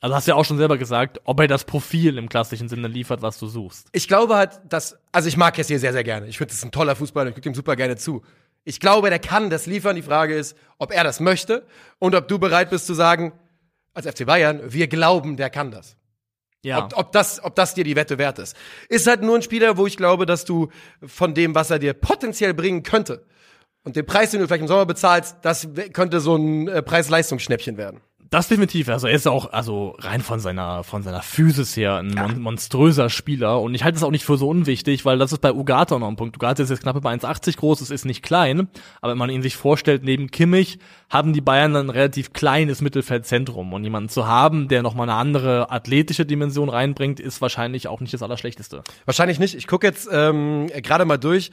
also 0.00 0.14
hast 0.14 0.26
du 0.26 0.32
ja 0.32 0.36
auch 0.36 0.44
schon 0.44 0.56
selber 0.56 0.78
gesagt, 0.78 1.20
ob 1.24 1.38
er 1.38 1.48
das 1.48 1.64
Profil 1.64 2.16
im 2.16 2.30
klassischen 2.30 2.68
Sinne 2.68 2.88
liefert, 2.88 3.20
was 3.20 3.38
du 3.38 3.46
suchst. 3.46 3.88
Ich 3.92 4.08
glaube 4.08 4.36
halt, 4.36 4.60
dass, 4.68 4.98
also 5.12 5.28
ich 5.28 5.36
mag 5.36 5.54
Kessier 5.54 5.78
sehr, 5.78 5.92
sehr 5.92 6.04
gerne. 6.04 6.26
Ich 6.26 6.38
finde, 6.38 6.48
das 6.48 6.58
ist 6.58 6.64
ein 6.64 6.72
toller 6.72 6.96
Fußballer, 6.96 7.28
ich 7.28 7.34
gucke 7.34 7.48
ihm 7.48 7.54
super 7.54 7.76
gerne 7.76 7.96
zu. 7.96 8.22
Ich 8.64 8.80
glaube, 8.80 9.10
der 9.10 9.18
kann 9.18 9.50
das 9.50 9.66
liefern. 9.66 9.96
Die 9.96 10.02
Frage 10.02 10.34
ist, 10.34 10.56
ob 10.78 10.92
er 10.92 11.04
das 11.04 11.20
möchte 11.20 11.66
und 11.98 12.14
ob 12.14 12.26
du 12.28 12.38
bereit 12.38 12.70
bist 12.70 12.86
zu 12.86 12.94
sagen, 12.94 13.32
als 13.92 14.06
FC 14.06 14.24
Bayern, 14.24 14.60
wir 14.64 14.88
glauben, 14.88 15.36
der 15.36 15.50
kann 15.50 15.70
das. 15.70 15.96
Ja. 16.64 16.84
Ob, 16.84 16.96
ob, 16.96 17.12
das, 17.12 17.42
ob 17.42 17.54
das 17.56 17.74
dir 17.74 17.84
die 17.84 17.96
Wette 17.96 18.18
wert 18.18 18.38
ist. 18.38 18.56
Ist 18.88 19.06
halt 19.06 19.22
nur 19.22 19.34
ein 19.34 19.42
Spieler, 19.42 19.76
wo 19.76 19.86
ich 19.86 19.96
glaube, 19.96 20.26
dass 20.26 20.44
du 20.44 20.68
von 21.04 21.34
dem, 21.34 21.54
was 21.54 21.70
er 21.70 21.78
dir 21.78 21.92
potenziell 21.92 22.54
bringen 22.54 22.82
könnte, 22.82 23.26
und 23.84 23.96
den 23.96 24.06
Preis, 24.06 24.30
den 24.30 24.40
du 24.40 24.46
vielleicht 24.46 24.62
im 24.62 24.68
Sommer 24.68 24.86
bezahlst, 24.86 25.38
das 25.42 25.68
könnte 25.92 26.20
so 26.20 26.36
ein 26.36 26.68
äh, 26.68 26.82
Preis-Leistungsschnäppchen 26.82 27.76
werden. 27.76 28.00
Das 28.32 28.48
definitiv. 28.48 28.88
Also 28.88 29.08
er 29.08 29.12
ist 29.12 29.28
auch, 29.28 29.52
also 29.52 29.94
rein 29.98 30.22
von 30.22 30.40
seiner, 30.40 30.84
von 30.84 31.02
seiner 31.02 31.20
Physis 31.20 31.76
her 31.76 31.96
ein 31.96 32.14
mon 32.14 32.40
monströser 32.40 33.10
Spieler. 33.10 33.60
Und 33.60 33.74
ich 33.74 33.84
halte 33.84 33.98
es 33.98 34.02
auch 34.02 34.10
nicht 34.10 34.24
für 34.24 34.38
so 34.38 34.48
unwichtig, 34.48 35.04
weil 35.04 35.18
das 35.18 35.32
ist 35.32 35.40
bei 35.40 35.52
Ugarte 35.52 36.00
noch 36.00 36.08
ein 36.08 36.16
Punkt. 36.16 36.36
Ugarte 36.36 36.62
ist 36.62 36.70
jetzt 36.70 36.80
knapp 36.80 36.96
über 36.96 37.10
1,80 37.10 37.58
groß, 37.58 37.82
es 37.82 37.90
ist 37.90 38.06
nicht 38.06 38.22
klein. 38.22 38.68
Aber 39.02 39.12
wenn 39.12 39.18
man 39.18 39.28
ihn 39.28 39.42
sich 39.42 39.54
vorstellt, 39.56 40.02
neben 40.02 40.30
Kimmich 40.30 40.78
haben 41.10 41.34
die 41.34 41.42
Bayern 41.42 41.74
dann 41.74 41.88
ein 41.88 41.90
relativ 41.90 42.32
kleines 42.32 42.80
Mittelfeldzentrum. 42.80 43.70
Und 43.74 43.84
jemanden 43.84 44.08
zu 44.08 44.26
haben, 44.26 44.66
der 44.66 44.82
nochmal 44.82 45.10
eine 45.10 45.18
andere 45.18 45.70
athletische 45.70 46.24
Dimension 46.24 46.70
reinbringt, 46.70 47.20
ist 47.20 47.42
wahrscheinlich 47.42 47.86
auch 47.86 48.00
nicht 48.00 48.14
das 48.14 48.22
Allerschlechteste. 48.22 48.82
Wahrscheinlich 49.04 49.40
nicht. 49.40 49.54
Ich 49.54 49.66
gucke 49.66 49.86
jetzt 49.86 50.08
ähm, 50.10 50.68
gerade 50.68 51.04
mal 51.04 51.18
durch. 51.18 51.50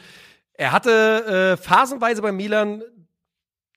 Er 0.53 0.71
hatte 0.71 1.57
äh, 1.59 1.61
phasenweise 1.61 2.21
bei 2.21 2.31
Milan 2.31 2.83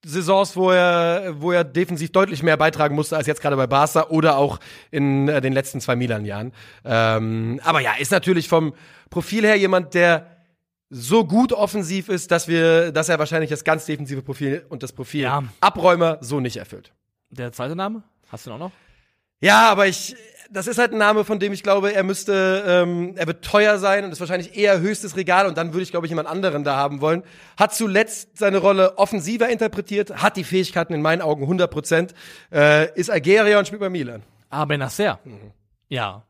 Saisons, 0.04 0.56
wo 0.56 0.70
er, 0.70 1.34
wo 1.40 1.52
er 1.52 1.64
defensiv 1.64 2.10
deutlich 2.10 2.42
mehr 2.42 2.56
beitragen 2.56 2.94
musste 2.94 3.16
als 3.16 3.26
jetzt 3.26 3.40
gerade 3.40 3.56
bei 3.56 3.66
Barca 3.66 4.08
oder 4.08 4.36
auch 4.36 4.58
in 4.90 5.28
äh, 5.28 5.40
den 5.40 5.52
letzten 5.52 5.80
zwei 5.80 5.94
Milan-Jahren. 5.96 6.52
Ähm, 6.84 7.60
aber 7.62 7.80
ja, 7.80 7.92
ist 7.98 8.10
natürlich 8.10 8.48
vom 8.48 8.74
Profil 9.10 9.44
her 9.44 9.56
jemand, 9.56 9.94
der 9.94 10.26
so 10.90 11.24
gut 11.24 11.52
offensiv 11.52 12.08
ist, 12.08 12.30
dass 12.30 12.48
wir, 12.48 12.92
dass 12.92 13.08
er 13.08 13.18
wahrscheinlich 13.18 13.48
das 13.50 13.64
ganz 13.64 13.86
defensive 13.86 14.22
Profil 14.22 14.66
und 14.68 14.82
das 14.82 14.92
Profil 14.92 15.22
Ja. 15.22 15.44
Abräumer 15.60 16.18
so 16.20 16.40
nicht 16.40 16.56
erfüllt. 16.56 16.92
Der 17.30 17.52
zweite 17.52 17.74
Name? 17.76 18.02
Hast 18.30 18.46
du 18.46 18.50
ihn 18.50 18.54
auch 18.54 18.58
noch? 18.58 18.72
Ja, 19.40 19.70
aber 19.70 19.86
ich, 19.86 20.14
das 20.52 20.66
ist 20.66 20.78
halt 20.78 20.92
ein 20.92 20.98
Name, 20.98 21.24
von 21.24 21.38
dem 21.38 21.52
ich 21.52 21.62
glaube, 21.62 21.94
er 21.94 22.02
müsste, 22.02 22.62
ähm, 22.66 23.14
er 23.16 23.26
wird 23.26 23.44
teuer 23.44 23.78
sein 23.78 24.04
und 24.04 24.12
ist 24.12 24.20
wahrscheinlich 24.20 24.56
eher 24.56 24.80
höchstes 24.80 25.16
Regal 25.16 25.46
und 25.46 25.56
dann 25.56 25.72
würde 25.72 25.82
ich, 25.82 25.90
glaube 25.90 26.06
ich, 26.06 26.10
jemand 26.10 26.28
anderen 26.28 26.62
da 26.62 26.76
haben 26.76 27.00
wollen. 27.00 27.22
Hat 27.56 27.74
zuletzt 27.74 28.38
seine 28.38 28.58
Rolle 28.58 28.98
offensiver 28.98 29.48
interpretiert, 29.48 30.22
hat 30.22 30.36
die 30.36 30.44
Fähigkeiten 30.44 30.92
in 30.92 31.02
meinen 31.02 31.22
Augen 31.22 31.42
100 31.42 31.70
Prozent, 31.70 32.14
äh, 32.52 32.92
ist 32.98 33.10
Algerier 33.10 33.58
und 33.58 33.66
spielt 33.66 33.80
bei 33.80 33.90
Milan. 33.90 34.22
Ah, 34.50 34.64
Benacer. 34.66 35.18
Ja. 35.88 36.24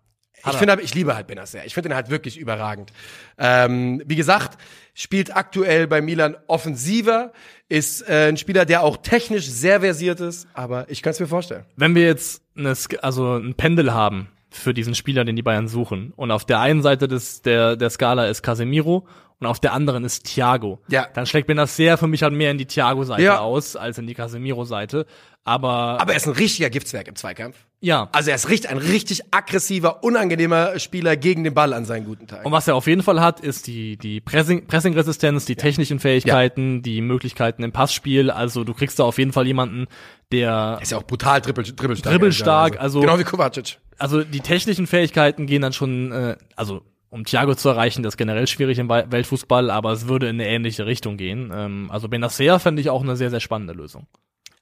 Ich 0.51 0.57
finde, 0.57 0.81
ich 0.83 0.95
liebe 0.95 1.15
halt 1.15 1.27
Benacer. 1.27 1.65
Ich 1.65 1.75
finde 1.75 1.91
ihn 1.91 1.95
halt 1.95 2.11
wirklich 2.11 2.39
überragend. 2.39 2.93
Ähm, 3.39 4.03
wie 4.07 4.17
gesagt, 4.17 4.59
spielt 4.95 5.35
aktuell 5.35 5.87
bei 5.87 6.01
Milan 6.01 6.37
offensiver, 6.49 7.33
ist 7.69 8.03
äh, 8.09 8.29
ein 8.29 8.37
Spieler, 8.37 8.65
der 8.65 8.83
auch 8.83 8.97
technisch 8.99 9.49
sehr 9.49 9.81
versiert 9.81 10.21
ist, 10.21 10.49
aber 10.55 10.91
ich 10.91 11.03
kann 11.03 11.13
es 11.13 11.21
mir 11.21 11.27
vorstellen. 11.27 11.65
Wenn 11.77 11.95
wir 11.95 12.05
jetzt 12.05 12.43
eine, 12.57 12.75
also 13.01 13.37
ein 13.37 13.55
Pendel 13.55 13.93
haben 13.95 14.29
für 14.51 14.75
diesen 14.75 14.95
Spieler, 14.95 15.25
den 15.25 15.37
die 15.37 15.43
Bayern 15.43 15.69
suchen, 15.69 16.13
und 16.17 16.31
auf 16.31 16.45
der 16.45 16.61
einen 16.61 16.83
Seite 16.83 17.09
des, 17.09 17.43
der, 17.43 17.77
der 17.77 17.91
Skala 17.91 18.27
ist 18.27 18.43
Casemiro 18.43 19.07
und 19.43 19.51
auf 19.51 19.61
der 19.61 19.73
anderen 19.73 20.05
ist 20.05 20.25
Thiago, 20.25 20.81
Ja. 20.89 21.07
dann 21.15 21.27
schlägt 21.27 21.47
Benacer 21.49 21.99
für 21.99 22.07
mich 22.07 22.23
halt 22.23 22.33
mehr 22.33 22.51
in 22.51 22.59
die 22.59 22.67
Thiago-Seite 22.67 23.23
Ja. 23.23 23.39
aus 23.41 23.77
als 23.77 23.99
in 23.99 24.07
die 24.07 24.15
Casemiro-Seite. 24.15 25.07
Aber, 25.45 26.01
Aber 26.01 26.13
er 26.13 26.17
ist 26.17 26.27
ein 26.29 26.35
richtiger 26.35 26.71
Giftswerk 26.71 27.09
im 27.09 27.17
Zweikampf. 27.17 27.57
ja, 27.81 28.09
Also 28.13 28.31
er 28.31 28.37
ist 28.37 28.49
richtig, 28.49 28.71
ein 28.71 28.79
richtig 28.79 29.23
aggressiver, 29.33 30.05
unangenehmer 30.05 30.79
Spieler 30.79 31.17
gegen 31.17 31.43
den 31.43 31.53
Ball 31.53 31.73
an 31.73 31.85
seinen 31.85 32.05
guten 32.07 32.29
Tagen. 32.29 32.47
Und 32.47 32.53
was 32.53 32.69
er 32.69 32.77
auf 32.77 32.87
jeden 32.87 33.03
Fall 33.03 33.21
hat, 33.21 33.41
ist 33.41 33.67
die, 33.67 33.97
die 33.97 34.21
Pressing, 34.21 34.69
Pressing-Resistenz, 34.69 35.45
die 35.45 35.57
technischen 35.57 35.99
Fähigkeiten, 35.99 36.83
die 36.83 37.01
Möglichkeiten 37.01 37.65
im 37.65 37.73
Passspiel. 37.73 38.31
Also 38.31 38.63
du 38.63 38.73
kriegst 38.73 39.01
da 39.01 39.03
auf 39.03 39.19
jeden 39.19 39.33
Fall 39.33 39.49
jemanden, 39.49 39.87
der, 40.31 40.51
Er 40.77 40.79
ist 40.83 40.93
ja 40.93 40.99
auch 40.99 41.03
brutal 41.03 41.41
dribbel, 41.41 41.65
dribbelstark. 41.65 42.13
Dribbelstark, 42.15 42.81
also- 42.81 43.01
Genau 43.01 43.19
wie 43.19 43.25
Kovacic. 43.25 43.79
also 43.99 44.23
die 44.23 44.41
technischen 44.41 44.87
Fähigkeiten 44.87 45.47
gehen 45.47 45.63
dann 45.63 45.73
schon, 45.73 46.13
äh, 46.13 46.37
also 46.55 46.83
um 47.13 47.25
Thiago 47.25 47.55
zu 47.55 47.69
erreichen, 47.69 48.03
das 48.03 48.15
ist 48.15 48.17
generell 48.17 48.47
schwierig 48.47 48.79
im 48.79 48.89
Weltfußball, 48.89 49.71
aber 49.71 49.93
es 49.93 50.09
würde 50.09 50.31
in 50.31 50.41
eine 50.41 50.49
ähnliche 50.49 50.87
Richtung 50.87 51.19
gehen. 51.19 51.53
Ähm, 51.55 51.91
also 51.93 52.09
Benacer 52.09 52.59
fände 52.59 52.81
ich 52.81 52.89
auch 52.89 53.03
eine 53.03 53.17
sehr, 53.17 53.29
sehr 53.29 53.41
spannende 53.41 53.75
Lösung. 53.75 54.07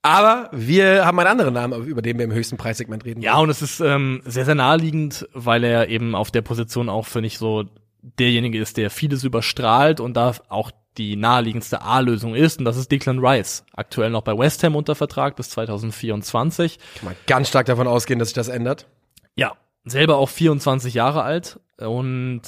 Aber 0.02 0.48
wir 0.50 1.06
haben 1.06 1.18
einen 1.20 1.28
anderen 1.28 1.54
Namen, 1.54 1.84
über 1.84 2.02
den 2.02 2.18
wir 2.18 2.24
im 2.24 2.32
höchsten 2.32 2.56
Preissegment 2.56 3.04
reden. 3.04 3.22
Ja, 3.22 3.38
und 3.38 3.50
es 3.50 3.62
ist 3.62 3.78
ähm, 3.78 4.20
sehr, 4.24 4.46
sehr 4.46 4.56
naheliegend, 4.56 5.28
weil 5.32 5.62
er 5.62 5.88
eben 5.88 6.16
auf 6.16 6.32
der 6.32 6.42
Position 6.42 6.88
auch, 6.88 7.06
finde 7.06 7.28
ich, 7.28 7.38
so 7.38 7.66
derjenige 8.02 8.58
ist, 8.58 8.78
der 8.78 8.90
vieles 8.90 9.22
überstrahlt 9.22 10.00
und 10.00 10.14
da 10.14 10.34
auch 10.48 10.72
die 10.98 11.14
naheliegendste 11.14 11.82
A-Lösung 11.82 12.34
ist. 12.34 12.58
Und 12.58 12.64
das 12.64 12.76
ist 12.76 12.90
Declan 12.90 13.24
Rice. 13.24 13.64
Aktuell 13.74 14.10
noch 14.10 14.22
bei 14.22 14.36
West 14.36 14.64
Ham 14.64 14.74
unter 14.74 14.96
Vertrag 14.96 15.36
bis 15.36 15.50
2024. 15.50 16.78
Kann 16.96 17.04
man 17.04 17.14
ganz 17.28 17.48
stark 17.48 17.66
davon 17.66 17.86
ausgehen, 17.86 18.18
dass 18.18 18.28
sich 18.28 18.34
das 18.34 18.48
ändert. 18.48 18.88
Ja, 19.36 19.52
selber 19.84 20.16
auch 20.16 20.28
24 20.28 20.94
Jahre 20.94 21.22
alt. 21.22 21.60
Und 21.80 22.42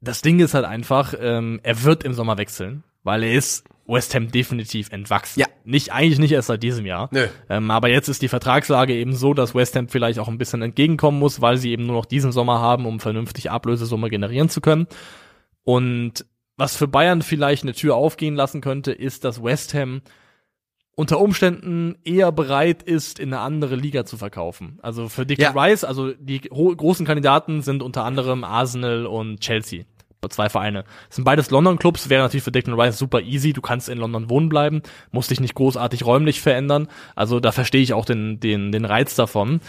das 0.00 0.22
Ding 0.22 0.40
ist 0.40 0.54
halt 0.54 0.64
einfach, 0.64 1.14
ähm, 1.18 1.60
er 1.62 1.82
wird 1.82 2.04
im 2.04 2.14
Sommer 2.14 2.38
wechseln, 2.38 2.84
weil 3.02 3.22
er 3.22 3.32
ist 3.32 3.64
West 3.86 4.14
Ham 4.14 4.30
definitiv 4.30 4.92
entwachsen. 4.92 5.40
Ja. 5.40 5.46
Nicht, 5.64 5.92
eigentlich 5.92 6.18
nicht 6.18 6.32
erst 6.32 6.48
seit 6.48 6.62
diesem 6.62 6.86
Jahr. 6.86 7.08
Nö. 7.10 7.26
Ähm, 7.48 7.70
aber 7.70 7.88
jetzt 7.88 8.08
ist 8.08 8.22
die 8.22 8.28
Vertragslage 8.28 8.94
eben 8.94 9.14
so, 9.14 9.34
dass 9.34 9.54
West 9.54 9.74
Ham 9.76 9.88
vielleicht 9.88 10.18
auch 10.18 10.28
ein 10.28 10.38
bisschen 10.38 10.62
entgegenkommen 10.62 11.18
muss, 11.18 11.40
weil 11.40 11.56
sie 11.56 11.72
eben 11.72 11.86
nur 11.86 11.96
noch 11.96 12.04
diesen 12.04 12.30
Sommer 12.30 12.60
haben, 12.60 12.86
um 12.86 13.00
vernünftig 13.00 13.50
Ablösesumme 13.50 14.10
generieren 14.10 14.50
zu 14.50 14.60
können. 14.60 14.86
Und 15.64 16.26
was 16.56 16.76
für 16.76 16.88
Bayern 16.88 17.22
vielleicht 17.22 17.62
eine 17.62 17.72
Tür 17.72 17.96
aufgehen 17.96 18.34
lassen 18.34 18.60
könnte, 18.60 18.92
ist, 18.92 19.24
dass 19.24 19.42
West 19.42 19.74
Ham 19.74 20.02
unter 20.98 21.20
Umständen 21.20 21.96
eher 22.02 22.32
bereit 22.32 22.82
ist, 22.82 23.20
in 23.20 23.32
eine 23.32 23.40
andere 23.40 23.76
Liga 23.76 24.04
zu 24.04 24.16
verkaufen. 24.16 24.80
Also 24.82 25.08
für 25.08 25.24
Declan 25.24 25.54
Ja. 25.54 25.62
Rice, 25.62 25.84
also 25.84 26.12
die 26.12 26.40
großen 26.40 27.06
Kandidaten 27.06 27.62
sind 27.62 27.84
unter 27.84 28.02
anderem 28.02 28.42
Arsenal 28.42 29.06
und 29.06 29.38
Chelsea. 29.38 29.84
Zwei 30.28 30.48
Vereine. 30.48 30.82
Das 31.06 31.14
sind 31.14 31.22
beides 31.24 31.50
London-Clubs, 31.50 32.08
wäre 32.08 32.24
natürlich 32.24 32.42
für 32.42 32.50
Declan 32.50 32.78
Rice 32.78 32.98
super 32.98 33.20
easy. 33.20 33.52
Du 33.52 33.60
kannst 33.60 33.88
in 33.88 33.98
London 33.98 34.28
wohnen 34.28 34.48
bleiben, 34.48 34.82
musst 35.12 35.30
dich 35.30 35.38
nicht 35.38 35.54
großartig 35.54 36.04
räumlich 36.04 36.40
verändern. 36.40 36.88
Also 37.14 37.38
da 37.38 37.52
verstehe 37.52 37.80
ich 37.80 37.92
auch 37.94 38.04
den, 38.04 38.40
den, 38.40 38.72
den 38.72 38.84
Reiz 38.84 39.14
davon. 39.14 39.60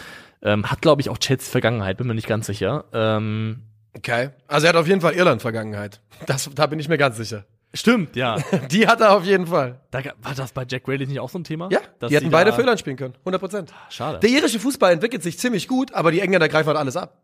Ähm, 0.42 0.68
hat, 0.68 0.82
glaube 0.82 1.00
ich, 1.00 1.10
auch 1.10 1.18
Chelsea 1.18 1.48
Vergangenheit, 1.48 1.98
bin 1.98 2.08
mir 2.08 2.16
nicht 2.16 2.26
ganz 2.26 2.46
sicher. 2.46 2.86
Ähm, 2.92 3.62
Okay. 3.96 4.30
Also 4.48 4.66
er 4.66 4.70
hat 4.70 4.76
auf 4.80 4.88
jeden 4.88 5.00
Fall 5.00 5.14
Irland-Vergangenheit. 5.14 6.00
Das, 6.26 6.50
da 6.54 6.66
bin 6.66 6.78
ich 6.80 6.88
mir 6.88 6.98
ganz 6.98 7.16
sicher. 7.16 7.44
Stimmt, 7.74 8.16
ja. 8.16 8.36
Die 8.70 8.86
hat 8.86 9.00
er 9.00 9.12
auf 9.12 9.24
jeden 9.24 9.46
Fall. 9.46 9.80
Da, 9.90 10.02
war 10.22 10.34
das 10.34 10.52
bei 10.52 10.64
Jack 10.68 10.84
Grealish 10.84 11.08
nicht 11.08 11.20
auch 11.20 11.30
so 11.30 11.38
ein 11.38 11.44
Thema? 11.44 11.68
Ja, 11.70 11.80
die 12.08 12.14
hätten 12.14 12.30
beide 12.30 12.52
für 12.52 12.60
Irland 12.60 12.80
spielen 12.80 12.96
können. 12.96 13.14
100 13.20 13.40
Prozent. 13.40 13.74
Schade. 13.88 14.18
Der 14.20 14.30
irische 14.30 14.58
Fußball 14.58 14.92
entwickelt 14.92 15.22
sich 15.22 15.38
ziemlich 15.38 15.68
gut, 15.68 15.92
aber 15.94 16.10
die 16.10 16.20
Engländer 16.20 16.48
greifen 16.48 16.68
halt 16.68 16.78
alles 16.78 16.96
ab. 16.96 17.18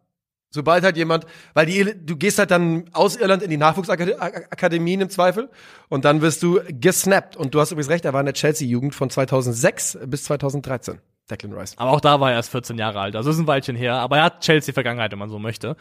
Sobald 0.51 0.85
halt 0.85 0.97
jemand, 0.97 1.27
weil 1.55 1.67
die, 1.67 1.95
du 2.05 2.17
gehst 2.17 2.39
halt 2.39 2.51
dann 2.51 2.89
aus 2.93 3.17
Irland 3.17 3.43
in 3.43 3.51
die 3.51 3.57
Nachwuchsakademien 3.57 5.01
im 5.01 5.11
Zweifel 5.11 5.51
und 5.89 6.05
dann 6.05 6.23
wirst 6.23 6.43
du 6.43 6.61
gesnappt. 6.69 7.37
Und 7.37 7.55
du 7.55 7.61
hast 7.61 7.73
übrigens 7.73 7.91
recht, 7.91 8.05
er 8.05 8.13
war 8.13 8.21
in 8.21 8.27
der 8.27 8.35
Chelsea-Jugend 8.35 8.95
von 8.95 9.11
2006 9.11 9.99
bis 10.07 10.25
2013. 10.25 11.01
Declan 11.31 11.53
Rice. 11.53 11.75
Aber 11.77 11.91
auch 11.91 12.01
da 12.01 12.21
war 12.21 12.31
er 12.31 12.37
erst 12.37 12.51
14 12.51 12.79
Jahre 12.79 13.01
alt. 13.01 13.17
Also 13.17 13.31
ist 13.31 13.39
ein 13.39 13.47
Weilchen 13.47 13.77
her. 13.77 13.95
Aber 13.97 14.19
er 14.19 14.25
hat 14.25 14.41
Chelsea-Vergangenheit, 14.41 15.11
wenn 15.11 15.19
man 15.19 15.29
so 15.29 15.39
möchte. 15.39 15.77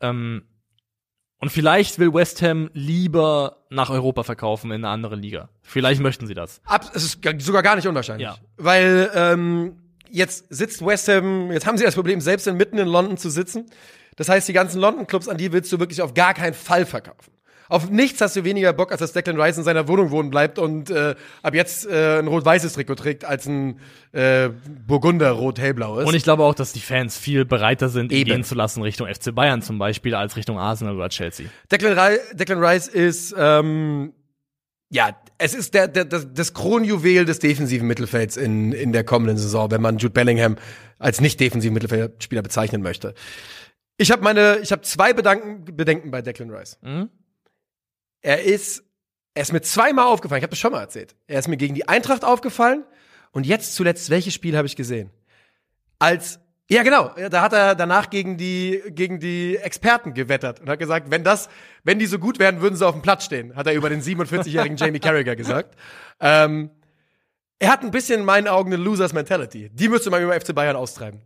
Ähm, 0.00 0.42
und 1.40 1.50
vielleicht 1.50 1.98
will 1.98 2.12
West 2.12 2.42
Ham 2.42 2.70
lieber 2.74 3.64
nach 3.70 3.90
Europa 3.90 4.22
verkaufen 4.22 4.70
in 4.70 4.84
eine 4.84 4.88
andere 4.88 5.16
Liga. 5.16 5.48
Vielleicht 5.62 6.00
möchten 6.00 6.26
sie 6.26 6.34
das. 6.34 6.60
Ab, 6.64 6.90
es 6.94 7.04
ist 7.04 7.18
sogar 7.38 7.62
gar 7.62 7.76
nicht 7.76 7.88
unwahrscheinlich. 7.88 8.28
Ja. 8.28 8.36
Weil 8.58 9.10
ähm, 9.14 9.78
jetzt 10.10 10.44
sitzt 10.50 10.84
West 10.84 11.08
Ham, 11.08 11.50
jetzt 11.50 11.66
haben 11.66 11.78
sie 11.78 11.84
das 11.84 11.94
Problem, 11.94 12.20
selbst 12.20 12.46
in 12.46 12.56
mitten 12.56 12.78
in 12.78 12.88
London 12.88 13.16
zu 13.16 13.30
sitzen. 13.30 13.66
Das 14.16 14.28
heißt, 14.28 14.48
die 14.48 14.52
ganzen 14.52 14.80
London-Clubs, 14.80 15.28
an 15.28 15.38
die 15.38 15.50
willst 15.50 15.72
du 15.72 15.78
wirklich 15.78 16.02
auf 16.02 16.12
gar 16.12 16.34
keinen 16.34 16.52
Fall 16.52 16.84
verkaufen. 16.84 17.32
Auf 17.70 17.88
nichts 17.88 18.20
hast 18.20 18.34
du 18.34 18.42
weniger 18.42 18.72
Bock, 18.72 18.90
als 18.90 18.98
dass 18.98 19.12
Declan 19.12 19.40
Rice 19.40 19.58
in 19.58 19.64
seiner 19.64 19.86
Wohnung 19.86 20.10
wohnen 20.10 20.28
bleibt 20.28 20.58
und 20.58 20.90
äh, 20.90 21.14
ab 21.42 21.54
jetzt 21.54 21.86
äh, 21.86 22.18
ein 22.18 22.26
rot-weißes 22.26 22.72
Trikot 22.72 22.96
trägt, 22.96 23.24
als 23.24 23.46
ein 23.46 23.78
äh, 24.10 24.50
Burgunder 24.86 25.30
rot-hellblau 25.30 26.00
ist. 26.00 26.08
Und 26.08 26.14
ich 26.14 26.24
glaube 26.24 26.42
auch, 26.42 26.54
dass 26.54 26.72
die 26.72 26.80
Fans 26.80 27.16
viel 27.16 27.44
bereiter 27.44 27.88
sind, 27.88 28.10
ihn 28.10 28.18
Eben. 28.18 28.30
gehen 28.30 28.44
zu 28.44 28.56
lassen 28.56 28.82
Richtung 28.82 29.06
FC 29.06 29.32
Bayern 29.32 29.62
zum 29.62 29.78
Beispiel, 29.78 30.16
als 30.16 30.36
Richtung 30.36 30.58
Arsenal 30.58 30.96
oder 30.96 31.08
Chelsea. 31.10 31.46
Declan, 31.70 31.96
Ri 31.96 32.18
Declan 32.34 32.58
Rice 32.62 32.88
ist, 32.88 33.34
ähm, 33.38 34.14
ja, 34.90 35.16
es 35.38 35.54
ist 35.54 35.72
der, 35.74 35.86
der, 35.86 36.06
das, 36.06 36.26
das 36.34 36.52
Kronjuwel 36.52 37.24
des 37.24 37.38
defensiven 37.38 37.86
Mittelfelds 37.86 38.36
in, 38.36 38.72
in 38.72 38.92
der 38.92 39.04
kommenden 39.04 39.36
Saison, 39.36 39.70
wenn 39.70 39.80
man 39.80 39.98
Jude 39.98 40.12
Bellingham 40.12 40.56
als 40.98 41.20
nicht 41.20 41.38
defensiven 41.38 41.74
Mittelfeldspieler 41.74 42.42
bezeichnen 42.42 42.82
möchte. 42.82 43.14
Ich 43.96 44.10
habe 44.10 44.22
meine, 44.22 44.58
ich 44.60 44.72
habe 44.72 44.82
zwei 44.82 45.12
Bedanken, 45.12 45.64
Bedenken 45.76 46.10
bei 46.10 46.20
Declan 46.20 46.50
Rice. 46.50 46.78
Mhm. 46.82 47.10
Er 48.22 48.42
ist, 48.42 48.84
er 49.34 49.42
ist 49.42 49.52
mir 49.52 49.62
zweimal 49.62 50.06
aufgefallen. 50.06 50.38
Ich 50.38 50.44
habe 50.44 50.50
das 50.50 50.58
schon 50.58 50.72
mal 50.72 50.80
erzählt. 50.80 51.14
Er 51.26 51.38
ist 51.38 51.48
mir 51.48 51.56
gegen 51.56 51.74
die 51.74 51.88
Eintracht 51.88 52.24
aufgefallen 52.24 52.84
und 53.32 53.46
jetzt 53.46 53.74
zuletzt, 53.74 54.10
welches 54.10 54.34
Spiel 54.34 54.56
habe 54.56 54.66
ich 54.66 54.76
gesehen? 54.76 55.10
Als 55.98 56.40
ja, 56.72 56.84
genau. 56.84 57.10
Da 57.30 57.42
hat 57.42 57.52
er 57.52 57.74
danach 57.74 58.10
gegen 58.10 58.36
die, 58.36 58.80
gegen 58.90 59.18
die 59.18 59.56
Experten 59.56 60.14
gewettert 60.14 60.60
und 60.60 60.68
hat 60.68 60.78
gesagt, 60.78 61.10
wenn 61.10 61.24
das, 61.24 61.48
wenn 61.82 61.98
die 61.98 62.06
so 62.06 62.20
gut 62.20 62.38
wären, 62.38 62.60
würden 62.60 62.76
sie 62.76 62.86
auf 62.86 62.94
dem 62.94 63.02
Platz 63.02 63.24
stehen, 63.24 63.56
hat 63.56 63.66
er 63.66 63.74
über 63.74 63.90
den 63.90 64.00
47-jährigen 64.00 64.76
Jamie 64.78 65.00
Carragher 65.00 65.34
gesagt. 65.34 65.74
Ähm, 66.20 66.70
er 67.58 67.72
hat 67.72 67.82
ein 67.82 67.90
bisschen 67.90 68.20
in 68.20 68.24
meinen 68.24 68.46
Augen 68.46 68.72
eine 68.72 68.80
Losers 68.80 69.12
Mentality. 69.12 69.68
Die 69.70 69.88
müsste 69.88 70.10
man 70.10 70.22
über 70.22 70.40
FC 70.40 70.54
Bayern 70.54 70.76
austreiben. 70.76 71.22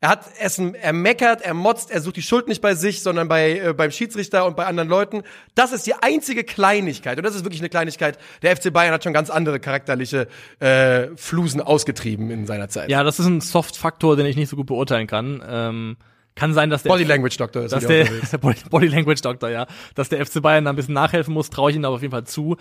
Er 0.00 0.10
hat 0.10 0.26
Essen, 0.38 0.74
er 0.74 0.92
meckert, 0.92 1.40
er 1.40 1.54
motzt, 1.54 1.90
er 1.90 2.02
sucht 2.02 2.16
die 2.16 2.22
Schuld 2.22 2.48
nicht 2.48 2.60
bei 2.60 2.74
sich, 2.74 3.02
sondern 3.02 3.28
bei 3.28 3.58
äh, 3.58 3.72
beim 3.72 3.90
Schiedsrichter 3.90 4.44
und 4.44 4.54
bei 4.54 4.66
anderen 4.66 4.90
Leuten. 4.90 5.22
Das 5.54 5.72
ist 5.72 5.86
die 5.86 5.94
einzige 5.94 6.44
Kleinigkeit 6.44 7.16
und 7.16 7.24
das 7.24 7.34
ist 7.34 7.44
wirklich 7.44 7.62
eine 7.62 7.70
Kleinigkeit. 7.70 8.18
Der 8.42 8.54
FC 8.54 8.70
Bayern 8.70 8.92
hat 8.92 9.04
schon 9.04 9.14
ganz 9.14 9.30
andere 9.30 9.58
charakterliche 9.58 10.28
äh, 10.60 11.08
Flusen 11.16 11.62
ausgetrieben 11.62 12.30
in 12.30 12.46
seiner 12.46 12.68
Zeit. 12.68 12.90
Ja, 12.90 13.04
das 13.04 13.18
ist 13.18 13.26
ein 13.26 13.40
Soft-Faktor, 13.40 14.16
den 14.16 14.26
ich 14.26 14.36
nicht 14.36 14.50
so 14.50 14.56
gut 14.56 14.66
beurteilen 14.66 15.06
kann. 15.06 15.42
Ähm, 15.48 15.96
kann 16.34 16.52
sein, 16.52 16.68
dass 16.68 16.82
der 16.82 16.90
Body 16.90 17.04
Language 17.04 17.38
Doktor 17.38 17.62
ist 17.64 17.72
dass 17.72 17.86
der, 17.86 18.04
der 18.04 18.38
Body, 18.38 18.58
Body 18.68 18.88
Language 18.88 19.22
Doktor, 19.22 19.48
ja, 19.48 19.66
dass 19.94 20.10
der 20.10 20.24
FC 20.24 20.42
Bayern 20.42 20.66
da 20.66 20.70
ein 20.70 20.76
bisschen 20.76 20.92
nachhelfen 20.92 21.32
muss, 21.32 21.48
traue 21.48 21.70
ich 21.70 21.76
ihm 21.76 21.84
aber 21.86 21.94
auf 21.94 22.02
jeden 22.02 22.12
Fall 22.12 22.24
zu. 22.24 22.58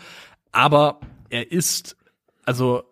Aber 0.54 1.02
er 1.30 1.52
ist, 1.52 1.98
also 2.46 2.84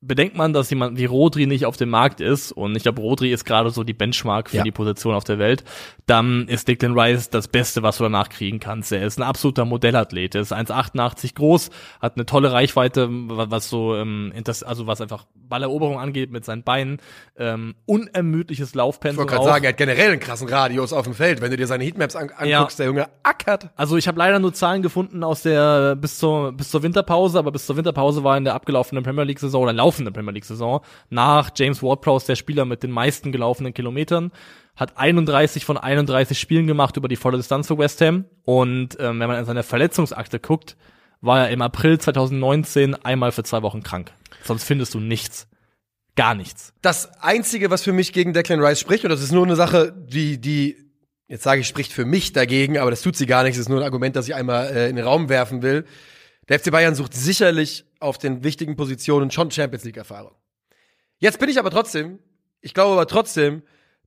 bedenkt 0.00 0.36
man, 0.36 0.52
dass 0.52 0.70
jemand 0.70 0.96
wie 0.96 1.06
Rodri 1.06 1.46
nicht 1.46 1.66
auf 1.66 1.76
dem 1.76 1.90
Markt 1.90 2.20
ist, 2.20 2.52
und 2.52 2.76
ich 2.76 2.84
glaube, 2.84 3.00
Rodri 3.02 3.32
ist 3.32 3.44
gerade 3.44 3.70
so 3.70 3.82
die 3.82 3.94
Benchmark 3.94 4.50
für 4.50 4.58
Ja. 4.58 4.62
die 4.62 4.70
Position 4.70 5.14
auf 5.14 5.24
der 5.24 5.38
Welt, 5.38 5.64
dann 6.06 6.46
ist 6.46 6.68
Declan 6.68 6.98
Rice 6.98 7.30
das 7.30 7.48
Beste, 7.48 7.82
was 7.82 7.98
du 7.98 8.04
danach 8.04 8.28
kriegen 8.28 8.60
kannst. 8.60 8.92
Er 8.92 9.04
ist 9.04 9.18
ein 9.18 9.24
absoluter 9.24 9.64
Modellathlet. 9.64 10.34
Er 10.36 10.42
ist 10.42 10.52
1,88 10.52 11.34
groß, 11.34 11.70
hat 12.00 12.14
eine 12.16 12.26
tolle 12.26 12.52
Reichweite, 12.52 13.08
wa- 13.10 13.46
was 13.50 13.68
so, 13.68 13.96
ähm, 13.96 14.32
also 14.64 14.86
was 14.86 15.00
einfach 15.00 15.26
Balleroberung 15.48 15.98
angeht 15.98 16.30
mit 16.30 16.44
seinen 16.44 16.62
Beinen, 16.62 16.98
ähm, 17.36 17.74
unermüdliches 17.86 18.70
Ich 18.70 18.74
Laufpensum. 18.74 19.18
wollte 19.18 19.32
gerade 19.34 19.44
sagen, 19.46 19.64
er 19.64 19.68
hat 19.70 19.76
generell 19.76 20.10
einen 20.12 20.20
krassen 20.20 20.48
Radius 20.48 20.92
auf 20.92 21.04
dem 21.04 21.14
Feld. 21.14 21.40
Wenn 21.40 21.50
du 21.50 21.56
dir 21.56 21.66
seine 21.66 21.84
Heatmaps 21.84 22.16
an 22.16 22.30
Ja. 22.44 22.58
anguckst, 22.58 22.78
der 22.78 22.86
Junge 22.86 23.08
ackert. 23.22 23.70
Also 23.76 23.96
ich 23.96 24.08
habe 24.08 24.18
leider 24.18 24.38
nur 24.38 24.52
Zahlen 24.54 24.82
gefunden 24.82 25.22
aus 25.24 25.42
der 25.42 25.96
bis 25.96 26.18
zur 26.18 26.52
bis 26.52 26.70
zur 26.70 26.82
Winterpause, 26.82 27.38
aber 27.38 27.50
bis 27.52 27.66
zur 27.66 27.76
Winterpause 27.76 28.24
war 28.24 28.36
in 28.36 28.44
der 28.44 28.54
abgelaufenen 28.54 29.02
Premier 29.04 29.24
League 29.24 29.38
Saison 29.40 29.62
oder 29.62 29.72
laufenden 29.72 30.12
Premier 30.14 30.32
League 30.32 30.44
Saison 30.44 30.80
nach 31.10 31.50
James 31.56 31.82
Ward-Prowse 31.82 32.26
der 32.26 32.36
Spieler 32.36 32.64
mit 32.64 32.82
den 32.82 32.90
meisten 32.90 33.32
gelaufenen 33.32 33.74
Kilometern, 33.74 34.32
hat 34.76 34.96
31 34.98 35.64
von 35.64 35.76
31 35.76 36.38
Spielen 36.38 36.66
gemacht 36.66 36.96
über 36.96 37.08
die 37.08 37.16
volle 37.16 37.36
Distanz 37.36 37.66
für 37.66 37.78
West 37.78 38.00
Ham 38.00 38.24
und 38.44 38.96
ähm, 39.00 39.18
wenn 39.20 39.28
man 39.28 39.38
in 39.38 39.44
seine 39.44 39.62
Verletzungsakte 39.62 40.38
guckt, 40.38 40.76
war 41.20 41.46
er 41.46 41.50
im 41.50 41.62
April 41.62 41.98
2019 41.98 42.94
einmal 42.94 43.32
für 43.32 43.42
zwei 43.42 43.62
Wochen 43.62 43.82
krank. 43.82 44.12
Sonst 44.44 44.64
findest 44.64 44.94
du 44.94 45.00
nichts. 45.00 45.48
Gar 46.16 46.34
nichts. 46.34 46.72
Das 46.82 47.22
Einzige, 47.22 47.70
was 47.70 47.82
für 47.82 47.92
mich 47.92 48.12
gegen 48.12 48.32
Declan 48.32 48.60
Rice 48.60 48.80
spricht, 48.80 49.04
und 49.04 49.10
das 49.10 49.22
ist 49.22 49.32
nur 49.32 49.44
eine 49.44 49.56
Sache, 49.56 49.92
die, 49.96 50.40
die 50.40 50.76
jetzt 51.28 51.44
sage 51.44 51.60
ich, 51.60 51.68
spricht 51.68 51.92
für 51.92 52.04
mich 52.04 52.32
dagegen, 52.32 52.78
aber 52.78 52.90
das 52.90 53.02
tut 53.02 53.16
sie 53.16 53.26
gar 53.26 53.42
nichts, 53.42 53.58
das 53.58 53.66
ist 53.66 53.68
nur 53.68 53.80
ein 53.80 53.84
Argument, 53.84 54.16
das 54.16 54.26
ich 54.26 54.34
einmal 54.34 54.74
äh, 54.74 54.88
in 54.88 54.96
den 54.96 55.04
Raum 55.04 55.28
werfen 55.28 55.62
will. 55.62 55.84
Der 56.48 56.58
FC 56.58 56.70
Bayern 56.70 56.94
sucht 56.94 57.14
sicherlich 57.14 57.84
auf 58.00 58.18
den 58.18 58.42
wichtigen 58.42 58.76
Positionen 58.76 59.30
schon 59.30 59.50
Champions 59.50 59.84
League 59.84 59.98
Erfahrung. 59.98 60.34
Jetzt 61.18 61.38
bin 61.38 61.50
ich 61.50 61.58
aber 61.58 61.70
trotzdem, 61.70 62.18
ich 62.60 62.74
glaube 62.74 62.92
aber 62.92 63.06
trotzdem, 63.06 63.62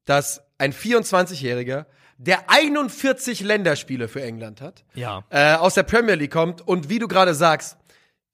dass 0.05 0.41
ein 0.57 0.73
24-Jähriger, 0.73 1.85
der 2.23 2.49
41 2.49 3.41
Länderspiele 3.41 4.07
für 4.07 4.21
England 4.21 4.61
hat, 4.61 4.83
Ja. 4.93 5.23
äh, 5.29 5.55
aus 5.55 5.73
der 5.73 5.83
Premier 5.83 6.13
League 6.15 6.31
kommt 6.31 6.61
und 6.67 6.87
wie 6.89 6.99
du 6.99 7.07
gerade 7.07 7.33
sagst, 7.33 7.77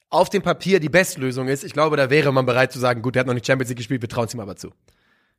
auf 0.09 0.29
dem 0.29 0.41
Papier 0.41 0.79
die 0.79 0.89
Bestlösung 0.89 1.47
ist. 1.47 1.63
Ich 1.63 1.73
glaube, 1.73 1.95
da 1.97 2.09
wäre 2.09 2.31
man 2.33 2.45
bereit 2.45 2.71
zu 2.71 2.79
sagen, 2.79 3.01
gut, 3.01 3.15
der 3.15 3.21
hat 3.21 3.27
noch 3.27 3.33
nicht 3.33 3.45
Champions 3.45 3.69
League 3.69 3.77
gespielt, 3.77 4.01
wir 4.01 4.09
trauen 4.09 4.25
es 4.25 4.33
ihm 4.33 4.39
aber 4.39 4.55
zu. 4.55 4.71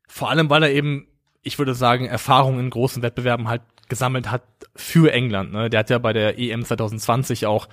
Vor 0.07 0.31
allem, 0.31 0.49
weil 0.51 0.63
er 0.63 0.71
eben, 0.71 1.07
ich 1.43 1.59
würde 1.59 1.75
sagen, 1.75 2.07
Erfahrung 2.07 2.59
in 2.59 2.71
großen 2.71 3.03
Wettbewerben 3.03 3.49
halt 3.49 3.63
gesammelt 3.89 4.31
hat 4.31 4.43
für 4.77 5.13
England. 5.13 5.53
Ne? 5.53 5.71
Der 5.71 5.81
hat 5.81 5.91
ja 5.91 5.99
bei 5.99 6.13
der 6.13 6.39
EM 6.39 6.65
2020 6.65 7.47
auch 7.47 7.69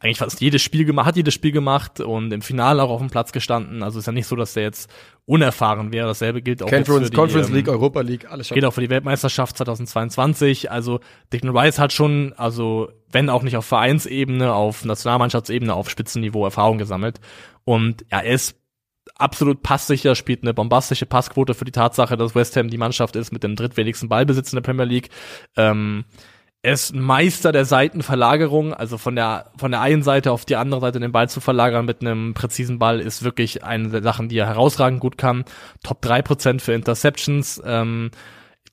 eigentlich 0.00 0.18
fast 0.18 0.40
jedes 0.40 0.62
Spiel 0.62 0.84
gemacht, 0.84 1.06
hat 1.06 1.16
jedes 1.16 1.34
Spiel 1.34 1.50
gemacht 1.50 2.00
und 2.00 2.32
im 2.32 2.40
Finale 2.40 2.82
auch 2.82 2.90
auf 2.90 3.00
dem 3.00 3.10
Platz 3.10 3.32
gestanden. 3.32 3.82
Also 3.82 3.98
ist 3.98 4.06
ja 4.06 4.12
nicht 4.12 4.28
so, 4.28 4.36
dass 4.36 4.52
der 4.54 4.62
jetzt 4.62 4.88
unerfahren 5.26 5.92
wäre. 5.92 6.06
Dasselbe 6.06 6.40
gilt 6.40 6.62
auch 6.62 6.70
Conference, 6.70 7.06
für 7.06 7.10
die, 7.10 7.16
Conference 7.16 7.48
ähm, 7.48 7.54
League, 7.54 7.68
Europa 7.68 8.00
League, 8.02 8.30
alles 8.30 8.48
schon. 8.48 8.54
Geht 8.54 8.64
auch 8.64 8.72
für 8.72 8.80
die 8.80 8.90
Weltmeisterschaft 8.90 9.56
2022. 9.56 10.70
Also 10.70 11.00
Declan 11.32 11.56
Rice 11.56 11.80
hat 11.80 11.92
schon, 11.92 12.32
also 12.36 12.90
wenn 13.10 13.28
auch 13.28 13.42
nicht 13.42 13.56
auf 13.56 13.66
Vereinsebene, 13.66 14.54
auf 14.54 14.84
Nationalmannschaftsebene, 14.84 15.74
auf 15.74 15.90
Spitzenniveau 15.90 16.44
Erfahrung 16.44 16.78
gesammelt. 16.78 17.18
Und 17.64 18.04
ja, 18.12 18.20
er 18.20 18.32
ist 18.34 18.56
absolut 19.16 19.62
passsicher, 19.62 20.14
spielt 20.14 20.42
eine 20.42 20.54
bombastische 20.54 21.06
Passquote 21.06 21.54
für 21.54 21.64
die 21.64 21.72
Tatsache, 21.72 22.16
dass 22.16 22.36
West 22.36 22.56
Ham 22.56 22.68
die 22.68 22.78
Mannschaft 22.78 23.16
ist 23.16 23.32
mit 23.32 23.42
dem 23.42 23.56
drittwenigsten 23.56 24.08
Ballbesitz 24.08 24.52
in 24.52 24.56
der 24.56 24.62
Premier 24.62 24.84
League. 24.84 25.08
Ähm, 25.56 26.04
er 26.62 26.72
ist 26.72 26.92
ein 26.92 27.00
Meister 27.00 27.52
der 27.52 27.64
Seitenverlagerung, 27.64 28.74
also 28.74 28.98
von 28.98 29.14
der 29.14 29.52
von 29.56 29.70
der 29.70 29.80
einen 29.80 30.02
Seite 30.02 30.32
auf 30.32 30.44
die 30.44 30.56
andere 30.56 30.80
Seite 30.80 30.98
den 30.98 31.12
Ball 31.12 31.28
zu 31.28 31.40
verlagern 31.40 31.84
mit 31.84 32.00
einem 32.00 32.34
präzisen 32.34 32.78
Ball 32.78 33.00
ist 33.00 33.22
wirklich 33.22 33.62
eine 33.62 33.88
der 33.88 34.02
Sachen, 34.02 34.28
die 34.28 34.38
er 34.38 34.46
herausragend 34.46 35.00
gut 35.00 35.18
kann. 35.18 35.44
Top 35.84 36.04
3% 36.04 36.60
für 36.60 36.72
Interceptions, 36.72 37.62
ähm, 37.64 38.10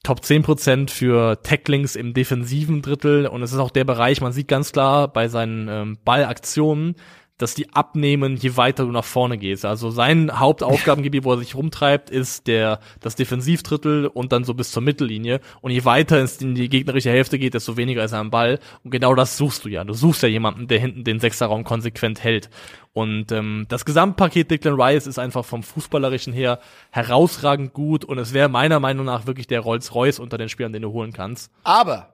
Top 0.03 0.19
10% 0.21 0.89
für 0.91 1.41
Tacklings 1.41 1.95
im 1.95 2.13
defensiven 2.13 2.81
Drittel 2.81 3.27
und 3.27 3.43
es 3.43 3.53
ist 3.53 3.59
auch 3.59 3.71
der 3.71 3.85
Bereich, 3.85 4.21
man 4.21 4.33
sieht 4.33 4.47
ganz 4.47 4.71
klar 4.71 5.07
bei 5.07 5.27
seinen 5.27 5.67
ähm, 5.67 5.97
Ballaktionen, 6.03 6.95
dass 7.37 7.53
die 7.53 7.73
abnehmen, 7.73 8.37
je 8.37 8.55
weiter 8.55 8.85
du 8.85 8.91
nach 8.91 9.03
vorne 9.03 9.37
gehst. 9.37 9.65
Also 9.65 9.89
sein 9.89 10.39
Hauptaufgabengebiet, 10.39 11.25
wo 11.25 11.33
er 11.33 11.39
sich 11.39 11.55
rumtreibt, 11.55 12.09
ist 12.09 12.47
der 12.47 12.79
das 13.01 13.15
Defensivdrittel 13.15 14.07
und 14.07 14.31
dann 14.31 14.45
so 14.45 14.53
bis 14.53 14.71
zur 14.71 14.81
Mittellinie. 14.81 15.41
Und 15.59 15.71
je 15.71 15.83
weiter 15.83 16.17
es 16.17 16.41
in 16.41 16.55
die 16.55 16.69
gegnerische 16.69 17.09
Hälfte 17.09 17.37
geht, 17.37 17.53
desto 17.53 17.75
weniger 17.75 18.05
ist 18.05 18.13
er 18.13 18.19
am 18.19 18.31
Ball. 18.31 18.59
Und 18.83 18.91
genau 18.91 19.15
das 19.15 19.35
suchst 19.35 19.65
du 19.65 19.69
ja. 19.69 19.83
Du 19.83 19.93
suchst 19.93 20.23
ja 20.23 20.29
jemanden, 20.29 20.67
der 20.67 20.79
hinten 20.79 21.03
den 21.03 21.19
Sechserraum 21.19 21.65
konsequent 21.65 22.23
hält. 22.23 22.49
Und 22.93 23.33
ähm, 23.33 23.65
das 23.67 23.83
Gesamtpaket 23.83 24.49
Declan 24.49 24.79
Rice 24.79 25.05
ist 25.05 25.19
einfach 25.19 25.43
vom 25.43 25.61
Fußballerischen 25.61 26.31
her 26.31 26.59
herausragend 26.91 27.73
gut 27.73 28.05
und 28.05 28.17
es 28.17 28.31
wäre 28.31 28.47
meiner 28.47 28.79
Meinung 28.79 29.05
nach 29.05 29.27
wirklich 29.27 29.47
der 29.47 29.59
Rolls-Royce 29.59 30.19
unter 30.19 30.37
den 30.37 30.47
Spielern, 30.47 30.71
den 30.71 30.83
du 30.83 30.93
holen 30.93 31.11
kannst. 31.11 31.51
Aber, 31.65 32.13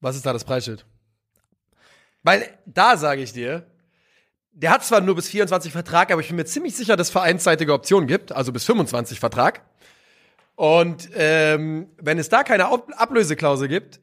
was 0.00 0.14
ist 0.14 0.24
da 0.24 0.32
das 0.32 0.44
Preisschild? 0.44 0.86
Weil 2.22 2.48
da 2.66 2.96
sage 2.96 3.22
ich 3.22 3.32
dir, 3.32 3.66
der 4.56 4.70
hat 4.70 4.84
zwar 4.84 5.02
nur 5.02 5.14
bis 5.14 5.28
24 5.28 5.70
Vertrag, 5.70 6.10
aber 6.10 6.20
ich 6.22 6.28
bin 6.28 6.36
mir 6.36 6.46
ziemlich 6.46 6.74
sicher, 6.74 6.96
dass 6.96 7.08
es 7.08 7.12
vereinsseitige 7.12 7.72
Optionen 7.74 8.08
gibt, 8.08 8.32
also 8.32 8.52
bis 8.52 8.64
25 8.64 9.20
Vertrag. 9.20 9.60
Und 10.54 11.10
ähm, 11.14 11.88
wenn 12.00 12.18
es 12.18 12.30
da 12.30 12.42
keine 12.42 12.66
Ab 12.66 12.88
Ablöseklausel 12.96 13.68
gibt, 13.68 14.00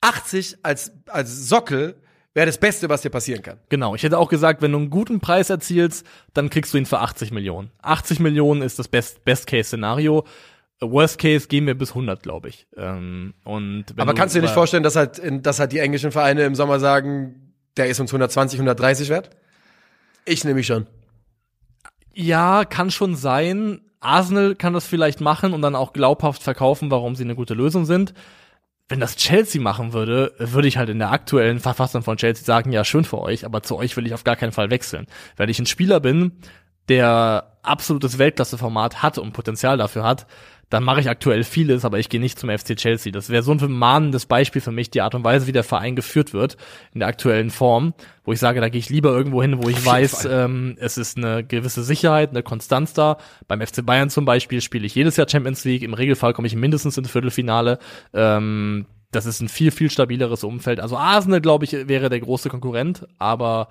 80 0.00 0.58
als, 0.62 0.92
als 1.08 1.48
Sockel 1.48 2.00
wäre 2.34 2.46
das 2.46 2.58
Beste, 2.58 2.88
was 2.88 3.02
dir 3.02 3.10
passieren 3.10 3.42
kann. 3.42 3.58
Genau, 3.68 3.96
ich 3.96 4.04
hätte 4.04 4.16
auch 4.16 4.28
gesagt, 4.28 4.62
wenn 4.62 4.70
du 4.70 4.78
einen 4.78 4.90
guten 4.90 5.18
Preis 5.18 5.50
erzielst, 5.50 6.06
dann 6.32 6.48
kriegst 6.48 6.72
du 6.72 6.78
ihn 6.78 6.86
für 6.86 7.00
80 7.00 7.32
Millionen. 7.32 7.72
80 7.82 8.20
Millionen 8.20 8.62
ist 8.62 8.78
das 8.78 8.86
Best- 8.86 9.24
Best-Case-Szenario. 9.24 10.24
Worst 10.80 11.18
Case 11.18 11.48
gehen 11.48 11.66
wir 11.66 11.74
bis 11.76 11.90
100, 11.90 12.22
glaube 12.22 12.48
ich. 12.48 12.68
Ähm, 12.76 13.34
und 13.42 13.86
wenn 13.90 14.00
aber 14.00 14.14
kannst 14.14 14.34
du 14.36 14.38
dir 14.38 14.44
nicht 14.44 14.54
vorstellen, 14.54 14.84
dass 14.84 14.94
halt, 14.94 15.20
dass 15.44 15.58
halt 15.58 15.72
die 15.72 15.80
englischen 15.80 16.12
Vereine 16.12 16.44
im 16.44 16.54
Sommer 16.54 16.78
sagen, 16.78 17.49
der 17.76 17.88
ist 17.88 18.00
uns 18.00 18.10
120, 18.10 18.58
130 18.58 19.08
wert? 19.08 19.30
Ich 20.24 20.44
nehme 20.44 20.56
mich 20.56 20.66
schon. 20.66 20.86
Ja, 22.12 22.64
kann 22.64 22.90
schon 22.90 23.16
sein. 23.16 23.80
Arsenal 24.00 24.54
kann 24.54 24.72
das 24.72 24.86
vielleicht 24.86 25.20
machen 25.20 25.52
und 25.52 25.62
dann 25.62 25.76
auch 25.76 25.92
glaubhaft 25.92 26.42
verkaufen, 26.42 26.90
warum 26.90 27.14
sie 27.14 27.24
eine 27.24 27.34
gute 27.34 27.54
Lösung 27.54 27.84
sind. 27.84 28.14
Wenn 28.88 28.98
das 28.98 29.16
Chelsea 29.16 29.60
machen 29.60 29.92
würde, 29.92 30.34
würde 30.38 30.66
ich 30.66 30.76
halt 30.76 30.88
in 30.88 30.98
der 30.98 31.12
aktuellen 31.12 31.60
Verfassung 31.60 32.02
von 32.02 32.16
Chelsea 32.16 32.44
sagen, 32.44 32.72
ja, 32.72 32.84
schön 32.84 33.04
für 33.04 33.20
euch, 33.20 33.44
aber 33.44 33.62
zu 33.62 33.76
euch 33.76 33.96
will 33.96 34.06
ich 34.06 34.14
auf 34.14 34.24
gar 34.24 34.36
keinen 34.36 34.52
Fall 34.52 34.70
wechseln. 34.70 35.06
Weil 35.36 35.50
ich 35.50 35.58
ein 35.60 35.66
Spieler 35.66 36.00
bin, 36.00 36.32
der 36.88 37.58
absolutes 37.62 38.18
Weltklasse-Format 38.18 39.02
hat 39.02 39.18
und 39.18 39.32
Potenzial 39.32 39.78
dafür 39.78 40.02
hat, 40.02 40.26
dann 40.70 40.84
mache 40.84 41.00
ich 41.00 41.10
aktuell 41.10 41.42
vieles, 41.42 41.84
aber 41.84 41.98
ich 41.98 42.08
gehe 42.08 42.20
nicht 42.20 42.38
zum 42.38 42.48
FC 42.48 42.76
Chelsea. 42.76 43.12
Das 43.12 43.28
wäre 43.28 43.42
so 43.42 43.52
ein 43.52 43.72
mahnendes 43.72 44.26
Beispiel 44.26 44.62
für 44.62 44.70
mich, 44.70 44.88
die 44.88 45.00
Art 45.00 45.16
und 45.16 45.24
Weise, 45.24 45.48
wie 45.48 45.52
der 45.52 45.64
Verein 45.64 45.96
geführt 45.96 46.32
wird 46.32 46.56
in 46.94 47.00
der 47.00 47.08
aktuellen 47.08 47.50
Form, 47.50 47.92
wo 48.24 48.32
ich 48.32 48.38
sage, 48.38 48.60
da 48.60 48.68
gehe 48.68 48.78
ich 48.78 48.88
lieber 48.88 49.10
irgendwo 49.10 49.42
hin, 49.42 49.62
wo 49.62 49.68
ich 49.68 49.84
weiß, 49.84 50.26
ähm, 50.30 50.76
es 50.78 50.96
ist 50.96 51.18
eine 51.18 51.44
gewisse 51.44 51.82
Sicherheit, 51.82 52.30
eine 52.30 52.44
Konstanz 52.44 52.92
da. 52.92 53.18
Beim 53.48 53.60
FC 53.60 53.84
Bayern 53.84 54.10
zum 54.10 54.24
Beispiel 54.24 54.60
spiele 54.60 54.86
ich 54.86 54.94
jedes 54.94 55.16
Jahr 55.16 55.28
Champions 55.28 55.64
League. 55.64 55.82
Im 55.82 55.94
Regelfall 55.94 56.32
komme 56.32 56.46
ich 56.46 56.54
mindestens 56.54 56.96
ins 56.96 57.10
Viertelfinale. 57.10 57.80
Ähm, 58.14 58.86
das 59.10 59.26
ist 59.26 59.40
ein 59.40 59.48
viel, 59.48 59.72
viel 59.72 59.90
stabileres 59.90 60.44
Umfeld. 60.44 60.78
Also 60.78 60.96
Arsenal, 60.96 61.40
glaube 61.40 61.64
ich, 61.64 61.72
wäre 61.72 62.08
der 62.08 62.20
große 62.20 62.48
Konkurrent, 62.48 63.08
aber 63.18 63.68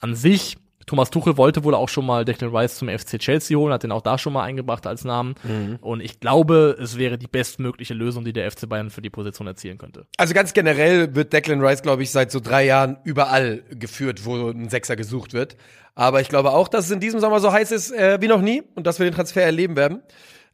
an 0.00 0.14
sich, 0.14 0.56
Thomas 0.86 1.10
Tuchel 1.10 1.36
wollte 1.36 1.64
wohl 1.64 1.74
auch 1.74 1.88
schon 1.88 2.06
mal 2.06 2.24
Declan 2.24 2.54
Rice 2.54 2.76
zum 2.76 2.88
FC 2.88 3.18
Chelsea 3.18 3.56
holen, 3.56 3.72
hat 3.72 3.82
den 3.82 3.92
auch 3.92 4.02
da 4.02 4.18
schon 4.18 4.32
mal 4.32 4.42
eingebracht 4.42 4.86
als 4.86 5.04
Namen. 5.04 5.34
Und 5.80 6.00
ich 6.00 6.20
glaube, 6.20 6.76
es 6.80 6.98
wäre 6.98 7.18
die 7.18 7.26
bestmögliche 7.26 7.94
Lösung, 7.94 8.24
die 8.24 8.32
der 8.32 8.50
FC 8.50 8.68
Bayern 8.68 8.90
für 8.90 9.02
die 9.02 9.10
Position 9.10 9.46
erzielen 9.46 9.78
könnte. 9.78 10.06
Also 10.16 10.34
ganz 10.34 10.52
generell 10.52 11.14
wird 11.14 11.32
Declan 11.32 11.60
Rice, 11.60 11.82
glaube 11.82 12.02
ich, 12.02 12.10
seit 12.10 12.30
so 12.30 12.40
drei 12.40 12.64
Jahren 12.66 12.98
überall 13.04 13.62
geführt, 13.70 14.24
wo 14.24 14.50
ein 14.50 14.68
Sechser 14.68 14.96
gesucht 14.96 15.32
wird. 15.32 15.56
Aber 15.94 16.20
ich 16.20 16.28
glaube 16.28 16.50
auch, 16.50 16.68
dass 16.68 16.86
es 16.86 16.90
in 16.90 17.00
diesem 17.00 17.20
Sommer 17.20 17.40
so 17.40 17.52
heiß 17.52 17.70
ist 17.70 17.92
äh, 17.92 18.20
wie 18.20 18.28
noch 18.28 18.40
nie 18.40 18.62
und 18.74 18.86
dass 18.86 18.98
wir 18.98 19.04
den 19.06 19.14
Transfer 19.14 19.42
erleben 19.42 19.76
werden. 19.76 20.02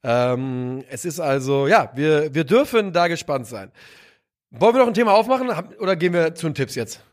Ähm, 0.03 0.85
es 0.89 1.05
ist 1.05 1.21
also, 1.21 1.67
ja, 1.67 1.91
wir, 1.95 2.35
wir 2.35 2.45
dürfen 2.45 2.93
da 2.93 3.09
gespannt 3.09 3.47
sein. 3.47 3.71
Wollen 4.51 4.75
wir 4.75 4.81
noch 4.81 4.89
ein 4.89 4.95
Thema 4.95 5.13
aufmachen 5.15 5.49
oder 5.79 5.97
gehen 5.97 6.13
wir 6.13 6.35
zu 6.35 6.47
den 6.49 6.55
Tipps 6.55 6.75
jetzt? 6.75 7.05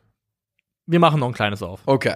Wir 0.86 0.99
machen 0.99 1.20
noch 1.20 1.28
ein 1.28 1.34
kleines 1.34 1.61
auf. 1.61 1.82
Okay. 1.86 2.15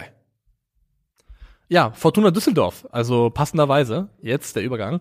Ja, 1.72 1.90
Fortuna 1.92 2.30
Düsseldorf. 2.30 2.86
Also 2.92 3.30
passenderweise 3.30 4.10
jetzt 4.20 4.56
der 4.56 4.62
Übergang. 4.62 5.00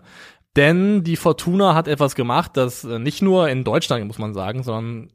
Denn 0.56 1.04
die 1.04 1.18
Fortuna 1.18 1.76
hat 1.76 1.90
etwas 1.90 2.16
gemacht, 2.16 2.52
das 2.56 2.86
äh, 2.86 2.98
nicht 2.98 3.22
nur 3.22 3.50
in 3.50 3.66
Deutschland, 3.66 4.06
muss 4.08 4.20
man 4.20 4.34
sagen, 4.34 4.64
sondern 4.64 5.12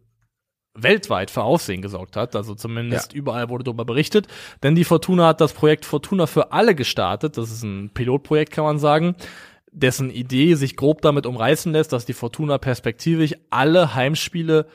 weltweit 0.74 1.30
für 1.30 1.42
Aufsehen 1.42 1.80
gesorgt 1.80 2.14
hat. 2.16 2.36
Also 2.36 2.54
zumindest 2.54 3.14
Ja. 3.14 3.18
überall 3.18 3.48
wurde 3.48 3.64
darüber 3.64 3.86
berichtet. 3.86 4.26
Denn 4.62 4.74
die 4.74 4.84
Fortuna 4.84 5.28
hat 5.28 5.40
das 5.40 5.54
Projekt 5.54 5.86
Fortuna 5.86 6.26
für 6.26 6.52
alle 6.52 6.74
gestartet. 6.74 7.38
Das 7.38 7.50
ist 7.50 7.62
ein 7.62 7.90
Pilotprojekt, 7.94 8.52
kann 8.52 8.64
man 8.64 8.78
sagen 8.78 9.16
dessen 9.72 10.10
Idee 10.10 10.54
sich 10.54 10.74
grob 10.74 11.02
damit 11.02 11.26
umreißen 11.26 11.70
lässt, 11.70 11.92
dass 11.92 12.06
die 12.06 12.14
Fortuna 12.14 12.56
perspektivisch 12.56 13.34
alle 13.50 13.94
Heimspiele 13.94 14.66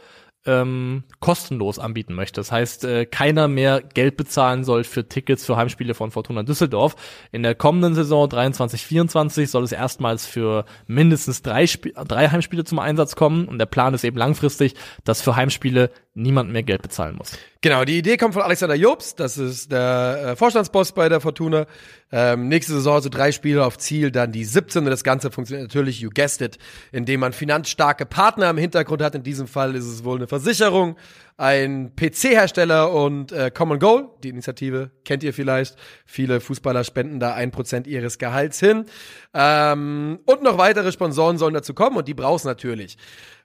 ähm, 0.46 1.04
kostenlos 1.20 1.78
anbieten 1.78 2.14
möchte. 2.14 2.40
Das 2.40 2.52
heißt, 2.52 2.86
äh, 2.86 3.06
keiner 3.06 3.48
mehr 3.48 3.82
Geld 3.82 4.18
bezahlen 4.18 4.64
soll 4.64 4.84
für 4.84 5.08
Tickets 5.08 5.46
für 5.46 5.56
Heimspiele 5.56 5.94
von 5.94 6.12
Fortuna 6.12 6.44
Düsseldorf. 6.44 6.96
In 7.32 7.44
der 7.44 7.54
kommenden 7.54 7.94
Saison 7.94 8.28
23-24 8.28 9.48
soll 9.48 9.64
es 9.64 9.72
erstmals 9.72 10.26
für 10.26 10.66
mindestens 10.88 11.44
drei, 11.44 11.64
Sp 11.70 11.94
drei 11.94 12.30
Heimspiele 12.30 12.64
zum 12.64 12.80
Einsatz 12.80 13.16
kommen. 13.16 13.48
Und 13.48 13.60
der 13.60 13.68
Plan 13.68 13.94
ist 13.94 14.04
eben 14.04 14.18
langfristig, 14.18 14.76
dass 15.04 15.22
für 15.22 15.36
Heimspiele 15.36 15.92
niemand 16.14 16.52
mehr 16.52 16.64
Geld 16.64 16.82
bezahlen 16.82 17.16
muss. 17.16 17.38
Genau, 17.62 17.86
die 17.86 17.98
Idee 17.98 18.18
kommt 18.18 18.34
von 18.34 18.44
Alexander 18.44 18.76
Jobs, 18.76 19.16
das 19.16 19.38
ist 19.38 19.72
der 19.72 20.32
äh, 20.32 20.36
Vorstandsboss 20.36 20.92
bei 20.92 21.08
der 21.08 21.22
Fortuna. 21.22 21.68
Ähm, 22.12 22.50
nächste 22.50 22.74
Saison 22.74 22.96
also 22.96 23.08
drei 23.10 23.32
Spiele 23.32 23.64
auf 23.64 23.78
Ziel, 23.78 24.12
dann 24.12 24.32
die 24.32 24.44
17. 24.44 24.84
Das 24.86 25.04
Ganze 25.04 25.32
funktioniert 25.32 25.70
natürlich, 25.70 26.02
you 26.02 26.10
guessed 26.14 26.42
it, 26.42 26.58
indem 26.92 27.22
man 27.22 27.32
finanzstarke 27.32 28.06
Partner 28.06 28.50
im 28.50 28.58
Hintergrund 28.58 29.02
hat. 29.02 29.16
In 29.16 29.24
diesem 29.24 29.48
Fall 29.48 29.76
ist 29.76 29.86
es 29.86 30.04
wohl 30.04 30.18
eine 30.18 30.28
Versicherung, 30.28 30.98
ein 31.38 31.96
PC-Hersteller 31.96 32.92
und 32.92 33.32
äh, 33.32 33.50
Common 33.52 33.80
Goal. 33.80 34.10
Die 34.24 34.30
Initiative 34.30 34.92
kennt 35.06 35.24
ihr 35.24 35.34
vielleicht. 35.34 35.78
Viele 36.06 36.42
Fußballer 36.42 36.84
spenden 36.84 37.20
da 37.20 37.34
ein 37.36 37.52
Prozent 37.52 37.88
ihres 37.88 38.18
Gehalts 38.18 38.60
hin. 38.60 38.86
Ähm, 39.34 40.20
und 40.26 40.44
noch 40.44 40.58
weitere 40.58 40.92
Sponsoren 40.92 41.38
sollen 41.38 41.54
dazu 41.54 41.74
kommen 41.74 41.96
und 41.96 42.08
die 42.08 42.14
brauchst 42.14 42.46
natürlich. 42.46 42.98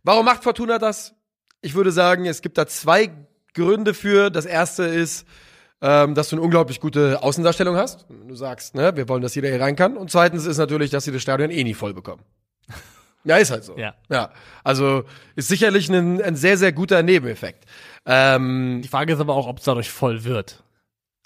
Warum 0.03 0.25
macht 0.25 0.43
Fortuna 0.43 0.79
das? 0.79 1.16
Ich 1.67 1.75
würde 1.75 1.91
sagen, 1.91 2.27
es 2.27 2.43
gibt 2.43 2.59
da 2.59 2.67
zwei 2.69 3.11
Gründe 3.55 3.93
für. 3.93 4.31
Das 4.31 4.47
erste 4.47 4.85
ist, 4.85 5.27
ähm, 5.83 6.15
dass 6.15 6.29
du 6.29 6.37
eine 6.37 6.43
unglaublich 6.43 6.79
gute 6.81 7.23
Außendarstellung 7.25 7.77
hast. 7.77 8.07
Du 8.29 8.37
sagst, 8.37 8.77
ne, 8.77 8.97
wir 8.97 9.09
wollen, 9.09 9.21
dass 9.21 9.35
jeder 9.35 9.49
hier 9.49 9.61
rein 9.61 9.75
kann. 9.75 9.97
Und 9.97 10.09
zweitens 10.13 10.47
ist 10.47 10.59
natürlich, 10.59 10.91
dass 10.93 11.03
sie 11.05 11.11
das 11.11 11.23
Stadion 11.23 11.51
eh 11.51 11.65
nie 11.65 11.75
voll 11.75 11.93
bekommen. 11.93 12.23
Ja, 13.25 13.39
ist 13.39 13.51
halt 13.51 13.65
so. 13.65 13.77
Ja. 13.77 13.97
ja. 14.09 14.31
Also 14.63 15.03
ist 15.35 15.49
sicherlich 15.49 15.89
ein, 15.89 16.23
ein 16.23 16.37
sehr, 16.37 16.57
sehr 16.57 16.71
guter 16.71 17.03
Nebeneffekt. 17.03 17.65
Ähm, 18.07 18.83
Die 18.85 18.89
Frage 18.89 19.15
ist 19.15 19.19
aber 19.19 19.35
auch, 19.35 19.49
ob 19.49 19.59
es 19.59 19.65
dadurch 19.65 19.91
voll 19.91 20.23
wird. 20.23 20.63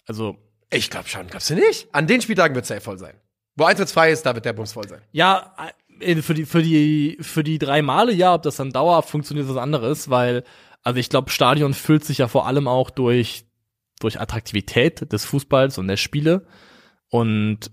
Also, 0.07 0.39
ich 0.71 0.89
glaube 0.89 1.11
schon, 1.11 1.27
glaubst 1.27 1.51
du 1.51 1.57
nicht? 1.57 1.89
An 1.93 2.07
den 2.07 2.23
Spieltagen 2.23 2.55
wird 2.55 2.63
es 2.63 2.69
safe 2.71 2.81
voll 2.81 2.97
sein. 2.97 3.13
Wo 3.55 3.65
eintrittsfrei 3.67 4.13
ist, 4.13 4.25
da 4.25 4.35
wird 4.35 4.47
der 4.47 4.55
Bums 4.55 4.73
voll 4.73 4.89
sein. 4.89 5.03
ja, 5.13 5.55
für 6.23 6.35
die, 6.35 6.45
für 6.47 6.63
die, 6.63 7.19
für 7.21 7.45
die 7.45 7.59
drei 7.59 7.83
Male, 7.83 8.13
ja, 8.13 8.35
ob 8.35 8.43
das 8.43 8.57
dann 8.57 8.71
dauerhaft 8.71 9.09
funktioniert, 9.11 9.47
ist 9.47 9.55
was 9.55 9.63
anderes, 9.63 10.11
weil, 10.11 10.45
also 10.83 10.99
ich 10.99 11.09
glaube, 11.09 11.31
Stadion 11.31 11.75
füllt 11.75 12.05
sich 12.05 12.19
ja 12.19 12.29
vor 12.29 12.47
allem 12.47 12.69
auch 12.69 12.91
durch, 12.91 13.45
durch 14.01 14.21
Attraktivität 14.21 15.13
des 15.13 15.25
Fußballs 15.25 15.79
und 15.79 15.89
der 15.89 15.97
Spiele. 15.97 16.47
Und 17.09 17.71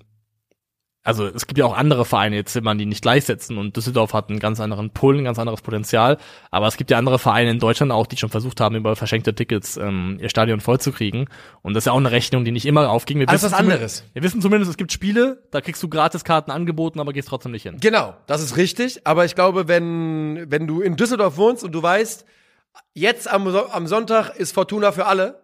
also 1.07 1.25
es 1.25 1.47
gibt 1.47 1.57
ja 1.57 1.65
auch 1.65 1.75
andere 1.75 2.03
Vereine, 2.03 2.35
jetzt 2.35 2.53
will 2.53 2.61
man 2.61 2.77
die 2.77 2.85
nicht 2.85 3.01
gleichsetzen 3.01 3.57
und 3.57 3.77
Düsseldorf 3.77 4.13
hat 4.13 4.29
einen 4.29 4.39
ganz 4.39 4.59
anderen 4.59 4.89
Pull, 4.89 5.17
ein 5.19 5.23
ganz 5.23 5.39
anderes 5.39 5.61
Potenzial, 5.61 6.17
aber 6.51 6.67
es 6.67 6.75
gibt 6.75 6.91
ja 6.91 6.97
andere 6.97 7.17
Vereine 7.17 7.49
in 7.49 7.59
Deutschland 7.59 7.93
auch, 7.93 8.07
die 8.07 8.17
schon 8.17 8.29
versucht 8.29 8.59
haben, 8.59 8.75
über 8.75 8.95
verschenkte 8.97 9.33
Tickets 9.33 9.77
ähm, 9.77 10.17
ihr 10.21 10.29
Stadion 10.29 10.59
vollzukriegen 10.59 11.29
und 11.61 11.73
das 11.73 11.83
ist 11.83 11.85
ja 11.85 11.93
auch 11.93 11.97
eine 11.97 12.11
Rechnung, 12.11 12.43
die 12.43 12.51
nicht 12.51 12.65
immer 12.65 12.89
aufging. 12.89 13.19
Wir 13.19 13.27
wissen 13.29 13.45
was 13.45 13.57
zumindest- 13.57 13.73
anderes. 13.73 14.03
Wir 14.13 14.23
wissen 14.23 14.41
zumindest, 14.41 14.69
es 14.71 14.77
gibt 14.77 14.91
Spiele, 14.91 15.43
da 15.51 15.61
kriegst 15.61 15.81
du 15.81 15.87
Gratiskarten 15.87 16.51
angeboten, 16.51 16.99
aber 16.99 17.13
gehst 17.13 17.29
trotzdem 17.29 17.53
nicht 17.53 17.63
hin. 17.63 17.77
Genau, 17.79 18.13
das 18.27 18.43
ist 18.43 18.57
richtig. 18.57 19.07
Aber 19.07 19.23
ich 19.23 19.33
glaube, 19.35 19.69
wenn, 19.69 20.45
wenn 20.51 20.67
du 20.67 20.81
in 20.81 20.97
Düsseldorf 20.97 21.37
wohnst 21.37 21.63
und 21.63 21.71
du 21.71 21.81
weißt, 21.81 22.25
jetzt 22.93 23.31
am, 23.31 23.47
am 23.47 23.87
Sonntag 23.87 24.35
ist 24.35 24.53
Fortuna 24.53 24.91
für 24.91 25.05
alle, 25.05 25.39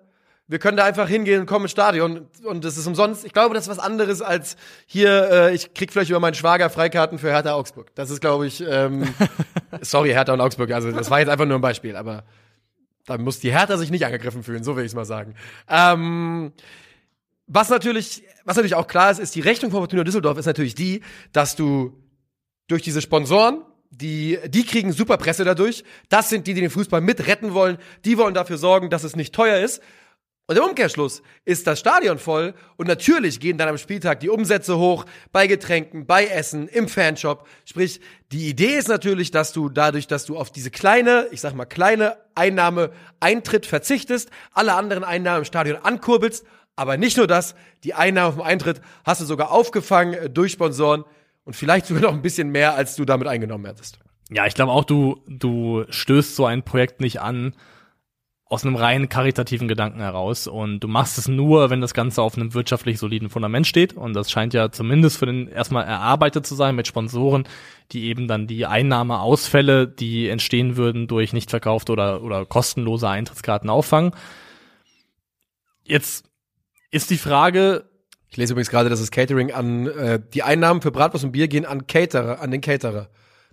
wir 0.48 0.60
können 0.60 0.78
da 0.78 0.84
einfach 0.84 1.08
hingehen 1.08 1.42
und 1.42 1.46
kommen 1.46 1.66
ins 1.66 1.72
Stadion 1.72 2.28
und 2.44 2.66
das 2.66 2.78
ist 2.78 2.86
umsonst. 2.86 3.24
Ich 3.26 3.34
glaube, 3.34 3.56
das 3.56 3.66
ist 3.66 3.70
was 3.70 3.80
anderes 3.80 4.22
als 4.22 4.58
hier, 4.86 5.30
äh, 5.32 5.56
ich 5.56 5.74
krieg 5.74 5.92
vielleicht 5.92 6.10
über 6.10 6.20
meinen 6.20 6.34
Schwager 6.34 6.70
Freikarten 6.70 7.18
für 7.18 7.32
Hertha 7.32 7.54
Augsburg. 7.54 7.96
Das 7.96 8.10
ist, 8.10 8.20
glaube 8.20 8.46
ich, 8.46 8.64
ähm, 8.68 9.08
sorry, 9.82 10.10
Hertha 10.10 10.34
und 10.34 10.42
Augsburg, 10.42 10.72
also 10.72 10.92
das 10.92 11.10
war 11.10 11.20
jetzt 11.20 11.30
einfach 11.30 11.46
nur 11.46 11.58
ein 11.58 11.62
Beispiel, 11.62 11.96
aber 11.96 12.26
da 13.06 13.18
muss 13.18 13.40
die 13.40 13.52
Hertha 13.52 13.78
sich 13.78 13.92
nicht 13.92 14.06
angegriffen 14.06 14.44
fühlen, 14.44 14.64
so 14.64 14.76
will 14.76 14.84
ich 14.84 14.92
es 14.92 14.96
mal 14.96 15.06
sagen. 15.06 15.36
Ähm, 15.70 16.52
was 17.48 17.70
natürlich, 17.70 18.24
was 18.46 18.56
natürlich 18.56 18.76
auch 18.76 18.88
klar 18.88 19.12
ist, 19.12 19.20
ist 19.20 19.36
die 19.36 19.42
Rechnung 19.42 19.72
von 19.72 19.82
Fortuna 19.82 20.04
Düsseldorf 20.04 20.38
ist 20.38 20.46
natürlich 20.46 20.76
die, 20.76 21.02
dass 21.32 21.56
du 21.56 21.94
durch 22.68 22.82
diese 22.82 23.02
Sponsoren, 23.02 23.62
die, 23.92 24.40
die 24.48 24.66
kriegen 24.66 24.92
super 24.92 25.18
Presse 25.18 25.44
dadurch. 25.44 25.84
Das 26.10 26.30
sind 26.30 26.48
die, 26.48 26.54
die 26.54 26.62
den 26.62 26.70
Fußball 26.70 27.02
mit 27.02 27.28
retten 27.28 27.54
wollen. 27.54 27.78
Die 28.06 28.18
wollen 28.18 28.34
dafür 28.34 28.58
sorgen, 28.58 28.90
dass 28.90 29.04
es 29.04 29.16
nicht 29.16 29.36
teuer 29.36 29.60
ist. 29.60 29.82
Und 30.46 30.58
im 30.58 30.64
Umkehrschluss 30.64 31.22
ist 31.46 31.68
das 31.68 31.80
Stadion 31.80 32.18
voll 32.18 32.54
und 32.76 32.88
natürlich 32.88 33.40
gehen 33.40 33.58
dann 33.58 33.70
am 33.70 33.78
Spieltag 33.78 34.20
die 34.20 34.30
Umsätze 34.30 34.78
hoch 34.78 35.06
bei 35.32 35.48
Getränken, 35.48 36.06
bei 36.06 36.26
Essen, 36.26 36.68
im 36.68 36.90
Fanshop. 36.90 37.48
Sprich, 37.64 38.02
die 38.34 38.50
Idee 38.50 38.76
ist 38.76 38.90
natürlich, 38.90 39.32
dass 39.32 39.54
du 39.54 39.70
dadurch, 39.70 40.06
dass 40.08 40.26
du 40.26 40.38
auf 40.38 40.52
diese 40.52 40.70
kleine, 40.70 41.28
ich 41.32 41.40
sag 41.40 41.56
mal 41.56 41.64
kleine 41.64 42.18
Einnahme 42.36 42.92
Eintritt 43.22 43.66
verzichtest, 43.66 44.32
alle 44.52 44.74
anderen 44.74 45.06
Einnahmen 45.06 45.40
im 45.40 45.46
Stadion 45.46 45.78
ankurbelst. 45.78 46.46
Aber 46.76 46.98
nicht 46.98 47.16
nur 47.16 47.28
das, 47.28 47.56
die 47.86 47.94
Einnahmen 47.94 48.36
vom 48.36 48.42
Eintritt 48.42 48.82
hast 49.06 49.22
du 49.22 49.26
sogar 49.26 49.52
aufgefangen 49.52 50.14
äh, 50.14 50.30
durch 50.30 50.52
Sponsoren 50.52 51.06
und 51.46 51.56
vielleicht 51.56 51.86
sogar 51.86 52.04
noch 52.04 52.14
ein 52.14 52.22
bisschen 52.22 52.50
mehr, 52.50 52.76
als 52.76 52.96
du 52.98 53.06
damit 53.06 53.28
eingenommen 53.28 53.66
hättest. 53.66 54.00
Ja, 54.30 54.46
ich 54.46 54.56
glaube 54.56 54.72
auch, 54.74 54.84
du, 54.84 55.22
du 55.28 55.86
stößt 55.90 56.36
so 56.36 56.46
ein 56.46 56.64
Projekt 56.64 57.00
nicht 57.00 57.22
an 57.22 57.56
aus 58.46 58.66
einem 58.66 58.76
rein 58.76 59.10
karitativen 59.10 59.68
Gedanken 59.68 60.00
heraus 60.00 60.48
und 60.48 60.82
du 60.82 60.88
machst 60.88 61.18
es 61.18 61.28
nur, 61.28 61.70
wenn 61.70 61.82
das 61.82 61.94
Ganze 61.94 62.22
auf 62.22 62.36
einem 62.36 62.54
wirtschaftlich 62.54 63.00
soliden 63.00 63.30
Fundament 63.30 63.66
steht 63.66 63.94
und 63.94 64.14
das 64.14 64.30
scheint 64.30 64.54
ja 64.54 64.72
zumindest 64.72 65.18
für 65.18 65.26
den 65.26 65.48
erstmal 65.48 65.86
erarbeitet 65.86 66.46
zu 66.46 66.54
sein 66.54 66.76
mit 66.76 66.86
Sponsoren, 66.86 67.48
die 67.92 68.06
eben 68.06 68.28
dann 68.28 68.46
die 68.46 68.66
Einnahmeausfälle, 68.66 69.88
die 69.88 70.28
entstehen 70.28 70.78
würden 70.78 71.08
durch 71.08 71.34
nicht 71.34 71.50
verkaufte 71.50 71.92
oder, 71.94 72.22
oder 72.22 72.46
kostenlose 72.46 73.08
Eintrittskarten 73.08 73.70
auffangen. 73.70 74.12
Jetzt 75.84 76.26
ist 76.92 77.10
die 77.10 77.18
Frage, 77.18 77.86
Ich 78.30 78.38
lese 78.38 78.54
übrigens 78.54 78.70
gerade, 78.70 78.90
dass 78.90 79.00
das 79.00 79.12
Catering 79.12 79.52
an 79.52 79.88
äh, 79.88 80.20
die 80.34 80.44
Einnahmen 80.44 80.82
für 80.82 80.92
Bratwurst 80.92 81.24
und 81.24 81.32
Bier 81.32 81.48
gehen 81.48 81.66
an 81.66 81.88
Caterer, 81.88 82.40
an 82.42 82.52
den 82.52 82.62
Caterer. 82.62 83.10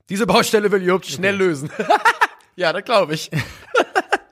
Diese 0.09 0.27
Baustelle 0.27 0.71
will 0.73 0.83
Job 0.83 1.05
schnell 1.05 1.37
lösen. 1.37 1.71
ja, 2.57 2.73
das 2.73 2.85
glaube 2.85 3.15
ich. 3.15 3.31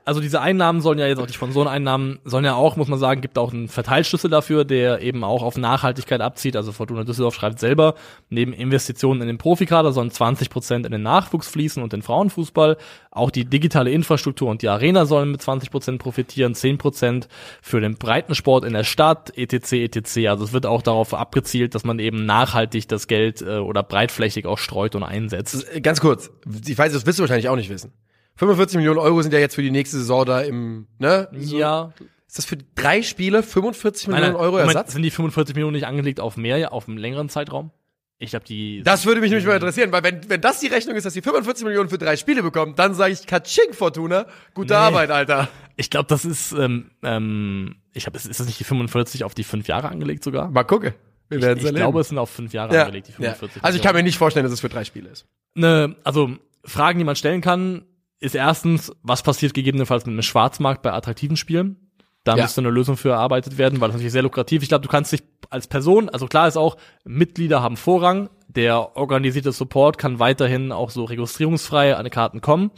also 0.09 0.21
diese 0.21 0.41
Einnahmen 0.41 0.81
sollen 0.81 0.97
ja 0.97 1.05
jetzt 1.05 1.19
auch 1.19 1.27
die 1.27 1.33
Sponsoreneinnahmen 1.33 2.17
sollen 2.25 2.43
ja 2.43 2.55
auch, 2.55 2.77
muss 2.77 2.87
man 2.87 2.97
sagen, 2.97 3.21
gibt 3.21 3.37
auch 3.37 3.53
einen 3.53 3.67
Verteilschlüssel 3.67 4.27
dafür, 4.27 4.65
der 4.65 5.03
eben 5.03 5.23
auch 5.23 5.43
auf 5.43 5.55
Nachhaltigkeit 5.55 6.19
abzieht. 6.19 6.55
Also 6.55 6.71
Fortuna 6.71 7.03
Düsseldorf 7.03 7.35
schreibt 7.35 7.59
selber, 7.59 7.93
neben 8.31 8.51
Investitionen 8.51 9.21
in 9.21 9.27
den 9.27 9.37
Profikader 9.37 9.91
sollen 9.91 10.09
20 10.09 10.49
Prozent 10.49 10.87
in 10.87 10.91
den 10.91 11.03
Nachwuchs 11.03 11.47
fließen 11.47 11.83
und 11.83 11.93
den 11.93 12.01
Frauenfußball. 12.01 12.77
Auch 13.11 13.29
die 13.29 13.45
digitale 13.45 13.91
Infrastruktur 13.91 14.49
und 14.49 14.63
die 14.63 14.67
Arena 14.67 15.05
sollen 15.05 15.29
mit 15.29 15.43
20 15.43 15.69
Prozent 15.69 16.01
profitieren, 16.01 16.55
10 16.55 16.79
Prozent 16.79 17.27
für 17.61 17.79
den 17.79 17.95
Breitensport 17.95 18.65
in 18.65 18.73
der 18.73 18.85
Stadt, 18.85 19.37
etc. 19.37 19.73
etc. 19.73 20.27
Also 20.27 20.43
es 20.43 20.53
wird 20.53 20.65
auch 20.65 20.81
darauf 20.81 21.13
abgezielt, 21.13 21.75
dass 21.75 21.83
man 21.83 21.99
eben 21.99 22.25
nachhaltig 22.25 22.87
das 22.87 23.05
Geld 23.05 23.43
äh, 23.43 23.57
oder 23.57 23.83
breitflächig 23.83 24.47
auch 24.47 24.57
streut 24.57 24.95
und 24.95 25.03
einsetzt. 25.03 25.67
Ganz 25.83 26.01
kurz, 26.01 26.31
ich 26.65 26.75
weiß, 26.75 26.93
das 26.93 27.05
wirst 27.05 27.19
du 27.19 27.21
wahrscheinlich 27.21 27.49
auch 27.49 27.55
nicht 27.55 27.69
wissen. 27.69 27.93
45 28.39 28.77
Millionen 28.77 28.99
Euro 28.99 29.21
sind 29.21 29.33
ja 29.33 29.39
jetzt 29.39 29.55
für 29.55 29.61
die 29.61 29.69
nächste 29.69 29.97
Saison 29.97 30.25
da 30.25 30.39
im, 30.39 30.87
ne? 30.97 31.27
So. 31.33 31.57
Ja, 31.57 31.91
Ist 32.25 32.37
das 32.37 32.45
für 32.45 32.55
drei 32.55 33.01
Spiele 33.01 33.43
45 33.43 34.07
Nein, 34.07 34.15
Millionen 34.15 34.33
nein, 34.33 34.41
Euro 34.41 34.51
Moment, 34.53 34.69
Ersatz? 34.69 34.93
Sind 34.93 35.03
die 35.03 35.11
45 35.11 35.55
Millionen 35.55 35.73
nicht 35.73 35.85
angelegt 35.85 36.21
auf 36.21 36.37
mehr, 36.37 36.71
auf 36.71 36.87
einen 36.87 36.97
längeren 36.97 37.27
Zeitraum? 37.27 37.71
Ich 38.17 38.29
glaube, 38.29 38.45
die. 38.45 38.81
Das 38.83 39.05
würde 39.05 39.19
mich 39.19 39.29
nämlich 39.29 39.45
mal 39.45 39.55
interessieren, 39.55 39.91
weil 39.91 40.03
wenn, 40.03 40.29
wenn 40.29 40.39
das 40.39 40.61
die 40.61 40.67
Rechnung 40.67 40.95
ist, 40.95 41.05
dass 41.05 41.13
die 41.13 41.21
45 41.21 41.65
Millionen 41.65 41.89
für 41.89 41.97
drei 41.97 42.15
Spiele 42.15 42.41
bekommen, 42.41 42.75
dann 42.77 42.93
sage 42.93 43.11
ich 43.11 43.25
Katsching 43.27 43.73
Fortuna, 43.73 44.25
gute 44.53 44.77
Arbeit, 44.77 45.11
Alter. 45.11 45.49
ich 45.75 45.89
glaube, 45.89 46.07
das 46.07 46.23
ist. 46.23 46.53
Ähm, 46.53 46.91
ähm, 47.03 47.75
ich 47.93 48.03
glaube, 48.03 48.17
ist, 48.17 48.29
das 48.29 48.45
nicht 48.45 48.59
die 48.59 48.63
45 48.63 49.25
auf 49.25 49.35
die 49.35 49.43
fünf 49.43 49.67
Jahre 49.67 49.89
angelegt 49.89 50.23
sogar? 50.23 50.49
Mal 50.49 50.63
gucken. 50.63 50.93
Wir 51.27 51.41
werden 51.41 51.59
Ich, 51.59 51.65
ich 51.65 51.75
glaube, 51.75 51.99
es 51.99 52.07
sind 52.07 52.17
auf 52.17 52.29
fünf 52.29 52.53
Jahre 52.53 52.73
ja. 52.73 52.81
angelegt, 52.83 53.07
die 53.07 53.11
ja. 53.21 53.33
45. 53.33 53.63
Also 53.63 53.75
ich 53.77 53.83
kann 53.83 53.95
mir 53.95 54.03
nicht 54.03 54.17
vorstellen, 54.17 54.45
dass 54.45 54.53
es 54.53 54.61
für 54.61 54.69
drei 54.69 54.85
Spiele 54.85 55.09
ist. 55.09 55.25
ne, 55.55 55.95
also 56.03 56.37
Fragen, 56.65 56.99
die 56.99 57.05
man 57.05 57.15
stellen 57.15 57.41
kann, 57.41 57.83
ist 58.19 58.35
erstens, 58.35 58.91
was 59.01 59.23
passiert 59.23 59.53
gegebenenfalls 59.53 60.05
mit 60.05 60.13
einem 60.13 60.21
Schwarzmarkt 60.21 60.81
bei 60.81 60.91
attraktiven 60.93 61.37
Spielen? 61.37 61.77
Da 62.25 62.35
Ja. 62.35 62.43
müsste 62.43 62.61
eine 62.61 62.69
Lösung 62.69 62.97
für 62.97 63.11
erarbeitet 63.11 63.57
werden, 63.57 63.79
weil 63.79 63.87
das 63.89 63.95
natürlich 63.95 64.11
sehr 64.11 64.23
lukrativ. 64.23 64.61
Ich 64.61 64.69
glaube, 64.69 64.83
du 64.83 64.89
kannst 64.89 65.11
dich 65.11 65.23
als 65.49 65.67
Person, 65.67 66.09
also 66.09 66.27
klar 66.27 66.47
ist 66.47 66.57
auch, 66.57 66.77
Mitglieder 67.05 67.61
haben 67.63 67.77
Vorrang, 67.77 68.29
der 68.47 68.97
organisierte 68.97 69.51
Support 69.51 69.97
kann 69.97 70.19
weiterhin 70.19 70.71
auch 70.71 70.89
so 70.89 71.05
registrierungsfrei 71.05 71.95
an 71.95 72.03
die 72.03 72.09
Karten 72.09 72.41
kommen. 72.41 72.71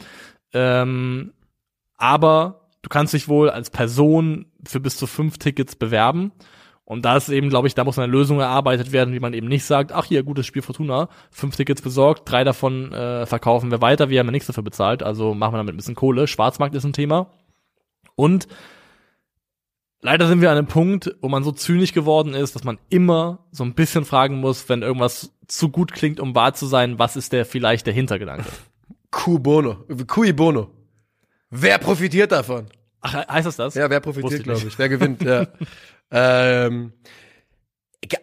Ähm, 0.54 1.32
aber 1.96 2.68
du 2.82 2.88
kannst 2.88 3.14
dich 3.14 3.28
wohl 3.28 3.50
als 3.50 3.70
Person 3.70 4.46
für 4.66 4.80
bis 4.80 4.96
zu 4.96 5.06
fünf 5.06 5.38
Tickets 5.38 5.76
bewerben. 5.76 6.32
Und 6.84 7.04
da 7.04 7.16
ist 7.16 7.28
eben, 7.28 7.48
glaube 7.48 7.68
ich, 7.68 7.74
da 7.74 7.84
muss 7.84 7.98
eine 7.98 8.10
Lösung 8.10 8.40
erarbeitet 8.40 8.92
werden, 8.92 9.14
wie 9.14 9.20
man 9.20 9.34
eben 9.34 9.46
nicht 9.46 9.64
sagt, 9.64 9.92
ach 9.92 10.04
hier, 10.04 10.24
gutes 10.24 10.46
Spiel 10.46 10.62
Fortuna, 10.62 11.08
fünf 11.30 11.56
Tickets 11.56 11.80
besorgt, 11.80 12.28
drei 12.30 12.42
davon 12.42 12.92
äh, 12.92 13.24
verkaufen 13.24 13.70
wir 13.70 13.80
weiter, 13.80 14.10
wir 14.10 14.18
haben 14.18 14.26
ja 14.26 14.32
nichts 14.32 14.48
dafür 14.48 14.64
bezahlt, 14.64 15.02
also 15.02 15.34
machen 15.34 15.54
wir 15.54 15.58
damit 15.58 15.74
ein 15.74 15.76
bisschen 15.76 15.94
Kohle. 15.94 16.26
Schwarzmarkt 16.26 16.74
ist 16.74 16.84
ein 16.84 16.92
Thema. 16.92 17.28
Und 18.16 18.48
leider 20.00 20.26
sind 20.26 20.40
wir 20.40 20.50
an 20.50 20.58
einem 20.58 20.66
Punkt, 20.66 21.14
wo 21.22 21.28
man 21.28 21.44
so 21.44 21.52
zynisch 21.52 21.92
geworden 21.92 22.34
ist, 22.34 22.56
dass 22.56 22.64
man 22.64 22.78
immer 22.88 23.46
so 23.52 23.64
ein 23.64 23.74
bisschen 23.74 24.04
fragen 24.04 24.40
muss, 24.40 24.68
wenn 24.68 24.82
irgendwas 24.82 25.32
zu 25.46 25.68
gut 25.68 25.92
klingt, 25.92 26.18
um 26.18 26.34
wahr 26.34 26.54
zu 26.54 26.66
sein, 26.66 26.98
was 26.98 27.16
ist 27.16 27.32
der 27.32 27.46
vielleicht 27.46 27.86
der 27.86 27.94
Hintergedanke? 27.94 28.44
Cui 29.10 29.38
bono. 29.38 29.84
Cui 30.06 30.32
bono. 30.32 30.70
Wer 31.48 31.78
profitiert 31.78 32.32
davon? 32.32 32.66
Ach, 33.02 33.14
he- 33.14 33.32
heißt 33.32 33.46
das 33.46 33.56
das? 33.56 33.74
Ja, 33.74 33.90
wer 33.90 34.00
profitiert, 34.00 34.44
glaube 34.44 34.66
ich. 34.66 34.78
Wer 34.78 34.88
gewinnt, 34.88 35.22
ja. 35.22 35.46
ähm, 36.10 36.92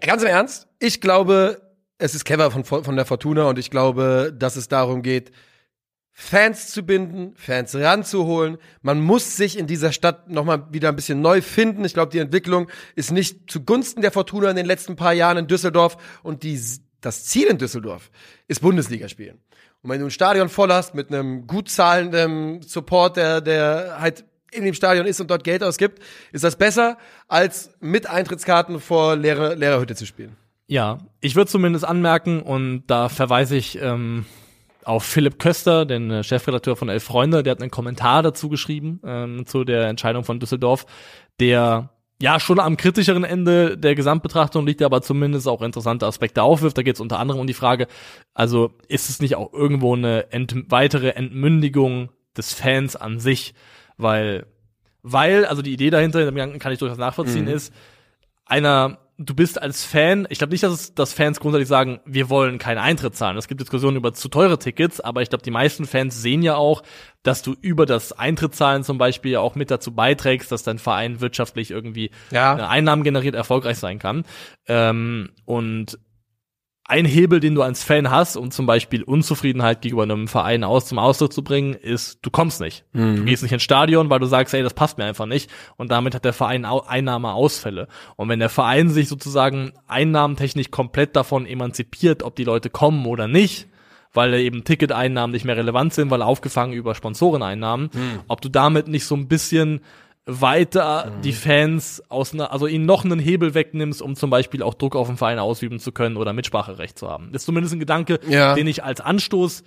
ganz 0.01 0.23
im 0.23 0.27
Ernst, 0.29 0.67
ich 0.79 1.01
glaube, 1.01 1.61
es 1.97 2.15
ist 2.15 2.25
clever 2.25 2.49
von, 2.51 2.63
von 2.63 2.95
der 2.95 3.05
Fortuna 3.05 3.43
und 3.43 3.59
ich 3.59 3.69
glaube, 3.69 4.33
dass 4.37 4.55
es 4.55 4.67
darum 4.67 5.01
geht, 5.01 5.31
Fans 6.11 6.71
zu 6.71 6.83
binden, 6.83 7.33
Fans 7.37 7.73
ranzuholen. 7.75 8.57
Man 8.81 8.99
muss 8.99 9.37
sich 9.37 9.57
in 9.57 9.67
dieser 9.67 9.93
Stadt 9.93 10.29
nochmal 10.29 10.67
wieder 10.69 10.89
ein 10.89 10.95
bisschen 10.97 11.21
neu 11.21 11.41
finden. 11.41 11.85
Ich 11.85 11.93
glaube, 11.93 12.11
die 12.11 12.19
Entwicklung 12.19 12.69
ist 12.95 13.11
nicht 13.11 13.49
zugunsten 13.49 14.01
der 14.01 14.11
Fortuna 14.11 14.49
in 14.49 14.57
den 14.57 14.65
letzten 14.65 14.97
paar 14.97 15.13
Jahren 15.13 15.37
in 15.37 15.47
Düsseldorf 15.47 15.95
und 16.21 16.43
die, 16.43 16.59
das 16.99 17.23
Ziel 17.23 17.47
in 17.47 17.57
Düsseldorf 17.57 18.11
ist 18.49 18.59
Bundesliga 18.61 19.07
spielen. 19.07 19.39
Und 19.81 19.91
wenn 19.91 20.01
du 20.01 20.07
ein 20.07 20.11
Stadion 20.11 20.49
voll 20.49 20.73
hast 20.73 20.93
mit 20.93 21.07
einem 21.07 21.47
gut 21.47 21.69
zahlenden 21.69 22.61
Support, 22.63 23.15
der, 23.15 23.39
der 23.39 23.97
halt 24.01 24.25
in 24.51 24.65
dem 24.65 24.73
Stadion 24.73 25.05
ist 25.05 25.19
und 25.21 25.29
dort 25.29 25.43
Geld 25.43 25.63
ausgibt, 25.63 25.99
ist 26.31 26.43
das 26.43 26.55
besser, 26.55 26.97
als 27.27 27.71
mit 27.79 28.09
Eintrittskarten 28.09 28.79
vor 28.79 29.15
leere, 29.15 29.55
leerer 29.55 29.81
Hütte 29.81 29.95
zu 29.95 30.05
spielen. 30.05 30.35
Ja, 30.67 30.99
ich 31.19 31.35
würde 31.35 31.49
zumindest 31.49 31.85
anmerken, 31.85 32.41
und 32.41 32.83
da 32.87 33.09
verweise 33.09 33.55
ich 33.55 33.81
ähm, 33.81 34.25
auf 34.83 35.03
Philipp 35.03 35.39
Köster, 35.39 35.85
den 35.85 36.11
äh, 36.11 36.23
Chefredakteur 36.23 36.75
von 36.75 36.89
Elf 36.89 37.03
Freunde, 37.03 37.43
der 37.43 37.51
hat 37.51 37.61
einen 37.61 37.71
Kommentar 37.71 38.23
dazu 38.23 38.49
geschrieben, 38.49 39.01
ähm, 39.03 39.45
zu 39.45 39.63
der 39.63 39.87
Entscheidung 39.87 40.23
von 40.23 40.39
Düsseldorf, 40.39 40.85
der 41.39 41.89
ja 42.21 42.39
schon 42.39 42.59
am 42.59 42.77
kritischeren 42.77 43.23
Ende 43.23 43.77
der 43.77 43.95
Gesamtbetrachtung 43.95 44.65
liegt, 44.67 44.81
aber 44.81 45.01
zumindest 45.01 45.47
auch 45.47 45.61
interessante 45.61 46.05
Aspekte 46.05 46.43
aufwirft. 46.43 46.77
Da 46.77 46.81
geht 46.81 46.95
es 46.95 47.01
unter 47.01 47.17
anderem 47.17 47.39
um 47.39 47.47
die 47.47 47.53
Frage, 47.53 47.87
also 48.33 48.71
ist 48.87 49.09
es 49.09 49.21
nicht 49.21 49.35
auch 49.35 49.53
irgendwo 49.53 49.95
eine 49.95 50.31
ent 50.31 50.53
weitere 50.69 51.09
Entmündigung 51.09 52.09
des 52.37 52.53
Fans 52.53 52.95
an 52.95 53.19
sich, 53.19 53.53
weil, 53.99 54.47
weil, 55.03 55.45
also 55.45 55.61
die 55.61 55.73
Idee 55.73 55.91
dahinter, 55.91 56.25
dem 56.25 56.33
Gedanken 56.33 56.57
kann 56.59 56.71
ich 56.71 56.79
durchaus 56.79 56.97
nachvollziehen, 56.97 57.45
Mhm. 57.45 57.51
ist, 57.51 57.73
einer, 58.45 58.97
du 59.19 59.35
bist 59.35 59.61
als 59.61 59.83
Fan, 59.85 60.25
ich 60.29 60.39
glaube 60.39 60.51
nicht, 60.51 60.63
dass, 60.63 60.73
es, 60.73 60.95
dass 60.95 61.13
Fans 61.13 61.39
grundsätzlich 61.39 61.67
sagen, 61.67 61.99
wir 62.05 62.29
wollen 62.29 62.57
keinen 62.57 62.79
Eintritt 62.79 63.15
zahlen. 63.15 63.37
Es 63.37 63.47
gibt 63.47 63.61
Diskussionen 63.61 63.97
über 63.97 64.13
zu 64.13 64.27
teure 64.29 64.57
Tickets, 64.57 64.99
aber 65.01 65.21
ich 65.21 65.29
glaube, 65.29 65.43
die 65.43 65.51
meisten 65.51 65.85
Fans 65.85 66.19
sehen 66.21 66.41
ja 66.41 66.55
auch, 66.55 66.81
dass 67.21 67.41
du 67.43 67.55
über 67.61 67.85
das 67.85 68.11
Eintrittszahlen 68.13 68.83
zum 68.83 68.97
Beispiel 68.97 69.35
auch 69.35 69.53
mit 69.55 69.69
dazu 69.69 69.93
beiträgst, 69.93 70.51
dass 70.51 70.63
dein 70.63 70.79
Verein 70.79 71.21
wirtschaftlich 71.21 71.69
irgendwie 71.69 72.09
Ja. 72.31 72.55
Einnahmen 72.55 73.03
generiert, 73.03 73.35
erfolgreich 73.35 73.77
sein 73.77 73.99
kann. 73.99 74.23
Ähm, 74.67 75.29
und 75.45 75.99
ein 76.89 77.05
Hebel, 77.05 77.39
den 77.39 77.55
du 77.55 77.61
als 77.61 77.83
Fan 77.83 78.09
hast, 78.09 78.35
um 78.35 78.51
zum 78.51 78.65
Beispiel 78.65 79.03
Unzufriedenheit 79.03 79.81
gegenüber 79.81 80.03
einem 80.03 80.27
Verein 80.27 80.63
aus 80.63 80.87
zum 80.87 80.97
Ausdruck 80.97 81.31
zu 81.31 81.43
bringen, 81.43 81.75
ist, 81.75 82.19
du 82.23 82.31
kommst 82.31 82.59
nicht. 82.61 82.83
Du 83.17 83.23
gehst 83.25 83.43
nicht 83.43 83.51
ins 83.51 83.63
Stadion, 83.63 84.09
weil 84.09 84.19
du 84.19 84.25
sagst, 84.25 84.53
ey, 84.53 84.63
das 84.63 84.73
passt 84.73 84.97
mir 84.97 85.05
einfach 85.05 85.27
nicht. 85.27 85.51
Und 85.77 85.91
damit 85.91 86.15
hat 86.15 86.25
der 86.25 86.33
Verein 86.33 86.65
Au 86.65 86.81
Einnahmeausfälle. 86.81 87.87
Und 88.15 88.27
wenn 88.29 88.39
der 88.39 88.49
Verein 88.49 88.89
sich 88.89 89.07
sozusagen 89.07 89.71
einnahmentechnisch 89.87 90.71
komplett 90.71 91.15
davon 91.15 91.45
emanzipiert, 91.45 92.23
ob 92.23 92.35
die 92.35 92.43
Leute 92.43 92.69
kommen 92.71 93.05
oder 93.05 93.27
nicht, 93.27 93.67
weil 94.11 94.33
eben 94.33 94.63
Ticketeinnahmen 94.63 95.31
nicht 95.31 95.45
mehr 95.45 95.57
relevant 95.57 95.93
sind, 95.93 96.09
weil 96.09 96.23
aufgefangen 96.23 96.73
über 96.73 96.95
Sponsoreneinnahmen, 96.95 97.91
ob 98.27 98.41
du 98.41 98.49
damit 98.49 98.87
nicht 98.87 99.05
so 99.05 99.15
ein 99.15 99.27
bisschen 99.27 99.81
weiter 100.31 101.11
die 101.23 101.33
Fans 101.33 102.03
aus 102.09 102.33
einer, 102.33 102.51
also 102.51 102.67
ihnen 102.67 102.85
noch 102.85 103.03
einen 103.03 103.19
Hebel 103.19 103.53
wegnimmst, 103.55 104.01
um 104.01 104.15
zum 104.15 104.29
Beispiel 104.29 104.61
auch 104.61 104.75
Druck 104.75 104.95
auf 104.95 105.07
den 105.07 105.17
Verein 105.17 105.39
ausüben 105.39 105.79
zu 105.79 105.91
können 105.91 106.17
oder 106.17 106.33
Mitspracherecht 106.33 106.97
zu 106.99 107.09
haben. 107.09 107.31
Das 107.31 107.41
ist 107.41 107.45
zumindest 107.47 107.73
ein 107.73 107.79
Gedanke, 107.79 108.19
Ja. 108.27 108.53
den 108.55 108.67
ich 108.67 108.83
als 108.83 109.01
Anstoß 109.01 109.63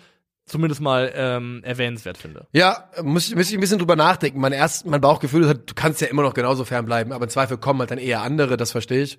zumindest 0.46 0.80
mal 0.80 1.12
ähm, 1.14 1.60
erwähnenswert 1.64 2.18
finde. 2.18 2.46
Ja, 2.52 2.90
muss, 3.02 3.28
ich- 3.28 3.34
muss 3.36 3.48
ich 3.48 3.54
ein 3.54 3.60
bisschen 3.60 3.78
drüber 3.78 3.96
nachdenken. 3.96 4.40
Mein, 4.40 4.52
erst, 4.52 4.86
mein 4.86 5.00
Bauchgefühl 5.00 5.42
ist 5.42 5.48
halt, 5.48 5.70
du 5.70 5.74
kannst 5.74 6.00
ja 6.00 6.08
immer 6.08 6.22
noch 6.22 6.34
genauso 6.34 6.64
fernbleiben, 6.64 7.12
aber 7.12 7.24
im 7.24 7.30
Zweifel 7.30 7.58
kommen 7.58 7.80
halt 7.80 7.90
dann 7.90 7.98
eher 7.98 8.22
andere, 8.22 8.56
das 8.56 8.70
verstehe 8.72 9.02
ich. 9.02 9.18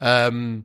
Ähm, 0.00 0.64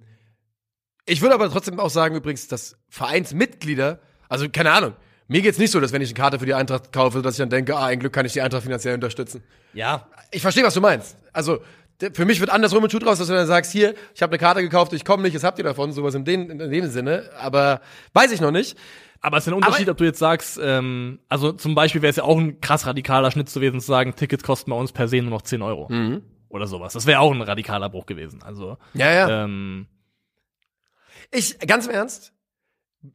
ich 1.06 1.22
würde 1.22 1.36
aber 1.36 1.50
trotzdem 1.50 1.80
auch 1.80 1.90
sagen, 1.90 2.16
übrigens, 2.16 2.48
dass 2.48 2.78
Vereinsmitglieder, 2.90 4.00
also 4.30 4.48
keine 4.50 4.72
Ahnung, 4.72 4.94
mir 5.30 5.42
geht's 5.42 5.58
nicht 5.60 5.72
so, 5.72 5.80
dass 5.80 5.94
wenn 5.94 6.02
ich 6.02 6.10
eine 6.10 6.16
Karte 6.16 6.40
für 6.40 6.46
die 6.46 6.54
Eintracht 6.54 6.92
kaufe, 6.92 7.22
dass 7.22 7.36
ich 7.36 7.40
dann 7.40 7.50
denke, 7.50 7.76
ah, 7.78 7.86
ein 7.86 8.00
Glück 8.00 8.12
kann 8.12 8.26
ich 8.26 8.34
die 8.34 8.42
Eintracht 8.42 8.64
finanziell 8.64 8.96
unterstützen. 8.96 9.42
Ja, 9.74 10.08
Ich 10.32 10.42
verstehe, 10.42 10.64
was 10.66 10.74
du 10.74 10.82
meinst. 10.82 11.16
Also, 11.32 11.60
für 12.14 12.26
mich 12.26 12.40
wird 12.40 12.50
andersrum 12.50 12.84
ein 12.84 12.90
Schuh 12.90 13.00
draus, 13.00 13.18
dass 13.20 13.28
du 13.28 13.34
dann 13.34 13.48
sagst, 13.48 13.72
hier, 13.72 13.94
ich 14.16 14.22
habe 14.22 14.32
eine 14.32 14.40
Karte 14.40 14.62
gekauft, 14.62 14.92
ich 14.94 15.06
komme 15.06 15.24
nicht, 15.24 15.34
jetzt 15.34 15.44
habt 15.44 15.58
ihr 15.58 15.64
davon, 15.64 15.92
sowas 15.92 16.16
in 16.16 16.26
dem, 16.26 16.50
in 16.50 16.58
dem 16.58 16.88
Sinne. 16.90 17.30
Aber 17.40 17.82
weiß 18.14 18.32
ich 18.32 18.42
noch 18.42 18.52
nicht. 18.52 18.78
aber 19.22 19.38
es 19.38 19.44
ist 19.44 19.50
ein 19.50 19.54
Unterschied, 19.56 19.84
Aber- 19.88 19.92
ob 19.92 19.98
du 19.98 20.06
jetzt 20.06 20.20
sagst, 20.20 20.60
ähm, 20.64 21.20
also 21.30 21.52
zum 21.52 21.76
Beispiel 21.76 22.02
wäre 22.02 22.10
es 22.12 22.16
ja 22.16 22.24
auch 22.24 22.38
ein 22.38 22.62
krass 22.62 22.86
radikaler 22.86 23.32
Schnitt 23.32 23.54
gewesen, 23.54 23.82
zu 23.82 23.88
sagen, 23.88 24.16
Tickets 24.16 24.44
kosten 24.44 24.72
bei 24.72 24.78
uns 24.78 24.92
per 24.94 25.08
se 25.10 25.22
nur 25.22 25.32
noch 25.32 25.42
10 25.42 25.62
Euro. 25.62 25.90
Oder 26.48 26.66
sowas. 26.68 26.94
Das 26.94 27.06
wäre 27.06 27.20
auch 27.20 27.32
ein 27.34 27.42
radikaler 27.42 27.90
Bruch 27.90 28.06
gewesen. 28.06 28.42
Also, 28.44 28.78
Ja, 28.94 29.12
ja. 29.12 29.44
ähm, 29.44 29.88
Ich, 31.32 31.60
ganz 31.60 31.86
im 31.86 31.92
Ernst, 31.94 32.34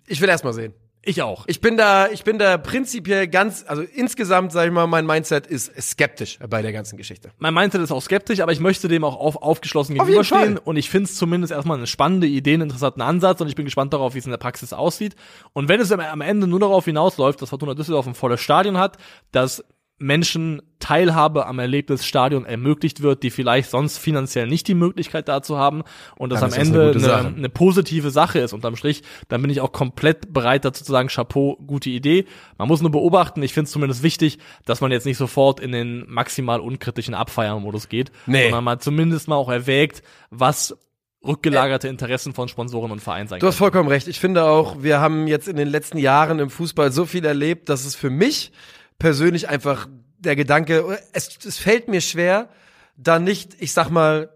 ich 0.07 0.21
will 0.21 0.29
erst 0.29 0.45
mal 0.45 0.53
sehen. 0.53 0.75
Ich 1.07 1.23
auch. 1.23 1.45
Ich 1.47 1.61
bin 1.61 1.77
da, 1.77 2.09
ich 2.09 2.25
bin 2.25 2.39
da 2.39 2.57
prinzipiell 2.59 3.29
ganz, 3.29 3.65
also 3.67 3.83
insgesamt, 3.83 4.53
sag 4.53 4.67
ich 4.67 4.73
mal, 4.73 4.87
mein 4.87 5.07
Mindset 5.07 5.47
ist 5.47 5.73
skeptisch 5.81 6.39
bei 6.49 6.63
der 6.63 6.73
ganzen 6.73 6.97
Geschichte. 6.97 7.31
mein 7.39 7.55
Mindset 7.55 7.81
ist 7.83 7.93
auch 7.93 8.03
skeptisch, 8.03 8.41
aber 8.41 8.53
ich 8.53 8.61
möchte 8.61 8.89
dem 8.89 9.05
auch 9.05 9.17
auf, 9.17 9.37
aufgeschlossen 9.43 9.99
Auf 10.01 10.07
gegenüberstehen. 10.07 10.59
Und 10.59 10.77
ich 10.77 10.91
finde 10.91 11.09
es 11.11 11.17
zumindest 11.17 11.53
erstmal 11.53 11.77
eine 11.79 11.87
spannende 11.87 12.27
Idee, 12.27 12.55
einen 12.55 12.63
interessanten 12.63 13.03
Ansatz 13.03 13.41
und 13.41 13.49
ich 13.49 13.55
bin 13.55 13.65
gespannt 13.65 13.93
darauf, 13.93 14.15
wie 14.15 14.19
es 14.19 14.25
in 14.25 14.31
der 14.31 14.39
Praxis 14.39 14.73
aussieht. 14.73 15.15
Und 15.53 15.69
wenn 15.69 15.81
es 15.81 15.93
am- 15.93 16.01
am 16.01 16.21
Ende 16.21 16.47
nur 16.47 16.61
darauf 16.61 16.85
hinausläuft, 16.85 17.41
dass 17.43 17.51
Fortuna 17.51 17.75
Düsseldorf 17.75 18.07
ein 18.07 18.15
volles 18.15 18.41
Stadion 18.41 18.79
hat, 18.79 18.97
dass 19.33 19.65
Menschen 19.99 20.61
Teilhabe 20.81 21.47
am 21.47 21.59
Erlebnisstadion 21.61 22.45
ermöglicht 22.45 23.01
wird, 23.01 23.23
die 23.23 23.31
vielleicht 23.31 23.71
sonst 23.71 23.97
finanziell 23.99 24.47
nicht 24.49 24.69
die 24.69 24.75
Möglichkeit 24.75 25.29
dazu 25.29 25.57
haben 25.57 25.83
und 26.17 26.31
das 26.31 26.41
Dann 26.41 26.53
am 26.53 26.59
das 26.59 26.59
eine 26.69 26.69
Ende 26.79 26.91
eine, 26.91 27.01
Sache. 27.01 27.27
eine 27.29 27.49
positive 27.49 28.11
Sache 28.11 28.41
ist 28.41 28.53
unterm 28.53 28.77
Strich, 28.77 29.03
dann 29.29 29.41
bin 29.41 29.51
ich 29.51 29.61
auch 29.61 29.73
komplett 29.73 30.33
bereit 30.33 30.65
dazu 30.65 30.85
zu 30.85 30.93
sagen, 30.93 31.09
Chapeau, 31.09 31.57
gute 31.67 31.91
Idee. 31.91 32.27
Man 32.59 32.69
muss 32.69 32.83
nur 32.83 32.91
beobachten, 32.91 33.43
ich 33.43 33.55
finde 33.55 33.67
es 33.67 33.71
zumindest 33.73 34.03
wichtig, 34.03 34.39
dass 34.67 34.81
man 34.81 34.91
jetzt 34.91 35.07
nicht 35.07 35.17
sofort 35.17 35.61
in 35.61 35.73
den 35.73 36.05
maximal 36.09 36.61
unkritischen 36.61 37.15
Abfeiermodus 37.15 37.89
geht, 37.89 38.11
Nee. 38.27 38.45
sondern 38.45 38.65
mal 38.65 38.79
zumindest 38.81 39.29
mal 39.29 39.37
auch 39.37 39.49
erwägt, 39.51 40.03
was 40.31 40.77
rückgelagerte 41.25 41.89
Interessen 41.89 42.35
von 42.35 42.49
Sponsoren 42.49 42.91
und 42.91 43.01
Vereinen 43.01 43.29
sein 43.29 43.41
Du 43.41 43.47
hast 43.47 43.57
vollkommen 43.57 43.89
recht. 43.89 44.09
Ich 44.09 44.21
finde 44.21 44.45
auch, 44.45 44.83
wir 44.83 45.01
haben 45.01 45.27
jetzt 45.27 45.49
in 45.49 45.57
den 45.57 45.69
letzten 45.69 45.97
Jahren 45.97 46.39
im 46.41 46.51
Fußball 46.51 46.93
so 46.93 47.07
viel 47.07 47.25
erlebt, 47.25 47.71
dass 47.71 47.87
es 47.87 47.97
für 47.97 48.11
mich 48.11 48.53
persönlich 48.99 49.49
einfach 49.49 49.89
der 50.19 50.37
Gedanke, 50.37 50.99
es, 51.13 51.39
es 51.45 51.59
fällt 51.59 51.89
mir 51.89 52.01
schwer, 52.01 52.49
da 52.97 53.19
nicht, 53.19 53.61
ich 53.61 53.73
sag 53.73 53.91
mal, 53.91 54.31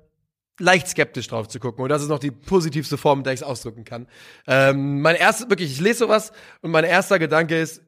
leicht 0.59 0.89
skeptisch 0.89 1.29
drauf 1.29 1.49
zu 1.49 1.61
gucken. 1.61 1.83
Und 1.83 1.89
das 1.89 2.03
ist 2.03 2.09
noch 2.09 2.19
die 2.19 2.31
positivste 2.31 2.99
Form, 2.99 3.21
in 3.21 3.25
der 3.25 3.33
ich 3.33 3.41
es 3.41 3.47
ausdrücken 3.47 3.85
kann. 3.85 4.09
Ähm, 4.47 5.01
mein 5.01 5.17
erstes, 5.17 5.49
wirklich, 5.49 5.71
ich 5.73 5.81
lese 5.81 6.01
sowas 6.01 6.33
und 6.61 6.71
mein 6.71 6.85
erster 6.85 7.19
Gedanke 7.19 7.59
ist, 7.61 7.83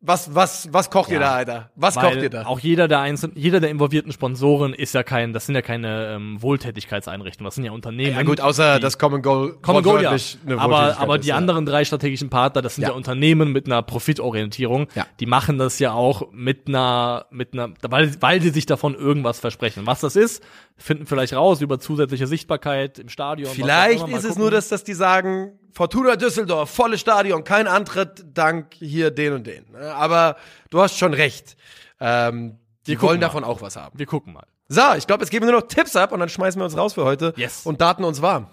was, 0.00 0.32
was, 0.32 0.72
was 0.72 0.90
kocht 0.90 1.10
ihr 1.10 1.14
Ja. 1.14 1.20
da, 1.20 1.34
Alter? 1.34 1.70
Was 1.74 1.96
Weil 1.96 2.04
kocht 2.04 2.22
ihr 2.22 2.30
da? 2.30 2.46
Auch 2.46 2.60
jeder 2.60 2.86
der 2.86 3.00
einzelnen, 3.00 3.36
jeder 3.36 3.58
der 3.58 3.70
involvierten 3.70 4.12
Sponsoren 4.12 4.72
ist 4.72 4.94
ja 4.94 5.02
kein, 5.02 5.32
das 5.32 5.46
sind 5.46 5.56
ja 5.56 5.62
keine 5.62 6.14
ähm, 6.14 6.40
Wohltätigkeitseinrichtungen, 6.40 7.46
das 7.46 7.56
sind 7.56 7.64
ja 7.64 7.72
Unternehmen. 7.72 8.14
ja 8.14 8.22
gut, 8.22 8.40
außer 8.40 8.78
das 8.78 8.98
Common 8.98 9.22
Goal. 9.22 9.54
Common 9.60 9.82
Goal, 9.82 10.02
ja. 10.02 10.14
Aber, 10.56 10.98
aber 10.98 11.16
ist, 11.16 11.24
die 11.24 11.30
ja. 11.30 11.36
anderen 11.36 11.66
drei 11.66 11.84
strategischen 11.84 12.30
Partner, 12.30 12.62
das 12.62 12.76
sind 12.76 12.84
ja. 12.84 12.92
Unternehmen 12.92 13.50
mit 13.50 13.66
einer 13.66 13.82
Profitorientierung. 13.82 14.86
Ja. 14.94 15.04
Die 15.18 15.26
machen 15.26 15.58
das 15.58 15.80
ja 15.80 15.92
auch 15.92 16.30
mit 16.30 16.68
einer, 16.68 17.26
mit 17.30 17.52
einer, 17.54 17.74
weil, 17.82 18.14
weil 18.22 18.40
sie 18.40 18.50
sich 18.50 18.66
davon 18.66 18.94
irgendwas 18.94 19.40
versprechen. 19.40 19.84
Was 19.84 20.00
das 20.00 20.14
ist, 20.14 20.44
finden 20.76 21.06
vielleicht 21.06 21.32
raus 21.32 21.60
über 21.60 21.80
zusätzliche 21.80 22.28
Sichtbarkeit 22.28 23.00
im 23.00 23.08
Stadion. 23.08 23.50
Vielleicht 23.50 24.06
ist 24.06 24.18
es 24.18 24.28
gucken. 24.28 24.42
nur, 24.42 24.50
dass, 24.52 24.68
dass 24.68 24.84
die 24.84 24.94
sagen, 24.94 25.58
Fortuna 25.78 26.16
Düsseldorf, 26.16 26.70
volles 26.70 27.00
Stadion, 27.00 27.44
kein 27.44 27.68
Antritt, 27.68 28.24
dank 28.34 28.74
hier 28.74 29.12
den 29.12 29.32
und 29.34 29.46
den. 29.46 29.76
Aber 29.76 30.36
du 30.70 30.80
hast 30.80 30.98
schon 30.98 31.14
recht. 31.14 31.56
Ähm, 32.00 32.58
die 32.88 32.96
gucken 32.96 33.10
wollen 33.10 33.20
mal. 33.20 33.26
davon 33.26 33.44
auch 33.44 33.62
was 33.62 33.76
haben. 33.76 33.96
Wir 33.96 34.06
gucken 34.06 34.32
mal. 34.32 34.42
So, 34.66 34.82
ich 34.96 35.06
glaube, 35.06 35.22
jetzt 35.22 35.30
geben 35.30 35.46
wir 35.46 35.52
nur 35.52 35.60
noch 35.60 35.68
Tipps 35.68 35.94
ab 35.94 36.10
und 36.10 36.18
dann 36.18 36.28
schmeißen 36.28 36.60
wir 36.60 36.64
uns 36.64 36.76
raus 36.76 36.94
für 36.94 37.04
heute 37.04 37.32
Yes. 37.36 37.64
und 37.64 37.80
daten 37.80 38.02
uns 38.02 38.20
warm. 38.22 38.48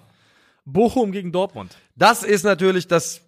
Bochum 0.65 1.11
gegen 1.11 1.31
Dortmund. 1.31 1.75
Das 1.95 2.21
ist 2.21 2.43
natürlich 2.43 2.87
das, 2.87 3.21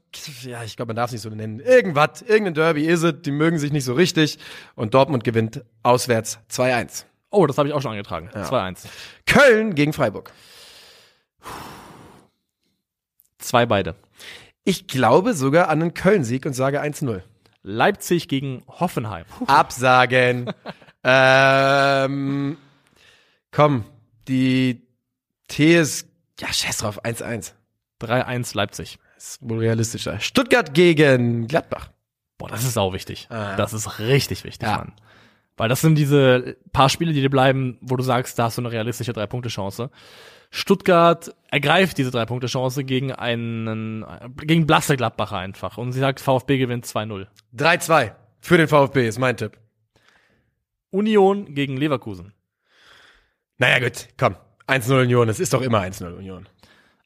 ja, 0.43 0.61
ich 0.63 0.75
glaube, 0.75 0.89
man 0.89 0.95
darf 0.97 1.07
es 1.07 1.13
nicht 1.13 1.21
so 1.23 1.29
nennen. 1.31 1.59
Irgendwas, 1.59 2.21
irgendein 2.21 2.53
Derby 2.53 2.85
ist 2.85 3.01
es, 3.01 3.15
die 3.23 3.31
mögen 3.31 3.57
sich 3.57 3.71
nicht 3.71 3.85
so 3.85 3.93
richtig 3.95 4.37
und 4.75 4.93
Dortmund 4.93 5.23
gewinnt 5.23 5.63
auswärts 5.81 6.37
2-1. 6.51 7.05
Oh, 7.31 7.47
das 7.47 7.57
habe 7.57 7.67
ich 7.67 7.73
auch 7.73 7.81
schon 7.81 7.93
angetragen. 7.93 8.29
2-1. 8.31 8.85
Köln 9.25 9.73
gegen 9.73 9.91
Freiburg. 9.91 10.31
Zwei 13.47 13.65
beide. 13.65 13.95
Ich 14.65 14.87
glaube 14.87 15.33
sogar 15.33 15.69
an 15.69 15.81
einen 15.81 15.93
Köln-Sieg 15.93 16.45
und 16.45 16.51
sage 16.51 16.81
1-0. 16.81 17.21
Leipzig 17.63 18.27
gegen 18.27 18.61
Hoffenheim. 18.67 19.23
Puh. 19.37 19.45
Absagen. 19.45 20.51
ähm, 21.05 22.57
komm, 23.51 23.85
die 24.27 24.81
T 25.47 25.79
ist, 25.79 26.09
ja, 26.41 26.51
scheiß 26.51 26.79
drauf, 26.79 27.05
1-1. 27.05 27.53
3-1 28.01 28.53
Leipzig. 28.53 28.99
Ist 29.15 29.37
wohl 29.39 29.59
realistischer. 29.59 30.19
Stuttgart 30.19 30.73
gegen 30.73 31.47
Gladbach. 31.47 31.91
Boah, 32.37 32.49
das 32.49 32.65
ist 32.65 32.73
sau 32.73 32.91
wichtig. 32.91 33.27
Ah. 33.29 33.55
Das 33.55 33.71
ist 33.71 33.99
richtig 33.99 34.43
wichtig, 34.43 34.67
Ja. 34.67 34.79
Mann. 34.79 34.93
Weil 35.55 35.69
das 35.69 35.79
sind 35.79 35.95
diese 35.95 36.57
paar 36.73 36.89
Spiele, 36.89 37.13
die 37.13 37.21
dir 37.21 37.29
bleiben, 37.29 37.77
wo 37.79 37.95
du 37.95 38.03
sagst, 38.03 38.37
da 38.37 38.43
hast 38.43 38.57
du 38.57 38.61
eine 38.61 38.71
realistische 38.73 39.13
Drei-Punkte-Chance. 39.13 39.89
Stuttgart 40.49 41.35
ergreift 41.49 41.97
diese 41.97 42.11
Drei-Punkte-Chance 42.11 42.83
gegen 42.83 43.11
einen, 43.11 44.05
gegen 44.37 44.65
blasse 44.65 44.97
Gladbacher 44.97 45.37
einfach. 45.37 45.77
Und 45.77 45.91
sie 45.91 45.99
sagt, 45.99 46.19
VfB 46.19 46.57
gewinnt 46.57 46.85
2-0. 46.85 47.27
3-2 47.55 48.13
für 48.39 48.57
den 48.57 48.67
VfB 48.67 49.07
ist 49.07 49.19
mein 49.19 49.37
Tipp. 49.37 49.57
Union 50.89 51.53
gegen 51.53 51.77
Leverkusen. 51.77 52.33
Naja, 53.57 53.79
gut, 53.79 54.07
komm. 54.17 54.35
1-0 54.67 55.01
Union, 55.01 55.29
es 55.29 55.39
ist 55.39 55.53
doch 55.53 55.61
immer 55.61 55.81
1-0 55.81 56.15
Union. 56.15 56.47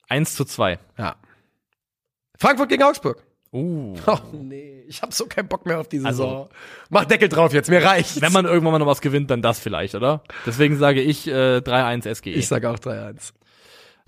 1 0.10 0.36
zu 0.36 0.46
2. 0.46 0.80
Ja. 0.98 1.16
Frankfurt 2.38 2.70
gegen 2.70 2.84
Augsburg. 2.84 3.24
Uh. 3.54 3.96
Oh 4.08 4.18
nee, 4.32 4.84
ich 4.88 5.02
hab 5.02 5.14
so 5.14 5.26
keinen 5.26 5.48
Bock 5.50 5.66
mehr 5.66 5.80
auf 5.80 5.90
die 5.90 5.98
Also- 6.06 6.24
Saison. 6.24 6.50
Mach 6.90 7.06
Deckel 7.06 7.28
drauf 7.28 7.54
jetzt, 7.54 7.70
mir 7.70 7.84
reicht's. 7.84 8.22
Wenn 8.22 8.32
man 8.32 8.46
irgendwann 8.46 8.72
mal 8.74 8.80
noch 8.80 8.88
was 8.88 9.02
gewinnt, 9.02 9.30
dann 9.30 9.42
das 9.42 9.60
vielleicht, 9.60 9.94
oder? 9.96 10.24
Deswegen 10.46 10.78
sage 10.78 11.02
ich 11.02 11.28
äh, 11.28 11.58
3-1 11.58 12.08
SGE. 12.16 12.30
ich 12.30 12.48
sag 12.48 12.64
auch 12.66 12.78
3-1. 12.80 13.34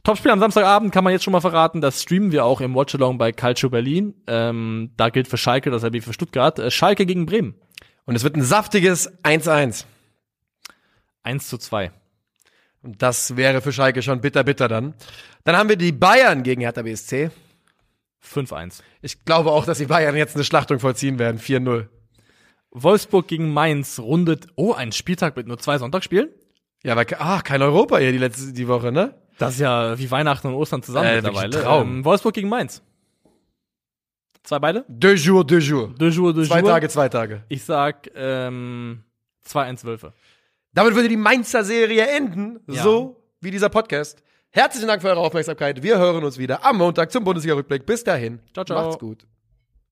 Topspiel 0.03 0.31
am 0.31 0.39
Samstagabend 0.39 0.93
kann 0.93 1.03
man 1.03 1.11
jetzt 1.13 1.23
schon 1.23 1.31
mal 1.31 1.39
verraten, 1.41 1.79
das 1.81 2.01
streamen 2.01 2.31
wir 2.31 2.43
auch 2.45 2.59
im 2.61 2.73
Watchalong 2.75 3.17
bei 3.17 3.31
Calcio 3.31 3.69
Berlin. 3.69 4.13
Ähm, 4.27 4.91
da 4.97 5.09
gilt 5.09 5.27
für 5.29 5.37
Schalke 5.37 5.71
dasselbe 5.71 5.97
wie 5.97 6.01
für 6.01 6.13
Stuttgart. 6.13 6.59
Äh, 6.59 6.71
Schalke 6.71 7.05
gegen 7.05 7.25
Bremen. 7.25 7.55
Und 8.05 8.15
es 8.15 8.23
wird 8.23 8.35
ein 8.35 8.43
saftiges 8.43 9.09
1-1. 9.23 9.85
1 11.23 11.47
zu 11.47 11.57
2. 11.57 11.91
Und 12.81 13.01
das 13.01 13.37
wäre 13.37 13.61
für 13.61 13.71
Schalke 13.71 14.01
schon 14.01 14.19
bitter, 14.19 14.43
bitter 14.43 14.67
dann. 14.67 14.93
Dann 15.45 15.55
haben 15.55 15.69
wir 15.69 15.77
die 15.77 15.93
Bayern 15.93 16.43
gegen 16.43 16.61
Hertha 16.61 16.81
BSC. 16.81 17.29
5-1. 18.25 18.81
Ich 19.01 19.25
glaube 19.25 19.51
auch, 19.51 19.65
dass 19.65 19.77
die 19.77 19.85
Bayern 19.85 20.15
jetzt 20.15 20.35
eine 20.35 20.43
Schlachtung 20.43 20.79
vollziehen 20.79 21.19
werden. 21.19 21.39
4-0. 21.39 21.87
Wolfsburg 22.71 23.27
gegen 23.27 23.53
Mainz 23.53 23.99
rundet, 23.99 24.47
oh, 24.55 24.73
ein 24.73 24.91
Spieltag 24.91 25.35
mit 25.35 25.47
nur 25.47 25.59
zwei 25.59 25.77
Sonntagsspielen? 25.77 26.29
Ja, 26.83 26.95
weil, 26.95 27.05
ah, 27.19 27.41
kein 27.41 27.61
Europa 27.61 27.97
hier 27.97 28.11
die 28.11 28.17
letzte, 28.17 28.51
die 28.51 28.67
Woche, 28.67 28.91
ne? 28.91 29.13
Das 29.37 29.55
ist 29.55 29.59
ja 29.59 29.97
wie 29.97 30.09
Weihnachten 30.09 30.47
und 30.47 30.53
Ostern 30.55 30.83
zusammen 30.83 31.07
Äh, 31.07 31.15
mittlerweile. 31.15 31.61
Traum. 31.61 31.97
Ähm, 31.97 32.05
Wolfsburg 32.05 32.33
gegen 32.33 32.49
Mainz. 32.49 32.81
Zwei 34.43 34.59
beide? 34.59 34.85
Deux 34.89 35.23
jours, 35.23 35.45
deux 35.45 35.61
jours. 35.65 35.95
Deux 35.97 36.11
jours, 36.15 36.33
deux 36.33 36.47
Zwei 36.47 36.59
jours. 36.59 36.69
Tage, 36.69 36.89
zwei 36.89 37.09
Tage. 37.09 37.43
Ich 37.47 37.63
sag 37.63 38.09
ähm, 38.15 39.03
2-1 39.47 39.85
Wölfe. 39.85 40.13
Damit 40.73 40.95
würde 40.95 41.07
die 41.07 41.17
Mainzer 41.17 41.63
Serie 41.63 42.07
enden. 42.07 42.59
Ja. 42.67 42.83
So 42.83 43.23
wie 43.39 43.51
dieser 43.51 43.69
Podcast. 43.69 44.21
Herzlichen 44.55 44.87
Dank 44.87 45.01
für 45.01 45.07
eure 45.07 45.19
Aufmerksamkeit. 45.19 45.81
Wir 45.81 45.97
hören 45.97 46.23
uns 46.23 46.37
wieder 46.37 46.63
am 46.63 46.77
Montag 46.77 47.11
zum 47.11 47.23
Bundesliga-Rückblick. 47.23 47.87
Bis 47.87 48.03
dahin. 48.03 48.39
Ciao, 48.53 48.63
ciao. 48.63 48.85
Macht's 48.85 48.99
gut. 48.99 49.25